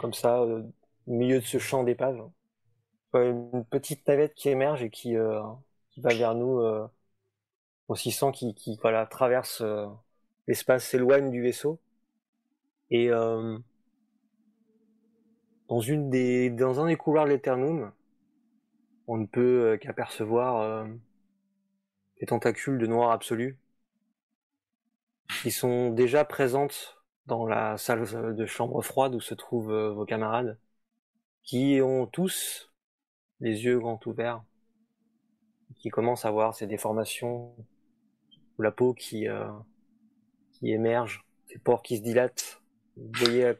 comme 0.00 0.14
ça, 0.14 0.40
euh, 0.40 0.62
au 1.06 1.12
milieu 1.12 1.38
de 1.38 1.44
ce 1.44 1.58
champ 1.58 1.84
d'épave. 1.84 2.30
Une 3.12 3.66
petite 3.70 4.08
navette 4.08 4.32
qui 4.34 4.48
émerge 4.48 4.82
et 4.82 4.88
qui, 4.88 5.16
euh, 5.16 5.42
qui 5.90 6.00
va 6.00 6.14
vers 6.14 6.34
nous. 6.34 6.60
Euh, 6.60 6.86
on 7.88 7.94
s'y 7.94 8.10
sent 8.10 8.32
qui, 8.32 8.54
qui 8.54 8.78
voilà, 8.80 9.04
traverse 9.04 9.60
euh, 9.60 9.86
l'espace, 10.48 10.88
s'éloigne 10.88 11.30
du 11.30 11.42
vaisseau. 11.42 11.78
Et 12.90 13.10
euh, 13.10 13.58
dans 15.78 16.80
un 16.80 16.86
des 16.86 16.96
couloirs 16.96 17.24
de 17.24 17.30
l'Eternum, 17.30 17.92
on 19.06 19.16
ne 19.16 19.26
peut 19.26 19.78
qu'apercevoir 19.80 20.86
des 22.20 22.26
tentacules 22.26 22.78
de 22.78 22.86
noir 22.86 23.10
absolu 23.10 23.58
qui 25.40 25.50
sont 25.50 25.90
déjà 25.90 26.24
présentes 26.24 27.02
dans 27.26 27.46
la 27.46 27.78
salle 27.78 28.34
de 28.34 28.46
chambre 28.46 28.82
froide 28.82 29.14
où 29.14 29.20
se 29.20 29.34
trouvent 29.34 29.72
euh, 29.72 29.92
vos 29.92 30.04
camarades, 30.04 30.58
qui 31.42 31.80
ont 31.82 32.06
tous 32.06 32.70
les 33.40 33.64
yeux 33.64 33.78
grands 33.78 34.00
ouverts, 34.06 34.42
qui 35.76 35.88
commencent 35.88 36.24
à 36.24 36.30
voir 36.30 36.54
ces 36.54 36.66
déformations, 36.66 37.54
la 38.58 38.70
peau 38.70 38.94
qui, 38.94 39.28
euh, 39.28 39.50
qui 40.52 40.70
émerge, 40.70 41.24
ces 41.46 41.58
pores 41.58 41.82
qui 41.82 41.96
se 41.96 42.02
dilatent. 42.02 42.62
Vous 42.96 43.10
voyez 43.14 43.54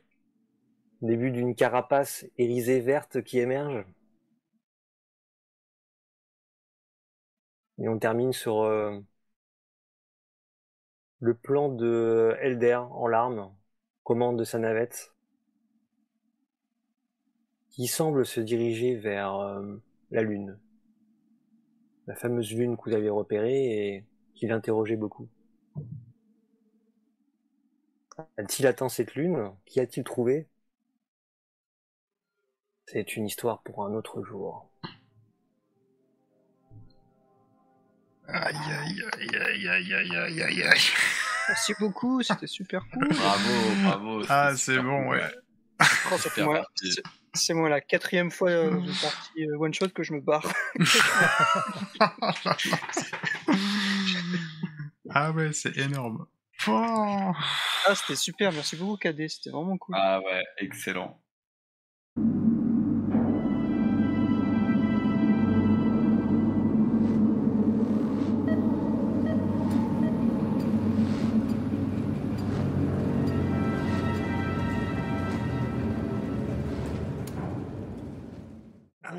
début 1.02 1.30
d'une 1.30 1.54
carapace 1.54 2.24
irisée 2.38 2.80
verte 2.80 3.22
qui 3.22 3.38
émerge. 3.38 3.84
Et 7.78 7.88
on 7.88 7.98
termine 7.98 8.32
sur 8.32 8.62
euh, 8.62 9.00
le 11.18 11.34
plan 11.34 11.68
de 11.68 12.36
Elder 12.40 12.76
en 12.76 13.08
larmes, 13.08 13.52
commande 14.04 14.38
de 14.38 14.44
sa 14.44 14.58
navette, 14.58 15.12
qui 17.70 17.88
semble 17.88 18.24
se 18.24 18.40
diriger 18.40 18.94
vers 18.96 19.34
euh, 19.36 19.76
la 20.10 20.22
Lune. 20.22 20.58
La 22.06 22.14
fameuse 22.14 22.52
Lune 22.52 22.76
que 22.76 22.90
vous 22.90 22.96
avez 22.96 23.10
repérée 23.10 23.94
et 23.96 24.04
qui 24.34 24.46
l'interrogeait 24.46 24.96
beaucoup. 24.96 25.28
A-t-il 28.36 28.66
atteint 28.66 28.88
cette 28.88 29.14
Lune? 29.14 29.52
Qui 29.64 29.80
a-t-il 29.80 30.04
trouvé 30.04 30.46
C'est 32.92 33.16
une 33.16 33.26
histoire 33.26 33.62
pour 33.62 33.84
un 33.86 33.94
autre 33.94 34.22
jour. 34.22 34.68
Aïe 38.28 38.54
aïe 38.54 39.02
aïe 39.18 39.36
aïe 39.36 39.68
aïe 39.68 39.94
aïe 39.94 40.16
aïe 40.16 40.42
aïe 40.42 40.62
aïe. 40.62 40.80
Merci 41.48 41.74
beaucoup, 41.80 42.22
c'était 42.22 42.46
super 42.46 42.84
cool. 42.92 43.08
Bravo, 43.14 43.74
bravo. 43.82 44.22
Ah, 44.28 44.54
c'est 44.56 44.78
bon, 44.78 45.08
ouais. 45.08 45.22
Oh, 46.10 46.16
moi- 46.44 46.66
c'est- 47.34 47.54
moi 47.54 47.68
la 47.70 47.80
quatrième 47.80 48.30
fois 48.30 48.50
euh, 48.50 48.70
de 48.80 49.00
partie 49.02 49.46
euh, 49.46 49.56
one 49.58 49.72
shot 49.72 49.88
que 49.88 50.02
je 50.02 50.12
me 50.12 50.20
barre. 50.20 50.52
ah 55.10 55.32
ouais, 55.32 55.52
c'est 55.54 55.76
énorme. 55.78 56.26
Oh. 56.68 57.32
Ah, 57.86 57.94
c'était 57.94 58.16
super, 58.16 58.52
merci 58.52 58.76
beaucoup 58.76 58.96
KD, 58.98 59.28
c'était 59.28 59.48
vraiment 59.50 59.78
cool. 59.78 59.96
Ah 59.98 60.20
ouais, 60.20 60.44
excellent. 60.58 61.21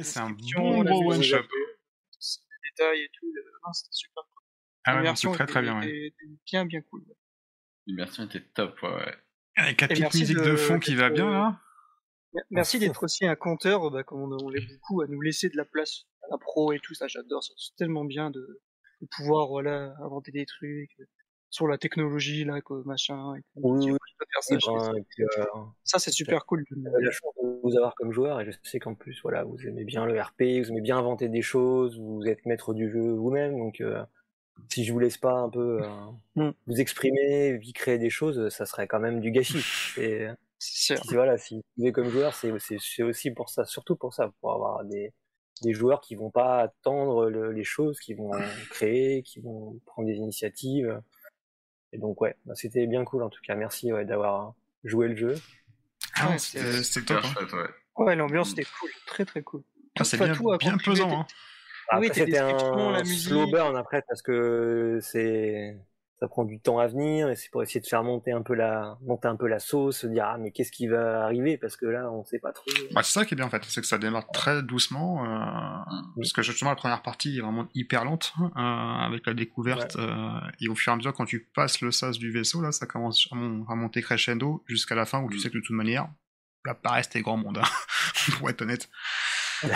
C'est 0.04 0.20
un 0.20 0.30
bon 0.32 0.84
gros 0.84 1.12
one 1.12 1.24
shot. 1.24 1.38
Les 1.38 2.70
détails 2.70 3.01
et 3.01 3.10
tout, 3.20 3.32
le- 3.34 3.43
non, 3.66 3.74
c'était 3.74 3.89
super 3.91 4.24
cool. 4.24 4.43
Ah 4.86 5.01
ouais, 5.01 5.16
c'est 5.16 5.32
très 5.32 5.45
très 5.45 5.62
bien. 5.62 5.80
Ouais. 5.80 6.14
bien, 6.45 6.66
bien 6.66 6.82
cool. 6.82 7.04
L'immersion 7.86 8.24
était 8.26 8.41
top, 8.41 8.82
ouais, 8.84 8.89
ouais. 8.89 9.16
Avec 9.56 9.82
la 9.82 9.86
Et 9.86 9.89
petite 9.89 10.01
merci 10.01 10.20
musique 10.22 10.38
de, 10.38 10.51
de- 10.51 10.56
fond 10.56 10.80
qui 10.80 10.95
va 10.95 11.10
d'être, 11.10 11.16
bien 11.16 11.28
euh, 11.28 11.32
là. 11.32 11.60
Merci 12.49 12.80
d'être 12.80 13.04
aussi 13.04 13.26
un 13.28 13.36
compteur, 13.36 13.91
bah, 13.91 14.04
comme 14.04 14.22
on, 14.22 14.49
l'est 14.49 14.66
beaucoup, 14.66 15.01
à 15.01 15.08
nous 15.08 15.22
laisser 15.22 15.49
de 15.49 15.58
la 15.58 15.66
place 15.66 16.06
à 16.24 16.28
la 16.32 16.38
pro 16.38 16.72
et 16.74 16.80
tout 16.80 16.95
ça, 16.95 17.08
j'adore, 17.08 17.43
ça, 17.43 17.54
c'est 17.58 17.76
tellement 17.76 18.06
bien 18.06 18.32
de, 18.32 18.62
de 19.01 19.08
pouvoir 19.12 19.47
voilà, 19.49 19.93
inventer 20.04 20.32
des 20.32 20.45
trucs 20.45 20.91
euh, 20.99 21.06
sur 21.54 21.68
la 21.68 21.78
technologie, 21.78 22.45
là, 22.45 22.62
quoi, 22.62 22.82
machin. 22.84 23.36
Et 23.36 23.41
tout. 23.51 23.60
Oui, 23.62 23.91
oui, 23.91 23.97
ça, 24.41 24.56
ben, 24.91 25.04
puis, 25.10 25.24
euh, 25.24 25.45
Ça, 25.84 25.99
c'est 25.99 26.12
super 26.12 26.45
cool. 26.47 26.66
La 26.72 27.12
chance 27.12 27.32
de 27.43 27.60
vous 27.62 27.76
avoir 27.78 27.93
comme 27.93 28.12
joueur 28.12 28.41
et 28.41 28.45
je 28.45 28.51
sais 28.64 28.80
qu'en 28.80 28.95
plus 28.95 29.20
voilà 29.22 29.43
vous 29.43 29.58
aimez 29.68 29.84
bien 29.86 30.06
le 30.06 30.20
RP, 30.20 30.41
vous 30.62 30.70
aimez 30.72 30.82
bien 30.82 30.97
inventer 30.97 31.30
des 31.30 31.43
choses, 31.43 31.99
vous 31.99 32.24
êtes 32.26 32.45
maître 32.45 32.74
du 32.74 32.91
jeu 32.91 33.12
vous-même 33.14 33.58
donc 33.58 33.82
euh, 33.82 34.04
si 34.70 34.84
je 34.84 34.91
vous 34.93 34.99
laisse 34.99 35.18
pas 35.18 35.34
un 35.34 35.49
peu 35.49 35.82
euh, 35.84 35.88
Mm. 36.36 36.49
vous 36.66 36.82
exprimer, 36.82 37.60
y 37.62 37.74
créer 37.74 37.99
des 37.99 38.10
choses, 38.10 38.49
ça 38.49 38.66
serait 38.66 38.88
quand 38.88 38.99
même 38.99 39.20
du 39.22 39.30
gâchis. 39.32 39.64
Et 39.99 40.28
C'est 40.58 40.95
sûr. 40.97 41.04
si, 41.06 41.14
voilà, 41.14 41.38
si 41.38 41.62
vous 41.78 41.86
êtes 41.86 41.93
comme 41.93 42.10
joueur, 42.10 42.34
c'est 42.34 42.51
c'est 42.60 42.78
c'est 42.82 43.04
aussi 43.04 43.30
pour 43.32 43.49
ça, 43.49 43.66
surtout 43.66 43.95
pour 43.95 44.14
ça, 44.16 44.32
pour 44.41 44.54
avoir 44.54 44.84
des 44.86 45.14
des 45.62 45.74
joueurs 45.74 46.01
qui 46.01 46.16
vont 46.16 46.32
pas 46.32 46.60
attendre 46.62 47.30
le- 47.30 47.51
les 47.51 47.64
choses, 47.64 47.99
qui 47.99 48.16
vont 48.16 48.32
créer, 48.72 49.22
qui 49.24 49.39
vont 49.41 49.80
prendre 49.86 50.08
des 50.08 50.16
initiatives. 50.16 50.99
Et 51.94 51.98
donc 52.00 52.20
ouais, 52.22 52.36
bah, 52.46 52.54
c'était 52.56 52.86
bien 52.88 53.06
cool 53.06 53.24
en 53.24 53.30
tout 53.30 53.39
cas. 53.46 53.56
Merci 53.56 53.94
ouais, 53.94 54.04
d'avoir 54.04 54.54
joué 54.84 55.08
le 55.08 55.16
jeu. 55.16 55.36
Ah, 56.16 56.30
Ouais, 56.32 56.38
c'était 56.38 57.06
top. 57.06 57.24
hein. 57.24 57.28
chouette, 57.34 57.54
ouais. 57.54 57.70
Ouais, 58.04 58.16
l'ambiance 58.16 58.52
était 58.54 58.66
cool, 58.80 58.89
très 59.06 59.24
très 59.26 59.41
cool. 59.44 59.62
Ah, 59.98 60.04
c'est 60.04 60.18
Pas 60.18 60.26
bien, 60.26 60.36
tout 60.36 60.52
à 60.52 60.58
bien 60.58 60.78
pesant. 60.78 61.22
Hein. 61.22 61.26
Oui, 62.00 62.08
Après, 62.08 62.10
tes 62.10 62.14
c'était 62.26 62.32
la 62.39 62.48
un 62.48 63.00
musique. 63.00 63.30
slow 63.30 63.46
burn 63.52 63.76
après 63.78 64.04
parce 64.08 64.22
que 64.24 65.00
c'est 65.02 65.78
ça 66.24 66.30
prend 66.30 66.45
du 66.45 66.61
temps 66.61 66.80
à 66.80 66.88
venir 66.88 67.28
et 67.30 67.36
c'est 67.36 67.49
pour 67.51 67.61
essayer 67.63 67.82
de 67.82 67.86
faire 67.86 68.01
monter 68.01 68.32
un 68.32 68.41
peu 68.43 68.53
la 68.53 68.97
monter 69.01 69.28
un 69.28 69.36
peu 69.36 69.45
la 69.47 69.59
sauce, 69.59 69.97
se 69.97 70.07
dire 70.07 70.24
ah 70.26 70.38
mais 70.38 70.51
qu'est-ce 70.51 70.71
qui 70.71 70.88
va 70.88 71.26
arriver? 71.26 71.57
Parce 71.57 71.76
que 71.76 71.86
là 71.86 72.09
on 72.09 72.24
sait 72.24 72.39
pas 72.39 72.53
trop. 72.53 72.63
Bah, 72.95 73.03
c'est 73.03 73.11
ça 73.11 73.26
qui 73.26 73.34
est 73.34 73.36
bien 73.36 73.45
en 73.45 73.49
fait, 73.49 73.61
c'est 73.65 73.82
que 73.82 73.88
ça 73.88 73.97
démarre 73.97 74.32
très 74.32 74.63
doucement, 74.63 75.26
euh, 75.26 75.84
parce 76.15 76.32
que 76.32 76.41
justement 76.41 76.69
la 76.69 76.78
première 76.78 77.01
partie 77.01 77.38
est 77.38 77.41
vraiment 77.41 77.67
hyper 77.74 78.05
lente 78.05 78.32
euh, 78.39 78.47
avec 78.57 79.26
la 79.28 79.34
découverte, 79.34 79.97
euh, 79.97 80.39
et 80.61 80.69
au 80.69 80.76
fur 80.76 80.91
et 80.91 80.93
à 80.93 80.95
mesure 80.95 81.11
quand 81.13 81.26
tu 81.26 81.49
passes 81.53 81.82
le 81.82 81.91
sas 81.91 82.17
du 82.17 82.32
vaisseau, 82.32 82.61
là 82.61 82.71
ça 82.71 82.86
commence 82.86 83.28
à, 83.30 83.36
mon- 83.36 83.65
à 83.67 83.76
monter 83.76 84.01
crescendo 84.01 84.63
jusqu'à 84.65 84.95
la 84.95 85.03
fin 85.05 85.21
où 85.21 85.30
tu 85.30 85.36
Mm. 85.36 85.39
sais 85.41 85.49
que 85.49 85.57
de 85.57 85.63
toute 85.63 85.76
manière, 85.76 86.07
va 86.63 86.74
pas 86.74 86.91
rester 86.91 87.19
grand 87.21 87.36
monde, 87.36 87.57
hein, 87.57 87.63
pour 88.39 88.49
être 88.49 88.61
honnête. 88.61 88.88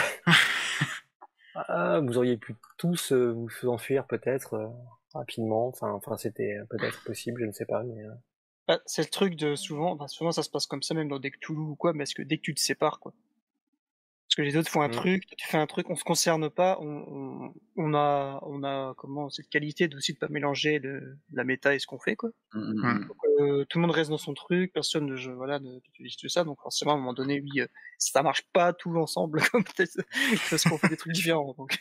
Ah, 1.55 1.99
vous 2.01 2.17
auriez 2.17 2.37
pu 2.37 2.55
tous 2.77 3.11
euh, 3.13 3.33
vous 3.33 3.67
enfuir 3.69 4.05
peut-être 4.05 4.53
rapidement, 5.13 5.67
enfin 5.67 5.91
enfin 5.91 6.17
c'était 6.17 6.57
peut-être 6.69 7.03
possible, 7.03 7.41
je 7.41 7.45
ne 7.47 7.51
sais 7.51 7.65
pas 7.65 7.83
mais 7.83 8.03
euh, 8.03 8.11
Bah, 8.67 8.79
c'est 8.85 9.01
le 9.03 9.09
truc 9.09 9.35
de 9.35 9.55
souvent, 9.55 9.95
bah, 9.95 10.07
souvent 10.07 10.31
ça 10.31 10.43
se 10.43 10.49
passe 10.49 10.67
comme 10.67 10.83
ça 10.83 10.93
même 10.93 11.07
dans 11.09 11.19
des 11.19 11.31
Cthulhu 11.31 11.59
ou 11.59 11.75
quoi, 11.75 11.93
mais 11.93 12.03
est-ce 12.03 12.15
que 12.15 12.21
dès 12.23 12.37
que 12.37 12.43
tu 12.43 12.53
te 12.53 12.59
sépares 12.59 12.99
quoi. 12.99 13.13
Parce 14.29 14.35
que 14.35 14.41
les 14.41 14.57
autres 14.57 14.69
font 14.69 14.81
un 14.81 14.89
Mm. 14.89 14.91
truc, 14.91 15.25
toi, 15.25 15.35
tu 15.37 15.47
fais 15.47 15.57
un 15.57 15.67
truc, 15.67 15.89
on 15.89 15.95
se 15.95 16.03
concerne 16.03 16.49
pas, 16.49 16.77
on, 16.81 16.85
on, 17.47 17.53
on 17.77 17.93
a, 17.93 18.39
on 18.43 18.61
a 18.63 18.93
comment 18.97 19.29
cette 19.29 19.47
qualité 19.49 19.89
aussi 19.95 20.13
de 20.13 20.17
pas 20.19 20.27
mélanger 20.27 20.79
le, 20.79 21.17
la 21.31 21.45
méta 21.45 21.73
et 21.73 21.79
ce 21.79 21.87
qu'on 21.87 21.97
fait 21.97 22.17
quoi. 22.17 22.31
Mm, 22.53 22.59
mm, 22.59 22.73
mm. 22.99 23.07
Donc, 23.07 23.17
euh, 23.39 23.65
tout 23.69 23.77
le 23.79 23.83
monde 23.83 23.95
reste 23.95 24.09
dans 24.09 24.17
son 24.17 24.33
truc, 24.33 24.73
personne 24.73 25.05
ne 25.05 25.15
je- 25.15 25.31
voilà 25.31 25.59
ne 25.59 25.77
utilise 25.77 26.17
tout 26.17 26.27
ça, 26.27 26.43
donc 26.43 26.59
forcément 26.61 26.91
à 26.91 26.95
un 26.95 26.97
moment 26.97 27.13
donné 27.13 27.39
oui, 27.41 27.61
euh, 27.61 27.67
ça 27.97 28.21
marche 28.21 28.43
pas 28.51 28.73
tout 28.73 28.93
ensemble 28.97 29.39
comme 29.51 29.63
peut-être 29.63 29.97
parce 30.49 30.65
qu'on 30.65 30.77
fait 30.77 30.89
des 30.89 30.97
trucs 30.97 31.13
différents. 31.13 31.53
Donc. 31.57 31.79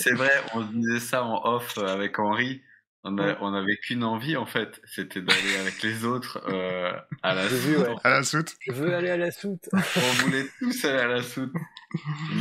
C'est 0.00 0.12
vrai, 0.14 0.30
on 0.54 0.62
se 0.66 0.72
disait 0.72 1.00
ça 1.00 1.24
en 1.24 1.44
off 1.44 1.76
euh, 1.78 1.86
avec 1.86 2.18
Henri. 2.18 2.62
On, 3.04 3.16
a- 3.18 3.26
Ouais. 3.28 3.36
on 3.40 3.54
avait 3.54 3.76
qu'une 3.76 4.04
envie 4.04 4.36
en 4.36 4.46
fait, 4.46 4.80
c'était 4.84 5.20
d'aller 5.22 5.56
avec 5.60 5.82
les 5.82 6.04
autres 6.04 6.40
euh, 6.48 6.92
à 7.22 7.34
la 7.34 7.46
vu, 7.46 7.76
soute. 7.76 7.86
ouais. 7.88 7.94
À 8.04 8.10
la 8.10 8.22
soute. 8.22 8.56
je 8.66 8.72
veux 8.72 8.94
aller 8.94 9.10
à 9.10 9.16
la 9.16 9.30
soute. 9.30 9.68
On 9.72 10.24
voulait 10.24 10.44
tous 10.58 10.84
aller 10.84 10.98
à 10.98 11.06
la 11.06 11.22
soute, 11.22 11.52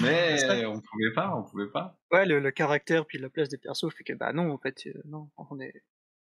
mais 0.01 0.65
on 0.65 0.79
pouvait 0.81 1.13
pas, 1.15 1.35
on 1.35 1.43
pouvait 1.43 1.67
pas. 1.67 1.95
Ouais, 2.11 2.25
le, 2.25 2.39
le 2.39 2.51
caractère 2.51 3.05
puis 3.05 3.17
la 3.17 3.29
place 3.29 3.49
des 3.49 3.57
persos 3.57 3.89
fait 3.93 4.03
que 4.03 4.13
bah 4.13 4.33
non 4.33 4.51
en 4.51 4.57
fait 4.57 4.87
euh, 4.87 4.93
non, 5.05 5.29
on 5.37 5.59
est 5.59 5.73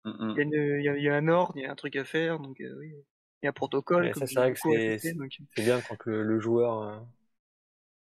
Mm, 0.06 0.10
mm. 0.10 0.32
il 0.32 0.38
y, 0.38 0.40
a 0.40 0.44
une- 0.44 0.80
il 0.80 0.84
y 0.84 0.90
a- 0.90 0.98
il 0.98 1.04
y 1.04 1.10
a 1.10 1.16
un 1.16 1.28
ordre, 1.30 1.54
il 1.56 1.62
y 1.62 1.66
a 1.66 1.72
un 1.72 1.76
truc 1.76 1.96
à 1.96 2.04
faire, 2.04 2.40
donc 2.40 2.60
euh, 2.60 2.76
oui. 2.80 2.94
Il 3.42 3.46
y 3.46 3.48
a 3.48 3.50
un 3.52 3.54
protocole. 3.54 4.06
Ouais, 4.06 4.14
ça, 4.14 4.28
c'est 4.28 4.36
vrai 4.36 4.54
que 4.54 5.18
donc, 5.18 5.32
bien 5.58 5.82
quand 5.88 5.98
le, 6.06 6.24
le 6.24 6.40
joueur 6.40 6.82
euh, 6.82 6.98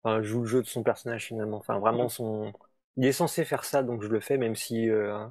enfin, 0.04 0.22
joue 0.22 0.42
le 0.42 0.48
jeu 0.48 0.62
de 0.62 0.68
son 0.68 0.84
personnage 0.84 1.26
finalement. 1.26 1.58
Enfin, 1.58 1.80
vraiment 1.80 2.10
son. 2.10 2.52
Il 2.98 3.06
est 3.06 3.12
censé 3.12 3.44
faire 3.46 3.64
ça, 3.64 3.82
donc 3.84 4.04
je 4.04 4.08
le 4.08 4.20
fais, 4.20 4.38
même 4.38 4.56
si 4.56 4.90
euh, 4.90 5.26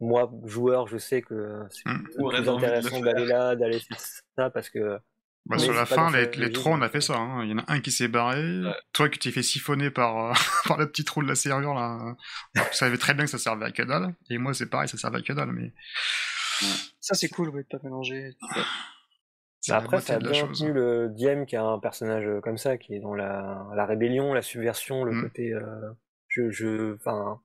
moi, 0.00 0.30
joueur, 0.44 0.86
je 0.88 0.98
sais 0.98 1.22
que 1.22 1.62
c'est 1.70 1.88
Mm. 1.88 2.04
plus 2.32 2.48
intéressant 2.48 3.00
d'aller 3.00 3.26
là, 3.26 3.54
d'aller 3.56 3.80
faire 3.80 3.98
ça, 4.36 4.50
parce 4.50 4.70
que 4.70 4.98
Bah, 5.44 5.56
Mais 5.56 5.58
sur 5.58 5.72
la 5.74 5.86
fin, 5.86 6.10
les, 6.10 6.52
trois, 6.52 6.72
on 6.72 6.82
a 6.82 6.88
fait 6.88 7.00
ça. 7.00 7.16
hein. 7.16 7.44
Il 7.44 7.50
y 7.50 7.52
en 7.54 7.58
a 7.58 7.64
un 7.66 7.80
qui 7.80 7.90
s'est 7.90 8.06
barré, 8.08 8.40
Ouais. 8.62 8.72
toi 8.92 9.08
qui 9.08 9.18
t'es 9.18 9.30
fait 9.32 9.42
siphonner 9.42 9.90
par, 9.90 10.30
euh, 10.30 10.32
par 10.68 10.78
le 10.78 10.88
petit 10.88 11.04
trou 11.04 11.22
de 11.22 11.28
la 11.28 11.34
serrure 11.34 11.74
là. 11.74 12.14
Alors, 12.54 12.70
tu 12.70 12.76
savais 12.76 12.96
très 12.96 13.12
bien 13.14 13.24
que 13.24 13.30
ça 13.30 13.38
servait 13.38 13.66
à 13.66 13.70
que 13.72 13.82
dalle. 13.82 14.14
Et 14.30 14.38
moi, 14.38 14.54
c'est 14.54 14.66
pareil, 14.70 14.88
ça 14.88 14.96
servait 14.98 15.18
à 15.18 15.22
que 15.22 15.32
dalle. 15.32 15.50
Mais 15.52 15.72
Ça 17.00 17.14
c'est 17.14 17.28
cool 17.28 17.48
ouais, 17.50 17.62
de 17.64 17.68
pas 17.68 17.78
mélanger. 17.82 18.36
c'est 19.60 19.72
la 19.72 19.78
après, 19.78 20.00
ça 20.00 20.14
a 20.14 20.18
bien 20.20 20.32
chose. 20.46 20.58
tenu 20.60 20.72
le 20.72 21.08
Diem 21.10 21.44
qui 21.44 21.56
a 21.56 21.64
un 21.64 21.78
personnage 21.80 22.24
euh, 22.26 22.40
comme 22.40 22.56
ça, 22.58 22.78
qui 22.78 22.94
est 22.94 23.00
dans 23.00 23.14
la, 23.14 23.66
la 23.74 23.84
rébellion, 23.84 24.32
la 24.32 24.42
subversion, 24.42 25.02
le 25.04 25.12
Mm. 25.12 25.22
côté. 25.22 25.52
euh, 25.52 25.90
je, 26.32 26.50
je, 26.50 26.94
enfin, 26.96 27.40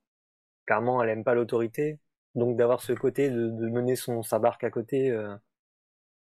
clairement, 0.68 1.04
elle 1.04 1.10
aime 1.10 1.24
pas 1.26 1.36
l'autorité, 1.36 2.00
donc 2.36 2.58
d'avoir 2.58 2.82
ce 2.82 2.94
côté 2.94 3.30
de, 3.32 3.50
de 3.50 3.70
mener 3.70 3.96
son 3.96 4.24
sa 4.24 4.40
barque 4.40 4.64
à 4.64 4.72
côté, 4.72 5.12
euh, 5.12 5.36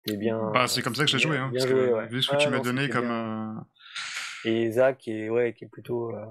c'est 0.07 0.17
bien. 0.17 0.51
Bah, 0.53 0.69
c'est 0.69 0.83
comme 0.83 0.95
ça 0.95 1.05
que 1.05 1.11
j'ai 1.11 1.19
bien- 1.19 1.29
joué. 1.29 1.39
Hein, 1.39 1.51
parce 1.53 1.67
joué, 1.67 1.89
que, 1.89 1.95
ouais. 1.95 2.07
Vu 2.09 2.23
ce 2.23 2.31
que 2.31 2.37
tu 2.37 2.49
m'as 2.49 2.61
donné 2.61 2.89
comme. 2.89 3.11
euh, 3.11 3.61
Et 4.45 4.71
Zach 4.73 4.99
qui 4.99 5.13
est 5.13 5.31
ouais, 5.31 5.55
qui 5.55 5.65
est 5.65 5.69
plutôt. 5.69 6.11
Euh, 6.15 6.27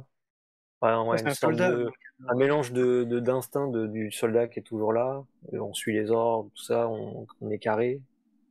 ouais, 0.82 0.96
ouais, 1.10 1.18
c'est 1.18 1.24
une 1.24 1.30
un 1.30 1.34
soldat. 1.34 1.72
de- 1.72 1.84
donc, 1.86 1.94
un 2.30 2.36
mélange 2.36 2.72
de 2.74 3.04
de- 3.04 3.20
d'instinct 3.20 3.68
de, 3.70 3.88
du 3.88 4.12
soldat 4.12 4.48
qui 4.48 4.60
est 4.60 4.64
toujours 4.64 4.94
là. 4.94 5.24
Et 5.52 5.60
on 5.60 5.74
suit 5.74 5.94
les 5.94 6.12
ordres, 6.12 6.50
tout 6.56 6.64
ça, 6.64 6.88
on, 6.90 7.28
on 7.42 7.50
est 7.52 7.60
carré. 7.60 8.02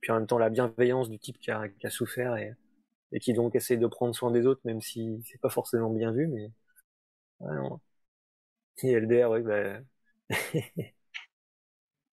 Puis 0.01 0.13
en 0.13 0.17
même 0.17 0.27
temps 0.27 0.39
la 0.39 0.51
bienveillance 0.51 1.09
du 1.11 1.19
type 1.19 1.39
qui 1.39 1.51
a, 1.51 1.69
qui 1.69 1.87
a 1.87 1.91
souffert 1.91 2.37
et, 2.37 2.55
et 3.13 3.21
qui 3.21 3.35
donc 3.35 3.55
essaie 3.57 3.77
de 3.79 3.87
prendre 3.87 4.15
soin 4.15 4.31
des 4.33 4.47
autres, 4.47 4.63
même 4.65 4.81
si 4.83 5.23
c'est 5.31 5.41
pas 5.41 5.51
forcément 5.51 5.91
bien 5.91 6.13
vu, 6.13 6.29
mais 6.29 6.51
ouais, 7.43 7.55
non. 7.57 7.81
Et 8.83 8.93
LDR, 8.93 9.31
oui, 9.31 9.43
bah... 9.43 9.81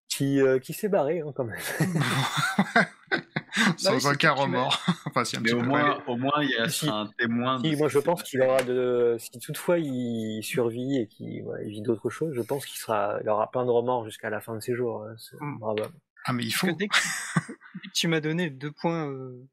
qui 0.09 0.41
euh, 0.41 0.59
qui 0.59 0.73
s'est 0.73 0.89
barré 0.89 1.21
hein, 1.21 1.31
quand 1.35 1.45
même. 1.45 1.59
Sans 3.77 4.05
aucun 4.11 4.31
remords. 4.31 4.79
enfin, 5.05 5.23
si, 5.23 5.37
un 5.37 5.41
Mais 5.41 5.53
au 5.53 5.61
moins, 5.61 6.01
au 6.07 6.17
moins, 6.17 6.41
il 6.41 6.49
y 6.49 6.55
a 6.57 6.69
Si. 6.69 6.87
un 6.89 7.09
témoin. 7.17 7.59
de 7.59 7.67
Si, 7.69 7.75
moi 7.75 7.87
je 7.87 7.99
pense 7.99 8.23
qu'il 8.23 8.41
aura 8.41 8.61
de. 8.63 9.15
Si 9.19 9.31
toutefois 9.39 9.77
il 9.79 10.41
survit 10.43 10.97
et 10.97 11.07
qu'il 11.07 11.43
voilà, 11.43 11.63
vit 11.63 11.81
d'autres 11.81 12.09
choses, 12.09 12.33
je 12.35 12.41
pense 12.41 12.65
qu'il 12.65 12.77
sera, 12.79 13.19
il 13.23 13.29
aura 13.29 13.49
plein 13.51 13.65
de 13.65 13.71
remords 13.71 14.05
jusqu'à 14.05 14.29
la 14.29 14.41
fin 14.41 14.55
de 14.55 14.59
ses 14.59 14.75
jours. 14.75 15.03
hein, 15.03 15.15
c'est 15.17 15.39
Mm. 15.39 15.59
bravo. 15.59 15.83
Ah, 16.25 16.33
mais 16.33 16.43
il 16.43 16.51
faut. 16.51 16.67
que 16.67 16.71
dès 16.73 16.87
que, 16.87 16.95
dès 16.95 17.87
que 17.89 17.93
tu 17.93 18.07
m'as 18.07 18.19
donné 18.19 18.49
deux 18.49 18.71
points, 18.71 19.07
euh, 19.09 19.47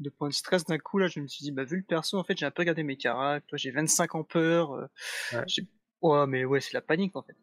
deux 0.00 0.10
points 0.10 0.28
de 0.28 0.34
stress 0.34 0.64
d'un 0.64 0.78
coup, 0.78 0.98
là, 0.98 1.06
je 1.08 1.20
me 1.20 1.26
suis 1.28 1.42
dit, 1.44 1.52
bah, 1.52 1.64
vu 1.64 1.76
le 1.76 1.82
perso, 1.82 2.18
en 2.18 2.24
fait, 2.24 2.36
j'ai 2.36 2.46
un 2.46 2.50
peu 2.50 2.62
regardé 2.62 2.82
mes 2.82 2.96
caractères. 2.96 3.46
Toi, 3.46 3.58
j'ai 3.58 3.70
25 3.70 4.14
en 4.14 4.24
peur. 4.24 4.72
euh, 4.72 4.86
Ouais. 6.02 6.26
mais 6.26 6.44
ouais, 6.44 6.60
c'est 6.60 6.72
la 6.74 6.80
panique, 6.80 7.14
en 7.16 7.22
fait. 7.22 7.36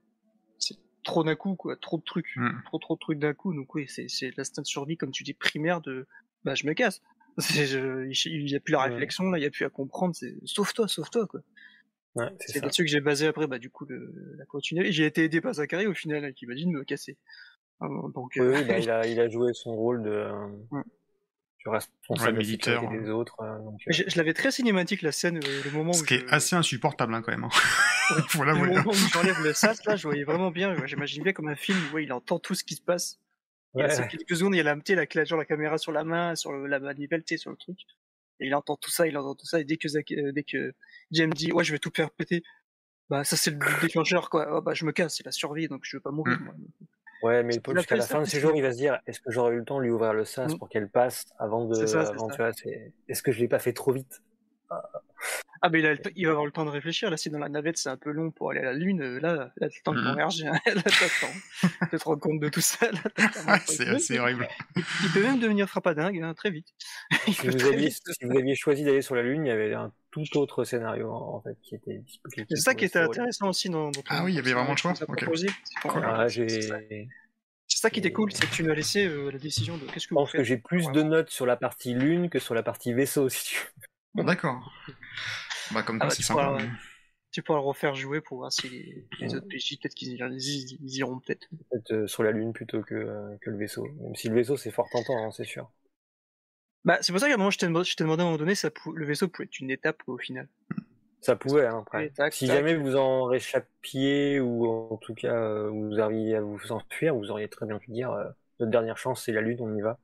C'est 0.57 0.77
trop 1.03 1.23
d'un 1.23 1.35
coup, 1.35 1.55
quoi. 1.55 1.75
Trop 1.77 1.97
de 1.97 2.03
trucs. 2.03 2.35
Mm. 2.35 2.49
Trop, 2.65 2.79
trop 2.79 2.95
de 2.95 2.99
trucs 2.99 3.19
d'un 3.19 3.33
coup. 3.33 3.53
Donc, 3.53 3.73
oui, 3.75 3.87
c'est, 3.87 4.07
l'instinct 4.35 4.63
de 4.63 4.67
survie, 4.67 4.97
comme 4.97 5.11
tu 5.11 5.23
dis, 5.23 5.33
primaire 5.33 5.81
de, 5.81 6.07
bah, 6.43 6.55
je 6.55 6.65
me 6.65 6.73
casse. 6.73 7.01
Je- 7.37 8.09
il 8.29 8.45
n'y 8.45 8.55
a 8.55 8.59
plus 8.59 8.71
la 8.71 8.81
réflexion, 8.81 9.25
là, 9.29 9.37
il 9.37 9.41
n'y 9.41 9.47
a 9.47 9.51
plus 9.51 9.65
à 9.65 9.69
comprendre. 9.69 10.15
C'est, 10.15 10.35
sauve-toi, 10.45 10.87
sauve-toi, 10.87 11.27
quoi. 11.27 11.41
Ouais, 12.15 12.29
c'est 12.39 12.61
là-dessus 12.61 12.83
que 12.83 12.89
j'ai 12.89 12.99
basé 12.99 13.27
après, 13.27 13.45
bah, 13.45 13.59
du 13.59 13.69
coup, 13.69 13.85
le, 13.85 14.11
la 14.39 14.45
continuité. 14.45 14.91
J'ai 14.91 15.05
été 15.05 15.23
aidé 15.25 15.39
par 15.39 15.53
Zachary, 15.53 15.85
au 15.85 15.93
final, 15.93 16.33
qui 16.33 16.47
m'a 16.47 16.55
dit 16.55 16.65
de 16.65 16.71
me 16.71 16.83
casser. 16.83 17.15
Euh, 17.83 17.87
Donc, 18.15 18.31
Oui, 18.37 18.41
euh, 18.41 18.53
oui, 18.55 18.65
bah, 18.65 18.79
il, 18.79 18.89
a, 18.89 19.05
il 19.05 19.19
a 19.19 19.29
joué 19.29 19.53
son 19.53 19.75
rôle 19.75 20.01
de. 20.01 20.27
De 21.71 22.19
sécurité 22.19 22.71
hein. 22.75 22.89
des 22.91 23.09
autres. 23.09 23.39
euh, 23.41 23.57
donc, 23.59 23.79
euh, 23.87 23.91
Je, 23.91 24.03
je 24.07 24.17
l'avais 24.17 24.33
très 24.33 24.51
cinématique 24.51 25.01
la 25.01 25.11
scène, 25.11 25.37
euh, 25.37 25.61
le 25.65 25.71
moment 25.71 25.93
Ce 25.93 26.01
où 26.01 26.05
qui 26.05 26.15
je- 26.17 26.25
est 26.25 26.29
assez 26.33 26.55
insupportable 26.55 27.13
hein, 27.13 27.21
quand 27.21 27.31
même. 27.31 27.43
hein. 27.43 27.49
Le 28.39 28.45
l'avouer. 28.45 28.67
moment 28.69 28.91
où 28.91 28.93
j'enlève 29.13 29.41
le 29.43 29.53
sas 29.53 29.83
là, 29.85 29.95
je 29.97 30.07
voyais 30.07 30.23
vraiment 30.23 30.49
bien. 30.51 30.73
ouais, 30.79 30.87
J'imagine 30.87 31.23
bien 31.23 31.33
comme 31.33 31.49
un 31.49 31.55
film 31.55 31.77
où 31.91 31.95
ouais, 31.95 32.03
il 32.05 32.13
entend 32.13 32.39
tout 32.39 32.55
ce 32.55 32.63
qui 32.63 32.75
se 32.75 32.81
passe. 32.81 33.19
Il 33.75 33.81
y 33.81 33.83
a 33.83 33.87
ouais, 33.87 34.07
quelques 34.07 34.35
secondes, 34.37 34.55
il 34.55 34.57
y 34.57 34.61
a 34.61 34.63
la, 34.63 34.75
la, 35.13 35.23
genre 35.25 35.37
la 35.37 35.45
caméra 35.45 35.77
sur 35.77 35.91
la 35.91 36.03
main, 36.05 36.35
sur 36.35 36.51
le- 36.53 36.67
la 36.67 36.79
manivelle, 36.79 37.23
sur 37.37 37.51
le 37.51 37.57
truc. 37.57 37.77
Et 38.39 38.47
il 38.47 38.55
entend 38.55 38.77
tout 38.77 38.89
ça, 38.91 39.07
il 39.07 39.17
entend 39.17 39.35
tout 39.35 39.45
ça. 39.45 39.59
Et 39.59 39.65
dès 39.65 39.75
que 39.77 39.87
euh, 39.89 40.31
dès 40.31 40.43
que 40.43 40.73
James 41.11 41.33
dit 41.33 41.51
ouais, 41.51 41.63
je 41.63 41.73
vais 41.73 41.79
tout 41.79 41.91
faire 41.95 42.09
péter, 42.11 42.43
bah 43.09 43.23
ça 43.23 43.35
c'est 43.35 43.51
le 43.51 43.59
déclencheur 43.81 44.29
quoi. 44.29 44.47
Oh, 44.51 44.61
bah 44.61 44.73
je 44.73 44.85
me 44.85 44.91
casse, 44.93 45.17
c'est 45.17 45.25
la 45.25 45.31
survie, 45.31 45.67
donc 45.67 45.81
je 45.83 45.97
veux 45.97 46.01
pas 46.01 46.11
mourir. 46.11 46.39
Mm. 46.39 46.43
moi. 46.45 46.53
Ouais, 47.23 47.43
mais 47.43 47.59
Paul, 47.59 47.77
jusqu'à 47.77 47.95
la 47.95 48.03
fin 48.03 48.19
de 48.21 48.25
ses 48.25 48.39
jours, 48.39 48.51
il 48.55 48.61
va 48.61 48.71
se 48.71 48.77
dire 48.77 48.99
est-ce 49.07 49.19
que 49.21 49.31
j'aurais 49.31 49.53
eu 49.53 49.57
le 49.59 49.65
temps 49.65 49.77
de 49.77 49.83
lui 49.83 49.89
ouvrir 49.91 50.13
le 50.13 50.25
sas 50.25 50.53
Mm. 50.53 50.57
pour 50.57 50.69
qu'elle 50.69 50.89
passe 50.89 51.25
avant 51.39 51.65
de. 51.65 51.75
Est-ce 53.07 53.21
que 53.23 53.31
je 53.31 53.39
l'ai 53.39 53.47
pas 53.47 53.59
fait 53.59 53.73
trop 53.73 53.91
vite? 53.91 54.21
Ah 55.61 55.69
mais 55.69 55.79
il, 55.79 55.85
a 55.87 55.93
le 55.93 55.99
il 56.15 56.25
va 56.25 56.31
avoir 56.31 56.45
le 56.45 56.51
temps 56.51 56.65
de 56.65 56.69
réfléchir. 56.69 57.09
Là, 57.09 57.17
si 57.17 57.29
dans 57.31 57.39
la 57.39 57.49
navette 57.49 57.77
c'est 57.77 57.89
un 57.89 57.97
peu 57.97 58.11
long 58.11 58.29
pour 58.29 58.51
aller 58.51 58.59
à 58.59 58.65
la 58.65 58.73
lune, 58.73 59.01
euh, 59.01 59.19
là, 59.19 59.33
là 59.33 59.51
t'as 59.59 59.65
le 59.65 59.83
temps 59.83 59.93
de 59.93 60.01
Mhm. 60.01 60.07
converger. 60.09 60.43
là 60.65 60.81
t'attends 60.83 61.87
de 61.91 61.97
te 61.97 62.03
rendre 62.03 62.19
compte 62.21 62.39
de 62.39 62.49
tout 62.49 62.61
ça. 62.61 62.87
C'est 63.65 64.13
Il 64.15 64.19
horrible. 64.19 64.47
Il 64.75 65.11
peut 65.13 65.23
même 65.23 65.39
devenir 65.39 65.67
frappadingue 65.67 66.21
hein, 66.21 66.33
très 66.35 66.51
vite. 66.51 66.67
Il 67.27 67.33
si 67.33 67.47
vous, 67.47 67.57
très 67.57 67.67
aviez, 67.69 67.87
vite. 67.87 68.03
si 68.07 68.25
vous 68.25 68.37
aviez 68.37 68.55
choisi 68.55 68.83
d'aller 68.83 69.01
sur 69.01 69.15
la 69.15 69.23
Lune, 69.23 69.45
il 69.45 69.49
y 69.49 69.51
avait 69.51 69.73
un 69.73 69.91
tout 70.11 70.23
autre 70.37 70.63
scénario 70.63 71.11
en 71.11 71.41
fait 71.41 71.57
qui 71.63 71.75
était 71.75 71.97
disponible. 71.99 72.45
C'est 72.49 72.55
ça 72.57 72.75
qui 72.75 72.85
était 72.85 72.99
intéressant 72.99 73.49
aussi 73.49 73.69
dans, 73.69 73.89
dans 73.91 74.01
Ah 74.09 74.23
oui, 74.23 74.33
il 74.33 74.35
y 74.35 74.39
avait 74.39 74.53
vraiment 74.53 74.71
le 74.71 74.77
choix 74.77 74.93
Cool. 74.93 76.03
Ah, 76.05 76.25
c'est 76.29 76.47
j'ai. 76.49 76.61
ça. 76.61 76.77
C'est 77.69 77.79
ça 77.81 77.89
qui 77.89 77.99
était 77.99 78.13
cool, 78.13 78.31
c'est 78.31 78.45
que 78.49 78.55
tu 78.55 78.63
nous 78.63 78.71
as 78.71 78.75
laissé 78.75 79.05
euh, 79.07 79.29
la 79.29 79.37
décision 79.39 79.75
de 79.77 79.81
qu'est-ce 79.85 80.07
que 80.07 80.09
Je 80.09 80.09
vous 80.11 80.15
pense 80.15 80.31
que 80.31 80.41
j'ai 80.43 80.57
plus 80.57 80.89
de 80.93 81.01
notes 81.03 81.29
sur 81.29 81.45
la 81.45 81.57
partie 81.57 81.93
Lune 81.93 82.29
que 82.29 82.39
sur 82.39 82.53
la 82.55 82.63
partie 82.63 82.93
vaisseau, 82.93 83.27
si 83.27 83.43
tu 83.43 83.57
veux. 83.59 83.87
D'accord. 84.23 84.71
Bah, 85.71 85.83
comme 85.83 85.97
Ah 85.97 85.99
quoi, 85.99 86.07
bah, 86.07 86.09
c'est 86.09 86.17
tu 86.17 86.23
sympa. 86.23 86.45
pourras- 86.45 86.57
mais- 86.63 86.69
Tu 87.31 87.43
pourras 87.43 87.59
le 87.59 87.65
refaire 87.65 87.93
jouer 87.93 88.21
pour 88.21 88.37
voir 88.37 88.51
si 88.51 88.69
les, 88.69 89.05
les 89.19 89.35
autres 89.35 89.47
PJ, 89.47 89.77
peut-être 89.81 89.93
qu'ils 89.95 90.13
ils, 90.13 90.77
ils 90.81 90.97
iront 90.97 91.19
peut-être. 91.19 91.47
Peut-être 91.69 91.91
euh, 91.91 92.07
sur 92.07 92.23
la 92.23 92.31
Lune 92.31 92.53
plutôt 92.53 92.81
que, 92.81 92.95
euh, 92.95 93.35
que 93.41 93.49
le 93.49 93.57
vaisseau. 93.57 93.87
Même 94.01 94.15
si 94.15 94.29
le 94.29 94.35
vaisseau, 94.35 94.57
c'est 94.57 94.71
fort 94.71 94.89
tentant, 94.91 95.17
hein, 95.25 95.31
c'est 95.31 95.43
sûr. 95.43 95.69
Bah, 96.85 96.97
c'est 97.01 97.11
pour 97.11 97.19
ça 97.19 97.27
qu'à 97.27 97.33
un 97.33 97.37
moment, 97.37 97.51
je 97.51 97.57
t'ai 97.57 97.65
demandé, 97.67 97.85
je 97.85 97.95
t'ai 97.95 98.03
demandé 98.05 98.21
à 98.21 98.23
un 98.23 98.27
moment 98.27 98.37
donné, 98.37 98.55
ça 98.55 98.71
pou- 98.71 98.93
le 98.93 99.05
vaisseau 99.05 99.27
pouvait 99.27 99.45
être 99.45 99.59
une 99.59 99.71
étape 99.71 100.01
au 100.07 100.17
final. 100.17 100.47
Ça 101.21 101.35
pouvait, 101.35 101.65
hein, 101.65 101.79
après. 101.79 102.09
Tac, 102.11 102.33
si 102.33 102.47
tac. 102.47 102.55
jamais 102.57 102.75
vous 102.75 102.95
en 102.95 103.25
réchappiez, 103.25 104.39
ou 104.39 104.65
en 104.65 104.97
tout 104.97 105.13
cas 105.13 105.33
euh, 105.35 105.69
vous 105.69 105.99
arriviez 105.99 106.35
à 106.35 106.41
vous 106.41 106.71
enfuir, 106.71 107.13
vous 107.15 107.29
auriez 107.29 107.49
très 107.49 107.65
bien 107.65 107.77
pu 107.79 107.91
dire 107.91 108.11
euh, 108.11 108.29
notre 108.59 108.71
dernière 108.71 108.97
chance, 108.97 109.23
c'est 109.25 109.33
la 109.33 109.41
Lune, 109.41 109.57
on 109.59 109.75
y 109.75 109.81
va. 109.81 109.99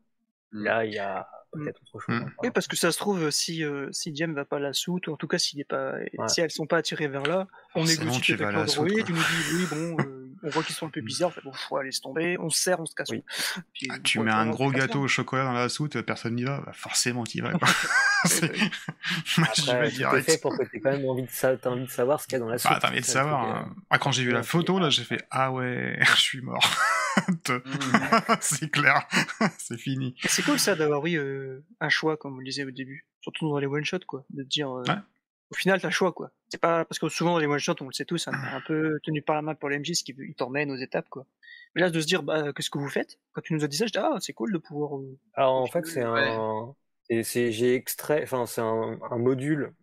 Mm. 0.52 0.64
Là, 0.64 0.86
il 0.86 0.94
y 0.94 1.00
a 1.00 1.28
peut-être 1.54 1.80
autre 1.94 2.06
chose. 2.06 2.16
Mm. 2.20 2.26
Oui, 2.44 2.50
parce 2.52 2.68
que 2.68 2.76
ça 2.76 2.92
se 2.92 2.98
trouve, 2.98 3.30
si, 3.32 3.64
euh, 3.64 3.90
si 3.92 4.16
Jem 4.16 4.34
va 4.34 4.46
pas 4.46 4.58
à 4.58 4.60
la 4.60 4.74
soute, 4.74 5.08
ou 5.08 5.14
en 5.14 5.18
tout 5.18 5.28
cas, 5.28 5.38
s'il 5.38 5.60
est 5.60 5.64
pas, 5.66 5.94
Ouais. 6.18 6.28
si 6.28 6.42
elles 6.42 6.52
sont 6.52 6.66
pas 6.66 6.78
attirées 6.78 7.08
vers 7.08 7.24
là, 7.24 7.48
on 7.76 7.80
Forcément, 7.86 8.02
négocie 8.06 8.22
tu 8.22 8.36
peut-être 8.38 8.48
avec 8.48 8.56
la 8.56 8.66
l'Android, 8.66 8.88
soute, 8.90 9.06
tu 9.06 9.14
nous 9.14 9.20
dis, 9.20 9.54
oui, 9.56 9.66
bon, 9.70 9.98
euh, 10.04 10.20
on 10.44 10.50
voit 10.50 10.64
qu'ils 10.64 10.76
sont 10.76 10.88
un 10.88 10.90
peu 10.90 11.02
bizarres, 11.02 11.30
on 11.30 11.32
fait, 11.32 11.42
bon, 11.44 11.54
faut 11.54 11.82
laisse 11.82 12.02
tomber, 12.02 12.38
on 12.40 12.50
se 12.50 12.62
serre, 12.62 12.80
on 12.80 12.86
se 12.86 12.94
casse. 12.96 13.10
Oui. 13.12 13.24
Puis, 13.74 13.88
Ah, 13.92 13.96
tu 14.04 14.20
mets 14.20 14.32
un 14.32 14.50
gros 14.50 14.72
gâteau 14.72 15.02
au 15.02 15.08
chocolat 15.08 15.44
dans 15.46 15.54
la 15.54 15.70
soute, 15.70 16.02
personne 16.02 16.36
n'y 16.36 16.44
va, 16.44 16.62
bah 16.66 16.72
forcément 16.74 17.24
t'y 17.24 17.42
vas. 17.42 17.54
quoi. 17.54 17.68
Après, 19.38 19.88
est 19.88 19.92
direct. 19.92 20.26
fait 20.30 20.42
pour 20.42 20.58
que 20.58 20.64
tu 20.64 20.78
aies 20.78 20.80
quand 20.80 20.92
même 20.92 21.06
envie 21.06 21.24
de, 21.24 21.30
sa- 21.30 21.58
t'as 21.58 21.70
envie 21.70 21.86
de 21.86 21.90
savoir 21.90 22.20
ce 22.22 22.28
qu'il 22.28 22.34
y 22.34 22.36
a 22.38 22.40
dans 22.40 22.48
la. 22.50 22.56
Bah, 22.58 22.78
t'as 22.82 22.90
envie 22.90 23.02
de 23.02 23.06
savoir. 23.06 23.44
euh, 23.50 23.60
hein. 23.60 23.76
Ah, 23.90 23.98
quand 23.98 24.12
j'ai 24.12 24.24
vu 24.24 24.32
la 24.32 24.44
photo, 24.44 24.80
là, 24.80 24.90
j'ai 24.90 25.04
fait 25.04 25.22
Ah 25.32 25.52
ouais, 25.52 25.98
je 26.16 26.22
suis 26.22 26.42
mort. 26.42 26.64
Te- 27.44 27.52
Mm. 27.54 28.38
c'est 28.42 28.70
clair, 28.72 29.08
c'est 29.58 29.78
fini. 29.78 30.16
C'est 30.26 30.44
cool 30.44 30.60
ça 30.60 30.76
d'avoir 30.76 31.02
oui 31.02 31.16
euh, 31.18 31.64
un 31.80 31.90
choix 31.90 32.18
comme 32.18 32.36
on 32.36 32.38
le 32.40 32.46
disait 32.46 32.64
au 32.64 32.72
début, 32.72 33.06
surtout 33.22 33.50
dans 33.50 33.58
les 33.60 33.68
one 33.68 33.84
shots 33.86 34.00
quoi, 34.08 34.26
de 34.30 34.44
te 34.44 34.48
dire 34.48 34.70
euh, 34.72 34.84
Ouais. 34.88 34.96
au 35.52 35.56
final 35.56 35.80
t'as 35.82 35.88
le 35.90 35.94
choix 35.94 36.12
quoi. 36.14 36.32
C'est 36.50 36.60
pas 36.62 36.86
parce 36.86 37.00
que 37.00 37.10
souvent 37.10 37.34
dans 37.34 37.40
les 37.40 37.48
one 37.48 37.60
shots 37.60 37.76
on 37.82 37.86
le 37.88 37.94
sait 37.94 38.06
tous, 38.06 38.28
hein, 38.28 38.32
un 38.34 38.62
peu 38.62 39.00
tenu 39.04 39.22
par 39.22 39.36
la 39.36 39.42
main 39.42 39.56
pour 39.56 39.70
l'MJ, 39.70 39.94
ce 39.94 40.04
qui 40.04 40.16
t'emmène 40.36 40.72
aux 40.72 40.76
étapes 40.78 41.10
quoi. 41.10 41.26
Mais 41.76 41.82
là 41.82 41.90
de 41.90 42.00
se 42.00 42.06
dire 42.06 42.22
bah 42.24 42.54
qu'est-ce 42.54 42.70
que 42.70 42.78
vous 42.78 42.90
faites? 42.90 43.20
Quand 43.34 43.42
tu 43.42 43.54
nous 43.54 43.64
as 43.64 43.68
dit 43.68 43.78
ça, 43.78 43.86
je 43.88 43.92
dis 43.92 43.98
ah 43.98 44.18
c'est 44.20 44.34
cool 44.34 44.52
de 44.54 44.58
pouvoir. 44.60 44.98
euh, 45.00 45.18
Alors 45.34 45.56
en 45.56 45.66
fait, 45.68 45.86
c'est 45.86 46.06
Ouais. 46.06 46.30
un. 46.30 46.76
et 47.10 47.24
c'est- 47.24 47.52
J'ai 47.52 47.74
extrait. 47.76 48.22
Enfin, 48.24 48.46
c'est 48.46 48.62
un, 48.62 49.00
un 49.10 49.18
module 49.18 49.74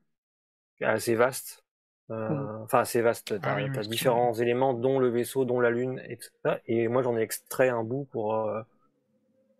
assez 0.80 1.14
vaste. 1.14 1.64
Euh. 2.10 2.58
Enfin, 2.64 2.80
assez 2.80 3.00
vaste. 3.02 3.40
T'as 3.40 3.52
Ah 3.52 3.56
oui, 3.56 3.70
t'as 3.72 3.82
oui, 3.82 3.88
différents 3.88 4.34
éléments, 4.34 4.74
dont 4.74 4.98
le 4.98 5.08
vaisseau, 5.08 5.44
dont 5.44 5.60
la 5.60 5.70
Lune, 5.70 6.00
etc. 6.08 6.60
Et 6.66 6.88
moi, 6.88 7.02
j'en 7.02 7.16
ai 7.16 7.22
extrait 7.22 7.68
un 7.68 7.84
bout 7.84 8.06
pour. 8.12 8.34
euh, 8.34 8.62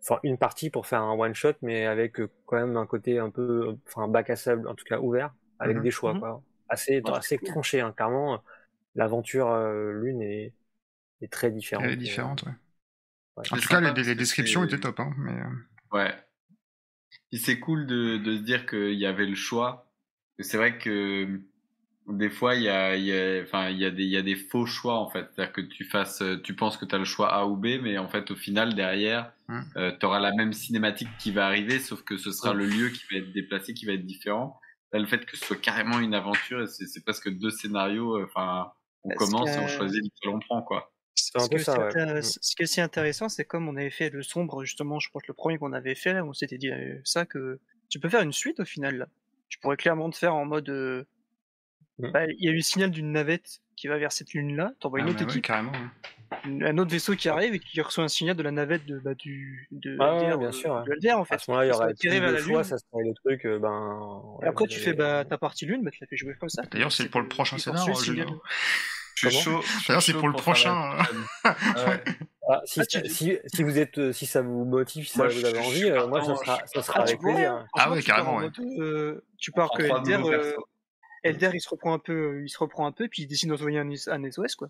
Enfin, 0.03 0.19
une 0.23 0.37
partie 0.37 0.69
pour 0.71 0.87
faire 0.87 1.01
un 1.03 1.13
one 1.13 1.35
shot, 1.35 1.53
mais 1.61 1.85
avec 1.85 2.19
euh, 2.19 2.29
quand 2.47 2.57
même 2.57 2.75
un 2.77 2.85
côté 2.87 3.19
un 3.19 3.29
peu. 3.29 3.77
Enfin, 3.87 4.07
bac 4.07 4.29
à 4.31 4.35
sable, 4.35 4.67
en 4.67 4.73
tout 4.75 4.83
cas 4.85 4.99
ouvert, 4.99 5.31
avec 5.59 5.77
Mhm. 5.77 5.83
des 5.83 5.91
choix, 5.91 6.13
Mhm. 6.13 6.19
quoi. 6.19 6.41
Assez, 6.69 7.01
Ouais, 7.05 7.11
assez 7.11 7.29
c'est 7.29 7.37
cool. 7.37 7.47
tranché, 7.49 7.81
hein. 7.81 7.93
Clairement, 7.95 8.41
l'aventure 8.95 9.49
euh, 9.51 9.91
Lune 9.93 10.21
est, 10.23 10.53
est 11.21 11.31
très 11.31 11.51
différente. 11.51 11.85
Elle 11.85 11.91
est 11.93 11.97
différente, 11.97 12.43
ouais. 12.43 12.51
ouais. 13.37 13.43
En 13.51 13.55
C'est 13.55 13.61
tout 13.61 13.69
cas, 13.69 13.81
les, 13.81 14.15
descriptions 14.15 14.61
c'est- 14.61 14.67
étaient 14.67 14.79
top. 14.79 14.99
Hein, 14.99 15.13
mais, 15.17 15.39
Ouais. 15.91 16.13
Puis 17.29 17.39
c'est 17.39 17.59
cool 17.59 17.87
de, 17.87 18.17
de 18.17 18.37
se 18.37 18.41
dire 18.41 18.65
qu'il 18.65 18.93
y 18.93 19.05
avait 19.05 19.25
le 19.25 19.35
choix. 19.35 19.91
C'est 20.39 20.57
vrai 20.57 20.77
que 20.77 21.41
des 22.13 22.29
fois, 22.29 22.55
il 22.55 22.63
y 22.63 22.69
a, 22.69 22.95
il 22.95 23.05
y 23.05 23.13
a, 23.13 23.41
enfin, 23.43 23.69
il 23.69 23.77
y 23.77 23.85
a 23.85 23.91
des, 23.91 24.03
il 24.03 24.09
y 24.09 24.17
a 24.17 24.21
des 24.21 24.35
faux 24.35 24.65
choix, 24.65 24.95
en 24.99 25.09
fait. 25.09 25.27
C'est-à-dire 25.35 25.53
que 25.53 25.61
tu 25.61 25.85
fasses, 25.85 26.23
tu 26.43 26.55
penses 26.55 26.77
que 26.77 26.85
tu 26.85 26.95
as 26.95 26.97
le 26.97 27.05
choix 27.05 27.33
A 27.33 27.45
ou 27.45 27.55
B, 27.57 27.79
mais 27.81 27.97
en 27.97 28.07
fait, 28.09 28.31
au 28.31 28.35
final, 28.35 28.73
derrière, 28.75 29.33
Hmm. 29.47 29.63
tu 29.99 30.05
auras 30.05 30.19
la 30.19 30.31
même 30.33 30.53
cinématique 30.53 31.09
qui 31.19 31.31
va 31.31 31.45
arriver, 31.45 31.79
sauf 31.79 32.03
que 32.03 32.15
ce 32.17 32.31
sera 32.31 32.51
Ouais. 32.51 32.57
le 32.57 32.65
lieu 32.67 32.89
qui 32.89 33.03
va 33.11 33.17
être 33.19 33.31
déplacé, 33.33 33.73
qui 33.73 33.85
va 33.85 33.93
être 33.93 34.05
différent. 34.05 34.59
Là, 34.93 34.99
le 34.99 35.05
fait 35.07 35.25
que 35.25 35.35
ce 35.37 35.45
soit 35.45 35.57
carrément 35.61 35.99
une 35.99 36.13
aventure, 36.13 36.67
c'est 36.69 36.85
c'est 36.87 37.03
presque 37.03 37.29
deux 37.29 37.51
scénarios, 37.51 38.15
euh, 38.17 38.25
enfin, 38.25 38.71
on 39.03 39.09
ce 39.11 39.15
commence 39.15 39.57
et 39.57 39.59
on 39.59 39.67
choisit 39.67 40.01
lequel 40.03 40.35
on 40.35 40.39
prend, 40.39 40.61
quoi. 40.61 40.93
un 41.35 41.47
Ce 41.47 41.49
peu 41.49 41.57
que 41.57 41.63
ça, 41.63 41.73
c'est 41.75 41.79
ouais. 41.79 41.91
intér- 41.91 42.21
ce 42.41 42.55
qui 42.55 42.61
est 42.61 42.65
aussi 42.65 42.81
intéressant, 42.81 43.29
c'est 43.29 43.45
comme 43.45 43.67
on 43.67 43.75
avait 43.75 43.89
fait 43.89 44.09
le 44.09 44.23
sombre, 44.23 44.63
justement, 44.63 44.99
je 44.99 45.09
pense 45.11 45.21
que 45.23 45.27
le 45.29 45.33
premier 45.33 45.57
qu'on 45.57 45.73
avait 45.73 45.95
fait, 45.95 46.13
là, 46.13 46.23
on 46.25 46.33
s'était 46.33 46.57
dit 46.57 46.69
euh, 46.71 46.99
ça, 47.03 47.25
que 47.25 47.59
tu 47.89 47.99
peux 47.99 48.09
faire 48.09 48.21
une 48.21 48.33
suite 48.33 48.59
au 48.59 48.65
final, 48.65 48.97
là. 48.97 49.07
Tu 49.49 49.59
pourrais 49.59 49.77
clairement 49.77 50.09
te 50.09 50.17
faire 50.17 50.33
en 50.35 50.45
mode. 50.45 50.69
euh, 50.69 51.05
Mm. 51.99 52.11
bah, 52.11 52.25
Il 52.27 52.43
y 52.45 52.47
a 52.47 52.51
eu 52.51 52.55
le 52.55 52.61
signal 52.61 52.89
d'une 52.91 53.11
navette 53.11 53.59
qui 53.75 53.87
va 53.87 53.97
vers 53.97 54.11
cette 54.11 54.33
lune-là, 54.33 54.71
t'envoies 54.79 54.99
une 54.99 55.07
ah, 55.07 55.09
autre 55.09 55.19
mais 55.19 55.25
ouais, 55.25 55.31
équipe, 55.31 55.43
carrément. 55.45 55.71
ouais. 55.71 55.77
une- 56.45 56.63
un 56.63 56.77
autre 56.77 56.91
vaisseau 56.91 57.15
qui 57.15 57.27
arrive 57.29 57.53
et 57.55 57.59
qui 57.59 57.81
reçoit 57.81 58.03
un 58.03 58.07
signal 58.07 58.35
de 58.35 58.43
la 58.43 58.51
navette 58.51 58.85
de, 58.85 58.99
bah, 58.99 59.13
du, 59.15 59.67
de, 59.71 59.97
Ah 59.99 60.15
ouais, 60.17 60.23
LDR, 60.27 60.37
bien 60.37 60.47
euh, 60.49 60.51
sûr, 60.51 60.73
ouais. 60.73 60.83
de 60.85 60.91
LDR, 60.93 61.17
en 61.19 61.25
fait. 61.25 61.35
À 61.35 61.37
ce 61.39 61.51
moment-là, 61.51 61.65
il 61.65 61.69
y 61.69 61.71
de 62.19 62.25
la 62.25 62.37
choix, 62.37 62.53
lune. 62.61 62.63
ça 62.63 62.77
serait 62.77 63.03
le 63.03 63.13
truc, 63.15 63.45
euh, 63.45 63.59
ben. 63.59 64.21
Et 64.43 64.45
après, 64.47 64.67
tu 64.67 64.79
fais 64.79 64.93
bah, 64.93 65.25
ta 65.25 65.37
partie 65.37 65.65
lune, 65.65 65.83
bah, 65.83 65.91
tu 65.91 65.97
la 66.01 66.07
fais 66.07 66.15
jouer 66.17 66.33
comme 66.39 66.49
ça. 66.49 66.61
D'ailleurs, 66.71 66.91
c'est 66.91 67.09
pour 67.09 67.21
le 67.21 67.27
prochain 67.27 67.57
il 67.57 67.61
scénar, 67.61 67.85
poursuit 67.85 68.11
le 68.11 68.15
Julien. 68.15 68.25
signal. 68.27 68.39
Je 69.15 69.29
suis 69.29 69.39
chaud. 69.41 69.61
D'ailleurs, 69.87 70.01
c'est 70.03 70.13
pour 70.13 70.27
le 70.29 70.33
prochain. 70.35 70.97
Ah, 71.43 72.61
si, 72.65 72.79
Ah, 72.81 72.85
tu- 72.85 73.07
si, 73.07 73.37
si 73.45 73.63
vous 73.63 73.77
êtes, 73.77 73.97
euh, 73.97 74.11
si 74.11 74.25
ça 74.25 74.41
vous 74.41 74.65
motive, 74.65 75.07
si 75.07 75.17
Moi, 75.17 75.29
ça 75.29 75.35
vous 75.39 75.45
avez 75.45 75.59
envie, 75.59 75.83
euh, 75.85 76.07
moi, 76.07 76.23
ça 76.23 76.35
sera, 76.35 76.59
ça 76.65 76.81
Ah, 76.95 77.03
tu 77.03 77.09
avec 77.11 77.19
plaisir. 77.19 77.65
Ah 77.77 77.91
ouais, 77.91 78.01
carrément, 78.01 78.35
en 78.35 78.37
ouais. 78.39 78.43
mode, 78.57 78.59
euh, 78.79 79.23
tu 79.37 79.51
pars 79.51 79.69
que 79.71 79.83
Elder, 79.83 80.19
euh. 80.25 80.53
Elder, 81.23 81.51
il 81.53 81.61
se 81.61 81.69
reprend 81.69 81.93
un 81.93 81.99
peu, 81.99 82.41
il 82.43 82.49
se 82.49 82.57
reprend 82.57 82.85
un 82.87 82.91
peu, 82.91 83.07
puis 83.07 83.23
il 83.23 83.27
décide 83.27 83.49
d'envoyer 83.49 83.79
un, 83.79 83.89
un 83.89 84.31
SOS, 84.31 84.55
quoi. 84.55 84.69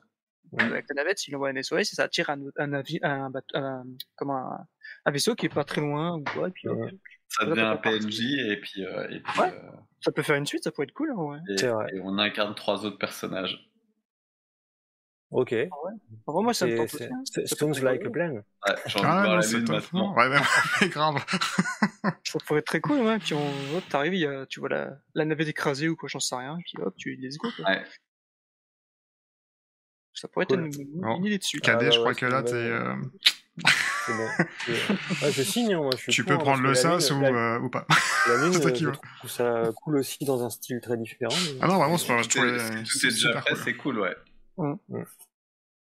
Ouais. 0.51 0.63
Avec 0.63 0.85
la 0.89 0.95
navette, 0.95 1.25
il 1.27 1.35
envoie 1.35 1.49
un 1.49 1.61
SOS 1.61 1.79
et 1.79 1.83
ça 1.95 2.03
attire 2.03 2.29
un, 2.29 2.39
un, 2.57 2.67
navi- 2.67 2.99
un, 3.03 3.29
bateau- 3.29 3.55
un, 3.57 3.85
comment, 4.15 4.35
un, 4.37 4.67
un 5.05 5.11
vaisseau 5.11 5.33
qui 5.35 5.45
est 5.45 5.53
pas 5.53 5.63
très 5.63 5.79
loin 5.79 6.17
ou 6.17 6.23
quoi, 6.23 6.49
et 6.49 6.51
puis 6.51 6.67
Ouais. 6.67 6.93
Ça 7.29 7.45
devient 7.45 7.61
un 7.61 7.77
PNJ 7.77 8.19
et 8.49 8.57
puis, 8.57 8.83
euh, 8.83 9.07
et, 9.09 9.21
puis 9.21 9.39
Ouais. 9.39 9.53
euh, 9.53 9.71
ça 10.01 10.11
peut 10.11 10.21
faire 10.21 10.35
une 10.35 10.45
suite, 10.45 10.65
ça 10.65 10.71
pourrait 10.71 10.87
être 10.87 10.93
cool, 10.93 11.11
hein, 11.11 11.15
ouais. 11.15 11.37
et- 11.49 11.57
C'est 11.57 11.67
vrai. 11.69 11.87
et 11.93 12.01
on 12.03 12.17
incarne 12.17 12.53
trois 12.55 12.85
autres 12.85 12.97
personnages. 12.97 13.70
Ok. 15.31 15.53
Ah 15.53 15.55
ouais. 15.85 15.93
Enfin, 16.27 16.41
moi, 16.41 16.53
ça 16.53 16.65
me 16.67 16.75
tente 16.75 16.89
C'est- 16.89 17.03
aussi. 17.05 17.13
hein. 17.13 17.23
Ça 17.45 17.55
pourrait 17.55 17.79
like 17.81 18.05
a 18.05 18.09
plan. 18.09 18.29
Ouais, 18.31 18.41
j'ai 18.85 18.99
envie 18.99 19.01
de 19.01 19.07
Ah 19.07 19.23
voir 19.23 19.37
la 19.39 19.47
lune 19.47 19.71
maintenant. 19.71 20.15
Ouais, 20.15 20.29
mais 20.81 20.87
grave. 20.89 21.25
Ça 22.23 22.39
pourrait 22.45 22.59
être 22.59 22.65
très 22.65 22.81
cool, 22.81 22.99
ouais. 22.99 23.17
Puis 23.19 23.33
on, 23.33 23.77
hop, 23.77 23.83
t'arrives, 23.89 24.13
il 24.13 24.19
y 24.19 24.25
a, 24.27 24.45
tu 24.45 24.59
vois 24.59 24.67
la, 24.69 24.89
la 25.15 25.23
navette 25.25 25.47
écrasée 25.47 25.87
ou 25.87 25.95
quoi, 25.95 26.09
j'en 26.09 26.19
sais 26.19 26.35
rien. 26.35 26.57
Puis 26.65 26.73
hop, 26.83 26.93
tu 26.97 27.15
let's 27.15 27.37
go. 27.37 27.47
Quoi. 27.55 27.65
Ouais. 27.69 27.83
Ça 30.13 30.27
pourrait 30.27 30.45
Cool. 30.45 30.67
être 30.67 30.75
une, 30.77 30.81
une 30.95 31.01
Bon. 31.01 31.23
idée 31.23 31.37
dessus. 31.37 31.59
Ah, 31.63 31.65
Cadet, 31.67 31.85
bah 31.85 31.91
je 31.91 31.97
crois 31.97 32.09
ouais, 32.09 32.15
que 32.15 32.25
là, 32.25 32.39
une 32.39 32.45
t'es. 32.45 32.53
euh, 32.53 32.95
C'est 34.05 34.13
bon. 34.17 34.27
Je- 34.67 35.25
ouais, 35.25 35.31
je 35.31 35.41
signe, 35.43 35.73
hein, 35.73 35.77
moi. 35.81 35.91
Je 35.95 36.01
suis 36.01 36.11
Tu 36.11 36.25
peux 36.25 36.33
hein, 36.33 36.37
prendre 36.37 36.61
le 36.61 36.69
que 36.69 36.75
sas 36.75 37.09
ou, 37.11 37.23
euh, 37.23 37.59
ou 37.59 37.69
pas. 37.69 37.85
La 38.27 38.35
lune, 38.43 38.53
c'est 38.53 38.59
toi 38.61 38.69
euh, 38.69 38.73
qui 38.73 38.83
je 38.83 38.89
veux. 38.89 38.95
trouve 39.19 39.29
ça 39.31 39.69
cool 39.81 39.97
aussi 39.97 40.25
dans 40.25 40.43
un 40.43 40.49
style 40.49 40.81
très 40.81 40.97
différent. 40.97 41.33
mais- 41.53 41.59
Ah 41.61 41.67
non, 41.67 41.77
vraiment, 41.77 41.97
c'est 41.97 42.07
pas. 42.07 42.21
Je 42.21 42.27
trouvais- 42.29 42.57
tout 42.57 42.73
est 42.73 42.85
c'est 42.85 43.07
déjà 43.07 43.41
cool. 43.41 43.57
c'est 43.63 43.73
ouais. 44.89 45.05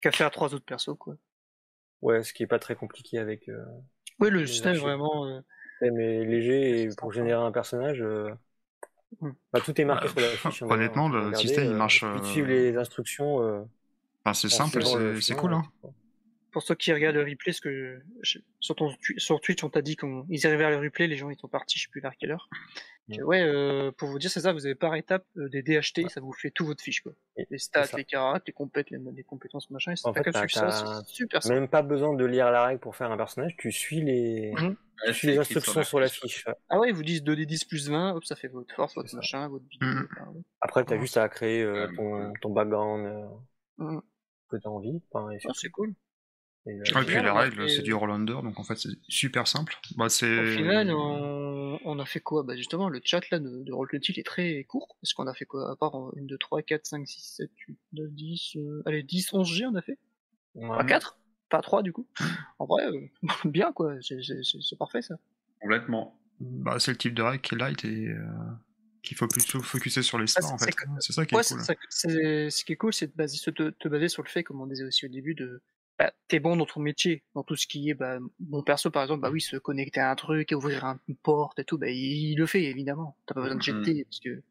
Qu'à 0.02 0.12
faire 0.12 0.30
trois 0.30 0.54
autres 0.54 0.66
persos, 0.66 0.96
quoi. 1.00 1.16
Ouais, 2.02 2.24
ce 2.24 2.34
qui 2.34 2.44
est 2.44 2.48
pas 2.48 2.60
très 2.60 2.76
compliqué 2.76 3.18
avec. 3.18 3.50
Euh, 3.50 3.64
Oui, 4.20 4.30
le 4.30 4.46
système 4.48 4.78
vraiment. 4.78 5.26
euh, 5.28 5.42
mais 5.82 6.24
léger 6.26 6.84
et 6.84 6.90
pour 6.98 7.12
générer 7.12 7.42
un 7.42 7.52
personnage. 7.52 8.02
euh, 8.02 8.30
Hmm. 9.22 9.32
bah, 9.52 9.62
tout 9.62 9.80
est 9.80 9.86
marqué 9.86 10.08
Bah, 10.08 10.14
sur 10.14 10.22
la 10.22 10.38
fiche. 10.38 10.64
hein, 10.64 10.68
honnêtement, 10.70 11.10
le 11.10 11.26
regardez, 11.26 11.42
système, 11.42 11.66
il 11.66 11.72
euh, 11.72 11.78
marche, 11.78 12.04
il 12.04 12.06
suffit 12.06 12.22
de 12.22 12.26
euh, 12.26 12.26
suivre 12.26 12.48
les 12.48 12.76
instructions. 12.78 13.42
euh, 13.44 13.64
Enfin, 14.26 14.34
c'est 14.34 14.50
simple, 14.50 14.84
c'est 15.22 15.36
cool. 15.36 15.54
ouais. 15.54 15.54
Hein. 15.54 15.64
Pour 16.54 16.62
ceux 16.64 16.76
qui 16.76 16.94
regardent 16.94 17.16
le 17.18 17.24
replay, 17.24 17.52
ce 17.52 17.60
que 17.62 18.00
je- 18.22 18.38
sur, 18.60 18.76
ton, 18.76 18.88
twi- 18.90 19.20
sur 19.20 19.42
Twitch, 19.42 19.64
on 19.64 19.70
t'a 19.70 19.82
dit 19.82 19.96
qu'ils 19.98 20.48
arrivaient 20.48 20.64
à 20.66 20.70
le 20.70 20.78
replay, 20.78 21.08
les 21.08 21.18
gens 21.18 21.30
ils 21.32 21.38
sont 21.38 21.48
partis, 21.50 21.78
je 21.80 21.84
sais 21.86 21.90
plus 21.92 22.00
vers 22.00 22.16
quelle 22.18 22.32
heure. 22.32 22.48
Que 23.12 23.22
ouais, 23.22 23.42
euh, 23.42 23.92
pour 23.92 24.08
vous 24.10 24.18
dire, 24.18 24.30
c'est 24.32 24.40
ça, 24.40 24.54
vous 24.54 24.66
avez 24.66 24.76
par 24.76 24.96
étape 24.96 25.26
euh, 25.36 25.50
des 25.50 25.62
DHT, 25.62 26.08
ça 26.10 26.22
vous 26.22 26.32
fait 26.32 26.52
tout 26.52 26.66
votre 26.66 26.82
fiche, 26.82 27.02
quoi. 27.02 27.12
Et- 27.36 27.46
Les 27.50 27.58
stats, 27.58 27.90
les 27.98 28.06
carats, 28.06 28.40
les 28.48 28.54
compètes, 28.54 28.92
les, 28.92 29.00
les 29.14 29.24
compétences, 29.24 29.70
machin, 29.72 29.92
et 29.92 29.96
ça 29.98 30.08
En 30.08 30.14
fait 30.14 30.32
ça, 30.32 30.48
c'est 30.48 31.12
super 31.14 31.44
simple. 31.44 31.56
Même 31.56 31.68
pas 31.68 31.82
besoin 31.82 32.14
de 32.14 32.24
lire 32.24 32.50
la 32.50 32.66
règle 32.66 32.80
pour 32.80 32.96
faire 32.96 33.12
un 33.12 33.18
personnage, 33.18 33.56
tu 33.58 33.72
suis 33.74 34.00
les, 34.02 34.54
Mhm. 34.56 34.76
tu 35.08 35.14
suis 35.16 35.28
les 35.28 35.38
instructions 35.38 35.84
sur 35.84 36.00
la 36.00 36.08
fiche. 36.08 36.46
ouais. 36.48 36.54
Ah 36.70 36.80
ouais, 36.80 36.90
ils 36.90 36.96
vous 36.96 37.04
disent 37.04 37.24
2d10 37.24 37.66
plus 37.68 37.90
20, 37.90 38.14
hop, 38.16 38.24
ça 38.24 38.36
fait 38.38 38.48
votre 38.48 38.74
force, 38.74 38.96
votre 38.96 39.10
ça. 39.10 39.18
machin, 39.18 39.50
votre 39.50 39.66
enfin, 39.82 40.32
ouais. 40.32 40.42
Après, 40.62 40.86
t'as 40.86 40.98
juste 41.00 41.18
à 41.18 41.28
créer 41.28 41.62
euh, 41.62 41.88
ton, 41.98 42.32
ton 42.42 42.52
background 42.52 43.06
euh, 43.08 43.26
Mhm. 43.80 44.02
que 44.50 44.56
t'as 44.58 44.70
envie. 44.70 45.02
Enfin, 45.12 45.28
c'est 45.56 45.70
cool. 45.72 45.94
Et, 46.66 46.72
euh, 46.72 46.84
Ouais, 46.96 47.04
puis 47.06 47.14
les 47.22 47.30
règles, 47.30 47.68
fait- 47.68 47.76
c'est 47.76 47.82
du 47.82 47.94
roll-under, 47.94 48.42
donc 48.42 48.60
en 48.60 48.64
fait, 48.64 48.76
c'est 48.78 48.90
super 49.08 49.48
simple. 49.48 49.76
Bah, 49.98 50.10
c'est. 50.10 50.40
Au 50.40 50.46
final, 50.46 50.92
on, 50.96 51.80
on 51.84 52.00
a 52.00 52.06
fait 52.06 52.20
quoi? 52.22 52.44
Bah 52.44 52.56
justement, 52.56 52.90
le 52.90 53.02
chat 53.04 53.30
là 53.32 53.40
de, 53.40 53.64
de 53.64 53.72
Roll20 53.74 54.18
est 54.20 54.26
très 54.26 54.64
court, 54.66 54.96
parce 55.02 55.14
qu'on 55.14 55.28
a 55.28 55.34
fait 55.34 55.46
quoi? 55.46 55.72
À 55.72 55.76
part 55.76 55.96
1, 55.96 56.12
2, 56.22 56.38
3, 56.38 56.62
4, 56.62 56.86
5, 56.86 57.08
6, 57.08 57.36
7, 57.36 57.52
8, 57.68 57.78
9, 57.94 58.12
10, 58.12 58.56
euh, 58.58 58.82
allez, 58.86 59.04
10, 59.04 59.34
11 59.34 59.48
G 59.54 59.66
on 59.66 59.76
a 59.76 59.82
fait? 59.82 59.98
Ouais. 60.56 60.68
Pas 60.78 60.84
4 60.86 61.20
Pas 61.50 61.62
3 61.62 61.84
du 61.84 61.92
coup 61.92 62.08
En 62.60 62.66
vrai, 62.66 62.86
euh, 62.88 63.00
bien 63.46 63.72
quoi, 63.74 63.96
c'est- 64.02 64.22
c'est 64.24 64.44
c'est- 64.44 64.62
c'est 64.62 64.78
parfait 64.78 65.02
ça. 65.02 65.16
Complètement. 65.60 66.18
Bah, 66.40 66.80
c'est 66.80 66.92
le 66.92 66.98
type 66.98 67.14
de 67.14 67.22
règle 67.22 67.42
qui 67.42 67.56
est 67.56 67.58
light 67.58 67.86
et 67.86 68.08
euh, 68.08 68.24
qu'il 69.02 69.16
faut 69.18 69.28
plutôt 69.28 69.62
focuser 69.62 70.02
sur 70.02 70.18
les 70.18 70.28
sports 70.28 70.48
c'est- 70.48 70.54
en 70.54 70.58
fait. 70.58 70.76
c'est 71.00 71.14
ça 71.14 71.26
qui 71.26 71.36
est 71.36 71.38
Ouais, 71.38 71.44
cool. 71.44 71.62
c'est- 71.62 71.78
c'est- 71.90 72.50
ce 72.50 72.66
qui 72.66 72.74
est 72.74 72.76
cool, 72.78 72.94
c'est 72.94 73.08
de 73.08 73.14
baser, 73.16 73.38
te, 73.52 73.70
te 73.70 73.88
baser 73.88 74.08
sur 74.10 74.24
le 74.24 74.30
fait, 74.30 74.44
comme 74.44 74.62
on 74.62 74.68
disait 74.68 74.84
aussi 74.84 75.06
au 75.06 75.10
début, 75.10 75.36
de 75.36 75.62
bah, 76.00 76.12
t'es 76.28 76.40
bon 76.40 76.56
dans 76.58 76.66
ton 76.66 76.80
métier, 76.82 77.24
dans 77.36 77.44
tout 77.44 77.56
ce 77.56 77.68
qui 77.68 77.90
est, 77.90 77.94
bah, 77.94 78.20
mon 78.40 78.64
perso 78.64 78.90
par 78.92 79.04
exemple, 79.04 79.22
bah 79.22 79.30
oui, 79.32 79.42
se 79.42 79.58
connecter 79.58 80.00
à 80.02 80.12
un 80.12 80.16
truc, 80.16 80.52
ouvrir 80.56 80.86
un- 80.86 81.00
une 81.08 81.16
porte 81.18 81.60
et 81.60 81.66
tout, 81.66 81.78
bah 81.78 81.90
il, 81.90 82.32
il 82.32 82.36
le 82.38 82.46
fait 82.48 82.64
évidemment. 82.64 83.18
T'as 83.26 83.36
pas 83.36 83.42
besoin 83.42 83.58
de 83.58 83.62
Mhm. 83.62 83.64
jeter, 83.64 84.06
parce 84.06 84.20
que 84.20 84.44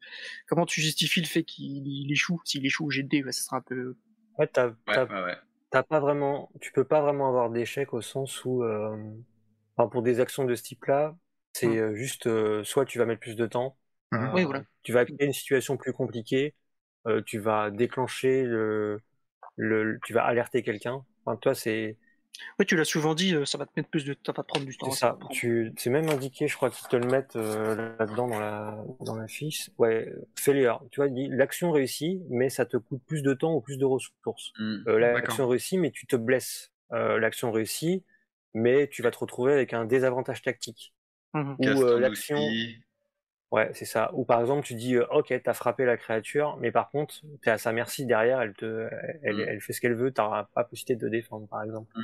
comment 0.47 0.65
tu 0.67 0.81
justifies 0.81 1.21
le 1.21 1.27
fait 1.27 1.43
qu'il 1.45 1.87
il 1.87 2.11
échoue? 2.11 2.41
S'il 2.45 2.65
échoue 2.65 2.87
au 2.87 2.91
jet 2.91 3.03
de 3.03 3.09
dés, 3.09 3.23
bah, 3.23 3.31
ça 3.33 3.43
sera 3.43 3.57
un 3.57 3.61
peu. 3.61 3.95
Ouais, 4.37 4.47
t'as, 4.47 4.71
Ouais, 4.87 4.99
t'as- 4.99 5.09
ouais, 5.09 5.23
ouais. 5.23 5.37
t'as 5.71 5.83
pas 5.83 5.99
vraiment, 5.99 6.51
tu 6.61 6.71
peux 6.71 6.85
pas 6.85 7.01
vraiment 7.01 7.27
avoir 7.29 7.49
d'échec 7.51 7.93
au 7.93 8.01
sens 8.01 8.43
où, 8.45 8.63
euh, 8.63 8.97
enfin, 9.77 9.89
pour 9.89 10.03
des 10.03 10.19
actions 10.19 10.45
de 10.45 10.55
ce 10.55 10.63
type-là, 10.63 11.17
c'est 11.53 11.67
Mm. 11.67 11.79
euh, 11.79 11.95
juste, 11.95 12.27
euh, 12.27 12.63
soit 12.63 12.85
tu 12.85 12.99
vas 12.99 13.05
mettre 13.05 13.21
plus 13.21 13.35
de 13.35 13.47
temps, 13.47 13.77
euh, 14.19 14.27
Oui, 14.31 14.43
voilà. 14.43 14.65
tu 14.83 14.93
vas 14.93 15.05
créer 15.05 15.27
une 15.27 15.33
situation 15.33 15.77
plus 15.77 15.93
compliquée, 15.93 16.55
euh, 17.07 17.21
tu 17.25 17.39
vas 17.39 17.71
déclencher 17.71 18.43
le, 18.43 19.01
le, 19.57 19.99
tu 20.05 20.13
vas 20.13 20.25
alerter 20.25 20.63
quelqu'un. 20.63 21.05
Enfin, 21.25 21.37
toi, 21.37 21.53
c'est, 21.53 21.97
Ouais, 22.59 22.65
tu 22.65 22.75
l'as 22.75 22.85
souvent 22.85 23.15
dit, 23.15 23.35
euh, 23.35 23.45
ça 23.45 23.57
va 23.57 23.65
te 23.65 23.71
mettre 23.75 23.89
plus 23.89 24.05
de, 24.05 24.15
ça 24.25 24.31
va 24.31 24.43
te 24.43 24.47
prendre 24.47 24.65
du 24.65 24.77
temps. 24.77 24.91
c'est 24.91 24.99
ça 24.99 25.17
ça. 25.21 25.27
Tu, 25.29 25.71
c'est 25.77 25.89
même 25.89 26.09
indiqué, 26.09 26.47
je 26.47 26.55
crois 26.55 26.69
qu'ils 26.69 26.87
te 26.87 26.95
le 26.95 27.07
mettent 27.07 27.35
euh, 27.35 27.95
là-dedans 27.99 28.27
dans 28.27 28.39
la, 28.39 28.83
dans 29.01 29.15
la 29.15 29.27
fiche. 29.27 29.69
Ouais, 29.77 30.11
failure. 30.35 30.83
Tu 30.91 30.99
vois, 30.99 31.07
il 31.07 31.13
dit 31.13 31.27
l'action 31.29 31.71
réussit, 31.71 32.21
mais 32.29 32.49
ça 32.49 32.65
te 32.65 32.77
coûte 32.77 33.01
plus 33.05 33.21
de 33.21 33.33
temps 33.33 33.53
ou 33.53 33.61
plus 33.61 33.77
de 33.77 33.85
ressources. 33.85 34.51
Mm. 34.57 34.75
Euh, 34.87 34.99
l'action 34.99 35.47
réussit, 35.47 35.79
mais 35.79 35.91
tu 35.91 36.05
te 36.05 36.15
blesses. 36.15 36.71
Euh, 36.91 37.17
l'action 37.19 37.51
réussit, 37.51 38.03
mais 38.53 38.87
tu 38.87 39.01
vas 39.01 39.11
te 39.11 39.17
retrouver 39.17 39.53
avec 39.53 39.73
un 39.73 39.85
désavantage 39.85 40.41
tactique. 40.41 40.93
Mhm. 41.33 41.55
Ou 41.59 41.83
euh, 41.83 41.99
l'action. 41.99 42.37
Ouais, 43.53 43.69
c'est 43.73 43.85
ça. 43.85 44.09
Ou 44.13 44.25
par 44.25 44.41
exemple, 44.41 44.65
tu 44.65 44.73
dis, 44.75 44.95
euh, 44.95 45.05
ok, 45.11 45.33
t'as 45.43 45.53
frappé 45.53 45.85
la 45.85 45.95
créature, 45.97 46.57
mais 46.59 46.71
par 46.71 46.89
contre, 46.89 47.21
t'es 47.41 47.51
à 47.51 47.57
sa 47.57 47.71
merci 47.71 48.05
derrière, 48.05 48.41
elle 48.41 48.53
te, 48.53 48.89
elle, 49.23 49.37
Mm. 49.37 49.45
elle 49.47 49.61
fait 49.61 49.73
ce 49.73 49.79
qu'elle 49.81 49.93
veut, 49.95 50.11
t'auras 50.11 50.45
pas 50.53 50.63
possibilité 50.63 50.95
de 50.95 51.07
te 51.07 51.11
défendre, 51.11 51.47
par 51.47 51.63
exemple. 51.63 51.89
Mm. 51.95 52.01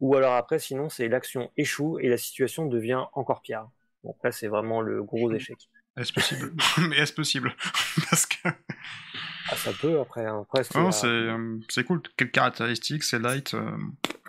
Ou 0.00 0.16
alors 0.16 0.34
après, 0.34 0.58
sinon, 0.58 0.88
c'est 0.88 1.08
l'action 1.08 1.50
échoue 1.56 1.98
et 2.00 2.08
la 2.08 2.16
situation 2.16 2.66
devient 2.66 3.04
encore 3.12 3.42
pire. 3.42 3.68
Donc 4.02 4.16
là, 4.24 4.32
c'est 4.32 4.48
vraiment 4.48 4.80
le 4.80 5.02
gros 5.04 5.30
échec. 5.32 5.58
Est-ce 5.98 6.12
possible? 6.12 6.52
Mais 6.88 6.96
est-ce 6.96 7.12
possible? 7.12 7.54
Parce 8.10 8.24
que. 8.26 8.48
Ah, 9.50 9.56
ça 9.56 9.72
peut 9.78 10.00
après. 10.00 10.24
hein. 10.24 10.40
Après, 10.42 10.64
c'est 10.64 10.78
Non, 10.78 10.90
c'est 10.92 11.06
euh, 11.06 11.58
c'est 11.68 11.84
cool. 11.84 12.00
Quelles 12.16 12.30
caractéristiques 12.30 13.02
C'est 13.04 13.18
light. 13.18 13.52
euh, 13.54 13.76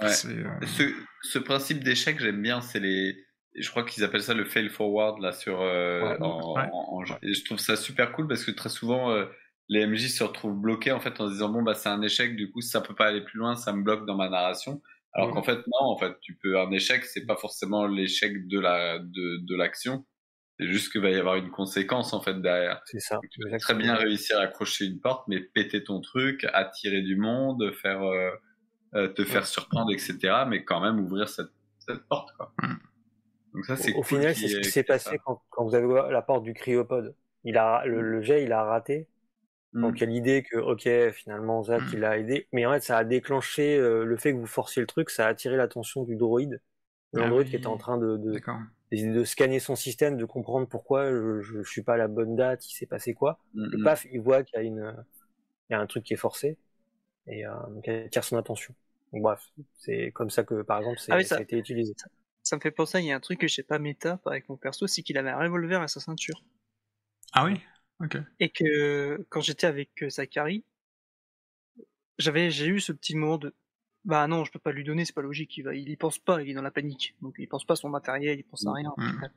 Ouais. 0.01 0.09
c'est, 0.09 0.27
euh, 0.29 0.49
Ce, 0.65 0.83
ce 1.21 1.39
principe 1.39 1.83
d'échec, 1.83 2.19
j'aime 2.19 2.41
bien, 2.41 2.59
c'est 2.59 2.79
les. 2.79 3.15
Je 3.55 3.69
crois 3.69 3.83
qu'ils 3.83 4.03
appellent 4.03 4.23
ça 4.23 4.33
le 4.33 4.45
fail 4.45 4.69
forward 4.69 5.19
là 5.21 5.31
sur. 5.33 5.61
euh, 5.61 6.01
Ouais. 6.01 6.17
en- 6.21 6.53
Ouais. 6.55 6.69
en- 6.71 7.01
en- 7.01 7.17
et 7.21 7.33
je 7.33 7.43
trouve 7.45 7.57
ça 7.59 7.75
super 7.75 8.11
cool 8.13 8.27
parce 8.27 8.45
que 8.45 8.51
très 8.51 8.69
souvent 8.69 9.11
euh, 9.11 9.25
les 9.67 9.81
MJ 9.85 10.07
se 10.09 10.23
retrouvent 10.23 10.59
bloqués 10.59 10.91
en 10.91 10.99
fait 10.99 11.19
en 11.21 11.27
se 11.27 11.33
disant 11.33 11.49
bon 11.49 11.61
bah 11.63 11.73
c'est 11.75 11.89
un 11.89 12.01
échec, 12.01 12.35
du 12.35 12.51
coup 12.51 12.61
ça 12.61 12.81
peut 12.81 12.95
pas 12.95 13.07
aller 13.07 13.21
plus 13.21 13.39
loin, 13.39 13.55
ça 13.55 13.73
me 13.73 13.83
bloque 13.83 14.05
dans 14.05 14.15
ma 14.15 14.29
narration. 14.29 14.81
Alors 15.13 15.31
qu'en 15.33 15.43
fait 15.43 15.57
non, 15.57 15.87
en 15.87 15.97
fait 15.97 16.13
tu 16.21 16.37
peux 16.41 16.59
un 16.59 16.71
échec, 16.71 17.03
c'est 17.05 17.25
pas 17.25 17.35
forcément 17.35 17.85
l'échec 17.87 18.47
de 18.47 18.59
la 18.59 18.99
de, 18.99 19.45
de 19.45 19.55
l'action, 19.57 20.05
c'est 20.59 20.67
juste 20.67 20.91
qu'il 20.91 21.01
va 21.01 21.09
y 21.09 21.15
avoir 21.15 21.35
une 21.35 21.51
conséquence 21.51 22.13
en 22.13 22.21
fait 22.21 22.41
derrière. 22.41 22.81
c'est 22.85 22.99
ça. 23.01 23.19
Tu 23.31 23.39
peux 23.41 23.49
très 23.57 23.73
bien 23.75 23.95
réussir 23.95 24.37
à 24.37 24.43
accrocher 24.43 24.85
une 24.85 24.99
porte, 25.01 25.27
mais 25.27 25.39
péter 25.41 25.83
ton 25.83 25.99
truc, 25.99 26.45
attirer 26.53 27.01
du 27.01 27.17
monde, 27.17 27.71
faire, 27.73 28.03
euh, 28.03 28.29
euh, 28.95 29.07
te 29.09 29.23
faire 29.25 29.45
surprendre, 29.45 29.91
etc. 29.91 30.45
Mais 30.47 30.63
quand 30.63 30.79
même 30.81 30.99
ouvrir 30.99 31.27
cette, 31.27 31.51
cette 31.79 32.05
porte, 32.07 32.29
quoi. 32.37 32.53
Mm. 33.53 33.59
Donc 33.59 33.65
ça, 33.65 33.75
c'est 33.77 33.93
Au, 33.93 34.03
cool 34.03 34.03
final, 34.03 34.35
c'est 34.35 34.47
ce 34.47 34.57
qui 34.57 34.69
s'est 34.69 34.83
passé 34.83 35.19
quand, 35.25 35.41
quand 35.49 35.65
vous 35.65 35.75
avez 35.75 35.85
ouvert 35.85 36.09
la 36.11 36.21
porte 36.21 36.43
du 36.43 36.53
cryopode. 36.53 37.15
Il 37.43 37.57
a, 37.57 37.85
le, 37.85 38.01
le 38.01 38.21
jet, 38.21 38.43
il 38.43 38.51
a 38.53 38.63
raté. 38.63 39.07
ça. 39.73 39.79
Donc 39.81 39.95
Mm. 39.95 39.97
il 39.97 40.01
y 40.01 40.03
a 40.05 40.07
l'idée 40.07 40.43
que, 40.43 40.57
ok, 40.57 41.13
finalement, 41.13 41.63
Zach, 41.63 41.83
Mm. 41.83 41.93
il 41.93 42.05
a 42.05 42.17
aidé. 42.17 42.47
Mais 42.53 42.65
en 42.65 42.73
fait, 42.73 42.81
ça 42.81 42.97
a 42.97 43.03
déclenché 43.05 43.77
euh, 43.77 44.05
le 44.05 44.17
fait 44.17 44.33
que 44.33 44.37
vous 44.37 44.47
forciez 44.47 44.81
le 44.81 44.87
truc, 44.87 45.09
ça 45.09 45.25
a 45.27 45.29
attiré 45.29 45.57
l'attention 45.57 46.03
du 46.03 46.15
droïde. 46.17 46.61
Ah 47.15 47.19
L'android 47.19 47.43
oui. 47.43 47.49
qui 47.49 47.55
était 47.55 47.67
en 47.67 47.77
train 47.77 47.97
de, 47.97 48.17
de, 48.17 48.33
D'accord. 48.33 48.59
de 48.91 49.23
scanner 49.25 49.59
son 49.59 49.75
système, 49.75 50.17
de 50.17 50.25
comprendre 50.25 50.67
pourquoi 50.67 51.11
je, 51.11 51.41
je, 51.41 51.63
je 51.63 51.69
suis 51.71 51.83
pas 51.83 51.95
à 51.95 51.97
la 51.97 52.07
bonne 52.09 52.35
date, 52.35 52.67
il 52.69 52.75
s'est 52.75 52.85
passé 52.87 53.13
quoi. 53.13 53.39
Mm, 53.53 53.73
Et 53.73 53.77
mm. 53.77 53.83
paf, 53.83 54.05
il 54.11 54.21
voit 54.21 54.43
qu'il 54.43 54.57
y 54.57 54.61
a 54.61 54.65
une, 54.65 55.05
il 55.69 55.73
y 55.73 55.75
a 55.75 55.79
un 55.81 55.87
truc 55.87 56.03
qui 56.05 56.13
est 56.13 56.17
forcé. 56.17 56.57
Et 57.27 57.45
euh, 57.45 57.51
donc 57.69 57.87
il 57.87 57.93
attire 57.93 58.23
son 58.23 58.37
attention. 58.37 58.75
Donc 59.13 59.23
bref, 59.23 59.41
c'est 59.77 60.11
comme 60.13 60.29
ça 60.29 60.43
que, 60.43 60.61
par 60.63 60.79
exemple, 60.79 60.99
c'est, 60.99 61.11
Ah 61.11 61.17
oui, 61.17 61.23
ça... 61.25 61.35
ça- 61.35 61.39
a 61.39 61.41
été 61.43 61.57
utilisé. 61.57 61.93
Ça 62.43 62.55
me 62.55 62.61
fait 62.61 62.71
penser, 62.71 62.99
il 62.99 63.05
y 63.05 63.11
a 63.11 63.15
un 63.15 63.19
truc 63.19 63.39
que 63.39 63.47
je 63.47 63.53
sais 63.53 63.63
pas 63.63 63.79
méta 63.79 64.19
avec 64.25 64.49
mon 64.49 64.57
perso, 64.57 64.87
c'est 64.87 65.03
qu'il 65.03 65.17
avait 65.17 65.29
un 65.29 65.37
revolver 65.37 65.81
à 65.81 65.87
sa 65.87 65.99
ceinture. 65.99 66.43
Ah 67.33 67.45
oui? 67.45 67.59
Ok. 67.99 68.17
Et 68.39 68.49
que 68.49 69.25
quand 69.29 69.41
j'étais 69.41 69.67
avec 69.67 70.03
euh, 70.03 70.09
Zachary, 70.09 70.65
j'avais, 72.17 72.49
j'ai 72.49 72.67
eu 72.67 72.79
ce 72.79 72.91
petit 72.91 73.15
moment 73.15 73.37
de, 73.37 73.53
bah 74.05 74.27
non, 74.27 74.43
je 74.43 74.51
peux 74.51 74.59
pas 74.59 74.71
lui 74.71 74.83
donner, 74.83 75.05
c'est 75.05 75.13
pas 75.13 75.21
logique, 75.21 75.55
il 75.57 75.63
va, 75.63 75.75
il 75.75 75.87
y 75.87 75.95
pense 75.95 76.17
pas, 76.17 76.41
il 76.41 76.49
est 76.49 76.53
dans 76.53 76.61
la 76.63 76.71
panique. 76.71 77.15
Donc 77.21 77.35
il 77.37 77.47
pense 77.47 77.65
pas 77.65 77.73
à 77.73 77.77
son 77.77 77.89
matériel, 77.89 78.39
il 78.39 78.43
pense 78.43 78.65
à 78.65 78.73
rien. 78.73 78.91
Mm. 78.97 79.11
final. 79.11 79.31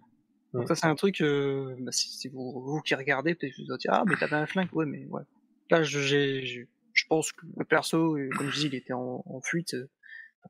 Donc 0.55 0.68
ça 0.68 0.74
c'est 0.74 0.86
un 0.86 0.94
truc, 0.94 1.20
euh, 1.20 1.76
bah, 1.81 1.93
si, 1.93 2.09
si 2.09 2.28
vous, 2.28 2.62
vous 2.62 2.81
qui 2.81 2.94
regardez, 2.94 3.35
peut-être 3.35 3.55
vous 3.59 3.70
allez 3.70 3.78
dire, 3.78 3.93
ah 3.93 4.05
mais 4.06 4.16
t'avais 4.16 4.36
un 4.36 4.47
flingue, 4.47 4.72
ouais 4.72 4.86
mais 4.86 5.05
ouais. 5.06 5.22
Là 5.70 5.82
je, 5.82 6.01
j'ai, 6.01 6.68
je 6.93 7.06
pense 7.06 7.32
que 7.32 7.44
le 7.56 7.64
perso, 7.64 8.16
euh, 8.16 8.31
comme 8.36 8.51
je 8.51 8.60
dis, 8.60 8.66
il 8.66 8.74
était 8.74 8.93
en, 8.93 9.22
en 9.26 9.40
fuite. 9.40 9.76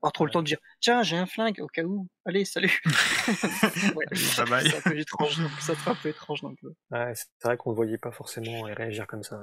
Pas 0.01 0.11
trop 0.11 0.25
le 0.25 0.31
temps 0.31 0.41
de 0.41 0.47
dire, 0.47 0.57
tiens, 0.81 1.03
j'ai 1.03 1.17
un 1.17 1.25
flingue, 1.25 1.59
au 1.61 1.67
cas 1.67 1.83
où. 1.83 2.07
Allez, 2.25 2.45
salut. 2.45 2.81
ouais, 3.95 4.05
Bye 4.11 4.49
bye. 4.49 4.69
C'est 4.69 4.77
un 4.77 4.81
peu 4.81 4.97
étrange, 4.99 5.37
donc 5.39 5.51
ça 5.59 5.75
serait 5.75 5.91
un 5.91 5.95
peu 5.95 6.09
étrange 6.09 6.41
donc. 6.41 6.57
Ouais, 6.91 7.13
c'est 7.15 7.27
vrai 7.43 7.57
qu'on 7.57 7.71
le 7.71 7.75
voyait 7.75 7.97
pas 7.97 8.11
forcément 8.11 8.61
réagir 8.63 9.07
comme 9.07 9.23
ça. 9.23 9.41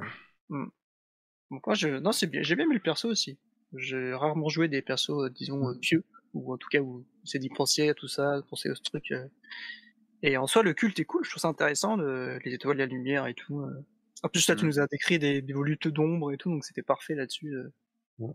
Donc 0.50 1.66
moi, 1.66 1.74
je, 1.74 1.88
non, 1.88 2.12
c'est 2.12 2.26
bien, 2.26 2.42
j'ai 2.42 2.56
bien 2.56 2.64
aimé 2.64 2.74
le 2.74 2.80
perso 2.80 3.08
aussi. 3.08 3.38
J'ai 3.76 4.12
rarement 4.14 4.48
joué 4.48 4.68
des 4.68 4.82
persos, 4.82 5.10
euh, 5.10 5.30
disons, 5.30 5.68
euh, 5.68 5.74
pieux, 5.80 6.04
ou 6.34 6.52
en 6.52 6.56
tout 6.58 6.68
cas 6.70 6.80
où 6.80 7.04
c'est 7.24 7.38
d'y 7.38 7.48
penser 7.50 7.88
à 7.88 7.94
tout 7.94 8.08
ça, 8.08 8.40
penser 8.48 8.68
à 8.70 8.74
ce 8.74 8.82
truc. 8.82 9.10
euh. 9.12 9.26
Et 10.22 10.36
en 10.36 10.46
soi, 10.46 10.62
le 10.62 10.72
culte 10.74 10.98
est 11.00 11.04
cool, 11.04 11.24
je 11.24 11.30
trouve 11.30 11.40
ça 11.40 11.48
intéressant, 11.48 11.96
le- 11.96 12.38
les 12.44 12.54
étoiles, 12.54 12.76
la 12.78 12.86
lumière 12.86 13.26
et 13.26 13.34
tout. 13.34 13.60
euh. 13.60 13.84
En 14.22 14.28
plus, 14.28 14.46
là, 14.48 14.54
tu 14.54 14.62
Mhm. 14.64 14.68
nous 14.70 14.80
as 14.80 14.86
décrit 14.86 15.18
des, 15.18 15.42
des 15.42 15.52
volutes 15.52 15.88
d'ombre 15.88 16.32
et 16.32 16.36
tout, 16.36 16.50
donc 16.50 16.64
c'était 16.64 16.82
parfait 16.82 17.14
là-dessus. 17.14 17.48
euh. 17.54 17.72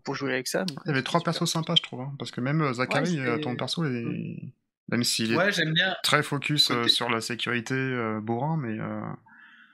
Pour 0.04 0.14
jouer 0.14 0.34
avec 0.34 0.48
ça. 0.48 0.64
Il 0.84 0.88
y 0.88 0.90
avait 0.90 1.02
trois 1.02 1.20
persos 1.20 1.50
sympas, 1.50 1.74
je 1.76 1.82
trouve, 1.82 2.00
hein, 2.00 2.12
parce 2.18 2.30
que 2.30 2.40
même 2.40 2.72
Zachary, 2.72 3.18
ton 3.42 3.56
perso, 3.56 3.84
est... 3.84 3.88
Mm. 3.88 4.50
même 4.88 5.04
s'il 5.04 5.32
est 5.32 5.72
bien. 5.72 5.94
très 6.02 6.22
focus 6.22 6.72
sur 6.86 7.08
la 7.08 7.20
sécurité 7.20 7.74
bourrin, 8.20 8.56
mais 8.56 8.78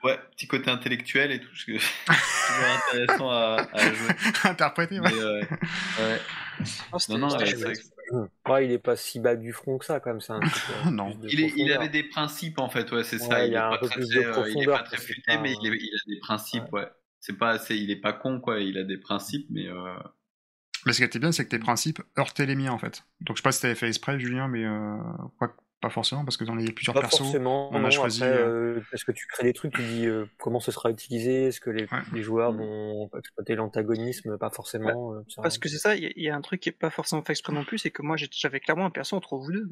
Ouais, 0.05 0.19
petit 0.35 0.45
côté 0.45 0.69
intellectuel 0.69 1.31
et 1.31 1.39
tout, 1.39 1.49
c'est 1.55 1.65
toujours 1.65 1.81
intéressant 2.91 3.31
à, 3.31 3.67
à 3.73 3.91
jouer. 3.91 4.11
Interpréter, 4.43 4.99
ouais. 4.99 5.11
Euh, 5.11 5.41
ouais. 5.41 6.19
Oh, 6.91 6.97
non, 7.09 7.17
non, 7.17 7.27
ouais, 8.47 8.65
il 8.65 8.71
est 8.71 8.77
pas 8.77 8.95
si 8.95 9.19
bas 9.19 9.35
du 9.35 9.51
front 9.51 9.79
que 9.79 9.85
ça, 9.85 9.99
quand 9.99 10.11
même. 10.11 10.21
Ça, 10.21 10.39
non. 10.91 11.17
Il, 11.23 11.43
est, 11.43 11.53
il, 11.57 11.73
avait 11.73 11.89
des 11.89 12.03
principes, 12.03 12.59
en 12.59 12.69
fait, 12.69 12.91
ouais, 12.91 13.03
c'est 13.03 13.17
ça. 13.17 13.45
Il, 13.45 13.53
il, 13.53 13.55
est 13.55 13.59
pas 13.59 13.79
très, 13.79 13.99
euh, 13.99 14.51
il 14.55 14.61
est 14.61 14.65
pas 14.67 14.83
très 14.83 14.97
futé, 14.97 15.39
mais 15.39 15.53
il, 15.59 15.73
est, 15.73 15.75
il, 15.75 15.89
a 15.95 16.13
des 16.13 16.19
principes, 16.19 16.71
ouais. 16.71 16.87
C'est 17.25 17.37
pas 17.37 17.51
assez, 17.51 17.75
il 17.75 17.89
est 17.89 17.99
pas 17.99 18.13
con, 18.13 18.39
quoi. 18.39 18.59
Il 18.59 18.77
a 18.77 18.83
des 18.83 18.97
principes, 18.97 19.47
mais. 19.49 19.67
Euh... 19.67 19.95
Mais 20.85 20.93
ce 20.93 20.99
qui 20.99 21.03
était 21.03 21.17
bien, 21.17 21.31
c'est 21.31 21.45
que 21.45 21.49
tes 21.49 21.59
principes 21.59 22.01
heurtaient 22.17 22.45
les 22.45 22.55
miens, 22.55 22.71
en 22.71 22.77
fait. 22.77 23.03
Donc 23.21 23.37
je 23.37 23.41
sais 23.41 23.43
pas 23.43 23.51
si 23.51 23.61
t'avais 23.61 23.75
fait 23.75 23.87
exprès, 23.87 24.19
Julien, 24.19 24.47
mais 24.47 24.63
euh, 24.63 24.97
pas 25.85 25.89
forcément, 25.89 26.23
parce 26.23 26.37
que 26.37 26.43
dans 26.43 26.55
les 26.55 26.71
plusieurs 26.71 26.93
pas 26.93 27.01
persos, 27.01 27.19
forcément, 27.19 27.69
on 27.71 27.83
a 27.83 27.89
choisi. 27.89 28.23
Après, 28.23 28.37
euh, 28.37 28.79
euh 28.79 28.97
que 29.05 29.11
tu 29.11 29.27
crées 29.27 29.43
des 29.43 29.53
trucs, 29.53 29.73
tu 29.73 29.83
dis 29.83 30.05
euh, 30.05 30.25
comment 30.39 30.59
ce 30.59 30.71
sera 30.71 30.89
utilisé, 30.89 31.45
est-ce 31.45 31.59
que 31.59 31.69
les, 31.69 31.87
les, 32.13 32.23
joueurs 32.23 32.53
mm. 32.53 32.57
vont 32.57 33.09
exploiter 33.17 33.55
l'antagonisme, 33.55 34.37
pas 34.37 34.49
forcément. 34.49 35.13
Euh, 35.13 35.21
parce 35.41 35.57
que 35.57 35.69
c'est 35.69 35.77
ça, 35.77 35.95
il 35.95 36.11
y, 36.15 36.23
y, 36.23 36.29
a 36.29 36.35
un 36.35 36.41
truc 36.41 36.61
qui 36.61 36.69
est 36.69 36.71
pas 36.71 36.89
forcément 36.89 37.21
fait 37.23 37.33
exprès 37.33 37.53
non 37.53 37.63
plus, 37.63 37.77
c'est 37.77 37.91
que 37.91 38.01
moi 38.01 38.15
j'avais 38.17 38.59
clairement 38.59 38.85
un 38.85 38.91
perso 38.91 39.15
entre 39.15 39.37
vous 39.37 39.51
deux. 39.51 39.69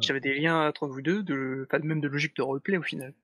J'avais 0.00 0.20
des 0.20 0.34
liens 0.34 0.68
entre 0.68 0.86
vous 0.86 1.00
deux, 1.00 1.22
de, 1.22 1.66
pas 1.70 1.78
même 1.78 2.00
de 2.00 2.08
logique 2.08 2.36
de 2.36 2.42
roleplay 2.42 2.76
au 2.76 2.82
final. 2.82 3.14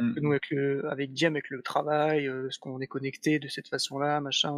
Nous 0.00 0.30
avec 0.30 0.50
le, 0.50 0.88
avec 0.90 1.12
Diam, 1.12 1.34
avec 1.34 1.50
le 1.50 1.62
travail, 1.62 2.30
ce 2.50 2.58
qu'on 2.58 2.80
est 2.80 2.86
connecté 2.86 3.38
de 3.38 3.48
cette 3.48 3.68
façon-là, 3.68 4.20
machin. 4.20 4.54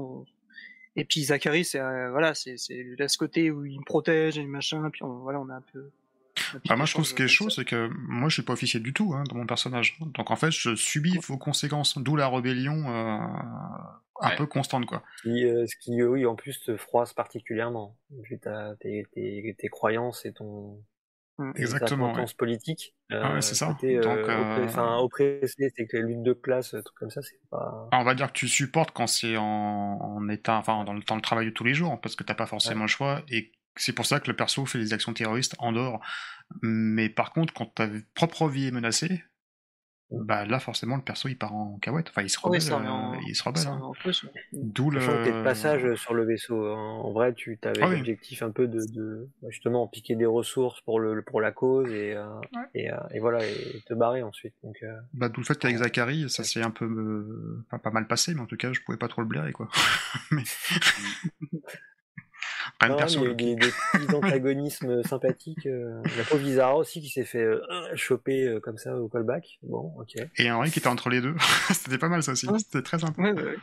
Et 0.97 1.05
puis 1.05 1.24
Zachary, 1.24 1.65
c'est 1.65 1.78
voilà, 2.11 2.35
c'est 2.35 2.57
c'est 2.57 2.97
ce 3.07 3.19
côté 3.19 3.51
où 3.51 3.65
il 3.65 3.78
me 3.78 3.85
protège 3.85 4.39
et 4.39 4.44
machin, 4.44 4.90
puis 4.90 5.05
on, 5.05 5.19
voilà, 5.20 5.40
on 5.40 5.48
a 5.48 5.55
un 5.55 5.65
peu 5.73 5.90
bah, 6.69 6.77
moi, 6.77 6.86
je 6.86 6.94
trouve 6.94 7.05
ce 7.05 7.15
qui 7.15 7.23
est 7.23 7.28
chaud, 7.28 7.51
c'est 7.51 7.65
que 7.65 7.89
moi, 7.89 8.28
je 8.28 8.35
suis 8.35 8.43
pas 8.43 8.52
officier 8.52 8.81
du 8.81 8.93
tout 8.93 9.12
hein, 9.15 9.24
dans 9.28 9.36
mon 9.36 9.47
personnage. 9.47 9.98
Donc, 10.01 10.31
en 10.31 10.36
fait, 10.36 10.51
je 10.51 10.74
subis 10.74 11.19
vos 11.27 11.39
conséquences, 11.39 11.98
d'où 11.98 12.16
la 12.16 12.28
rébellion 12.28 12.89
euh, 12.89 13.19
un 14.20 14.36
peu 14.36 14.47
constante, 14.47 14.86
quoi. 14.86 15.02
Euh, 15.27 15.66
ce 15.66 15.77
qui, 15.77 16.02
oui, 16.02 16.27
en 16.27 16.35
plus, 16.35 16.61
te 16.61 16.77
froisse 16.77 17.12
particulièrement, 17.12 17.97
vu 18.11 18.39
tes, 18.81 19.07
tes, 19.12 19.69
croyances 19.69 20.24
et 20.27 20.32
ton. 20.32 20.82
Mmh. 21.40 21.52
Exactement. 21.56 22.12
Ta 22.12 22.24
politique. 22.36 22.94
Ah 23.10 23.34
ouais, 23.34 23.40
c'est 23.40 23.54
ça. 23.54 23.76
Euh, 23.82 24.02
Donc, 24.02 24.18
euh... 24.18 24.64
enfin, 24.64 24.98
oppressé, 24.98 25.72
c'est 25.74 25.86
que 25.86 25.96
les 25.96 26.02
luttes 26.02 26.22
de 26.22 26.34
classe, 26.34 26.70
trucs 26.70 26.94
comme 26.94 27.10
ça, 27.10 27.22
c'est 27.22 27.40
pas. 27.50 27.88
on 27.92 28.04
va 28.04 28.14
dire 28.14 28.28
que 28.28 28.38
tu 28.38 28.46
supportes 28.46 28.90
quand 28.92 29.06
c'est 29.06 29.36
en, 29.36 29.44
en 29.44 30.28
état, 30.28 30.56
enfin, 30.58 30.84
dans 30.84 30.92
le 30.92 31.02
temps 31.02 31.16
de 31.16 31.22
travail 31.22 31.46
de 31.46 31.50
tous 31.50 31.64
les 31.64 31.72
jours, 31.74 31.98
parce 32.00 32.14
que 32.14 32.24
t'as 32.24 32.34
pas 32.34 32.46
forcément 32.46 32.82
le 32.82 32.88
choix, 32.88 33.22
et 33.30 33.52
c'est 33.76 33.94
pour 33.94 34.04
ça 34.04 34.20
que 34.20 34.30
le 34.30 34.36
perso 34.36 34.66
fait 34.66 34.78
des 34.78 34.92
actions 34.92 35.14
terroristes 35.14 35.54
en 35.58 35.72
dehors. 35.72 36.00
Mais 36.62 37.08
par 37.08 37.32
contre, 37.32 37.54
quand 37.54 37.66
ta 37.74 37.88
propre 38.14 38.48
vie 38.48 38.66
est 38.66 38.72
menacée, 38.72 39.22
bah 40.10 40.44
là 40.44 40.58
forcément 40.58 40.96
le 40.96 41.02
perso 41.02 41.28
il 41.28 41.36
part 41.36 41.54
en 41.54 41.78
cahuète. 41.78 42.08
Enfin 42.08 42.22
il 42.22 42.30
se 42.30 42.38
rebelle. 42.40 42.60
Euh, 42.60 43.16
il 43.28 43.34
se 43.34 43.42
rebelle. 43.42 43.66
Hein. 43.66 43.92
D'où 44.52 44.90
le. 44.90 45.00
de 45.00 45.44
passage 45.44 45.94
sur 45.94 46.14
le 46.14 46.24
vaisseau. 46.24 46.66
Hein. 46.66 47.00
En 47.02 47.12
vrai, 47.12 47.32
tu 47.34 47.58
avais 47.62 47.82
ah 47.82 47.88
l'objectif 47.88 48.42
un 48.42 48.50
peu 48.50 48.66
de, 48.66 48.80
de, 48.92 49.28
bah, 49.40 49.48
justement 49.50 49.86
piquer 49.86 50.16
des 50.16 50.26
ressources 50.26 50.80
pour 50.80 50.98
le 50.98 51.22
pour 51.22 51.40
la 51.40 51.52
cause 51.52 51.92
et 51.92 52.14
euh, 52.14 52.26
et, 52.74 52.90
euh, 52.90 52.96
et, 53.12 53.20
voilà 53.20 53.44
et 53.46 53.82
te 53.86 53.94
barrer 53.94 54.22
ensuite. 54.22 54.54
Donc. 54.64 54.84
Bah 55.12 55.28
d'où 55.28 55.40
le 55.40 55.46
fait 55.46 55.58
qu'avec 55.58 55.76
Zachary 55.76 56.28
ça 56.28 56.42
s'est 56.42 56.62
un 56.62 56.70
peu 56.70 57.62
pas, 57.70 57.78
pas, 57.78 57.90
mal 57.90 58.06
passé, 58.06 58.34
mais 58.34 58.40
en 58.40 58.46
tout 58.46 58.56
cas 58.56 58.72
je 58.72 58.80
pouvais 58.80 58.98
pas 58.98 59.08
trop 59.08 59.22
le 59.22 59.28
blairer 59.28 59.52
quoi. 59.52 59.68
mais... 60.32 60.42
y 62.82 62.84
a 62.84 63.22
eu 63.24 63.34
des, 63.34 63.54
des 63.56 63.70
petits 63.92 64.14
antagonismes 64.14 65.02
sympathiques. 65.02 65.66
Euh, 65.66 66.02
la 66.16 66.24
pauvre 66.24 66.42
Vizara 66.42 66.76
aussi 66.76 67.00
qui 67.00 67.08
s'est 67.08 67.24
fait 67.24 67.42
euh, 67.42 67.60
choper 67.94 68.46
euh, 68.46 68.60
comme 68.60 68.78
ça 68.78 68.96
au 68.96 69.08
callback. 69.08 69.58
Bon, 69.62 69.94
ok. 69.98 70.14
Et 70.36 70.50
Henri 70.50 70.70
qui 70.70 70.78
était 70.78 70.88
entre 70.88 71.08
les 71.08 71.20
deux. 71.20 71.34
c'était 71.70 71.98
pas 71.98 72.08
mal 72.08 72.22
ça 72.22 72.32
aussi. 72.32 72.46
C'était 72.58 72.82
très 72.82 72.98
sympa. 72.98 73.20
Ouais, 73.20 73.32
ouais, 73.32 73.56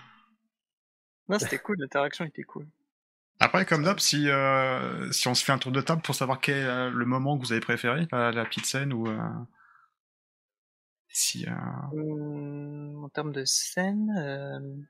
Non, 1.29 1.39
c'était 1.39 1.59
cool. 1.59 1.77
L'interaction 1.79 2.25
était 2.25 2.43
cool. 2.43 2.67
Après, 3.39 3.65
comme 3.65 3.83
d'hab, 3.83 3.99
si, 3.99 4.29
euh, 4.29 5.11
si 5.11 5.27
on 5.27 5.35
se 5.35 5.45
fait 5.45 5.51
un 5.51 5.59
tour 5.59 5.71
de 5.71 5.81
table 5.81 6.01
pour 6.01 6.15
savoir 6.15 6.41
quel 6.41 6.57
est 6.57 6.89
le 6.89 7.05
moment 7.05 7.37
que 7.37 7.45
vous 7.45 7.51
avez 7.51 7.61
préféré, 7.61 8.07
la, 8.11 8.31
la 8.31 8.45
petite 8.45 8.65
scène 8.65 8.93
ou. 8.93 9.07
si. 11.07 11.45
Hum, 11.93 13.03
en 13.03 13.09
termes 13.09 13.31
de 13.31 13.45
scène. 13.45 14.87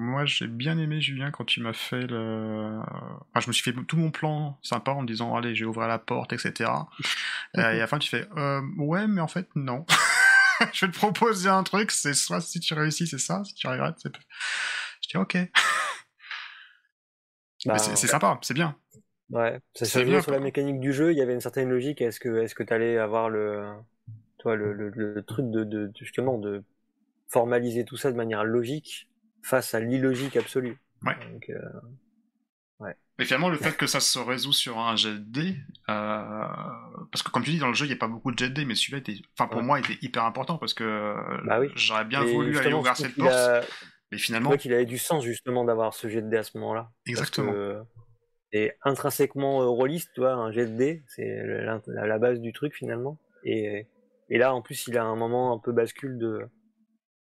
Moi, 0.00 0.24
j'ai 0.26 0.46
bien 0.46 0.78
aimé 0.78 1.00
Julien 1.00 1.32
quand 1.32 1.44
tu 1.44 1.60
m'as 1.60 1.72
fait 1.72 2.06
le. 2.06 2.78
Enfin, 2.78 3.40
je 3.40 3.48
me 3.48 3.52
suis 3.52 3.64
fait 3.64 3.74
tout 3.88 3.96
mon 3.96 4.12
plan 4.12 4.56
sympa 4.62 4.92
en 4.92 5.02
me 5.02 5.08
disant 5.08 5.34
allez, 5.34 5.56
j'ai 5.56 5.64
ouvert 5.64 5.88
la 5.88 5.98
porte, 5.98 6.32
etc. 6.32 6.70
et 7.56 7.60
à 7.60 7.72
la 7.74 7.86
fin, 7.88 7.98
tu 7.98 8.08
fais 8.08 8.28
euh, 8.36 8.60
ouais, 8.76 9.08
mais 9.08 9.20
en 9.20 9.26
fait, 9.26 9.48
non. 9.56 9.84
je 10.72 10.86
vais 10.86 10.92
te 10.92 10.96
proposer 10.96 11.48
un 11.48 11.64
truc, 11.64 11.90
c'est 11.90 12.14
soit 12.14 12.40
si 12.40 12.60
tu 12.60 12.74
réussis, 12.74 13.08
c'est 13.08 13.18
ça, 13.18 13.42
si 13.42 13.54
tu 13.54 13.66
regrettes, 13.66 13.96
c'est. 13.98 14.12
Je 15.02 15.08
dis 15.08 15.16
ok. 15.16 15.36
Bah, 17.66 17.76
c'est 17.78 17.96
sympa, 18.06 18.38
c'est 18.42 18.54
bien. 18.54 18.76
Ouais, 19.30 19.58
ça 19.74 19.84
c'est 19.84 20.04
bien 20.04 20.22
sur 20.22 20.30
la 20.30 20.38
mécanique 20.38 20.78
du 20.78 20.92
jeu, 20.92 21.10
il 21.10 21.18
y 21.18 21.22
avait 21.22 21.34
une 21.34 21.40
certaine 21.40 21.70
logique. 21.70 22.00
Est-ce 22.00 22.20
que 22.20 22.40
est-ce 22.40 22.54
que 22.54 22.62
t'allais 22.62 22.98
avoir 22.98 23.30
le, 23.30 23.64
toi, 24.38 24.54
le, 24.54 24.72
le, 24.72 24.90
le 24.90 25.22
truc 25.24 25.50
de, 25.50 25.64
de 25.64 25.90
justement 25.98 26.38
de 26.38 26.62
formaliser 27.28 27.84
tout 27.84 27.96
ça 27.96 28.12
de 28.12 28.16
manière 28.16 28.44
logique 28.44 29.07
face 29.42 29.74
à 29.74 29.80
l'illogique 29.80 30.36
absolue. 30.36 30.78
Ouais. 31.02 31.16
Donc, 31.32 31.48
euh, 31.50 31.60
ouais. 32.80 32.94
Mais 33.18 33.24
finalement, 33.24 33.48
le 33.48 33.56
fait 33.56 33.76
que 33.76 33.86
ça 33.86 34.00
se 34.00 34.18
résout 34.18 34.52
sur 34.52 34.78
un 34.78 34.96
jet 34.96 35.12
de 35.12 35.18
dés, 35.18 35.56
euh, 35.88 36.46
parce 37.10 37.22
que 37.22 37.30
comme 37.30 37.42
tu 37.42 37.50
dis, 37.50 37.58
dans 37.58 37.68
le 37.68 37.74
jeu, 37.74 37.86
il 37.86 37.88
n'y 37.88 37.94
a 37.94 37.98
pas 37.98 38.08
beaucoup 38.08 38.32
de 38.32 38.38
jet 38.38 38.48
de 38.48 38.54
dés, 38.54 38.64
mais 38.64 38.74
celui-là, 38.74 38.98
était... 38.98 39.16
enfin, 39.38 39.48
pour 39.48 39.62
moi, 39.62 39.78
était 39.78 39.98
hyper 40.02 40.24
important 40.24 40.58
parce 40.58 40.74
que 40.74 41.14
bah 41.44 41.60
oui. 41.60 41.68
j'aurais 41.74 42.04
bien 42.04 42.22
voulu 42.22 42.56
aller 42.58 42.72
ouvrir 42.72 42.96
cette 42.96 43.16
porte. 43.16 43.32
Mais 44.10 44.18
finalement. 44.18 44.56
qu'il 44.56 44.72
avait 44.72 44.86
du 44.86 44.98
sens, 44.98 45.22
justement, 45.24 45.64
d'avoir 45.64 45.92
ce 45.92 46.08
jet 46.08 46.22
de 46.22 46.30
dés 46.30 46.38
à 46.38 46.42
ce 46.42 46.56
moment-là. 46.58 46.90
Exactement. 47.06 47.52
Et 48.52 48.72
intrinsèquement 48.82 49.62
euh, 49.62 49.66
rôliste, 49.66 50.10
tu 50.14 50.20
vois, 50.20 50.32
un 50.32 50.50
jet 50.52 50.66
de 50.66 50.76
dés, 50.76 51.02
c'est 51.06 51.42
la, 51.44 51.80
la, 51.86 52.18
base 52.18 52.40
du 52.40 52.52
truc, 52.52 52.74
finalement. 52.74 53.18
Et, 53.44 53.86
et 54.30 54.38
là, 54.38 54.54
en 54.54 54.62
plus, 54.62 54.86
il 54.86 54.96
a 54.96 55.04
un 55.04 55.16
moment 55.16 55.52
un 55.54 55.58
peu 55.58 55.72
bascule 55.72 56.18
de. 56.18 56.48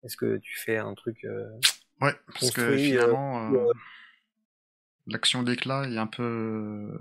Est-ce 0.03 0.15
que 0.15 0.37
tu 0.37 0.57
fais 0.57 0.77
un 0.77 0.93
truc. 0.93 1.25
Euh, 1.25 1.49
Ouais, 2.01 2.15
parce 2.27 2.51
que 2.51 2.61
euh, 2.61 2.77
finalement, 2.77 3.53
euh, 3.53 3.71
l'action 5.07 5.43
d'éclat 5.43 5.87
est 5.87 5.97
un 5.97 6.07
peu 6.07 6.97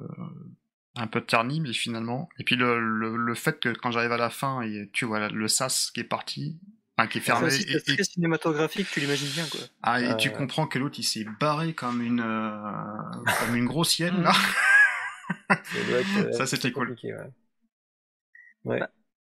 un 0.97 1.07
peu 1.07 1.23
ternie, 1.23 1.61
mais 1.61 1.73
finalement. 1.73 2.29
Et 2.39 2.45
puis 2.45 2.57
le, 2.57 2.79
le, 3.17 3.35
fait 3.35 3.59
que 3.61 3.71
quand 3.71 3.91
j'arrive 3.91 4.13
à 4.13 4.19
la 4.19 4.31
fin, 4.31 4.61
et 4.63 4.91
tu 4.93 5.07
vois 5.07 5.29
le 5.29 5.49
sas 5.49 5.91
qui 5.91 6.01
est 6.01 6.05
parti, 6.05 6.59
enfin, 6.97 7.09
qui 7.09 7.19
est 7.19 7.23
fermé. 7.23 7.51
C'est 7.51 7.83
très 7.83 8.05
cinématographique, 8.05 8.89
tu 8.91 9.01
l'imagines 9.01 9.31
bien, 9.31 9.47
quoi. 9.47 9.61
Ah, 9.83 10.03
et 10.03 10.17
tu 10.19 10.31
comprends 10.31 10.67
que 10.67 10.79
l'autre 10.79 10.97
il 10.99 11.05
s'est 11.05 11.27
barré 11.41 11.73
comme 11.73 12.03
une 12.03 12.21
euh, 12.21 12.73
comme 13.41 13.57
une 13.57 13.67
grossienne 13.67 14.23
là. 14.23 14.33
Ça 16.33 16.47
c'était 16.47 16.73
cool. 16.73 16.97
Ouais. 17.03 17.15
ouais. 18.65 18.81
Bah, 18.81 18.91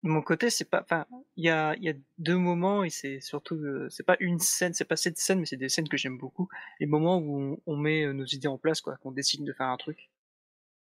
de 0.07 0.11
mon 0.13 0.23
côté, 0.23 0.51
c'est 0.51 0.65
pas, 0.71 0.83
enfin, 0.83 1.07
il 1.37 1.45
y 1.45 1.51
a, 1.51 1.77
y 1.77 1.89
a 1.89 1.95
deux 2.19 2.37
moments 2.37 2.85
et 2.85 2.91
c'est 2.91 3.21
surtout, 3.21 3.57
euh, 3.57 3.89
c'est 3.91 4.05
pas 4.05 4.17
une 4.21 4.39
scène, 4.39 4.73
c'est 4.73 4.85
pas 4.85 4.97
cette 4.97 5.19
scène, 5.19 5.41
mais 5.41 5.47
c'est 5.47 5.57
des 5.57 5.69
scènes 5.69 5.89
que 5.89 5.97
j'aime 5.97 6.19
beaucoup. 6.19 6.49
Les 6.81 6.87
moments 6.87 7.19
où 7.19 7.61
on, 7.67 7.77
met 7.77 8.05
euh, 8.05 8.13
nos 8.13 8.25
idées 8.25 8.49
en 8.49 8.59
place, 8.59 8.81
quoi, 8.81 8.97
qu'on 8.99 9.11
décide 9.13 9.45
de 9.45 9.53
faire 9.53 9.67
un 9.67 9.77
truc. 9.77 10.11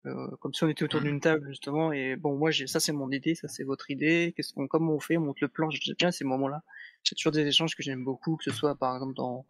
Euh, 0.05 0.27
comme 0.39 0.53
si 0.53 0.63
on 0.63 0.69
était 0.69 0.83
autour 0.83 1.01
d'une 1.01 1.19
table 1.19 1.45
justement 1.49 1.91
et 1.91 2.15
bon 2.15 2.37
moi 2.37 2.51
j'ai 2.51 2.67
ça 2.67 2.79
c'est 2.79 2.93
mon 2.93 3.11
idée 3.11 3.35
ça 3.35 3.49
c'est 3.49 3.65
votre 3.65 3.91
idée. 3.91 4.33
Qu'est-ce 4.33 4.53
qu'on 4.53 4.65
comment 4.65 4.93
on 4.93 4.99
fait? 5.01 5.17
On 5.17 5.21
monte 5.21 5.41
le 5.41 5.49
plan. 5.49 5.69
J'aime 5.69 5.95
bien 5.97 6.09
ces 6.11 6.23
moments 6.23 6.47
là 6.47 6.63
j'ai 7.03 7.15
toujours 7.17 7.33
des 7.33 7.45
échanges 7.45 7.75
que 7.75 7.83
j'aime 7.83 8.05
beaucoup 8.05 8.37
que 8.37 8.45
ce 8.45 8.51
soit 8.51 8.75
par 8.75 8.95
exemple 8.95 9.13
dans 9.15 9.45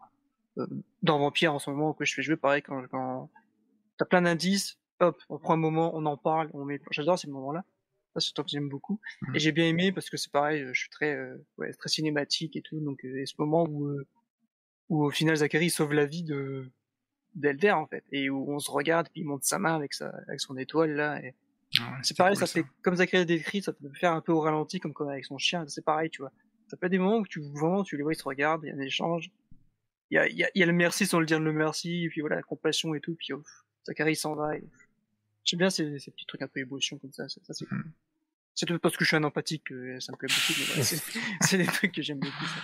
dans 1.02 1.18
Vampire 1.20 1.54
en 1.54 1.60
ce 1.60 1.70
moment 1.70 1.92
que 1.94 2.04
je 2.04 2.14
fais 2.14 2.22
jouer 2.22 2.36
pareil 2.36 2.62
quand, 2.62 2.84
quand 2.88 3.30
t'as 3.96 4.06
plein 4.06 4.22
d'indices 4.22 4.76
hop 4.98 5.22
on 5.28 5.38
prend 5.38 5.54
un 5.54 5.56
moment 5.56 5.92
on 5.94 6.04
en 6.04 6.16
parle 6.16 6.50
on 6.52 6.64
met 6.64 6.80
j'adore 6.90 7.16
ces 7.16 7.28
moments 7.28 7.52
là 7.52 7.64
ça, 8.14 8.20
c'est 8.20 8.38
un 8.38 8.42
que 8.42 8.50
j'aime 8.50 8.68
beaucoup. 8.68 9.00
Mmh. 9.22 9.36
Et 9.36 9.38
j'ai 9.38 9.52
bien 9.52 9.66
aimé 9.66 9.92
parce 9.92 10.10
que 10.10 10.16
c'est 10.16 10.32
pareil, 10.32 10.66
je 10.72 10.80
suis 10.80 10.90
très, 10.90 11.14
euh, 11.14 11.36
ouais, 11.58 11.72
très 11.72 11.88
cinématique 11.88 12.56
et 12.56 12.62
tout. 12.62 12.80
Donc, 12.80 13.04
euh, 13.04 13.20
et 13.20 13.26
ce 13.26 13.34
moment 13.38 13.64
où, 13.68 13.86
euh, 13.86 14.06
où 14.88 15.04
au 15.04 15.10
final 15.10 15.36
Zachary 15.36 15.70
sauve 15.70 15.92
la 15.92 16.06
vie 16.06 16.24
de 16.24 16.70
d'Elder 17.36 17.70
en 17.70 17.86
fait, 17.86 18.02
et 18.10 18.28
où 18.28 18.52
on 18.52 18.58
se 18.58 18.72
regarde 18.72 19.08
puis 19.12 19.20
il 19.20 19.24
monte 19.24 19.44
sa 19.44 19.60
main 19.60 19.76
avec 19.76 19.94
sa, 19.94 20.08
avec 20.26 20.40
son 20.40 20.56
étoile 20.56 20.96
là. 20.96 21.24
Et... 21.24 21.34
c'est 22.02 22.16
pareil, 22.16 22.34
ça, 22.34 22.48
fait 22.48 22.64
comme 22.82 22.96
Zachary 22.96 23.22
a 23.22 23.24
décrit, 23.24 23.62
ça 23.62 23.72
peut 23.72 23.88
faire 23.94 24.12
un 24.12 24.20
peu 24.20 24.32
au 24.32 24.40
ralenti 24.40 24.80
comme, 24.80 24.92
comme 24.92 25.08
avec 25.08 25.24
son 25.24 25.38
chien. 25.38 25.64
C'est 25.68 25.84
pareil, 25.84 26.10
tu 26.10 26.22
vois. 26.22 26.32
Ça 26.66 26.76
être 26.82 26.90
des 26.90 26.98
moments 26.98 27.18
où 27.18 27.26
tu 27.26 27.40
vraiment 27.40 27.84
tu 27.84 27.96
les 27.96 28.02
vois, 28.02 28.12
ils 28.12 28.16
se 28.16 28.24
regardent, 28.24 28.64
il 28.64 28.68
y 28.68 28.70
a 28.72 28.74
un 28.74 28.80
échange. 28.80 29.30
Il 30.10 30.16
y 30.16 30.18
a, 30.18 30.28
il 30.28 30.36
y 30.36 30.42
a, 30.42 30.50
il 30.56 30.58
y 30.58 30.62
a 30.64 30.66
le 30.66 30.72
merci 30.72 31.06
sans 31.06 31.20
le 31.20 31.26
dire 31.26 31.38
le 31.38 31.52
merci, 31.52 32.04
et 32.04 32.08
puis 32.08 32.20
voilà, 32.20 32.36
la 32.36 32.42
compassion 32.42 32.92
et 32.94 33.00
tout. 33.00 33.14
Puis 33.14 33.32
oh, 33.32 33.44
Zachary 33.86 34.16
s'en 34.16 34.34
va. 34.34 34.56
Et... 34.56 34.64
J'aime 35.44 35.58
bien 35.58 35.70
ces, 35.70 35.98
ces, 35.98 36.10
petits 36.10 36.26
trucs 36.26 36.42
un 36.42 36.48
peu 36.48 36.60
émotion 36.60 36.98
comme 36.98 37.12
ça. 37.12 37.28
Ça, 37.28 37.40
c'est 37.52 37.66
cool. 37.66 37.84
C'est 38.54 38.66
peut-être 38.66 38.82
parce 38.82 38.96
que 38.96 39.04
je 39.04 39.08
suis 39.08 39.16
un 39.16 39.24
empathique 39.24 39.64
que 39.64 39.98
ça 40.00 40.12
me 40.12 40.18
plaît 40.18 40.28
beaucoup. 40.28 40.60
Mais 40.76 40.82
c'est 41.40 41.58
des 41.58 41.66
trucs 41.66 41.92
que 41.92 42.02
j'aime 42.02 42.20
beaucoup. 42.20 42.44
Ça. 42.44 42.60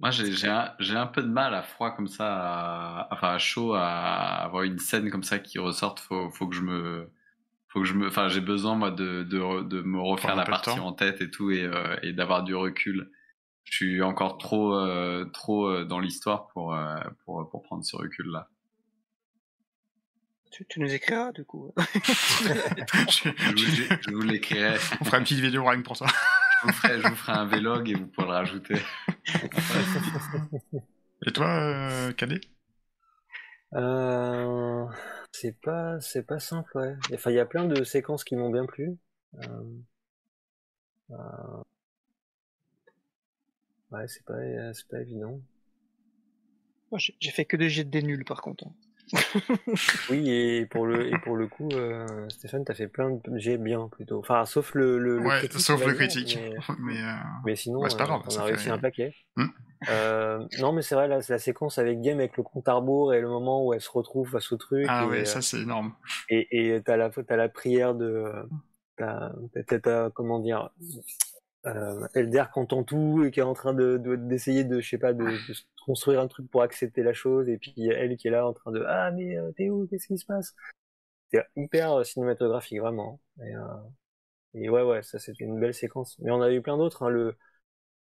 Moi, 0.00 0.10
j'ai 0.10 0.48
un, 0.48 0.74
un, 0.80 1.06
peu 1.06 1.22
de 1.22 1.28
mal 1.28 1.54
à 1.54 1.62
froid 1.62 1.92
comme 1.92 2.08
ça, 2.08 3.08
enfin 3.10 3.28
à 3.28 3.38
chaud, 3.38 3.74
à 3.74 4.42
avoir 4.44 4.64
une 4.64 4.78
scène 4.78 5.10
comme 5.10 5.22
ça 5.22 5.38
qui 5.38 5.58
ressorte. 5.58 6.00
Faut, 6.00 6.30
faut 6.30 6.48
que 6.48 6.56
je 6.56 6.62
me, 6.62 7.10
faut 7.68 7.80
que 7.80 7.86
je 7.86 7.94
me, 7.94 8.08
enfin, 8.08 8.28
j'ai 8.28 8.40
besoin 8.40 8.74
moi 8.74 8.90
de, 8.90 9.22
de, 9.22 9.62
de 9.62 9.80
me 9.82 10.00
refaire 10.00 10.34
la 10.34 10.44
partie 10.44 10.78
en 10.78 10.92
tête 10.92 11.20
et 11.20 11.30
tout 11.30 11.50
et, 11.50 11.64
euh, 11.64 11.96
et 12.02 12.12
d'avoir 12.12 12.42
du 12.42 12.54
recul. 12.54 13.10
Je 13.62 13.76
suis 13.76 14.02
encore 14.02 14.36
trop, 14.38 14.74
euh, 14.74 15.24
trop 15.32 15.68
euh, 15.68 15.84
dans 15.84 16.00
l'histoire 16.00 16.48
pour, 16.48 16.76
pour, 17.24 17.48
pour 17.48 17.62
prendre 17.62 17.84
ce 17.84 17.96
recul 17.96 18.26
là. 18.26 18.50
Tu, 20.54 20.64
tu, 20.66 20.78
nous 20.78 20.94
écriras 20.94 21.32
du 21.32 21.44
coup. 21.44 21.72
je, 21.76 23.28
vous, 23.28 23.96
je 24.02 24.10
vous 24.12 24.22
l'écrirai. 24.22 24.76
On 25.00 25.04
fera 25.04 25.18
une 25.18 25.24
petite 25.24 25.40
vidéo 25.40 25.64
rien 25.64 25.82
pour 25.82 25.96
ça 25.96 26.06
vous 26.64 26.72
ferai, 26.72 27.00
je 27.00 27.08
vous 27.08 27.14
ferai 27.14 27.32
un 27.32 27.46
vlog 27.46 27.88
et 27.88 27.94
vous 27.94 28.06
pourrez 28.06 28.26
le 28.26 28.32
rajouter. 28.32 28.76
et 31.26 31.32
toi, 31.32 31.46
euh, 31.46 32.12
Cadet 32.12 32.40
euh, 33.74 34.86
C'est 35.32 35.60
pas, 35.60 36.00
c'est 36.00 36.26
pas 36.26 36.38
simple, 36.38 36.70
ouais. 36.76 36.96
Enfin, 37.12 37.30
il 37.30 37.36
y 37.36 37.40
a 37.40 37.46
plein 37.46 37.64
de 37.64 37.84
séquences 37.84 38.24
qui 38.24 38.36
m'ont 38.36 38.50
bien 38.50 38.66
plu. 38.66 38.96
Euh, 39.42 39.64
euh 41.10 41.62
ouais, 43.90 44.08
c'est 44.08 44.24
pas, 44.24 44.72
c'est 44.72 44.88
pas 44.88 45.00
évident. 45.00 45.40
Moi, 46.90 46.98
j'ai 46.98 47.30
fait 47.30 47.44
que 47.44 47.56
des 47.56 47.70
jets 47.70 47.84
de 47.84 48.00
nuls, 48.00 48.24
par 48.24 48.40
contre. 48.40 48.66
Oui, 50.10 50.30
et 50.30 50.66
pour 50.66 50.86
le, 50.86 51.08
et 51.08 51.18
pour 51.18 51.36
le 51.36 51.46
coup, 51.46 51.68
euh, 51.72 52.06
Stéphane, 52.28 52.64
t'as 52.64 52.74
fait 52.74 52.88
plein 52.88 53.10
de 53.10 53.20
j'ai 53.36 53.58
bien 53.58 53.88
plutôt. 53.88 54.18
Enfin, 54.18 54.44
sauf 54.44 54.74
le, 54.74 54.98
le, 54.98 55.20
ouais, 55.20 55.38
critique, 55.38 55.60
sauf 55.60 55.84
le 55.84 55.94
critique. 55.94 56.38
Mais, 56.78 57.00
euh... 57.00 57.12
mais, 57.44 57.56
sinon, 57.56 57.80
pas 57.82 57.88
grave, 57.88 58.22
on 58.26 58.38
a 58.38 58.42
réussi 58.42 58.70
un 58.70 58.78
paquet. 58.78 59.14
Hmm. 59.36 59.46
Euh, 59.90 60.46
non, 60.60 60.72
mais 60.72 60.80
c'est 60.80 60.94
vrai, 60.94 61.08
là, 61.08 61.20
c'est 61.20 61.34
la 61.34 61.38
séquence 61.38 61.78
avec 61.78 62.00
Game 62.00 62.18
avec 62.18 62.36
le 62.38 62.42
compte 62.42 62.68
à 62.68 62.74
rebours 62.74 63.12
et 63.12 63.20
le 63.20 63.28
moment 63.28 63.66
où 63.66 63.74
elle 63.74 63.82
se 63.82 63.90
retrouve 63.90 64.30
face 64.30 64.50
au 64.50 64.56
truc. 64.56 64.86
Ah 64.88 65.04
et, 65.04 65.08
ouais, 65.08 65.24
ça 65.26 65.42
c'est 65.42 65.60
énorme. 65.60 65.94
Et, 66.30 66.74
et 66.74 66.82
t'as 66.82 66.96
la, 66.96 67.10
t'as 67.10 67.36
la 67.36 67.48
prière 67.50 67.94
de, 67.94 68.32
t'as, 68.96 70.10
comment 70.10 70.38
dire, 70.38 70.70
euh, 71.66 72.06
Elder 72.14 72.44
qui 72.52 72.58
entend 72.58 72.84
tout 72.84 73.24
et 73.24 73.30
qui 73.30 73.40
est 73.40 73.44
en 73.44 73.54
train 73.54 73.74
de, 73.74 73.96
d'essayer 74.16 74.64
de, 74.64 74.80
je 74.80 74.88
sais 74.88 74.98
pas, 74.98 75.12
de, 75.12 75.24
de, 75.24 75.54
construire 75.84 76.20
un 76.20 76.28
truc 76.28 76.50
pour 76.50 76.62
accepter 76.62 77.02
la 77.02 77.12
chose, 77.12 77.48
et 77.48 77.58
puis 77.58 77.74
elle 77.88 78.16
qui 78.16 78.28
est 78.28 78.30
là 78.30 78.46
en 78.46 78.52
train 78.52 78.72
de 78.72 78.84
ah 78.86 79.10
mais 79.10 79.36
euh, 79.36 79.52
t'es 79.52 79.70
où, 79.70 79.86
qu'est-ce 79.86 80.06
qui 80.06 80.18
se 80.18 80.26
passe? 80.26 80.54
C'est 81.32 81.44
hyper 81.56 81.92
euh, 81.92 82.04
cinématographique 82.04 82.80
vraiment. 82.80 83.20
Et, 83.42 83.54
euh, 83.54 83.60
et, 84.54 84.70
ouais 84.70 84.82
ouais, 84.82 85.02
ça 85.02 85.18
c'était 85.18 85.44
une 85.44 85.60
belle 85.60 85.74
séquence. 85.74 86.18
Mais 86.20 86.30
on 86.30 86.42
a 86.42 86.50
eu 86.52 86.62
plein 86.62 86.76
d'autres. 86.78 87.02
Hein, 87.04 87.10
le, 87.10 87.36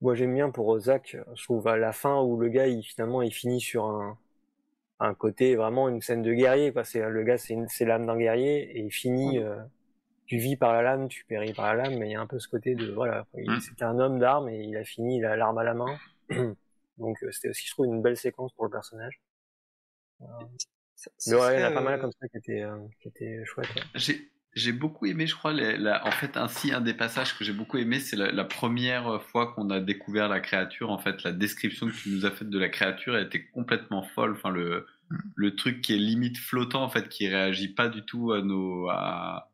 moi 0.01 0.15
j'aime 0.15 0.35
bien 0.35 0.51
pour 0.51 0.79
Zach, 0.79 1.16
je 1.35 1.45
trouve 1.45 1.66
à 1.69 1.77
la 1.77 1.93
fin 1.93 2.23
où 2.23 2.39
le 2.39 2.49
gars 2.49 2.66
il 2.69 2.83
finalement 2.83 3.23
il 3.23 3.33
finit 3.33 3.61
sur 3.61 3.85
un 3.87 4.19
un 5.01 5.15
côté 5.15 5.55
vraiment 5.55 5.89
une 5.89 6.03
scène 6.03 6.23
de 6.23 6.33
guerrier 6.33 6.73
quoi. 6.73 6.85
C'est 6.85 7.09
le 7.09 7.23
gars 7.23 7.39
c'est 7.39 7.57
c'est 7.69 7.85
l'âme 7.85 8.07
d'un 8.07 8.19
guerrier 8.19 8.79
et 8.79 8.81
il 8.81 8.91
finit 8.91 9.41
tu 10.29 10.37
vis 10.37 10.57
par 10.57 10.75
la 10.75 10.83
lame, 10.83 11.09
tu 11.09 11.25
péris 11.25 11.55
par 11.55 11.75
la 11.75 11.85
lame, 11.85 11.99
mais 11.99 12.11
il 12.11 12.13
y 12.13 12.15
a 12.15 12.21
un 12.21 12.27
peu 12.27 12.39
ce 12.39 12.49
côté 12.49 12.75
de 12.75 12.93
voilà, 12.93 13.27
mmh. 13.35 13.61
c'était 13.61 13.85
un 13.85 13.99
homme 13.99 14.19
d'armes 14.19 14.51
et 14.51 14.61
il 14.63 14.77
a 14.77 14.85
fini, 14.85 15.17
il 15.17 15.25
a 15.25 15.37
l'arme 15.37 15.59
à 15.59 15.65
la 15.65 15.75
main. 15.75 15.99
Donc 16.99 17.17
euh, 17.23 17.31
c'était 17.33 17.49
aussi, 17.49 17.67
je 17.67 17.73
trouve, 17.73 17.87
une 17.87 18.03
belle 18.03 18.17
séquence 18.17 18.53
pour 18.53 18.67
le 18.67 18.71
personnage. 18.71 19.21
Euh, 20.21 20.27
mais 21.29 21.35
ouais, 21.35 21.59
il 21.59 21.61
y 21.63 21.65
en 21.65 21.69
a 21.69 21.73
pas 21.73 21.81
mal 21.81 21.95
euh, 21.95 22.03
comme 22.03 22.13
ça 22.21 22.29
qui 22.29 22.37
étaient, 22.37 22.65
qui 23.01 23.09
étaient 23.09 23.43
chouettes. 23.47 23.69
J'ai 23.95 24.31
j'ai 24.55 24.73
beaucoup 24.73 25.07
aimé, 25.07 25.27
je 25.27 25.37
crois, 25.37 25.53
la, 25.53 26.05
en 26.05 26.11
fait, 26.11 26.37
ainsi, 26.37 26.73
un 26.73 26.81
des 26.81 26.95
passages 26.95 27.39
que 27.39 27.45
j'ai 27.45 27.53
beaucoup 27.53 27.77
aimé, 27.77 28.01
c'est 28.01 28.17
la, 28.17 28.45
première 28.45 29.23
fois 29.23 29.53
qu'on 29.53 29.71
a 29.71 29.79
découvert 29.79 30.29
la 30.29 30.41
créature. 30.41 30.91
En 30.91 30.99
fait, 30.99 31.23
la 31.23 31.33
description 31.33 31.87
que 31.87 31.93
tu 31.93 32.11
nous 32.11 32.27
as 32.27 32.33
faite 32.33 32.51
de 32.51 32.59
la 32.59 32.69
créature, 32.69 33.17
elle 33.17 33.27
était 33.27 33.45
complètement 33.45 34.03
folle. 34.03 34.33
Enfin, 34.33 34.51
le, 34.51 34.87
mm. 35.11 35.19
le 35.37 35.55
truc 35.55 35.81
qui 35.81 35.95
est 35.95 35.99
limite 35.99 36.39
flottant, 36.39 36.83
en 36.83 36.89
fait, 36.89 37.09
qui 37.09 37.29
réagit 37.29 37.69
pas 37.69 37.89
du 37.89 38.03
tout 38.03 38.33
à 38.33 38.43
nos, 38.43 38.89
à, 38.89 39.53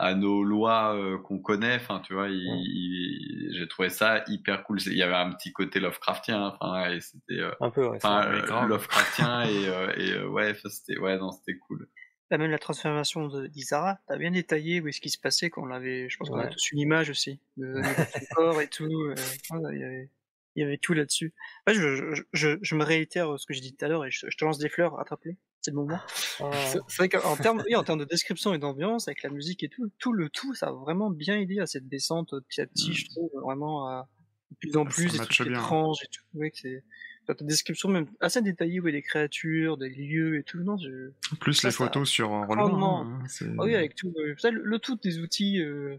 à 0.00 0.14
nos 0.14 0.42
lois 0.42 0.96
euh, 0.96 1.18
qu'on 1.18 1.38
connaît. 1.38 1.76
Enfin, 1.76 2.00
tu 2.00 2.14
vois, 2.14 2.28
j'ai 2.28 3.68
trouvé 3.68 3.90
ça 3.90 4.24
hyper 4.26 4.64
cool. 4.64 4.78
Il 4.86 4.96
y 4.96 5.02
avait 5.02 5.14
un 5.14 5.30
petit 5.32 5.52
côté 5.52 5.78
Lovecraftien. 5.78 6.42
Hein, 6.42 6.56
enfin, 6.58 6.90
et 6.90 7.00
c'était 7.00 7.40
euh, 7.40 7.52
un 7.60 7.70
peu 7.70 7.86
ouais, 7.86 7.98
euh, 8.02 8.66
Lovecraftien 8.66 9.44
et, 9.46 9.66
et 9.98 10.24
ouais, 10.24 10.54
c'était 10.64 10.98
ouais, 10.98 11.18
non, 11.18 11.30
c'était 11.32 11.58
cool. 11.58 11.86
même 12.30 12.50
la 12.50 12.58
transformation 12.58 13.28
d'Isara, 13.48 13.98
t'as 14.08 14.16
bien 14.16 14.30
détaillé 14.30 14.80
où 14.80 14.88
est-ce 14.88 15.02
qui 15.02 15.10
se 15.10 15.18
passait 15.18 15.50
quand 15.50 15.62
on 15.62 15.66
l'avait. 15.66 16.08
Je 16.08 16.16
pense 16.16 16.30
qu'on 16.30 16.38
a 16.38 16.46
tous 16.46 16.72
une 16.72 16.78
image 16.78 17.10
aussi 17.10 17.38
de, 17.58 17.74
corps 18.34 18.60
et 18.62 18.68
tout. 18.68 19.12
il 19.50 19.78
y 19.78 19.84
avait 19.84 20.10
il 20.56 20.62
y 20.62 20.64
avait 20.64 20.78
tout 20.78 20.94
là-dessus. 20.94 21.32
je, 21.68 22.14
je, 22.32 22.58
je, 22.60 22.74
me 22.74 22.82
réitère 22.82 23.38
ce 23.38 23.46
que 23.46 23.54
j'ai 23.54 23.60
dit 23.60 23.76
tout 23.76 23.84
à 23.84 23.88
l'heure 23.88 24.04
et 24.04 24.10
je, 24.10 24.26
te 24.26 24.44
lance 24.44 24.58
des 24.58 24.68
fleurs 24.68 24.98
à 24.98 25.02
attraper 25.02 25.36
c'est 25.62 25.70
le 25.70 25.76
moment. 25.76 25.98
Ah. 26.40 26.50
C'est 26.88 26.96
vrai 26.96 27.08
qu'en 27.08 27.36
termes, 27.36 27.62
oui, 27.66 27.76
en 27.76 27.84
termes 27.84 27.98
de 27.98 28.04
description 28.04 28.54
et 28.54 28.58
d'ambiance, 28.58 29.08
avec 29.08 29.22
la 29.22 29.30
musique 29.30 29.62
et 29.62 29.68
tout, 29.68 29.90
tout 29.98 30.12
le 30.12 30.30
tout, 30.30 30.54
ça 30.54 30.68
a 30.68 30.72
vraiment 30.72 31.10
bien 31.10 31.38
aidé 31.38 31.60
à 31.60 31.66
cette 31.66 31.88
descente 31.88 32.34
petit 32.48 32.60
à 32.62 32.66
petit, 32.66 32.94
je 32.94 33.08
trouve, 33.08 33.30
vraiment 33.42 33.86
à, 33.86 34.08
de 34.50 34.56
plus 34.56 34.76
en 34.76 34.84
plus, 34.84 35.12
des 35.12 35.18
trucs 35.18 35.48
étranges 35.48 36.02
et 36.02 36.08
tout. 36.08 36.24
Oui, 36.34 36.50
c'est, 36.54 36.82
ta 37.26 37.34
description 37.44 37.88
même 37.88 38.06
assez 38.20 38.42
détaillée, 38.42 38.80
oui, 38.80 38.92
des 38.92 39.02
créatures, 39.02 39.76
des 39.76 39.90
lieux 39.90 40.38
et 40.38 40.42
tout, 40.42 40.62
non, 40.62 40.76
je... 40.78 41.10
Plus 41.38 41.62
les 41.62 41.70
photos 41.70 42.08
sur 42.08 42.32
un 42.32 42.46
relevé. 42.46 42.72
Hein, 42.72 43.22
ah 43.58 43.64
oui, 43.64 43.74
avec 43.74 43.94
tout, 43.94 44.12
ça, 44.38 44.50
le, 44.50 44.78
tout 44.78 44.96
des 44.96 45.18
outils, 45.18 45.60
euh, 45.60 45.96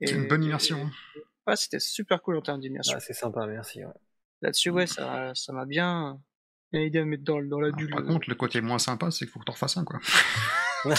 C'est 0.00 0.14
une 0.14 0.26
bonne 0.26 0.42
immersion. 0.42 0.90
ouais, 1.46 1.56
c'était 1.56 1.80
super 1.80 2.22
cool 2.22 2.36
en 2.36 2.42
termes 2.42 2.60
d'immersion. 2.60 2.94
Ah, 2.96 3.00
c'est 3.00 3.12
sympa, 3.12 3.46
merci, 3.46 3.84
ouais. 3.84 3.92
Là-dessus, 4.42 4.70
ouais, 4.70 4.86
ça, 4.86 5.32
ça 5.34 5.52
m'a 5.52 5.64
bien, 5.64 6.20
il 6.80 6.88
idée 6.88 6.98
à 7.00 7.04
mettre 7.04 7.24
dans, 7.24 7.42
dans 7.42 7.60
la 7.60 7.70
Par 7.70 8.04
contre, 8.04 8.28
le 8.28 8.34
côté 8.34 8.60
moins 8.60 8.78
sympa, 8.78 9.10
c'est 9.10 9.24
qu'il 9.26 9.28
faut 9.28 9.40
que 9.40 9.44
tu 9.44 9.50
en 9.50 9.54
refasses 9.54 9.76
un, 9.76 9.84
quoi. 9.84 9.98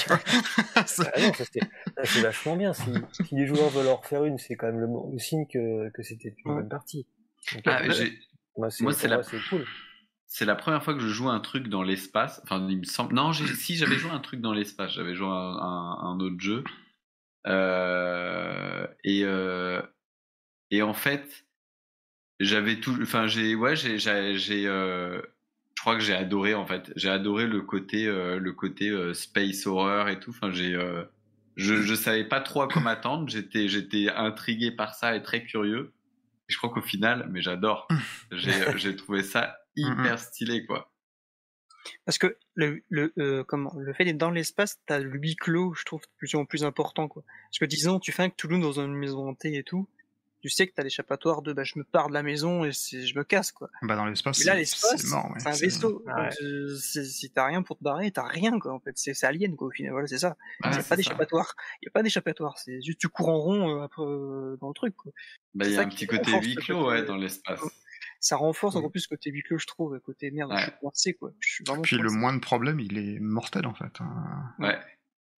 ah 0.75 0.83
c'est 0.85 2.21
vachement 2.21 2.55
bien. 2.57 2.73
Si, 2.73 2.91
si, 3.11 3.35
les 3.35 3.47
joueurs 3.47 3.69
veulent 3.69 3.87
en 3.87 3.95
refaire 3.95 4.25
une, 4.25 4.37
c'est 4.37 4.55
quand 4.55 4.67
même 4.67 4.81
le, 4.81 5.19
signe 5.19 5.45
que, 5.47 5.89
que 5.91 6.03
c'était 6.03 6.35
une 6.45 6.55
bonne 6.55 6.69
partie. 6.69 7.05
ah, 7.65 7.81
moi, 8.57 8.69
c'est 8.69 9.07
la... 9.07 9.21
cool. 9.49 9.65
C'est 10.25 10.45
la 10.45 10.55
première 10.55 10.83
fois 10.83 10.93
que 10.93 10.99
je 10.99 11.07
joue 11.07 11.29
un 11.29 11.39
truc 11.39 11.69
dans 11.69 11.83
l'espace. 11.83 12.41
Enfin, 12.43 12.65
il 12.69 12.79
me 12.79 12.83
semble. 12.83 13.15
Non, 13.15 13.31
si 13.31 13.75
j'avais 13.75 13.95
joué 13.95 14.11
un 14.11 14.19
truc 14.19 14.41
dans 14.41 14.53
l'espace, 14.53 14.91
j'avais 14.91 15.15
joué 15.15 15.27
un, 15.27 15.31
un, 15.31 16.19
autre 16.19 16.39
jeu. 16.39 16.63
Euh, 17.47 18.85
et, 19.05 19.23
euh, 19.23 19.81
et 20.69 20.81
en 20.81 20.93
fait, 20.93 21.45
j'avais 22.41 22.79
tout. 22.79 22.97
Enfin, 23.01 23.27
j'ai. 23.27 23.55
Ouais, 23.55 23.77
j'ai. 23.77 23.97
j'ai 23.97 24.67
euh, 24.67 25.21
je 25.77 25.81
crois 25.81 25.95
que 25.95 26.01
j'ai 26.01 26.15
adoré 26.15 26.55
en 26.55 26.65
fait. 26.65 26.91
J'ai 26.95 27.09
adoré 27.09 27.45
le 27.45 27.61
côté 27.61 28.07
euh, 28.07 28.39
le 28.39 28.51
côté 28.51 28.89
euh, 28.89 29.13
space 29.13 29.67
horror 29.67 30.09
et 30.09 30.19
tout. 30.19 30.31
Enfin, 30.31 30.49
j'ai 30.51 30.73
euh, 30.73 31.03
je 31.55 31.75
je 31.83 31.93
savais 31.93 32.23
pas 32.23 32.41
trop 32.41 32.63
à 32.63 32.67
quoi 32.67 32.81
m'attendre. 32.81 33.29
J'étais 33.29 33.67
j'étais 33.67 34.09
intrigué 34.09 34.71
par 34.71 34.95
ça 34.95 35.15
et 35.15 35.21
très 35.21 35.43
curieux. 35.43 35.93
Et 36.49 36.53
je 36.53 36.57
crois 36.57 36.71
qu'au 36.71 36.81
final, 36.81 37.27
mais 37.29 37.43
j'adore. 37.43 37.87
J'ai 38.31 38.53
j'ai 38.77 38.95
trouvé 38.95 39.21
ça 39.21 39.55
hyper 39.75 40.17
stylé 40.17 40.65
quoi. 40.65 40.91
Parce 42.05 42.17
que 42.17 42.37
le, 42.55 42.83
le, 42.89 43.43
comment, 43.43 43.71
le 43.77 43.93
fait 43.93 44.03
d'être 44.03 44.17
dans 44.17 44.31
l'espace, 44.31 44.81
t'as 44.87 44.99
le 44.99 45.09
huis 45.11 45.35
clos, 45.35 45.73
je 45.75 45.85
trouve, 45.85 46.01
plus 46.17 46.35
en 46.35 46.43
plus 46.43 46.65
important, 46.65 47.07
quoi. 47.07 47.23
Parce 47.49 47.59
que 47.59 47.65
disons, 47.65 47.99
tu 47.99 48.11
fais 48.11 48.23
un 48.23 48.29
Toulouse 48.29 48.59
dans 48.59 48.81
une 48.81 48.93
maison 48.93 49.29
hantée 49.29 49.55
et 49.55 49.63
tout, 49.63 49.87
tu 50.41 50.49
sais 50.49 50.67
que 50.67 50.73
t'as 50.73 50.83
l'échappatoire 50.83 51.41
de 51.41 51.53
bah, 51.53 51.63
je 51.63 51.77
me 51.77 51.83
pars 51.83 52.09
de 52.09 52.13
la 52.13 52.23
maison 52.23 52.63
et 52.63 52.71
je 52.71 53.17
me 53.17 53.23
casse 53.23 53.51
quoi. 53.51 53.69
Bah 53.81 53.95
dans 53.95 54.05
l'espace. 54.05 54.43
là 54.43 54.55
l'espace 54.55 55.01
c'est 55.01 55.47
un 55.47 55.51
vaisseau. 55.51 56.03
Euh, 56.41 56.75
si 56.75 57.31
t'as 57.31 57.45
rien 57.45 57.63
pour 57.63 57.77
te 57.77 57.83
barrer, 57.83 58.11
t'as 58.11 58.27
rien 58.27 58.59
quoi 58.59 58.73
en 58.73 58.79
fait. 58.79 58.93
C'est 58.97 59.23
alien 59.23 59.55
quoi 59.55 59.67
au 59.67 59.71
final. 59.71 59.91
Voilà 59.91 60.07
c'est 60.07 60.19
ça. 60.19 60.37
Il 60.63 60.71
n'y 60.71 60.77
a 60.77 60.83
pas 60.83 60.95
d'échappatoire. 60.95 61.55
Il 61.81 61.85
y 61.85 61.89
a 61.89 61.91
pas 61.91 62.03
d'échappatoire. 62.03 62.57
C'est 62.57 62.81
juste 62.81 62.99
tu 62.99 63.09
cours 63.09 63.29
en 63.29 63.39
rond 63.39 63.69
euh, 63.69 63.83
après, 63.83 64.03
euh, 64.03 64.57
dans 64.61 64.67
le 64.67 64.73
truc 64.73 64.95
quoi. 64.95 65.11
Bah 65.55 65.65
il 65.67 65.73
y 65.73 65.77
a 65.77 65.81
un 65.81 65.89
petit 65.89 66.07
côté 66.07 66.31
huis 66.39 66.55
clos 66.55 66.89
ouais 66.89 67.03
dans 67.03 67.17
l'espace. 67.17 67.59
Ça 68.19 68.35
renforce 68.35 68.75
encore 68.75 68.91
plus 68.91 69.01
ce 69.01 69.07
côté 69.07 69.31
huis 69.31 69.43
clos 69.43 69.57
je 69.57 69.67
trouve. 69.67 69.99
Côté 69.99 70.31
merde 70.31 70.51
je 70.55 70.63
suis 70.63 70.71
coincé 70.79 71.13
quoi. 71.13 71.31
Je 71.39 71.49
suis 71.49 71.63
vraiment 71.63 71.81
Puis 71.81 71.97
le 71.97 72.11
moins 72.11 72.33
de 72.33 72.39
problème 72.39 72.79
il 72.79 72.97
est 72.97 73.19
mortel 73.19 73.65
en 73.65 73.73
fait. 73.73 74.01
Hein. 74.01 74.53
Ouais. 74.59 74.77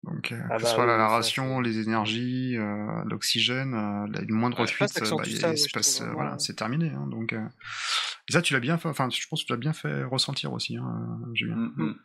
Donc, 0.04 0.32
euh, 0.32 0.40
ah 0.50 0.56
que 0.56 0.62
ce 0.62 0.68
bah 0.68 0.74
soit 0.74 0.86
la 0.86 0.98
narration, 0.98 1.60
les 1.60 1.80
énergies, 1.80 2.56
euh, 2.56 3.04
l'oxygène, 3.06 3.74
euh, 3.74 4.08
la 4.12 4.22
moindre 4.30 4.66
fuite, 4.66 4.90
bah, 4.94 6.12
voilà, 6.14 6.40
c'est 6.40 6.56
terminé. 6.56 6.92
Hein, 6.92 7.08
donc, 7.08 7.34
et 7.34 8.32
ça, 8.32 8.42
tu 8.42 8.54
l'as 8.54 8.60
bien 8.60 8.78
fait. 8.78 8.88
Enfin, 8.88 9.10
je 9.10 9.28
pense 9.28 9.42
que 9.42 9.48
tu 9.48 9.54
l'as 9.54 9.58
bien 9.58 9.74
fait 9.74 10.04
ressentir 10.04 10.54
aussi, 10.54 10.78
hein, 10.78 11.20
Julien. 11.34 11.56
Mm, 11.56 11.74
mm. 11.78 12.00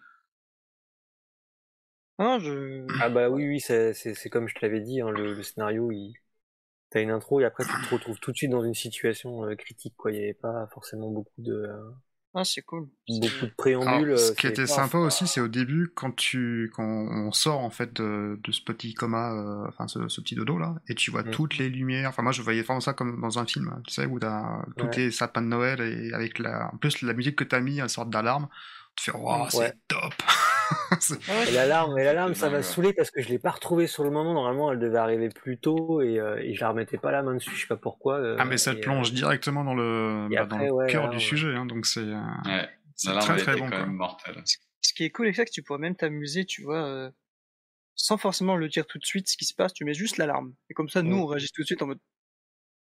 Ah, 2.19 2.39
je... 2.40 2.86
ah 3.01 3.09
bah 3.09 3.28
oui, 3.28 3.48
oui, 3.48 3.60
c'est 3.60 4.31
comme 4.31 4.48
je 4.48 4.55
te 4.55 4.60
l'avais 4.62 4.81
dit, 4.81 5.01
hein, 5.01 5.10
le, 5.10 5.35
le, 5.35 5.43
scénario, 5.43 5.90
il... 5.90 6.14
t'as 6.90 7.02
une 7.02 7.10
intro 7.10 7.40
et 7.40 7.44
après 7.44 7.64
tu 7.64 7.70
te 7.70 7.94
retrouves 7.94 8.19
tout 8.20 8.32
de 8.32 8.36
suite 8.36 8.51
dans 8.51 8.64
une 8.64 8.74
situation 8.74 9.43
critique, 9.56 9.94
quoi. 9.97 10.12
Il 10.12 10.19
n'y 10.19 10.24
avait 10.24 10.35
pas 10.35 10.66
forcément 10.73 11.10
beaucoup 11.10 11.40
de 11.43 11.66
Ah, 12.35 12.45
c'est 12.45 12.63
cool. 12.63 12.89
Beaucoup 13.09 13.47
de 13.47 13.53
préambules. 13.57 14.19
ce 14.19 14.33
qui 14.33 14.47
était 14.47 14.67
sympa 14.67 14.99
aussi, 14.99 15.27
c'est 15.27 15.41
au 15.41 15.49
début, 15.49 15.93
quand 15.95 16.17
tu, 16.17 16.71
quand 16.75 16.85
on 16.85 17.31
sort 17.33 17.61
en 17.61 17.71
fait 17.71 17.93
de, 17.93 18.39
ce 18.51 18.63
petit 18.63 18.95
coma, 18.95 19.67
enfin 19.69 19.87
ce, 19.87 19.99
petit 20.21 20.35
dodo 20.35 20.59
là, 20.59 20.77
et 20.89 20.95
tu 20.95 21.11
vois 21.11 21.25
mm. 21.25 21.31
toutes 21.31 21.59
les 21.59 21.69
lumières. 21.69 22.09
Enfin, 22.09 22.23
moi, 22.23 22.33
je 22.33 22.41
voyais 22.41 22.63
vraiment 22.63 22.81
ça 22.81 22.95
comme 22.95 23.21
dans 23.21 23.39
un 23.39 23.45
film, 23.45 23.83
tu 23.87 23.93
sais, 23.93 24.07
où 24.07 24.19
t'as 24.19 24.65
tous 24.77 24.89
les 24.97 25.11
sapins 25.11 25.43
de 25.43 25.49
Noël 25.49 25.81
et 25.81 26.13
avec 26.15 26.39
la, 26.39 26.71
en 26.73 26.77
plus 26.79 27.03
la 27.03 27.13
musique 27.13 27.37
que 27.37 27.45
t'as 27.45 27.61
mis, 27.61 27.81
une 27.81 27.89
sorte 27.89 28.09
d'alarme. 28.09 28.49
Tu 28.97 29.10
fais, 29.10 29.16
waouh, 29.16 29.48
c'est 29.51 29.74
top. 29.89 30.14
et 31.48 31.51
l'alarme, 31.52 31.98
et 31.98 32.05
l'alarme, 32.05 32.35
ça 32.35 32.51
m'a 32.51 32.62
saoulé 32.62 32.93
parce 32.93 33.10
que 33.10 33.23
je 33.23 33.28
l'ai 33.28 33.39
pas 33.39 33.51
retrouvée 33.51 33.86
sur 33.86 34.05
le 34.05 34.10
moment. 34.10 34.35
Normalement, 34.35 34.73
elle 34.73 34.78
devait 34.78 34.98
arriver 34.98 35.28
plus 35.28 35.59
tôt 35.59 36.01
et, 36.02 36.19
euh, 36.19 36.40
et 36.43 36.55
je 36.55 36.60
la 36.60 36.70
remettais 36.70 36.98
pas 36.98 37.10
la 37.10 37.23
main 37.23 37.35
dessus. 37.35 37.51
Je 37.55 37.62
sais 37.62 37.66
pas 37.66 37.77
pourquoi. 37.77 38.19
Euh, 38.19 38.36
ah, 38.39 38.44
mais 38.44 38.59
ça 38.59 38.74
te 38.74 38.81
plonge 38.81 39.10
euh, 39.10 39.14
directement 39.14 39.64
dans 39.64 39.74
le, 39.74 40.28
bah, 40.31 40.47
dans 40.47 40.59
le 40.59 40.86
cœur 40.86 41.09
du 41.10 41.20
sujet, 41.20 41.55
hein, 41.55 41.66
donc 41.66 41.86
c'est. 41.86 42.01
Ouais. 42.02 42.69
très 43.20 43.36
très 43.36 43.56
bon. 43.56 43.70
Quand 43.70 43.78
même 43.78 43.93
mortel. 43.93 44.43
Ce 44.44 44.93
qui 44.94 45.05
est 45.05 45.10
cool 45.10 45.27
avec 45.27 45.36
ça, 45.36 45.43
c'est 45.43 45.47
que 45.47 45.52
tu 45.52 45.62
pourrais 45.62 45.78
même 45.78 45.97
t'amuser, 45.97 46.44
tu 46.44 46.62
vois, 46.62 47.10
sans 47.94 48.19
forcément 48.19 48.56
le 48.56 48.69
dire 48.69 48.86
tout 48.86 48.98
de 48.98 49.05
suite 49.05 49.28
ce 49.28 49.36
qui 49.36 49.44
se 49.44 49.55
passe. 49.55 49.73
Tu 49.73 49.85
mets 49.85 49.94
juste 49.94 50.16
l'alarme 50.16 50.55
et 50.70 50.74
comme 50.74 50.89
ça, 50.89 51.02
nous, 51.02 51.16
on 51.16 51.27
réagit 51.27 51.48
tout 51.55 51.62
de 51.62 51.66
suite 51.66 51.82
en 51.82 51.86
mode. 51.86 52.01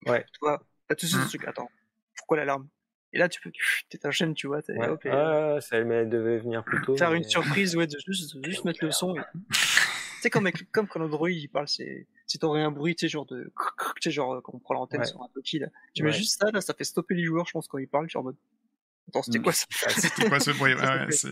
Ouais. 0.06 0.24
Tu 0.32 0.40
vois, 0.42 0.62
t'as 0.88 0.96
tout 0.96 1.06
de 1.06 1.10
suite 1.10 1.22
ce 1.22 1.26
mmh. 1.26 1.30
truc. 1.30 1.48
Attends, 1.48 1.70
pourquoi 2.16 2.38
l'alarme? 2.38 2.68
Et 3.14 3.20
là, 3.20 3.30
tu 3.30 3.42
peux, 3.42 3.52
t'enchaînes, 4.00 4.34
tu 4.34 4.48
vois. 4.48 4.60
Ouais. 4.68 4.88
Hop, 4.88 5.02
ah, 5.06 5.58
ça 5.62 5.82
devait 5.82 6.40
venir 6.40 6.64
plus 6.64 6.82
tôt. 6.82 6.98
Faire 6.98 7.14
une 7.14 7.24
surprise, 7.24 7.76
ouais, 7.76 7.88
de 7.88 7.98
juste, 8.06 8.36
juste 8.46 8.66
mettre 8.66 8.84
le 8.84 8.92
son. 8.92 9.16
c'est 10.22 10.30
comme, 10.30 10.50
comme 10.72 10.88
quand 10.88 11.02
Android 11.02 11.30
il 11.30 11.48
parle, 11.48 11.68
c'est, 11.68 12.06
si 12.26 12.38
t'aurais 12.38 12.62
un 12.62 12.72
bruit, 12.72 12.96
tu 12.96 13.06
sais, 13.06 13.10
genre 13.10 13.26
de, 13.26 13.44
tu 13.46 14.02
sais, 14.02 14.12
genre, 14.12 14.42
quand 14.44 14.54
on 14.54 14.60
prend 14.60 14.74
l'antenne 14.74 15.06
sur 15.06 15.22
un 15.22 15.30
Toki, 15.34 15.60
là. 15.60 15.68
Tu 15.94 16.04
mets 16.04 16.12
juste 16.12 16.40
ça, 16.40 16.52
là, 16.52 16.62
ça 16.62 16.74
fait 16.74 16.84
stopper 16.84 17.16
les 17.16 17.24
joueurs, 17.24 17.46
je 17.48 17.54
pense, 17.54 17.68
quand 17.68 17.78
ils 17.78 17.88
parlent, 17.88 18.10
genre 18.10 18.22
en 18.22 18.26
mode, 18.26 18.36
attends, 19.08 19.24
c'était 19.24 19.40
quoi 19.40 19.54
ça? 19.54 19.66
c'était 19.90 20.28
quoi 20.28 20.40
ce 20.40 20.52
bruit? 20.52 20.74
Ouais, 20.74 21.32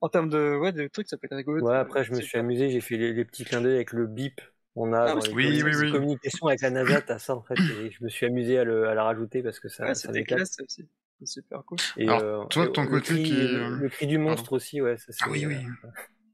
en 0.00 0.08
termes 0.08 0.30
de, 0.30 0.56
ouais, 0.56 0.72
de 0.72 0.88
trucs, 0.88 1.08
ça 1.08 1.16
peut 1.16 1.26
être 1.26 1.36
rigolo. 1.36 1.64
Ouais, 1.64 1.76
après, 1.76 2.02
je 2.02 2.12
me 2.12 2.20
suis 2.20 2.38
amusé, 2.38 2.70
j'ai 2.70 2.80
fait 2.80 2.96
les, 2.96 3.24
petits 3.24 3.44
clins 3.44 3.60
d'œil 3.60 3.76
avec 3.76 3.92
le 3.92 4.06
bip. 4.06 4.40
On 4.74 4.94
a 4.94 5.12
ah, 5.12 5.14
oui, 5.34 5.62
oui, 5.62 5.72
oui. 5.76 5.92
communication 5.92 6.46
avec 6.46 6.62
la 6.62 6.70
NASA, 6.70 7.02
t'as 7.02 7.18
ça 7.18 7.36
en 7.36 7.42
fait, 7.42 7.54
et 7.60 7.90
je 7.90 8.02
me 8.02 8.08
suis 8.08 8.24
amusé 8.24 8.58
à, 8.58 8.64
le, 8.64 8.88
à 8.88 8.94
la 8.94 9.04
rajouter 9.04 9.42
parce 9.42 9.60
que 9.60 9.68
ça, 9.68 9.84
ouais, 9.84 9.94
ça 9.94 10.10
classe 10.22 10.56
aussi 10.60 10.88
super 11.26 11.64
cool. 11.64 11.78
Et 11.96 12.02
Alors, 12.04 12.20
euh, 12.20 12.44
toi, 12.46 12.68
ton 12.68 12.86
côté 12.86 13.14
cri, 13.14 13.22
qui 13.22 13.32
est... 13.32 13.68
Le 13.68 13.88
cri 13.88 14.06
du 14.06 14.18
monstre 14.18 14.52
aussi, 14.52 14.80
ouais. 14.80 14.96
Ça, 14.96 15.12
ah 15.22 15.30
oui, 15.30 15.46
oui. 15.46 15.56
Euh, 15.56 15.88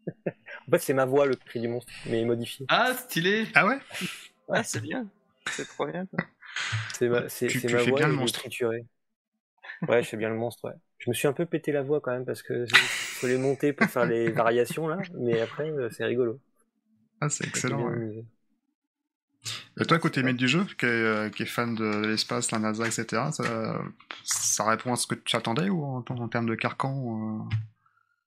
en 0.68 0.70
fait, 0.70 0.78
c'est 0.78 0.94
ma 0.94 1.04
voix, 1.04 1.26
le 1.26 1.34
cri 1.34 1.60
du 1.60 1.68
monstre, 1.68 1.92
mais 2.06 2.24
modifié. 2.24 2.66
Ah, 2.68 2.94
stylé 2.94 3.46
Ah 3.54 3.66
ouais? 3.66 3.78
Ah, 4.50 4.62
c'est 4.62 4.80
bien. 4.80 5.06
C'est 5.50 5.66
trop 5.66 5.86
bien, 5.86 6.06
C'est 6.94 7.08
ma, 7.08 7.28
c'est, 7.28 7.46
tu, 7.46 7.66
ma 7.68 7.82
voix, 7.82 7.98
bien 7.98 8.08
le 8.08 8.14
monstre. 8.14 8.40
trituré. 8.40 8.84
Ouais, 9.88 10.02
je 10.02 10.08
fais 10.08 10.16
bien 10.16 10.28
le 10.28 10.36
monstre, 10.36 10.64
ouais. 10.64 10.74
Je 10.98 11.10
me 11.10 11.14
suis 11.14 11.28
un 11.28 11.32
peu 11.32 11.46
pété 11.46 11.72
la 11.72 11.82
voix 11.82 12.00
quand 12.00 12.10
même, 12.10 12.24
parce 12.24 12.42
que 12.42 12.66
faut 12.72 13.26
les 13.26 13.38
monter 13.38 13.72
pour 13.72 13.86
faire 13.88 14.06
les 14.06 14.30
variations, 14.30 14.88
là, 14.88 14.98
mais 15.14 15.40
après, 15.40 15.70
euh, 15.70 15.88
c'est 15.90 16.04
rigolo. 16.04 16.40
Ah, 17.20 17.28
c'est 17.28 17.46
excellent, 17.46 17.88
ouais. 17.88 18.24
Et 19.80 19.84
toi, 19.84 19.98
côté 19.98 20.22
maître 20.22 20.38
du 20.38 20.48
jeu, 20.48 20.64
qui 20.78 20.86
est, 20.86 20.88
euh, 20.88 21.30
qui 21.30 21.42
est 21.42 21.46
fan 21.46 21.74
de 21.74 22.06
l'espace, 22.06 22.50
la 22.50 22.58
NASA, 22.58 22.86
etc., 22.86 23.06
ça, 23.32 23.80
ça, 24.24 24.64
répond 24.64 24.92
à 24.92 24.96
ce 24.96 25.06
que 25.06 25.14
tu 25.14 25.36
attendais 25.36 25.68
ou 25.68 25.84
en, 25.84 26.04
en 26.08 26.28
termes 26.28 26.48
de 26.48 26.54
carcan 26.54 27.48
euh... 27.50 27.56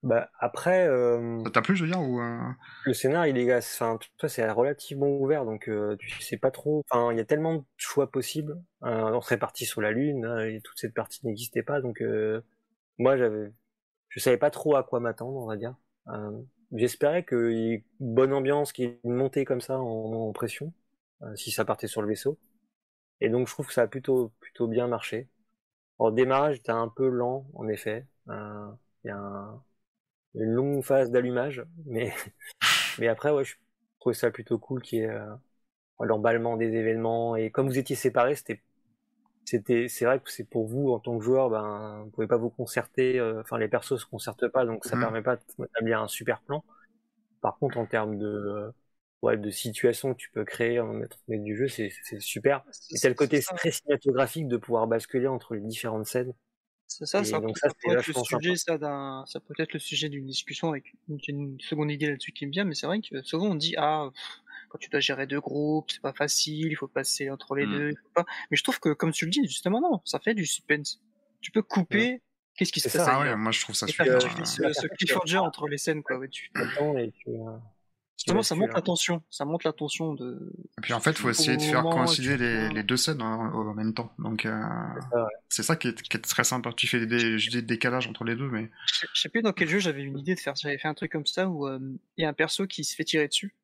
Bah 0.03 0.29
après. 0.39 0.87
Euh... 0.87 1.43
Ça 1.43 1.51
t'a 1.51 1.61
plu, 1.61 1.75
je 1.75 1.83
veux 1.83 1.91
dire 1.91 2.01
ou 2.01 2.19
euh... 2.19 2.39
Le 2.85 2.93
scénar, 2.93 3.27
il 3.27 3.37
est, 3.37 3.55
enfin, 3.55 3.99
c'est 4.27 4.49
relativement 4.49 5.07
ouvert, 5.07 5.45
donc 5.45 5.69
tu 5.99 6.09
sais 6.21 6.37
pas 6.37 6.51
trop. 6.51 6.83
Enfin, 6.89 7.11
il 7.11 7.17
y 7.17 7.21
a 7.21 7.25
tellement 7.25 7.57
de 7.57 7.63
choix 7.77 8.09
possibles. 8.09 8.59
on 8.81 9.21
serait 9.21 9.37
parti 9.37 9.65
sur 9.65 9.81
la 9.81 9.91
Lune, 9.91 10.25
hein, 10.25 10.45
et 10.45 10.61
toute 10.63 10.79
cette 10.79 10.95
partie 10.95 11.25
n'existait 11.25 11.63
pas, 11.63 11.81
donc 11.81 12.01
moi, 12.97 13.17
j'avais, 13.17 13.51
je 14.09 14.19
savais 14.19 14.37
pas 14.37 14.49
trop 14.49 14.75
à 14.75 14.83
quoi 14.83 14.99
m'attendre, 14.99 15.37
on 15.37 15.47
va 15.47 15.57
dire. 15.57 15.75
J'espérais 16.73 17.25
qu'il 17.25 17.51
y 17.51 17.73
ait 17.73 17.83
une 17.99 18.13
bonne 18.13 18.33
ambiance, 18.33 18.71
qu'il 18.71 18.85
y 18.85 18.87
ait 18.87 18.99
une 19.03 19.13
montée 19.13 19.43
comme 19.43 19.61
ça 19.61 19.77
en, 19.77 20.13
en 20.13 20.31
pression. 20.31 20.73
Euh, 21.23 21.35
si 21.35 21.51
ça 21.51 21.65
partait 21.65 21.87
sur 21.87 22.01
le 22.01 22.07
vaisseau. 22.07 22.37
Et 23.19 23.29
donc 23.29 23.47
je 23.47 23.53
trouve 23.53 23.67
que 23.67 23.73
ça 23.73 23.83
a 23.83 23.87
plutôt 23.87 24.31
plutôt 24.39 24.67
bien 24.67 24.87
marché. 24.87 25.29
Au 25.99 26.11
démarrage, 26.11 26.57
était 26.57 26.71
un 26.71 26.87
peu 26.87 27.07
lent, 27.09 27.45
en 27.53 27.67
effet. 27.67 28.07
Euh, 28.29 28.71
il 29.03 29.09
y 29.09 29.11
a 29.11 29.61
une 30.35 30.51
longue 30.51 30.83
phase 30.83 31.11
d'allumage, 31.11 31.63
mais 31.85 32.13
mais 32.99 33.07
après, 33.07 33.31
ouais, 33.31 33.43
je 33.43 33.55
trouvais 33.99 34.15
ça 34.15 34.31
plutôt 34.31 34.57
cool 34.57 34.81
qui 34.81 34.99
est 34.99 35.09
euh, 35.09 35.25
l'emballement 35.99 36.57
des 36.57 36.73
événements. 36.73 37.35
Et 37.35 37.51
comme 37.51 37.67
vous 37.67 37.77
étiez 37.77 37.95
séparés, 37.95 38.35
c'était 38.35 38.61
c'était 39.45 39.87
c'est 39.89 40.05
vrai 40.05 40.19
que 40.19 40.31
c'est 40.31 40.43
pour 40.43 40.67
vous 40.67 40.91
en 40.91 40.99
tant 40.99 41.17
que 41.17 41.23
joueur, 41.23 41.49
ben 41.49 42.01
vous 42.03 42.09
pouvez 42.11 42.27
pas 42.27 42.37
vous 42.37 42.49
concerter. 42.49 43.21
Enfin, 43.41 43.57
les 43.59 43.67
persos 43.67 43.99
se 43.99 44.05
concertent 44.05 44.47
pas, 44.47 44.65
donc 44.65 44.85
ça 44.85 44.95
mmh. 44.95 44.99
permet 44.99 45.21
pas 45.21 45.37
d'établir 45.59 46.01
un 46.01 46.07
super 46.07 46.41
plan. 46.41 46.63
Par 47.41 47.57
contre, 47.57 47.77
en 47.77 47.85
termes 47.85 48.17
de 48.17 48.73
ouais, 49.21 49.37
de 49.37 49.49
situation 49.49 50.13
que 50.13 50.17
tu 50.17 50.29
peux 50.31 50.45
créer 50.45 50.79
en 50.79 50.93
maître 50.93 51.17
du 51.27 51.55
jeu, 51.55 51.67
c'est 51.67 51.91
super. 52.19 52.63
Et 52.91 52.97
c'est 52.97 53.09
le 53.09 53.15
côté 53.15 53.41
très 53.41 53.71
cinématographique 53.71 54.47
de 54.47 54.57
pouvoir 54.57 54.87
basculer 54.87 55.27
entre 55.27 55.55
les 55.55 55.61
différentes 55.61 56.05
scènes. 56.05 56.33
C'est 56.87 57.05
ça, 57.05 57.23
ça, 57.23 57.39
donc 57.39 57.57
ça, 57.57 57.69
peut 57.69 57.97
être 57.97 58.05
le 58.05 58.13
sujet, 58.13 58.55
ça, 58.57 59.23
ça 59.25 59.39
peut 59.39 59.53
être 59.57 59.71
le 59.71 59.79
sujet 59.79 60.09
d'une 60.09 60.25
discussion 60.25 60.71
avec 60.71 60.93
une, 61.07 61.57
seconde 61.61 61.89
idée 61.89 62.07
là-dessus 62.07 62.33
qui 62.33 62.45
me 62.45 62.51
vient, 62.51 62.65
mais 62.65 62.75
c'est 62.75 62.85
vrai 62.85 62.99
que 62.99 63.21
souvent 63.21 63.51
on 63.51 63.55
dit 63.55 63.75
ah 63.77 64.09
quand 64.67 64.77
tu 64.77 64.89
dois 64.89 64.99
gérer 64.99 65.25
deux 65.25 65.39
groupes, 65.39 65.89
c'est 65.89 66.01
pas 66.01 66.11
facile, 66.11 66.67
il 66.67 66.75
faut 66.75 66.89
passer 66.89 67.29
entre 67.29 67.55
les 67.55 67.65
mmh. 67.65 67.71
deux, 67.71 67.89
il 67.91 67.97
faut 67.97 68.09
pas. 68.13 68.25
Mais 68.49 68.57
je 68.57 68.63
trouve 68.63 68.81
que 68.81 68.89
comme 68.89 69.13
tu 69.13 69.23
le 69.23 69.31
dis 69.31 69.41
justement 69.43 69.79
non, 69.79 70.01
ça 70.03 70.19
fait 70.19 70.33
du 70.33 70.45
suspense. 70.45 70.99
Tu 71.39 71.51
peux 71.51 71.61
couper. 71.61 72.21
Qu'est-ce 72.57 72.73
qui 72.73 72.81
se 72.81 72.89
passe 72.89 73.07
Ah 73.09 73.21
ouais, 73.21 73.35
moi 73.37 73.53
je 73.53 73.61
trouve 73.61 73.75
ça 73.75 73.87
super. 73.87 74.21
ce, 74.21 74.73
ce 74.73 74.87
cliffhanger 74.87 75.37
entre 75.37 75.69
les 75.69 75.77
scènes 75.77 76.03
quoi. 76.03 76.17
Ouais, 76.17 76.27
tu... 76.27 76.51
et 76.97 77.11
tu 77.11 77.29
euh, 77.29 77.57
Justement, 78.21 78.43
ça 78.43 78.53
monte 78.53 78.73
la 78.75 78.83
tension. 78.83 79.23
Ça 79.31 79.45
monte 79.45 79.63
la 79.63 79.73
tension 79.73 80.13
de. 80.13 80.53
Et 80.77 80.81
puis 80.81 80.93
en 80.93 80.99
fait, 80.99 81.17
faut 81.17 81.31
essayer 81.31 81.57
de 81.57 81.61
faire 81.63 81.81
coïncider 81.81 82.37
les, 82.37 82.69
les, 82.69 82.83
deux 82.83 82.95
scènes 82.95 83.19
en, 83.19 83.51
en, 83.51 83.73
même 83.73 83.95
temps. 83.95 84.13
Donc 84.19 84.45
euh, 84.45 84.61
c'est 85.49 85.63
ça, 85.63 85.75
qui, 85.75 85.87
est, 85.87 85.99
qui, 86.03 86.17
est, 86.17 86.21
très 86.21 86.43
sympa. 86.43 86.71
Tu 86.71 86.85
fais 86.85 87.07
des, 87.07 87.61
décalages 87.63 88.05
entre 88.05 88.23
les 88.23 88.35
deux, 88.35 88.47
mais. 88.47 88.69
Je, 88.85 89.19
sais 89.19 89.29
plus 89.29 89.41
dans 89.41 89.53
quel 89.53 89.67
jeu 89.67 89.79
j'avais 89.79 90.03
une 90.03 90.19
idée 90.19 90.35
de 90.35 90.39
faire. 90.39 90.55
J'avais 90.55 90.77
fait 90.77 90.87
un 90.87 90.93
truc 90.93 91.11
comme 91.11 91.25
ça 91.25 91.49
où 91.49 91.67
euh, 91.67 91.79
il 92.15 92.21
y 92.21 92.25
a 92.25 92.29
un 92.29 92.33
perso 92.33 92.67
qui 92.67 92.83
se 92.83 92.95
fait 92.95 93.05
tirer 93.05 93.27
dessus. 93.27 93.55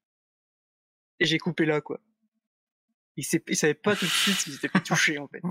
Et 1.19 1.25
j'ai 1.27 1.37
coupé 1.37 1.65
là, 1.65 1.79
quoi. 1.79 1.99
Il, 3.15 3.25
il 3.47 3.55
savait 3.55 3.75
pas 3.75 3.95
tout 3.95 4.05
de 4.05 4.09
suite 4.09 4.37
s'il 4.37 4.55
était 4.55 4.69
fait 4.69 4.79
toucher, 4.83 5.19
en 5.19 5.27
fait. 5.27 5.41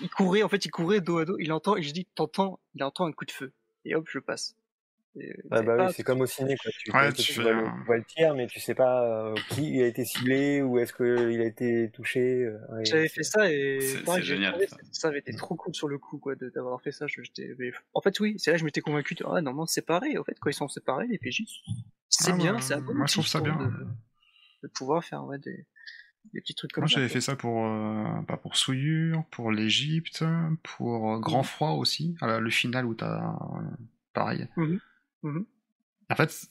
Il 0.00 0.08
courait, 0.08 0.42
en 0.42 0.48
fait, 0.48 0.64
il 0.64 0.70
courait 0.70 1.02
dos 1.02 1.18
à 1.18 1.26
dos. 1.26 1.36
Il 1.38 1.52
entend, 1.52 1.76
et 1.76 1.82
je 1.82 1.92
dis, 1.92 2.06
t'entends, 2.06 2.58
il 2.74 2.82
entend 2.82 3.04
un 3.04 3.12
coup 3.12 3.26
de 3.26 3.32
feu. 3.32 3.52
Et 3.84 3.94
hop, 3.94 4.08
je 4.10 4.18
passe. 4.18 4.56
Ah 5.50 5.62
bah 5.62 5.86
oui, 5.86 5.92
c'est 5.94 6.04
comme 6.04 6.20
au 6.20 6.26
ciné, 6.26 6.56
quoi. 6.56 6.70
Tu, 6.70 6.92
ouais, 6.92 7.12
tu, 7.12 7.40
vois, 7.40 7.52
le, 7.52 7.64
tu, 7.64 7.84
vois 7.84 7.96
le, 7.96 8.04
tir, 8.04 8.34
mais 8.34 8.46
tu 8.46 8.60
sais 8.60 8.76
pas 8.76 9.04
euh, 9.04 9.34
qui 9.50 9.82
a 9.82 9.86
été 9.86 10.04
ciblé 10.04 10.62
ou 10.62 10.78
est-ce 10.78 10.92
qu'il 10.92 11.40
a 11.40 11.44
été 11.44 11.90
touché. 11.90 12.44
Euh, 12.44 12.58
J'avais 12.84 13.08
fait 13.08 13.24
ça 13.24 13.50
et 13.50 13.80
c'est 13.80 14.22
génial. 14.22 14.54
ça. 14.68 14.76
ça. 14.92 15.08
avait 15.08 15.18
été 15.18 15.34
trop 15.34 15.56
cool 15.56 15.74
sur 15.74 15.88
le 15.88 15.98
coup, 15.98 16.18
quoi, 16.18 16.36
d'avoir 16.36 16.80
fait 16.80 16.92
ça. 16.92 17.06
Je, 17.08 17.22
en 17.92 18.00
fait, 18.00 18.20
oui, 18.20 18.36
c'est 18.38 18.52
là 18.52 18.54
que 18.54 18.60
je 18.60 18.64
m'étais 18.64 18.80
convaincu. 18.80 19.16
De, 19.16 19.24
ah, 19.24 19.40
normalement, 19.40 19.66
séparés. 19.66 20.16
En 20.16 20.22
fait, 20.22 20.36
quand 20.40 20.48
ils 20.48 20.54
sont 20.54 20.68
séparés, 20.68 21.08
les 21.08 21.18
PJ, 21.18 21.42
c'est 22.08 22.30
ah, 22.30 22.36
bien. 22.36 22.52
Bah, 22.52 22.80
moi, 22.94 23.06
je 23.06 23.12
trouve 23.14 23.26
ça 23.26 23.40
bien. 23.40 23.56
De, 24.62 24.68
pouvoir 24.68 25.02
faire 25.02 25.24
ouais, 25.24 25.38
des, 25.38 25.66
des 26.34 26.40
petits 26.40 26.54
trucs 26.54 26.70
comme 26.70 26.82
moi, 26.82 26.88
ça. 26.88 27.00
Moi, 27.00 27.08
j'avais 27.08 27.12
fait 27.12 27.20
ça 27.20 27.34
pour, 27.34 27.66
euh, 27.66 28.04
bah, 28.28 28.36
pour 28.36 28.54
Souillure, 28.54 29.24
pour 29.32 29.50
l'Egypte, 29.50 30.22
pour 30.62 31.18
Grand 31.18 31.40
mmh. 31.40 31.44
Froid 31.44 31.70
aussi. 31.72 32.16
le 32.22 32.50
final 32.50 32.86
où 32.86 32.94
t'as 32.94 33.34
pareil. 34.12 34.46
Mmh 35.22 35.40
en 36.12 36.16
fait, 36.16 36.50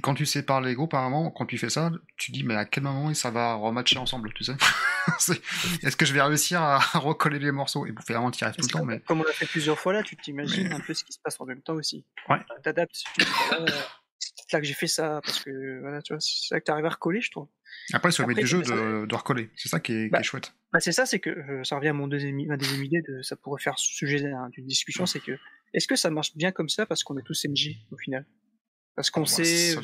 quand 0.00 0.14
tu 0.14 0.26
sépares 0.26 0.60
les 0.60 0.74
groupes, 0.74 0.92
moment, 0.92 1.30
quand 1.30 1.46
tu 1.46 1.58
fais 1.58 1.70
ça, 1.70 1.90
tu 2.16 2.32
dis, 2.32 2.44
mais 2.44 2.54
à 2.54 2.64
quel 2.64 2.84
moment 2.84 3.12
ça 3.14 3.30
va 3.30 3.54
rematcher 3.54 3.98
ensemble, 3.98 4.32
tu 4.32 4.44
sais? 4.44 4.54
Est-ce 5.82 5.96
que 5.96 6.06
je 6.06 6.14
vais 6.14 6.22
réussir 6.22 6.62
à 6.62 6.78
recoller 6.78 7.38
les 7.38 7.52
morceaux? 7.52 7.86
Et 7.86 7.90
vous 7.90 8.02
vraiment, 8.08 8.30
tu 8.30 8.44
arrives 8.44 8.56
tout 8.56 8.66
le 8.66 8.68
temps, 8.68 8.84
mais... 8.84 9.00
Comme 9.00 9.20
on 9.20 9.24
l'a 9.24 9.32
fait 9.32 9.46
plusieurs 9.46 9.78
fois 9.78 9.92
là, 9.92 10.02
tu 10.02 10.16
t'imagines 10.16 10.72
un 10.72 10.80
peu 10.80 10.94
ce 10.94 11.04
qui 11.04 11.12
se 11.12 11.18
passe 11.18 11.40
en 11.40 11.46
même 11.46 11.62
temps 11.62 11.74
aussi. 11.74 12.04
Ouais. 12.28 12.38
T'adaptes. 12.62 13.04
c'est 14.34 14.52
là 14.52 14.60
que 14.60 14.66
j'ai 14.66 14.74
fait 14.74 14.86
ça, 14.86 15.20
parce 15.24 15.42
que, 15.42 15.80
voilà, 15.80 16.02
tu 16.02 16.12
vois, 16.12 16.20
c'est 16.20 16.54
là 16.54 16.60
que 16.60 16.64
t'arrives 16.64 16.84
à 16.86 16.90
recoller, 16.90 17.20
je 17.20 17.30
trouve. 17.30 17.48
Après, 17.92 18.10
c'est 18.10 18.22
le 18.22 18.28
mettre 18.28 18.40
du 18.40 18.46
jeu 18.46 18.62
de, 18.62 19.06
de, 19.06 19.14
recoller. 19.14 19.50
C'est 19.56 19.68
ça 19.68 19.80
qui 19.80 19.92
est, 19.92 20.08
bah, 20.08 20.22
chouette. 20.22 20.54
Bah, 20.72 20.80
c'est 20.80 20.92
ça, 20.92 21.06
c'est 21.06 21.18
que, 21.18 21.30
euh, 21.30 21.64
ça 21.64 21.76
revient 21.76 21.88
à 21.88 21.92
mon 21.92 22.08
deuxième, 22.08 22.36
ma 22.46 22.56
deuxième 22.56 22.84
idée 22.84 23.02
de, 23.02 23.22
ça 23.22 23.36
pourrait 23.36 23.62
faire 23.62 23.78
sujet 23.78 24.20
d'une 24.52 24.66
discussion, 24.66 25.06
c'est 25.06 25.20
que, 25.20 25.32
est-ce 25.72 25.88
que 25.88 25.96
ça 25.96 26.10
marche 26.10 26.36
bien 26.36 26.52
comme 26.52 26.68
ça 26.68 26.86
parce 26.86 27.02
qu'on 27.02 27.18
est 27.18 27.22
tous 27.22 27.46
MJ 27.46 27.70
au 27.90 27.96
final? 27.96 28.26
Parce 28.94 29.10
qu'on 29.10 29.26
sait. 29.26 29.74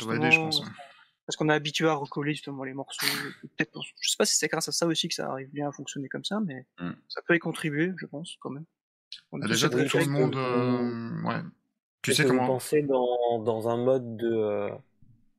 Parce 1.27 1.37
qu'on 1.37 1.49
est 1.49 1.55
habitué 1.55 1.87
à 1.87 1.95
recoller 1.95 2.33
justement 2.33 2.65
les 2.65 2.75
morceaux. 2.75 3.07
Peut-être, 3.57 3.81
je 4.01 4.09
sais 4.09 4.17
pas 4.17 4.25
si 4.25 4.37
c'est 4.37 4.49
grâce 4.49 4.69
à 4.69 4.73
ça 4.73 4.87
aussi 4.87 5.07
que 5.07 5.15
ça 5.15 5.31
arrive 5.31 5.49
bien 5.51 5.69
à 5.69 5.73
fonctionner 5.73 6.09
comme 6.09 6.25
ça, 6.25 6.41
mais 6.45 6.67
mm. 6.81 6.91
ça 7.09 7.23
peut 7.25 7.37
y 7.37 7.39
contribuer, 7.39 7.93
je 7.99 8.07
pense, 8.07 8.37
quand 8.41 8.51
même. 8.51 8.65
On 9.31 9.41
a 9.41 9.47
déjà 9.47 9.69
tout 9.69 9.77
le 9.77 10.07
monde. 10.07 10.35
Euh, 10.35 11.23
ouais. 11.23 11.41
Tu 12.03 12.15
sais 12.15 12.25
comment. 12.25 12.43
Vous 12.43 12.49
pensez 12.49 12.83
dans, 12.83 13.39
dans 13.39 13.69
un 13.69 13.77
mode 13.77 14.17
de. 14.17 14.33
Euh, 14.33 14.71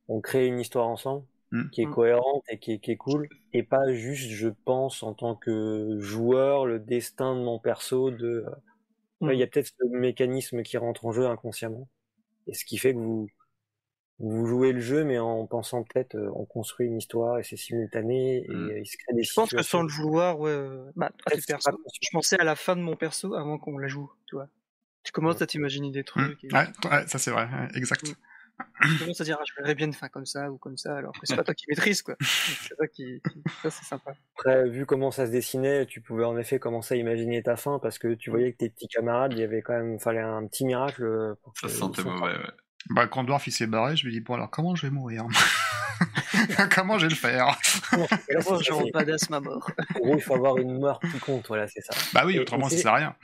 on 0.08 0.20
crée 0.20 0.46
une 0.46 0.60
histoire 0.60 0.88
ensemble 0.88 1.24
mm. 1.50 1.70
qui 1.70 1.82
est 1.82 1.86
mm. 1.86 1.94
cohérente 1.94 2.44
et 2.48 2.58
qui 2.58 2.72
est, 2.72 2.78
qui 2.78 2.92
est 2.92 2.96
cool, 2.96 3.28
et 3.52 3.62
pas 3.62 3.92
juste, 3.92 4.30
je 4.30 4.48
pense, 4.64 5.02
en 5.02 5.14
tant 5.14 5.34
que 5.34 5.96
joueur, 5.98 6.66
le 6.66 6.78
destin 6.78 7.34
de 7.36 7.42
mon 7.42 7.58
perso 7.58 8.10
de 8.10 8.44
il 9.30 9.38
y 9.38 9.42
a 9.42 9.46
peut-être 9.46 9.68
ce 9.68 9.86
mécanisme 9.86 10.62
qui 10.62 10.76
rentre 10.76 11.06
en 11.06 11.12
jeu 11.12 11.26
inconsciemment. 11.26 11.88
Et 12.48 12.54
ce 12.54 12.64
qui 12.64 12.76
fait 12.76 12.92
que 12.92 12.98
vous, 12.98 13.28
vous 14.18 14.46
jouez 14.46 14.72
le 14.72 14.80
jeu, 14.80 15.04
mais 15.04 15.18
en 15.18 15.46
pensant 15.46 15.84
peut-être, 15.84 16.16
euh, 16.16 16.30
on 16.34 16.44
construit 16.44 16.88
une 16.88 16.98
histoire 16.98 17.38
et 17.38 17.44
c'est 17.44 17.56
simultané 17.56 18.38
et 18.38 18.48
mmh. 18.48 18.78
il 18.78 18.86
se 18.86 18.96
crée 18.96 19.14
des 19.14 19.22
Je 19.22 19.32
pense 19.32 19.50
que 19.50 19.62
sans 19.62 19.82
le 19.82 19.92
vouloir, 19.92 20.40
ouais, 20.40 20.50
euh, 20.50 20.90
bah, 20.96 21.12
je 21.30 22.08
pensais 22.12 22.38
à 22.38 22.44
la 22.44 22.56
fin 22.56 22.74
de 22.74 22.80
mon 22.80 22.96
perso 22.96 23.34
avant 23.34 23.58
qu'on 23.58 23.78
la 23.78 23.88
joue, 23.88 24.10
tu 24.26 24.34
vois. 24.34 24.48
Tu 25.04 25.12
commences 25.12 25.42
à 25.42 25.46
t'imaginer 25.46 25.90
des 25.90 26.04
trucs. 26.04 26.42
Mmh. 26.44 26.54
Ouais, 26.54 27.06
ça 27.06 27.18
c'est 27.18 27.30
vrai, 27.30 27.48
exact. 27.74 28.08
Mmh. 28.08 28.14
Tu 28.82 28.98
commences 28.98 29.20
à 29.20 29.24
dire, 29.24 29.38
ah, 29.40 29.44
je 29.46 29.60
verrais 29.60 29.74
bien 29.74 29.86
une 29.86 29.92
fin 29.92 30.08
comme 30.08 30.26
ça 30.26 30.50
ou 30.50 30.58
comme 30.58 30.76
ça, 30.76 30.96
alors 30.96 31.12
que 31.12 31.20
c'est 31.24 31.36
pas 31.36 31.44
toi 31.44 31.54
qui 31.54 31.64
maîtrise, 31.68 32.02
quoi. 32.02 32.16
c'est 32.20 32.74
ça 32.74 32.86
qui, 32.86 33.20
ça 33.62 33.70
c'est 33.70 33.84
sympa. 33.84 34.12
Après, 34.36 34.68
vu 34.68 34.86
comment 34.86 35.10
ça 35.10 35.26
se 35.26 35.32
dessinait, 35.32 35.86
tu 35.86 36.00
pouvais 36.00 36.24
en 36.24 36.36
effet 36.36 36.58
commencer 36.58 36.94
à 36.94 36.96
imaginer 36.96 37.42
ta 37.42 37.56
fin 37.56 37.78
parce 37.80 37.98
que 37.98 38.14
tu 38.14 38.30
voyais 38.30 38.52
que 38.52 38.58
tes 38.58 38.70
petits 38.70 38.88
camarades, 38.88 39.32
il 39.32 39.38
y 39.38 39.42
avait 39.42 39.62
quand 39.62 39.74
même, 39.74 39.98
fallait 39.98 40.20
un 40.20 40.46
petit 40.46 40.64
miracle 40.64 41.34
pour 41.42 41.56
Ça 41.56 41.68
sentait 41.68 42.02
mauvais, 42.02 42.32
ouais. 42.32 42.50
Bah, 42.90 43.06
quand 43.06 43.24
Dwarf 43.24 43.46
il 43.46 43.52
s'est 43.52 43.66
barré, 43.66 43.96
je 43.96 44.04
lui 44.04 44.12
dis 44.12 44.20
bon 44.20 44.34
alors 44.34 44.50
comment 44.50 44.74
je 44.74 44.86
vais 44.86 44.90
mourir? 44.90 45.26
Comment 46.74 46.98
je 46.98 47.06
vais 47.06 47.10
le 47.10 47.16
faire? 47.16 47.56
Comment 47.90 48.06
je 48.60 48.92
badass 48.92 49.30
ma 49.30 49.38
mort 49.38 49.70
En 49.94 50.00
gros, 50.00 50.16
il 50.16 50.20
faut 50.20 50.34
avoir 50.34 50.56
une 50.58 50.80
mort 50.80 50.98
qui 51.00 51.18
compte, 51.20 51.46
voilà, 51.46 51.68
c'est 51.68 51.80
ça. 51.80 51.94
Bah 52.12 52.24
oui, 52.26 52.38
autrement 52.38 52.68
ça 52.68 52.76
sert 52.76 52.92
à 52.92 52.96
rien. 52.96 53.16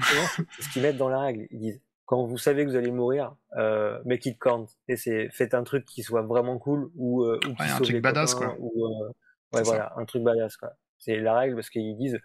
C'est 0.56 0.62
ce 0.62 0.68
qu'ils 0.68 0.82
mettent 0.82 0.96
dans 0.96 1.08
la 1.08 1.20
règle. 1.20 1.46
Ils 1.50 1.58
disent 1.58 1.80
quand 2.06 2.24
vous 2.24 2.38
savez 2.38 2.64
que 2.64 2.70
vous 2.70 2.76
allez 2.76 2.92
mourir, 2.92 3.34
euh, 3.56 3.98
make 4.04 4.24
it 4.26 4.38
count. 4.38 4.66
Et 4.86 4.96
c'est 4.96 5.28
faites 5.30 5.54
un 5.54 5.64
truc 5.64 5.84
qui 5.84 6.02
soit 6.02 6.22
vraiment 6.22 6.58
cool 6.58 6.90
ou, 6.94 7.24
euh, 7.24 7.40
ou 7.48 7.54
un 7.58 7.80
truc 7.80 8.00
badass 8.00 8.34
quoi. 8.34 8.54
Ou, 8.58 8.86
euh, 8.86 9.12
ouais 9.52 9.62
voilà, 9.62 9.92
un 9.96 10.04
truc 10.04 10.22
badass 10.22 10.56
quoi. 10.56 10.70
C'est 10.98 11.16
la 11.18 11.36
règle 11.36 11.56
parce 11.56 11.70
qu'ils 11.70 11.96
disent 11.96 12.20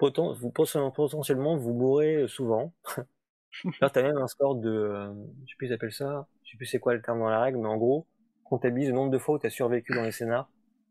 vous, 0.00 0.50
potentiellement 0.50 1.56
vous 1.56 1.72
mourrez 1.72 2.26
souvent. 2.28 2.72
Là, 3.80 3.88
t'as 3.88 4.02
même 4.02 4.18
un 4.18 4.26
score 4.26 4.56
de, 4.56 4.68
euh, 4.68 5.12
je 5.44 5.50
sais 5.50 5.56
plus 5.56 5.68
ils 5.68 5.72
appellent 5.72 5.92
ça, 5.92 6.26
sais 6.54 6.58
plus 6.58 6.66
c'est 6.66 6.78
quoi 6.78 6.94
le 6.94 7.02
terme 7.02 7.18
dans 7.18 7.28
la 7.28 7.40
règle, 7.40 7.58
mais 7.58 7.68
en 7.68 7.76
gros, 7.76 8.06
comptabilise 8.44 8.88
le 8.88 8.94
nombre 8.94 9.10
de 9.10 9.18
fois 9.18 9.36
où 9.36 9.38
t'as 9.38 9.50
survécu 9.50 9.94
dans 9.94 10.02
les 10.02 10.12
scénars. 10.12 10.48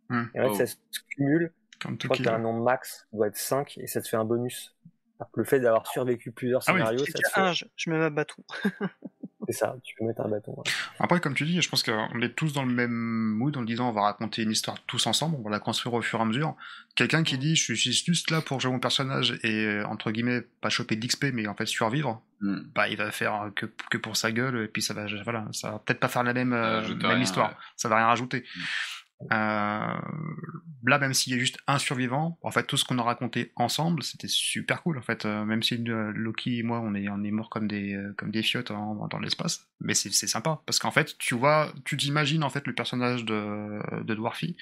Hmm. 0.10 0.26
Et 0.36 0.40
en 0.40 0.44
fait, 0.44 0.64
oh. 0.64 0.66
ça 0.66 0.68
se 0.68 1.00
cumule. 1.10 1.54
Comme 1.82 1.98
je 2.00 2.08
crois 2.08 2.18
que 2.18 2.24
t'as 2.24 2.36
un 2.36 2.40
nombre 2.40 2.64
max, 2.64 3.08
doit 3.12 3.28
être 3.28 3.38
5, 3.38 3.78
et 3.78 3.88
ça 3.88 4.02
te 4.02 4.08
fait 4.08 4.18
un 4.18 4.26
bonus. 4.26 4.76
Alors 5.20 5.32
que 5.32 5.40
le 5.40 5.46
fait 5.46 5.60
d'avoir 5.60 5.88
survécu 5.88 6.32
plusieurs 6.32 6.62
ah 6.68 6.72
scénarios, 6.72 7.06
ça 7.06 7.12
te 7.14 7.30
fait... 7.30 7.42
un, 7.42 7.54
je, 7.54 7.90
mets 7.90 7.98
ma 7.98 8.10
bâton. 8.10 8.44
C'est 9.48 9.54
ça, 9.54 9.76
tu 9.84 9.96
peux 9.96 10.06
mettre 10.06 10.22
un 10.22 10.30
bâton. 10.30 10.56
Après, 11.00 11.20
comme 11.20 11.34
tu 11.34 11.46
dis, 11.46 11.62
je 11.62 11.70
pense 11.70 11.84
qu'on 11.84 12.22
est 12.22 12.36
tous 12.36 12.54
dans 12.54 12.64
le 12.64 12.74
même 12.74 12.92
mood 12.92 13.56
en 13.58 13.64
disant 13.64 13.90
on 13.90 13.92
va 13.92 14.04
raconter 14.04 14.44
une 14.44 14.52
histoire 14.52 14.78
tous 14.86 15.06
ensemble, 15.08 15.36
on 15.40 15.42
va 15.44 15.50
la 15.50 15.60
construire 15.60 15.94
au 15.94 16.02
fur 16.02 16.20
et 16.20 16.22
à 16.22 16.26
mesure. 16.26 16.56
Quelqu'un 16.96 17.24
qui 17.24 17.38
dit 17.38 17.56
je 17.56 17.74
suis 17.74 17.94
juste 17.94 18.32
là 18.32 18.42
pour 18.42 18.60
jouer 18.60 18.72
mon 18.72 18.80
personnage 18.80 19.40
et 19.44 19.82
entre 19.86 20.12
guillemets 20.12 20.42
pas 20.62 20.70
choper 20.70 20.96
de 20.96 21.06
l'XP 21.06 21.26
mais 21.34 21.48
en 21.48 21.56
fait 21.56 21.66
survivre, 21.66 22.22
hmm. 22.42 22.60
bah 22.74 22.88
il 22.88 22.98
va 22.98 23.12
faire 23.12 23.52
que, 23.56 23.66
que 23.90 23.98
pour 23.98 24.16
sa 24.16 24.32
gueule 24.32 24.64
et 24.64 24.68
puis 24.68 24.82
ça 24.82 24.94
va 24.94 25.06
voilà, 25.24 25.46
ça 25.52 25.72
va 25.72 25.80
peut-être 25.80 26.00
pas 26.00 26.08
faire 26.08 26.24
la 26.24 26.34
même, 26.34 26.54
euh, 26.54 26.96
même 26.96 27.22
histoire, 27.22 27.58
ça 27.76 27.90
va 27.90 27.98
rien 27.98 28.08
rajouter. 28.08 28.46
Hmm. 28.56 28.62
Euh, 29.32 29.98
là, 30.84 31.00
même 31.00 31.14
s'il 31.14 31.34
y 31.34 31.36
a 31.36 31.40
juste 31.40 31.58
un 31.68 31.78
survivant, 31.78 32.38
en 32.42 32.52
fait, 32.52 32.66
tout 32.66 32.78
ce 32.78 32.86
qu'on 32.86 33.00
a 33.00 33.04
raconté 33.04 33.52
ensemble, 33.56 34.04
c'était 34.04 34.28
super 34.28 34.84
cool. 34.84 34.98
En 34.98 35.02
fait, 35.02 35.26
euh, 35.26 35.46
même 35.46 35.64
si 35.64 35.84
euh, 35.88 36.12
Loki 36.14 36.60
et 36.60 36.64
moi, 36.64 36.82
on 36.82 36.94
est, 36.96 37.08
on 37.10 37.24
est 37.24 37.32
morts 37.32 37.50
comme 37.50 37.68
des, 37.68 38.00
comme 38.18 38.32
des 38.32 38.44
fiottes 38.44 38.72
dans 38.72 39.20
l'espace, 39.20 39.68
mais 39.80 39.94
c'est 39.94 40.12
sympa 40.12 40.62
parce 40.66 40.80
qu'en 40.80 40.92
fait, 40.92 41.18
tu 41.18 41.36
vois, 41.36 41.72
tu 41.86 41.98
t'imagines 41.98 42.44
en 42.44 42.50
fait 42.50 42.68
le 42.68 42.74
personnage 42.74 43.26
de, 43.26 44.04
de 44.04 44.14
Dwarfy, 44.14 44.58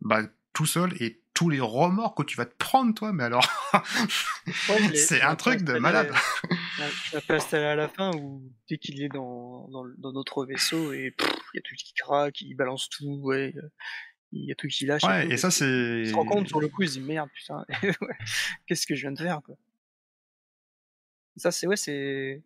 bah, 0.00 0.22
tout 0.52 0.66
seul 0.66 0.94
et 1.00 1.20
tous 1.36 1.50
les 1.50 1.60
remords 1.60 2.14
que 2.14 2.22
tu 2.22 2.34
vas 2.38 2.46
te 2.46 2.56
prendre, 2.56 2.94
toi, 2.94 3.12
mais 3.12 3.24
alors, 3.24 3.46
c'est 4.94 5.20
un 5.20 5.36
truc 5.36 5.62
de 5.62 5.74
malade. 5.74 6.10
Tu 7.04 7.16
vas 7.16 7.34
installé 7.34 7.64
à 7.64 7.76
la 7.76 7.88
fin 7.88 8.10
où 8.16 8.42
dès 8.70 8.78
qu'il 8.78 9.02
est 9.02 9.10
dans, 9.10 9.68
dans, 9.68 9.84
dans, 9.98 10.12
notre 10.12 10.46
vaisseau 10.46 10.94
et 10.94 11.14
il 11.18 11.56
y 11.56 11.58
a 11.58 11.62
tout 11.62 11.74
qui 11.74 11.92
craque, 11.92 12.40
il 12.40 12.54
balance 12.54 12.88
tout, 12.88 13.20
ouais, 13.22 13.54
il 14.32 14.46
y 14.46 14.52
a 14.52 14.54
tout 14.54 14.66
qui 14.66 14.86
lâche. 14.86 15.04
Ouais, 15.04 15.28
et, 15.28 15.36
ça 15.36 15.50
c'est. 15.50 15.66
Il 15.66 16.08
se 16.08 16.14
rend 16.14 16.24
compte 16.24 16.48
sur 16.48 16.58
le 16.58 16.68
coup, 16.68 16.82
il 16.82 16.88
se 16.88 16.94
dit 16.94 17.04
merde, 17.04 17.28
putain, 17.34 17.66
qu'est-ce 18.66 18.86
que 18.86 18.94
je 18.94 19.02
viens 19.02 19.12
de 19.12 19.18
faire, 19.18 19.42
quoi. 19.44 19.56
Ça 21.36 21.50
c'est 21.50 21.66
ouais, 21.66 21.76
c'est. 21.76 22.42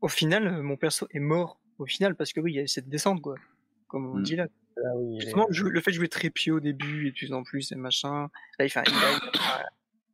Au 0.00 0.08
final, 0.08 0.62
mon 0.62 0.76
perso 0.76 1.08
est 1.10 1.20
mort. 1.20 1.58
Au 1.78 1.86
final, 1.86 2.14
parce 2.14 2.32
que 2.32 2.38
oui, 2.38 2.52
il 2.52 2.56
y 2.56 2.60
a 2.60 2.66
cette 2.68 2.88
descente, 2.88 3.20
quoi. 3.20 3.34
Comme 3.88 4.06
on 4.06 4.18
hmm. 4.18 4.22
dit 4.22 4.36
là. 4.36 4.46
Ah 4.76 4.92
Justement, 5.18 5.46
le 5.50 5.80
fait 5.80 5.90
de 5.90 5.96
jouer 5.96 6.08
très 6.08 6.30
pied 6.30 6.52
au 6.52 6.60
début 6.60 7.08
et 7.08 7.10
de 7.10 7.16
plus 7.16 7.32
en 7.32 7.42
plus 7.42 7.72
et 7.72 7.76
machin. 7.76 8.28
Là, 8.58 8.64
il, 8.64 8.70
fait 8.70 8.80
un, 8.80 8.84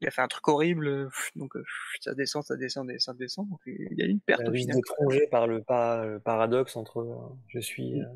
il, 0.00 0.08
a, 0.08 0.10
fait 0.10 0.20
un 0.20 0.28
truc 0.28 0.46
horrible, 0.48 1.08
donc 1.36 1.52
ça 2.00 2.14
descend, 2.14 2.42
ça 2.44 2.56
descend, 2.56 2.90
ça 2.98 3.14
descend. 3.14 3.48
Donc 3.48 3.60
il 3.66 3.98
y 3.98 4.02
a 4.02 4.06
une 4.06 4.20
perte 4.20 4.48
au 4.48 4.52
final. 4.52 4.76
par 5.30 5.46
le, 5.46 5.62
paradoxe 6.20 6.76
entre 6.76 7.00
euh, 7.00 7.36
je 7.48 7.60
suis, 7.60 8.00
euh, 8.00 8.06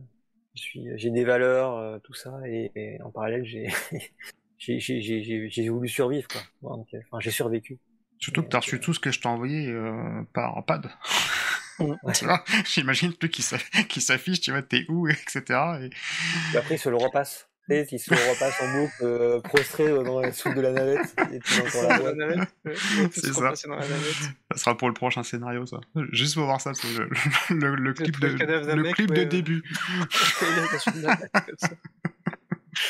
je 0.55 0.63
suis, 0.63 0.87
j'ai 0.97 1.11
des 1.11 1.25
valeurs, 1.25 1.77
euh, 1.77 1.99
tout 1.99 2.15
ça, 2.15 2.41
et, 2.47 2.99
en 3.03 3.11
parallèle 3.11 3.45
j'ai, 4.59 4.79
j'ai, 4.79 5.69
voulu 5.69 5.89
survivre 5.89 6.29
quoi. 6.29 6.43
Enfin, 6.63 7.21
j'ai 7.21 7.31
survécu. 7.31 7.79
Surtout 8.19 8.45
que 8.45 8.49
tu 8.49 8.57
as 8.57 8.61
reçu 8.61 8.79
tout 8.79 8.95
ce 8.95 9.01
que 9.01 9.11
je 9.11 9.21
t'ai 9.21 9.29
envoyé 9.29 9.75
par 10.33 10.65
pad. 10.65 10.89
J'imagine 12.65 13.11
le 13.11 13.15
truc 13.15 13.33
qui 13.33 14.01
s'affiche, 14.01 14.41
tu 14.41 14.51
vois, 14.51 14.63
t'es 14.63 14.85
où, 14.89 15.09
etc. 15.09 15.43
Et... 15.83 16.57
après, 16.57 16.77
il 16.77 16.79
se 16.79 16.89
le 16.89 16.97
repasse. 16.97 17.49
Il 17.69 17.99
se 17.99 18.13
le 18.13 18.17
repasse 18.17 18.61
en 18.61 18.73
boucle, 18.73 19.03
euh, 19.03 19.41
prostré 19.41 19.89
dans 19.89 20.21
la 20.21 20.33
soupe 20.33 20.55
de 20.55 20.61
la 20.61 20.73
navette. 20.73 21.15
Et 21.33 21.39
puis 21.39 21.55
la 21.75 22.13
navette. 22.13 22.49
C'est 23.13 23.33
ça. 23.33 23.55
Ça 23.55 24.57
sera 24.57 24.77
pour 24.77 24.89
le 24.89 24.95
prochain 24.95 25.23
scénario, 25.23 25.65
ça. 25.65 25.79
Juste 26.11 26.35
pour 26.35 26.45
voir 26.45 26.61
ça, 26.61 26.75
c'est 26.75 26.89
le, 27.51 27.75
le, 27.77 27.93
clip, 27.95 28.21
de, 28.21 28.27
le 28.27 28.93
clip 28.93 29.13
de 29.13 29.25
début. 29.25 29.63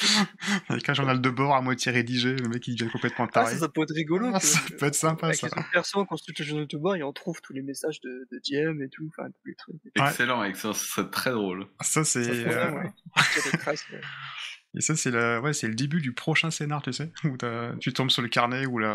Avec 0.69 0.89
un 0.89 0.95
journal 0.95 1.21
de 1.21 1.31
bord 1.31 1.55
à 1.55 1.61
moitié 1.61 1.93
rédigé, 1.93 2.35
le 2.37 2.49
mec 2.49 2.67
il 2.69 2.77
devient 2.77 2.91
complètement 2.91 3.27
ah, 3.27 3.33
taré. 3.33 3.57
ça, 3.57 3.69
peut 3.69 3.83
être 3.83 3.95
rigolo. 3.95 4.31
Ah, 4.33 4.41
ça 4.41 4.61
peut 4.79 4.87
être 4.87 4.95
sympa 4.95 5.27
avec 5.27 5.39
ça. 5.39 5.49
Avec 5.53 5.71
perso, 5.71 6.01
on 6.01 6.07
construit 6.07 6.35
le 6.39 6.45
journal 6.45 6.67
de 6.67 6.77
bord 6.77 6.97
et 6.97 7.03
on 7.03 7.13
trouve 7.13 7.41
tous 7.43 7.53
les 7.53 7.63
messages 7.63 8.01
de, 8.01 8.29
de 8.31 8.39
DM 8.39 8.83
et 8.83 8.89
tout, 8.89 9.09
enfin 9.09 9.29
tous 9.29 9.49
les 9.49 9.55
trucs. 9.55 9.77
Excellent, 9.95 10.45
excellent, 10.45 10.75
ça 10.75 10.85
serait 10.85 11.11
très 11.11 11.33
drôle. 11.33 11.67
Ça 11.81 12.05
c'est. 12.05 12.29
Euh, 12.29 12.83
et 14.75 14.81
ça, 14.81 14.97
c'est 14.97 15.11
le, 15.11 15.41
ouais, 15.41 15.53
c'est 15.53 15.69
le 15.69 15.75
début 15.75 16.01
du 16.01 16.13
prochain 16.13 16.51
scénar, 16.51 16.83
tu 16.83 16.93
sais, 16.93 17.13
où 17.25 17.37
tu 17.79 17.93
tombes 17.93 18.11
sur 18.11 18.23
le 18.23 18.29
carnet 18.29 18.67
ou 18.67 18.79
le 18.79 18.89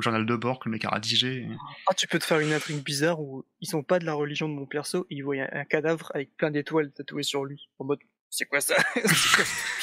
journal 0.00 0.24
de 0.24 0.36
bord 0.36 0.58
que 0.58 0.68
le 0.68 0.72
mec 0.72 0.84
a 0.84 0.90
rédigé. 0.90 1.46
Ah, 1.88 1.94
tu 1.94 2.08
peux 2.08 2.18
te 2.18 2.24
faire 2.24 2.40
une 2.40 2.52
intrigue 2.52 2.82
bizarre 2.82 3.20
où 3.20 3.44
ils 3.60 3.68
sont 3.68 3.82
pas 3.82 3.98
de 3.98 4.04
la 4.04 4.14
religion 4.14 4.48
de 4.48 4.54
mon 4.54 4.66
perso, 4.66 5.06
et 5.10 5.16
ils 5.16 5.22
voient 5.22 5.36
un, 5.52 5.64
cadavre 5.64 6.10
avec 6.14 6.36
plein 6.36 6.50
d'étoiles 6.50 6.90
tatouées 6.92 7.22
sur 7.22 7.44
lui. 7.44 7.68
En 7.78 7.84
mode, 7.84 8.00
c'est 8.30 8.46
quoi 8.46 8.60
ça? 8.60 8.74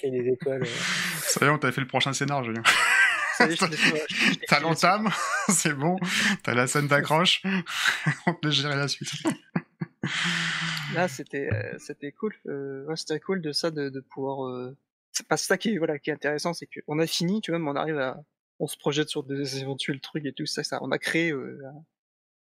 Qu'il 0.00 0.12
des 0.12 0.28
étoiles 0.28 0.62
euh. 0.62 0.66
Ça 1.20 1.44
y 1.44 1.48
est, 1.48 1.50
on 1.50 1.58
t'a 1.58 1.72
fait 1.72 1.80
le 1.80 1.86
prochain 1.86 2.12
scénar, 2.12 2.44
Julien. 2.44 2.62
T'as 4.48 4.60
l'entame, 4.60 5.10
c'est 5.48 5.74
bon. 5.74 5.96
T'as 6.42 6.54
la 6.54 6.66
scène 6.66 6.88
d'accroche. 6.88 7.42
on 8.26 8.34
peut 8.34 8.50
gérer 8.50 8.76
la 8.76 8.88
suite. 8.88 9.10
Là, 10.94 11.08
c'était 11.08 11.52
euh, 11.52 11.78
c'était 11.78 12.12
cool. 12.12 12.34
Euh, 12.46 12.94
c'était 12.96 13.20
cool 13.20 13.42
de 13.42 13.52
ça, 13.52 13.70
de, 13.70 13.88
de 13.88 14.00
pouvoir. 14.00 14.72
C'est 15.12 15.28
pas 15.28 15.36
ça 15.36 15.58
qui 15.58 15.74
est 15.74 15.78
voilà 15.78 15.98
qui 15.98 16.10
est 16.10 16.14
intéressant, 16.14 16.54
c'est 16.54 16.66
qu'on 16.66 16.98
a 16.98 17.06
fini, 17.06 17.40
tu 17.40 17.50
vois, 17.50 17.58
mais 17.60 17.68
on 17.68 17.76
arrive 17.76 17.98
à, 17.98 18.22
on 18.58 18.66
se 18.66 18.76
projette 18.76 19.08
sur 19.08 19.22
des 19.22 19.58
éventuels 19.58 20.00
trucs 20.00 20.24
et 20.24 20.32
tout 20.32 20.46
ça. 20.46 20.62
ça 20.62 20.78
on 20.82 20.90
a 20.90 20.98
créé 20.98 21.32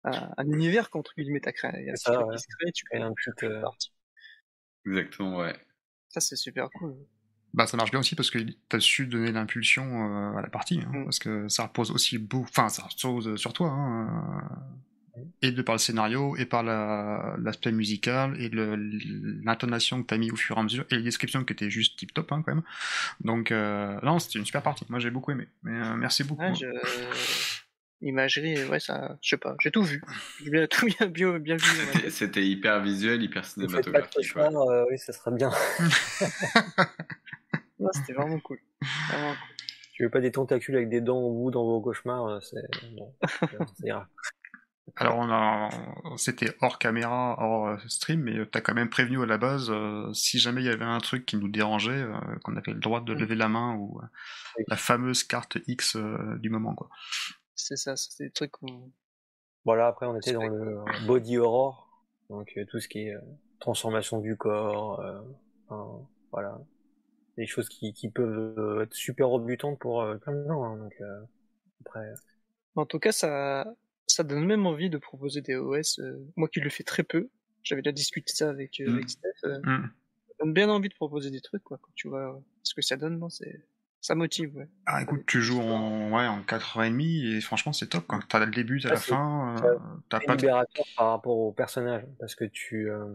un, 0.04 0.30
un, 0.36 0.46
univers 0.46 0.90
qu'entre 0.90 1.14
guillemets 1.16 1.40
t'as 1.40 1.52
créé. 1.52 1.70
Il 1.78 1.86
y 1.86 1.90
a 1.90 1.96
ça, 1.96 2.24
ouais. 2.24 2.36
tu 2.74 2.84
crées 2.84 3.00
un 3.00 3.12
truc. 3.12 3.50
Exactement, 4.86 5.38
ouais. 5.38 5.56
Ça, 6.10 6.20
c'est 6.20 6.36
super 6.36 6.68
cool. 6.70 6.94
Bah, 7.52 7.66
ça 7.66 7.76
marche 7.76 7.90
bien 7.90 8.00
aussi 8.00 8.14
parce 8.14 8.30
que 8.30 8.38
tu 8.38 8.56
as 8.70 8.80
su 8.80 9.06
donner 9.06 9.32
l'impulsion 9.32 9.82
euh, 9.84 10.36
à 10.36 10.42
la 10.42 10.48
partie, 10.48 10.80
hein, 10.80 10.90
mm. 10.92 11.04
parce 11.04 11.18
que 11.18 11.48
ça 11.48 11.64
repose 11.64 11.90
aussi 11.90 12.18
beaucoup, 12.18 12.48
enfin, 12.48 12.68
ça 12.68 12.84
repose 12.84 13.36
sur 13.36 13.52
toi, 13.52 13.70
hein, 13.70 14.40
euh, 15.16 15.20
et 15.42 15.50
de 15.50 15.62
par 15.62 15.74
le 15.74 15.80
scénario, 15.80 16.36
et 16.36 16.46
par 16.46 16.62
l'aspect 16.62 17.72
musical, 17.72 18.40
et 18.40 18.50
l'intonation 18.52 20.02
que 20.02 20.08
tu 20.08 20.14
as 20.14 20.18
mis 20.18 20.30
au 20.30 20.36
fur 20.36 20.56
et 20.56 20.60
à 20.60 20.62
mesure, 20.62 20.84
et 20.90 20.96
les 20.96 21.02
descriptions 21.02 21.44
qui 21.44 21.52
étaient 21.52 21.70
juste 21.70 21.98
tip 21.98 22.14
top, 22.14 22.30
hein, 22.30 22.42
quand 22.46 22.54
même. 22.54 22.64
Donc, 23.20 23.50
euh, 23.50 23.98
non, 24.02 24.20
c'était 24.20 24.38
une 24.38 24.46
super 24.46 24.62
partie. 24.62 24.86
Moi, 24.88 25.00
j'ai 25.00 25.10
beaucoup 25.10 25.32
aimé. 25.32 25.48
Mais 25.64 25.96
merci 25.96 26.22
beaucoup. 26.22 26.54
je 26.54 26.66
imagerie, 28.02 28.64
ouais, 28.64 28.80
ça, 28.80 29.16
je 29.22 29.30
sais 29.30 29.36
pas, 29.36 29.56
j'ai 29.60 29.70
tout 29.70 29.82
vu. 29.82 30.02
J'ai 30.42 30.50
bien, 30.50 30.66
tout 30.66 30.86
bien, 30.86 31.06
bien, 31.06 31.38
bien 31.38 31.56
vu. 31.56 31.64
C'était 32.10 32.46
hyper 32.46 32.82
visuel, 32.82 33.22
hyper 33.22 33.44
cinématographique. 33.44 34.36
Ouais. 34.36 34.42
Euh, 34.42 34.86
oui, 34.90 34.98
ça 34.98 35.12
sera 35.12 35.30
bien. 35.30 35.50
c'était 37.92 38.12
vraiment 38.12 38.38
cool. 38.40 38.58
Vraiment 39.08 39.32
cool. 39.32 39.56
Tu 39.92 40.04
veux 40.04 40.10
pas 40.10 40.20
des 40.20 40.32
tentacules 40.32 40.76
avec 40.76 40.88
des 40.88 41.00
dents 41.00 41.18
au 41.18 41.34
bout 41.34 41.50
dans 41.50 41.64
vos 41.64 41.80
cauchemars, 41.80 42.26
euh, 42.26 42.40
c'est 42.40 42.62
bon, 42.96 43.14
Alors 44.96 45.18
on 45.18 45.30
a, 45.30 45.68
c'était 46.16 46.52
hors 46.60 46.78
caméra, 46.78 47.36
hors 47.38 47.68
euh, 47.68 47.76
stream, 47.86 48.22
mais 48.22 48.44
t'as 48.46 48.60
quand 48.60 48.74
même 48.74 48.88
prévenu 48.88 49.22
à 49.22 49.26
la 49.26 49.38
base 49.38 49.72
si 50.14 50.40
jamais 50.40 50.62
il 50.62 50.66
y 50.66 50.70
avait 50.70 50.84
un 50.84 50.98
truc 50.98 51.26
qui 51.26 51.36
nous 51.36 51.48
dérangeait, 51.48 52.06
qu'on 52.42 52.56
avait 52.56 52.72
le 52.72 52.80
droit 52.80 53.00
de 53.00 53.12
lever 53.12 53.36
la 53.36 53.48
main 53.48 53.76
ou 53.76 54.00
la 54.66 54.76
fameuse 54.76 55.22
carte 55.22 55.58
X 55.68 55.96
du 56.40 56.50
moment 56.50 56.74
quoi. 56.74 56.90
C'est 57.64 57.76
ça, 57.76 57.96
c'est 57.96 58.24
des 58.24 58.30
trucs 58.30 58.60
où... 58.62 58.90
Voilà, 59.64 59.88
après 59.88 60.06
on 60.06 60.16
était 60.16 60.32
dans 60.32 60.48
le 60.48 60.78
body 61.06 61.38
horror, 61.38 62.04
donc 62.30 62.58
tout 62.68 62.80
ce 62.80 62.88
qui 62.88 63.00
est 63.00 63.14
transformation 63.58 64.18
du 64.18 64.36
corps, 64.36 65.04
voilà, 66.32 66.58
des 67.36 67.46
choses 67.46 67.68
qui, 67.68 67.92
qui 67.92 68.10
peuvent 68.10 68.80
être 68.82 68.94
super 68.94 69.28
rebutantes 69.28 69.78
pour 69.78 70.02
plein 70.22 70.32
de 70.32 70.46
gens. 70.46 70.64
Hein, 70.64 70.76
donc 70.78 70.94
après. 71.82 72.12
En 72.74 72.86
tout 72.86 72.98
cas, 72.98 73.12
ça, 73.12 73.66
ça 74.06 74.24
donne 74.24 74.46
même 74.46 74.66
envie 74.66 74.88
de 74.88 74.98
proposer 74.98 75.42
des 75.42 75.56
OS. 75.56 76.00
moi 76.36 76.48
qui 76.48 76.60
le 76.60 76.70
fais 76.70 76.84
très 76.84 77.02
peu, 77.02 77.28
j'avais 77.62 77.82
déjà 77.82 77.92
discuté 77.92 78.32
ça 78.32 78.48
avec, 78.48 78.80
mmh. 78.80 78.92
avec 78.92 79.10
Steph. 79.10 79.30
Mmh. 79.44 79.86
Ça 80.28 80.34
donne 80.40 80.52
bien 80.52 80.68
envie 80.68 80.88
de 80.88 80.94
proposer 80.94 81.30
des 81.30 81.40
trucs, 81.40 81.62
quoi. 81.62 81.78
Quand 81.78 81.92
tu 81.94 82.08
vois 82.08 82.40
ce 82.62 82.74
que 82.74 82.82
ça 82.82 82.96
donne, 82.96 83.18
non, 83.18 83.28
c'est 83.28 83.64
ça 84.00 84.14
motive, 84.14 84.56
ouais. 84.56 84.68
Ah, 84.86 85.02
écoute, 85.02 85.24
tu 85.26 85.42
joues 85.42 85.60
en, 85.60 86.10
ouais, 86.10 86.26
en 86.26 86.40
4h30 86.40 87.36
et 87.36 87.40
franchement, 87.40 87.72
c'est 87.72 87.88
top, 87.88 88.04
quand 88.06 88.20
T'as 88.28 88.44
le 88.44 88.50
début, 88.50 88.80
t'as 88.80 88.90
la 88.90 88.96
fin, 88.96 89.56
euh, 89.62 89.76
t'as 90.08 90.20
pas 90.20 90.36
libérateur 90.36 90.84
par 90.96 91.10
rapport 91.10 91.36
au 91.36 91.52
personnage, 91.52 92.06
parce 92.18 92.34
que 92.34 92.44
tu, 92.44 92.90
euh, 92.90 93.06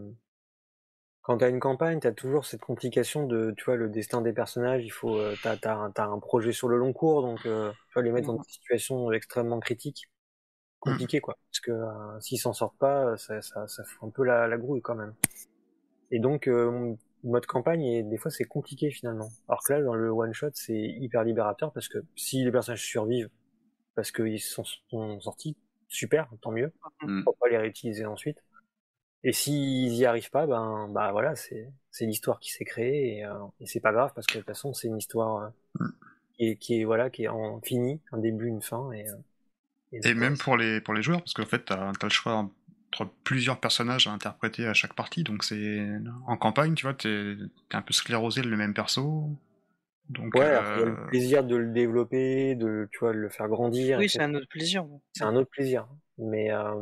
quand 1.22 1.38
t'as 1.38 1.50
une 1.50 1.58
campagne, 1.58 1.98
t'as 1.98 2.12
toujours 2.12 2.46
cette 2.46 2.60
complication 2.60 3.26
de, 3.26 3.52
tu 3.56 3.64
vois, 3.64 3.74
le 3.74 3.88
destin 3.88 4.22
des 4.22 4.32
personnages, 4.32 4.84
il 4.84 4.90
faut, 4.90 5.16
euh, 5.16 5.34
t'as, 5.42 5.56
t'as, 5.56 5.74
un, 5.74 5.92
un 5.96 6.18
projet 6.20 6.52
sur 6.52 6.68
le 6.68 6.78
long 6.78 6.92
cours, 6.92 7.22
donc, 7.22 7.44
euh, 7.46 7.72
tu 7.88 7.94
vas 7.98 8.02
les 8.02 8.12
mettre 8.12 8.28
dans 8.28 8.34
mmh. 8.34 8.42
des 8.42 8.52
situations 8.52 9.10
extrêmement 9.10 9.58
critiques, 9.58 10.04
mmh. 10.06 10.90
compliquées, 10.90 11.20
quoi. 11.20 11.36
Parce 11.50 11.60
que, 11.60 11.72
s'ils 12.20 12.38
s'en 12.38 12.52
sortent 12.52 12.78
pas, 12.78 13.16
ça, 13.16 13.42
ça, 13.42 13.66
ça 13.66 13.82
fait 13.82 14.06
un 14.06 14.10
peu 14.10 14.24
la, 14.24 14.46
la 14.46 14.56
grouille, 14.56 14.82
quand 14.82 14.94
même. 14.94 15.14
Et 16.12 16.20
donc, 16.20 16.48
mode 17.30 17.46
campagne 17.46 17.84
et 17.84 18.02
des 18.02 18.16
fois 18.16 18.30
c'est 18.30 18.44
compliqué 18.44 18.90
finalement. 18.90 19.28
Alors 19.48 19.62
que 19.64 19.72
là 19.72 19.82
dans 19.82 19.94
le 19.94 20.10
one 20.10 20.32
shot 20.32 20.50
c'est 20.54 20.78
hyper 20.78 21.24
libérateur 21.24 21.72
parce 21.72 21.88
que 21.88 21.98
si 22.14 22.44
les 22.44 22.50
personnages 22.50 22.84
survivent 22.84 23.30
parce 23.94 24.12
qu'ils 24.12 24.40
sont, 24.40 24.64
sont, 24.90 25.20
sortis, 25.20 25.56
super, 25.88 26.28
tant 26.42 26.52
mieux. 26.52 26.72
Mm. 27.02 27.22
On 27.26 27.32
pas 27.32 27.48
les 27.48 27.58
réutiliser 27.58 28.04
ensuite. 28.04 28.44
Et 29.24 29.32
s'ils 29.32 29.94
y 29.94 30.04
arrivent 30.04 30.30
pas, 30.30 30.46
ben 30.46 30.88
bah 30.90 31.10
voilà, 31.10 31.34
c'est 31.34 31.72
l'histoire 32.00 32.38
qui 32.38 32.52
s'est 32.52 32.64
créée 32.64 33.18
et, 33.18 33.24
euh, 33.24 33.32
et 33.58 33.66
c'est 33.66 33.80
pas 33.80 33.92
grave 33.92 34.12
parce 34.14 34.26
que 34.26 34.34
de 34.34 34.38
toute 34.40 34.46
façon 34.46 34.72
c'est 34.72 34.86
une 34.86 34.98
histoire 34.98 35.52
euh, 35.80 35.84
mm. 35.84 35.92
qui, 36.34 36.48
est, 36.48 36.56
qui 36.56 36.80
est 36.80 36.84
voilà 36.84 37.10
qui 37.10 37.24
est 37.24 37.28
en 37.28 37.60
fini, 37.60 38.00
un 38.12 38.18
début, 38.18 38.46
une 38.46 38.62
fin 38.62 38.92
et 38.92 39.08
euh, 39.08 39.16
et, 39.92 40.14
même 40.14 40.36
pour 40.36 40.56
les 40.56 40.80
pour 40.80 40.94
les 40.94 41.02
joueurs 41.02 41.20
parce 41.20 41.32
qu'en 41.32 41.46
fait 41.46 41.64
t'as 41.64 41.88
as 41.88 42.02
le 42.02 42.08
choix 42.08 42.50
plusieurs 43.24 43.60
personnages 43.60 44.06
à 44.06 44.12
interpréter 44.12 44.66
à 44.66 44.74
chaque 44.74 44.94
partie. 44.94 45.22
Donc 45.22 45.44
c'est 45.44 45.86
en 46.26 46.36
campagne, 46.36 46.74
tu 46.74 46.86
vois, 46.86 46.94
t'es 46.94 47.08
es 47.08 47.76
un 47.76 47.82
peu 47.82 47.92
sclérosé 47.92 48.42
le 48.42 48.56
même 48.56 48.74
perso. 48.74 49.30
Donc 50.08 50.34
ouais, 50.34 50.44
euh... 50.44 50.86
le 50.86 51.06
plaisir 51.08 51.44
de 51.44 51.56
le 51.56 51.72
développer, 51.72 52.54
de 52.54 52.88
tu 52.92 52.98
vois, 53.00 53.12
le 53.12 53.28
faire 53.28 53.48
grandir. 53.48 53.98
Oui, 53.98 54.08
c'est 54.08 54.22
un 54.22 54.34
autre 54.34 54.48
plaisir. 54.48 54.86
C'est 55.12 55.24
un 55.24 55.34
autre 55.34 55.50
plaisir. 55.50 55.88
Mais 56.18 56.52
euh... 56.52 56.74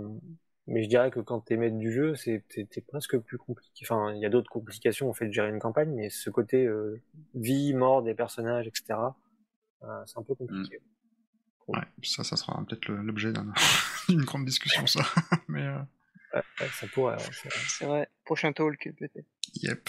mais 0.67 0.83
je 0.83 0.89
dirais 0.89 1.11
que 1.11 1.21
quand 1.21 1.41
t'es 1.41 1.57
maître 1.57 1.79
du 1.79 1.93
jeu, 1.93 2.15
c'est 2.15 2.43
presque 2.87 3.19
plus 3.19 3.39
compliqué. 3.39 3.85
Enfin, 3.89 4.13
il 4.15 4.21
y 4.21 4.27
a 4.27 4.29
d'autres 4.29 4.51
complications 4.51 5.09
au 5.09 5.15
fait 5.15 5.27
de 5.27 5.33
gérer 5.33 5.49
une 5.49 5.59
campagne, 5.59 5.91
mais 5.95 6.11
ce 6.11 6.29
côté 6.29 6.67
euh, 6.67 7.01
vie, 7.35 7.73
mort 7.73 8.03
des 8.03 8.15
personnages, 8.15 8.67
etc. 8.67 8.99
Euh, 9.83 10.03
c'est 10.07 10.19
un 10.19 10.23
peu 10.23 10.35
compliqué. 10.35 10.79
Mm. 10.79 10.94
Ouais, 11.69 11.81
ça, 12.03 12.25
ça 12.25 12.37
sera 12.37 12.63
peut-être 12.67 12.89
l'objet 12.89 13.33
d'une 14.09 14.25
grande 14.25 14.45
discussion, 14.45 14.87
ça. 14.87 15.01
mais 15.49 15.63
euh, 15.63 16.41
ça 16.73 16.87
pourrait. 16.89 17.17
c'est 17.69 17.87
vrai. 17.87 18.09
Prochain 18.25 18.53
talk, 18.53 18.89
peut-être. 18.99 19.27
Yep. 19.63 19.89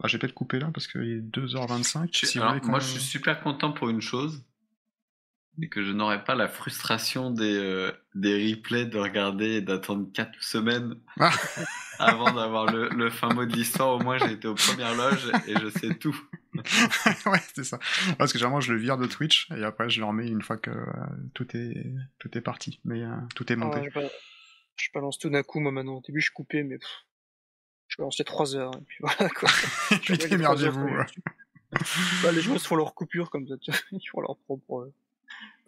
Bah, 0.00 0.08
j'ai 0.08 0.18
peut-être 0.18 0.34
coupé 0.34 0.58
là 0.58 0.70
parce 0.72 0.86
qu'il 0.86 1.00
est 1.02 1.20
2h25. 1.20 2.66
moi, 2.66 2.78
je 2.78 2.86
suis 2.86 3.00
super 3.00 3.40
content 3.40 3.72
pour 3.72 3.88
une 3.88 4.00
chose. 4.00 4.44
Et 5.60 5.68
que 5.68 5.82
je 5.82 5.92
n'aurai 5.92 6.22
pas 6.22 6.34
la 6.34 6.48
frustration 6.48 7.30
des, 7.30 7.56
euh, 7.56 7.92
des 8.14 8.50
replays 8.50 8.86
de 8.86 8.98
regarder 8.98 9.54
et 9.54 9.60
d'attendre 9.60 10.06
4 10.12 10.30
semaines 10.40 10.94
ah. 11.18 11.32
avant 11.98 12.32
d'avoir 12.32 12.66
le, 12.66 12.88
le, 12.90 13.10
fin 13.10 13.28
mot 13.34 13.44
de 13.44 13.52
l'histoire. 13.52 13.96
Au 13.96 13.98
moins, 13.98 14.18
j'ai 14.18 14.32
été 14.32 14.46
aux 14.46 14.54
premières 14.54 14.94
loges 14.94 15.32
et 15.48 15.54
je 15.58 15.68
sais 15.70 15.94
tout. 15.94 16.16
ouais, 16.54 17.42
c'est 17.54 17.64
ça. 17.64 17.78
Parce 18.18 18.32
que 18.32 18.38
généralement, 18.38 18.60
je 18.60 18.72
le 18.72 18.78
vire 18.78 18.98
de 18.98 19.06
Twitch 19.06 19.48
et 19.50 19.64
après, 19.64 19.90
je 19.90 20.00
le 20.00 20.06
remets 20.06 20.28
une 20.28 20.42
fois 20.42 20.58
que 20.58 20.70
euh, 20.70 20.84
tout, 21.34 21.56
est, 21.56 21.84
tout 22.18 22.36
est 22.38 22.40
parti. 22.40 22.80
Mais 22.84 23.02
euh, 23.02 23.16
tout 23.34 23.52
est 23.52 23.56
monté 23.56 23.90
je 24.82 24.90
balance 24.92 25.18
tout 25.18 25.30
d'un 25.30 25.42
coup, 25.42 25.60
moi 25.60 25.72
maintenant. 25.72 25.96
Au 25.96 26.02
début, 26.02 26.20
je 26.20 26.30
coupais, 26.32 26.62
mais 26.62 26.78
je 27.88 27.96
balançais 27.98 28.24
3 28.24 28.56
heures, 28.56 28.74
et 28.74 28.84
puis 28.86 28.98
voilà 29.00 29.28
quoi. 29.30 29.48
puis 30.02 30.18
démerdez-vous. 30.18 30.88
bah, 32.22 32.32
les 32.32 32.40
joueurs 32.40 32.60
se 32.60 32.66
font 32.66 32.76
leur 32.76 32.94
coupure 32.94 33.30
comme 33.30 33.46
ça, 33.46 33.54
ils 33.92 34.08
font 34.08 34.20
leur 34.20 34.36
propre, 34.38 34.92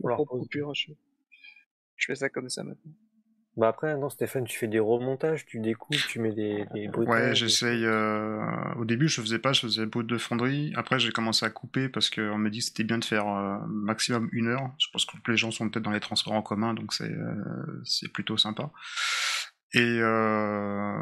leur 0.03 0.17
propre 0.17 0.39
coupure. 0.39 0.75
Je... 0.75 0.93
je 1.97 2.07
fais 2.07 2.15
ça 2.15 2.29
comme 2.29 2.49
ça 2.49 2.63
maintenant. 2.63 2.93
Bah 3.57 3.69
après, 3.69 3.97
non, 3.97 4.09
Stéphane, 4.09 4.45
tu 4.45 4.57
fais 4.57 4.69
des 4.69 4.79
remontages, 4.79 5.45
tu 5.45 5.59
découpes, 5.59 5.97
tu 6.09 6.21
mets 6.21 6.33
des, 6.33 6.67
des 6.73 6.89
Ouais, 6.89 7.35
j'essaye. 7.35 7.85
Euh... 7.85 8.41
Au 8.79 8.85
début, 8.85 9.09
je 9.09 9.21
faisais 9.21 9.41
pas, 9.41 9.53
je 9.53 9.63
faisais 9.63 9.87
brut 9.87 10.07
de 10.07 10.19
fonderie. 10.19 10.73
Après, 10.77 11.01
j'ai 11.01 11.11
commencé 11.11 11.45
à 11.45 11.51
couper 11.51 11.89
parce 11.89 12.11
qu'on 12.11 12.39
me 12.39 12.49
dit 12.49 12.61
que 12.61 12.65
c'était 12.67 12.85
bien 12.85 12.99
de 12.99 13.05
faire 13.05 13.27
euh, 13.29 13.59
maximum 13.69 14.29
une 14.33 14.47
heure. 14.47 14.73
Je 14.79 14.87
pense 14.93 15.05
que 15.05 15.31
les 15.31 15.37
gens 15.37 15.51
sont 15.51 15.69
peut-être 15.69 15.85
dans 15.85 15.91
les 15.91 16.01
transports 16.01 16.33
en 16.33 16.43
commun, 16.43 16.75
donc 16.75 16.95
c'est 16.95 17.11
euh, 17.11 17.83
c'est 17.85 18.11
plutôt 18.11 18.37
sympa. 18.37 18.71
Et 19.73 19.99
euh, 20.01 20.99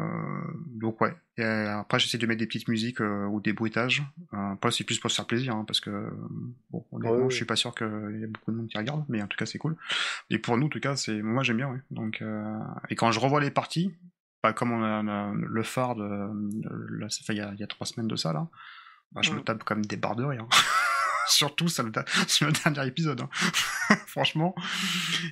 donc 0.67 1.01
ouais. 1.01 1.15
Et 1.37 1.43
après 1.43 1.99
j'essaie 1.99 2.19
de 2.19 2.27
mettre 2.27 2.39
des 2.39 2.45
petites 2.45 2.67
musiques 2.67 3.01
euh, 3.01 3.25
ou 3.25 3.39
des 3.41 3.53
bruitages. 3.53 4.03
Euh, 4.33 4.53
après 4.53 4.71
c'est 4.71 4.83
plus 4.83 4.99
pour 4.99 5.09
se 5.09 5.15
faire 5.15 5.25
plaisir, 5.25 5.55
hein, 5.55 5.63
parce 5.65 5.79
que 5.79 6.09
bon, 6.69 6.85
honnêtement, 6.91 7.29
je 7.29 7.35
suis 7.35 7.45
pas 7.45 7.55
sûr 7.55 7.73
qu'il 7.73 8.17
y 8.19 8.23
ait 8.23 8.27
beaucoup 8.27 8.51
de 8.51 8.57
monde 8.57 8.67
qui 8.67 8.77
regarde, 8.77 9.03
mais 9.09 9.21
en 9.21 9.27
tout 9.27 9.37
cas 9.37 9.47
c'est 9.47 9.57
cool. 9.57 9.75
Et 10.29 10.37
pour 10.37 10.57
nous, 10.57 10.67
en 10.67 10.69
tout 10.69 10.79
cas, 10.79 10.95
c'est 10.95 11.21
moi 11.21 11.41
j'aime 11.41 11.57
bien. 11.57 11.69
Ouais. 11.69 11.79
Donc 11.89 12.21
euh, 12.21 12.59
et 12.89 12.95
quand 12.95 13.11
je 13.11 13.19
revois 13.19 13.41
les 13.41 13.51
parties, 13.51 13.91
pas 14.41 14.53
comme 14.53 14.71
on 14.71 14.83
a, 14.83 15.33
le 15.33 15.63
phare 15.63 15.95
de, 15.95 16.29
là, 16.91 17.09
ça 17.09 17.23
fait 17.23 17.33
il 17.33 17.37
y, 17.37 17.41
a, 17.41 17.51
il 17.53 17.59
y 17.59 17.63
a 17.63 17.67
trois 17.67 17.87
semaines 17.87 18.07
de 18.07 18.15
ça 18.15 18.33
là, 18.33 18.47
bah, 19.13 19.21
je 19.23 19.33
me 19.33 19.41
tape 19.41 19.63
comme 19.63 19.83
des 19.83 19.97
barres 19.97 20.15
de 20.15 20.25
rien. 20.25 20.47
Surtout 21.29 21.67
sur 21.67 21.83
le, 21.83 21.91
dernier 21.91 22.87
épisode. 22.87 23.21
Hein. 23.21 23.29
Franchement, 24.07 24.55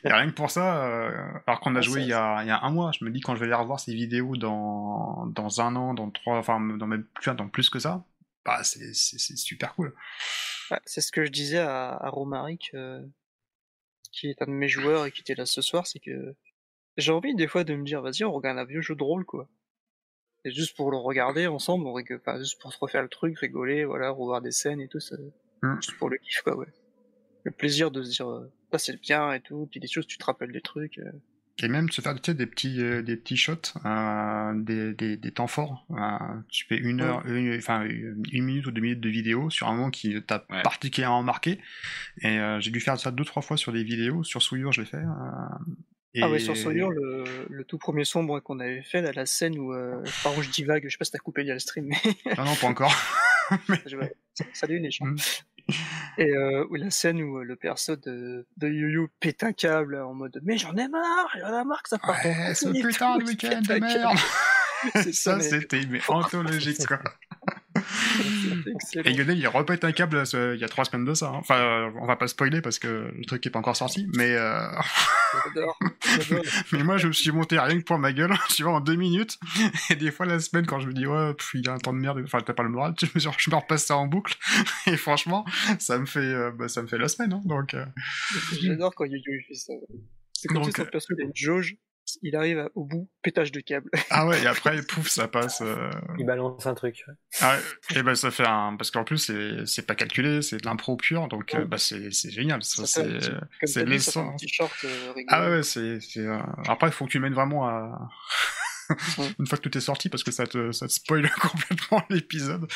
et 0.04 0.12
rien 0.12 0.28
que 0.28 0.36
pour 0.36 0.52
ça, 0.52 0.86
euh, 0.86 1.12
alors 1.46 1.60
qu'on 1.60 1.76
a 1.76 1.82
joué 1.82 2.02
il 2.02 2.08
y 2.08 2.14
a, 2.14 2.42
il 2.44 2.48
y 2.48 2.52
a, 2.52 2.62
un 2.64 2.72
mois, 2.72 2.92
je 2.98 3.04
me 3.04 3.12
dis 3.12 3.22
quand 3.22 3.36
je 3.36 3.40
vais 3.40 3.46
aller 3.46 3.56
revoir 3.56 3.80
ces 3.80 3.94
vidéos 3.94 4.38
dans, 4.38 5.26
dans 5.28 5.62
un 5.62 5.76
an, 5.76 5.94
dans 5.94 6.10
trois, 6.10 6.38
enfin 6.38 6.60
dans 6.60 6.88
même 6.88 7.06
plus, 7.16 7.34
dans 7.34 7.50
plus 7.50 7.70
que 7.70 7.80
ça, 7.80 8.06
bah 8.46 8.64
c'est 8.64 8.94
super 8.94 9.76
cool. 9.76 9.94
c'est 10.86 11.02
ce 11.02 11.12
que 11.12 11.26
je 11.26 11.32
disais 11.32 11.60
à, 11.60 11.90
à 11.90 12.10
Romaric, 12.10 12.72
euh, 12.74 13.02
qui 14.12 14.30
est 14.30 14.42
un 14.42 14.46
de 14.46 14.52
mes 14.52 14.70
joueurs 14.70 15.06
et 15.06 15.12
qui 15.12 15.22
était 15.22 15.36
là 15.36 15.46
ce 15.46 15.62
soir, 15.62 15.86
c'est 15.86 16.00
que 16.00 16.36
j'ai 16.98 17.12
envie 17.12 17.36
des 17.36 17.48
fois 17.48 17.64
de 17.64 17.76
me 17.76 17.86
dire, 17.86 18.02
vas-y, 18.02 18.24
on 18.24 18.32
regarde 18.32 18.58
un 18.58 18.66
vieux 18.66 18.82
jeu 18.82 18.96
de 18.96 19.04
rôle, 19.04 19.26
quoi. 19.26 19.48
Et 20.46 20.52
juste 20.52 20.76
pour 20.76 20.92
le 20.92 20.98
regarder 20.98 21.48
ensemble, 21.48 21.86
on 21.88 21.94
enfin, 22.16 22.40
juste 22.40 22.60
pour 22.62 22.74
se 22.74 22.80
refaire 22.80 23.04
le 23.04 23.10
truc, 23.10 23.38
rigoler, 23.38 23.86
voilà, 23.86 24.10
revoir 24.12 24.42
des 24.42 24.52
scènes 24.52 24.80
et 24.80 24.88
tout, 24.88 25.00
ça, 25.00 25.16
Mmh. 25.62 25.76
Juste 25.82 25.98
pour 25.98 26.10
le 26.10 26.18
kiff, 26.18 26.42
quoi, 26.42 26.58
ouais. 26.58 26.68
Le 27.44 27.52
plaisir 27.52 27.92
de 27.92 28.04
se 28.04 28.12
dire, 28.12 28.30
euh, 28.30 28.52
ça 28.72 28.78
c'est 28.78 29.00
bien 29.02 29.32
et 29.32 29.40
tout, 29.40 29.68
puis 29.72 29.80
des 29.80 29.88
choses, 29.88 30.08
tu 30.08 30.18
te 30.18 30.26
rappelles 30.26 30.52
des 30.52 30.62
trucs. 30.62 30.98
Euh. 31.00 31.12
Et 31.64 31.68
même 31.70 31.88
de 31.88 31.94
se 31.94 32.02
faire 32.02 32.14
tu 32.14 32.32
sais, 32.32 32.36
des 32.36 32.46
petits 32.46 32.84
euh, 32.84 33.02
des 33.02 33.18
petits 33.18 33.38
shots, 33.38 33.74
euh, 33.84 34.54
des, 34.56 34.94
des, 34.94 35.18
des, 35.18 35.32
temps 35.32 35.48
forts. 35.48 35.88
Euh, 35.90 35.96
tu 36.50 36.66
fais 36.68 36.78
une 36.78 37.02
heure, 37.02 37.26
une, 37.26 37.56
enfin 37.58 37.84
une 37.84 38.44
minute 38.44 38.68
ou 38.68 38.72
deux 38.72 38.82
minutes 38.82 39.00
de 39.00 39.10
vidéo 39.10 39.50
sur 39.50 39.68
un 39.68 39.76
moment 39.76 39.90
qui 39.90 40.22
t'a 40.22 40.40
particulièrement 40.40 41.24
marqué. 41.24 41.60
Et 42.22 42.38
j'ai 42.60 42.70
dû 42.70 42.80
faire 42.80 43.00
ça 43.00 43.10
deux 43.10 43.26
trois 43.26 43.42
fois 43.42 43.58
sur 43.58 43.74
des 43.74 43.84
vidéos. 43.84 44.24
Sur 44.24 44.44
Souillure, 44.44 44.72
je 44.72 44.82
l'ai 44.82 44.88
fait. 44.88 45.02
Et... 46.14 46.24
Ah 46.24 46.30
ouais, 46.30 46.40
sur 46.40 46.56
Souillure, 46.56 46.90
le, 46.90 47.24
le, 47.50 47.64
tout 47.64 47.78
premier 47.78 48.04
sombre 48.04 48.40
qu'on 48.40 48.60
avait 48.60 48.82
fait, 48.82 49.02
là, 49.02 49.12
la 49.14 49.26
scène 49.26 49.58
où, 49.60 49.74
euh, 49.74 50.02
par 50.24 50.36
où 50.38 50.42
je 50.42 50.50
divague, 50.50 50.84
je 50.86 50.90
sais 50.90 50.98
pas 50.98 51.06
si 51.06 51.12
t'as 51.12 51.20
coupé 51.20 51.44
via 51.44 51.54
le 51.54 51.60
stream, 51.60 51.86
mais... 51.86 51.98
Non, 52.38 52.46
non, 52.46 52.56
pas 52.56 52.68
encore. 52.68 52.92
Salut 54.54 54.80
les 54.80 54.92
gens. 54.92 55.06
Et 56.18 56.30
euh, 56.30 56.66
la 56.72 56.90
scène 56.90 57.22
où 57.22 57.40
euh, 57.40 57.44
le 57.44 57.56
perso 57.56 57.96
de, 57.96 58.48
de 58.58 58.68
Yu 58.68 59.08
pète 59.20 59.44
un 59.44 59.52
câble 59.52 59.98
en 60.02 60.14
mode 60.14 60.40
mais 60.44 60.58
j'en 60.58 60.76
ai 60.76 60.88
marre, 60.88 61.36
j'en 61.40 61.62
ai 61.62 61.66
marre 61.66 61.84
que 61.84 61.90
ça 61.90 61.98
parte. 61.98 62.24
Ouais, 62.24 62.56
ce 62.56 62.70
putain 62.70 63.18
de 63.18 63.24
week-end 63.28 63.62
de 63.62 63.80
merde. 63.80 64.18
ça, 65.14 65.40
c'était 65.42 65.82
anthologique 66.08 66.86
quoi. 66.88 67.00
Et 69.06 69.14
Lionel, 69.14 69.38
il 69.38 69.48
repète 69.48 69.84
un 69.84 69.92
câble 69.92 70.24
euh, 70.34 70.56
il 70.56 70.62
y 70.62 70.64
a 70.64 70.68
trois 70.68 70.86
semaines 70.86 71.06
de 71.06 71.14
ça. 71.14 71.28
Hein. 71.28 71.38
Enfin, 71.38 71.60
euh, 71.60 71.92
on 72.00 72.06
va 72.06 72.16
pas 72.16 72.28
spoiler 72.28 72.62
parce 72.62 72.80
que 72.80 73.12
le 73.14 73.26
truc 73.26 73.46
est 73.46 73.50
pas 73.50 73.60
encore 73.60 73.76
sorti, 73.76 74.08
mais. 74.16 74.36
Euh... 74.36 74.68
mais 76.72 76.84
moi, 76.84 76.98
je 76.98 77.08
me 77.08 77.12
suis 77.14 77.32
monté 77.32 77.60
rien 77.60 77.80
que 77.80 77.84
pour 77.84 77.98
ma 77.98 78.14
gueule, 78.14 78.34
tu 78.56 78.64
vois, 78.64 78.74
en 78.74 78.80
deux 78.80 78.96
minutes. 78.96 79.40
Et 79.90 79.96
des 79.96 80.12
fois, 80.12 80.26
la 80.26 80.40
semaine, 80.40 80.66
quand 80.66 80.80
je 80.80 80.88
me 80.88 80.94
dis, 80.94 81.06
ouais, 81.06 81.34
il 81.54 81.66
y 81.66 81.70
a 81.70 81.74
un 81.74 81.78
temps 81.78 81.94
de 81.94 82.00
merde, 82.00 82.22
enfin, 82.24 82.40
t'as 82.42 82.54
pas 82.54 82.64
le 82.64 82.70
moral, 82.70 82.94
je 83.00 83.06
me, 83.06 83.20
je 83.20 83.50
me 83.50 83.56
repasse 83.56 83.86
ça 83.86 83.98
en 83.98 84.08
boucle. 84.08 84.36
Et 84.88 84.98
franchement, 84.98 85.46
ça 85.80 85.98
me 85.98 86.06
fait, 86.06 86.20
euh, 86.20 86.52
bah, 86.52 86.68
ça 86.68 86.82
me 86.82 86.88
fait 86.88 86.98
la 86.98 87.08
semaine, 87.08 87.34
hein, 87.34 87.42
donc. 87.46 87.76
J'adore 88.62 88.94
quand 88.96 89.06
Yu-Yu 89.06 89.46
fait 89.48 89.54
ça. 89.56 89.74
C'est 90.34 90.48
comme 90.50 90.64
si 90.64 90.72
son 90.72 90.86
perso, 90.86 91.14
il 91.18 91.22
a 91.22 91.26
une 91.26 91.36
jauge 91.36 91.78
il 92.22 92.36
arrive 92.36 92.70
au 92.76 92.84
bout, 92.84 93.10
pétage 93.22 93.52
de 93.52 93.60
câble. 93.60 93.90
Ah 94.10 94.26
ouais, 94.26 94.42
et 94.42 94.48
après, 94.48 94.82
pouf, 94.82 95.08
ça 95.08 95.28
passe. 95.28 95.62
Euh. 95.62 95.92
Il 96.18 96.26
balance 96.26 96.66
un 96.66 96.74
truc. 96.74 97.06
Ah 97.42 97.56
ouais, 97.56 98.00
et 98.00 98.04
ben 98.04 98.16
ça 98.16 98.32
fait 98.32 98.48
un. 98.48 98.76
Parce 98.78 98.92
qu'en 98.92 99.04
plus, 99.04 99.32
c'est 99.66 99.86
pas 99.86 99.96
calculé, 99.96 100.42
c'est 100.42 100.58
de 100.58 100.66
l'impro 100.66 100.96
pur, 100.96 101.28
donc 101.28 101.54
euh, 101.54 101.66
bah, 101.66 101.78
c'est 101.78 102.12
génial. 102.32 102.62
C'est 102.64 103.86
l'essence. 103.86 104.42
Ah 105.28 105.50
ouais, 105.50 105.64
c'est. 105.64 106.00
Après, 106.68 106.88
il 106.88 106.94
faut 106.94 107.06
que 107.06 107.12
tu 107.12 107.20
mènes 107.20 107.34
vraiment 107.34 107.68
à. 107.68 108.10
une 109.40 109.48
fois 109.48 109.58
que 109.58 109.68
tout 109.68 109.78
est 109.78 109.82
sorti 109.82 110.10
parce 110.10 110.24
que 110.24 110.32
ça 110.32 110.48
te, 110.48 110.72
ça 110.72 110.88
te 110.88 110.92
spoil 110.92 111.30
complètement 111.42 112.04
l'épisode. 112.10 112.68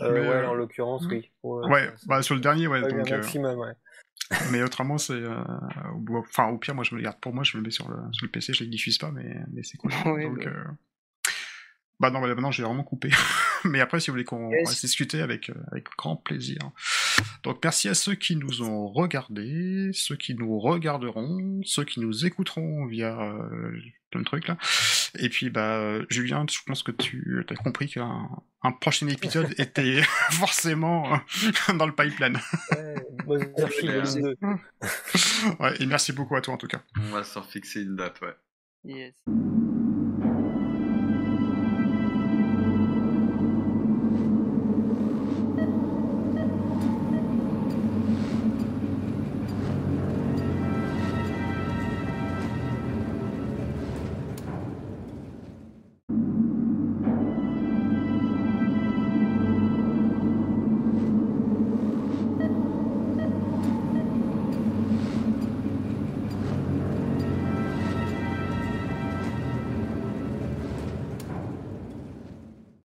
Euh, 0.00 0.28
ouais, 0.28 0.46
en 0.46 0.54
l'occurrence, 0.54 1.04
oui. 1.08 1.30
Ouais, 1.42 1.90
bah, 2.06 2.22
sur 2.22 2.34
le 2.34 2.40
dernier, 2.40 2.66
ouais. 2.66 2.80
donc, 2.80 3.10
maximum, 3.10 3.58
ouais. 3.58 3.72
mais 4.52 4.62
autrement, 4.62 4.98
c'est. 4.98 5.14
Euh, 5.14 5.42
enfin, 6.10 6.48
au 6.48 6.58
pire, 6.58 6.74
moi, 6.74 6.84
je 6.84 6.94
me 6.94 7.00
le 7.00 7.04
garde 7.04 7.18
pour 7.20 7.34
moi, 7.34 7.44
je 7.44 7.56
me 7.56 7.62
le 7.62 7.66
mets 7.66 7.70
sur 7.70 7.88
le, 7.88 7.96
sur 8.12 8.26
le 8.26 8.30
PC, 8.30 8.52
je 8.52 8.64
les 8.64 8.70
diffuse 8.70 8.98
pas, 8.98 9.10
mais, 9.10 9.36
mais 9.52 9.62
c'est 9.62 9.78
cool. 9.78 9.90
Donc, 10.04 10.46
euh, 10.46 10.64
bah 12.00 12.10
non, 12.10 12.20
bah, 12.20 12.28
maintenant 12.28 12.50
j'ai 12.50 12.62
vraiment 12.62 12.84
coupé. 12.84 13.10
Mais 13.64 13.80
après, 13.80 14.00
si 14.00 14.10
vous 14.10 14.14
voulez 14.14 14.24
qu'on 14.24 14.50
yes. 14.50 14.80
discuter 14.80 15.20
avec, 15.20 15.50
euh, 15.50 15.54
avec 15.70 15.88
grand 15.96 16.16
plaisir. 16.16 16.58
Donc 17.42 17.58
merci 17.62 17.88
à 17.88 17.94
ceux 17.94 18.14
qui 18.14 18.36
nous 18.36 18.62
ont 18.62 18.88
regardés, 18.88 19.90
ceux 19.92 20.16
qui 20.16 20.34
nous 20.34 20.58
regarderont, 20.58 21.60
ceux 21.64 21.84
qui 21.84 22.00
nous 22.00 22.26
écouteront 22.26 22.86
via 22.86 23.20
euh, 23.20 23.72
plein 24.10 24.20
de 24.20 24.24
trucs 24.24 24.48
là. 24.48 24.56
Et 25.18 25.28
puis 25.28 25.50
bah 25.50 26.00
Julien, 26.08 26.46
je 26.50 26.58
pense 26.66 26.82
que 26.82 26.92
tu 26.92 27.44
as 27.48 27.54
compris 27.54 27.88
qu'un 27.88 28.28
un 28.62 28.72
prochain 28.72 29.06
épisode 29.08 29.54
était 29.58 30.02
forcément 30.30 31.12
euh, 31.14 31.72
dans 31.74 31.86
le 31.86 31.94
pipeline. 31.94 32.38
Ouais, 33.26 33.54
ouais, 35.60 35.74
et 35.80 35.86
merci 35.86 36.12
beaucoup 36.12 36.36
à 36.36 36.40
toi 36.40 36.54
en 36.54 36.58
tout 36.58 36.68
cas. 36.68 36.82
On 36.96 37.10
va 37.10 37.24
s'en 37.24 37.42
fixer 37.42 37.82
une 37.82 37.96
date, 37.96 38.20
ouais. 38.20 38.34
Yes. 38.84 39.14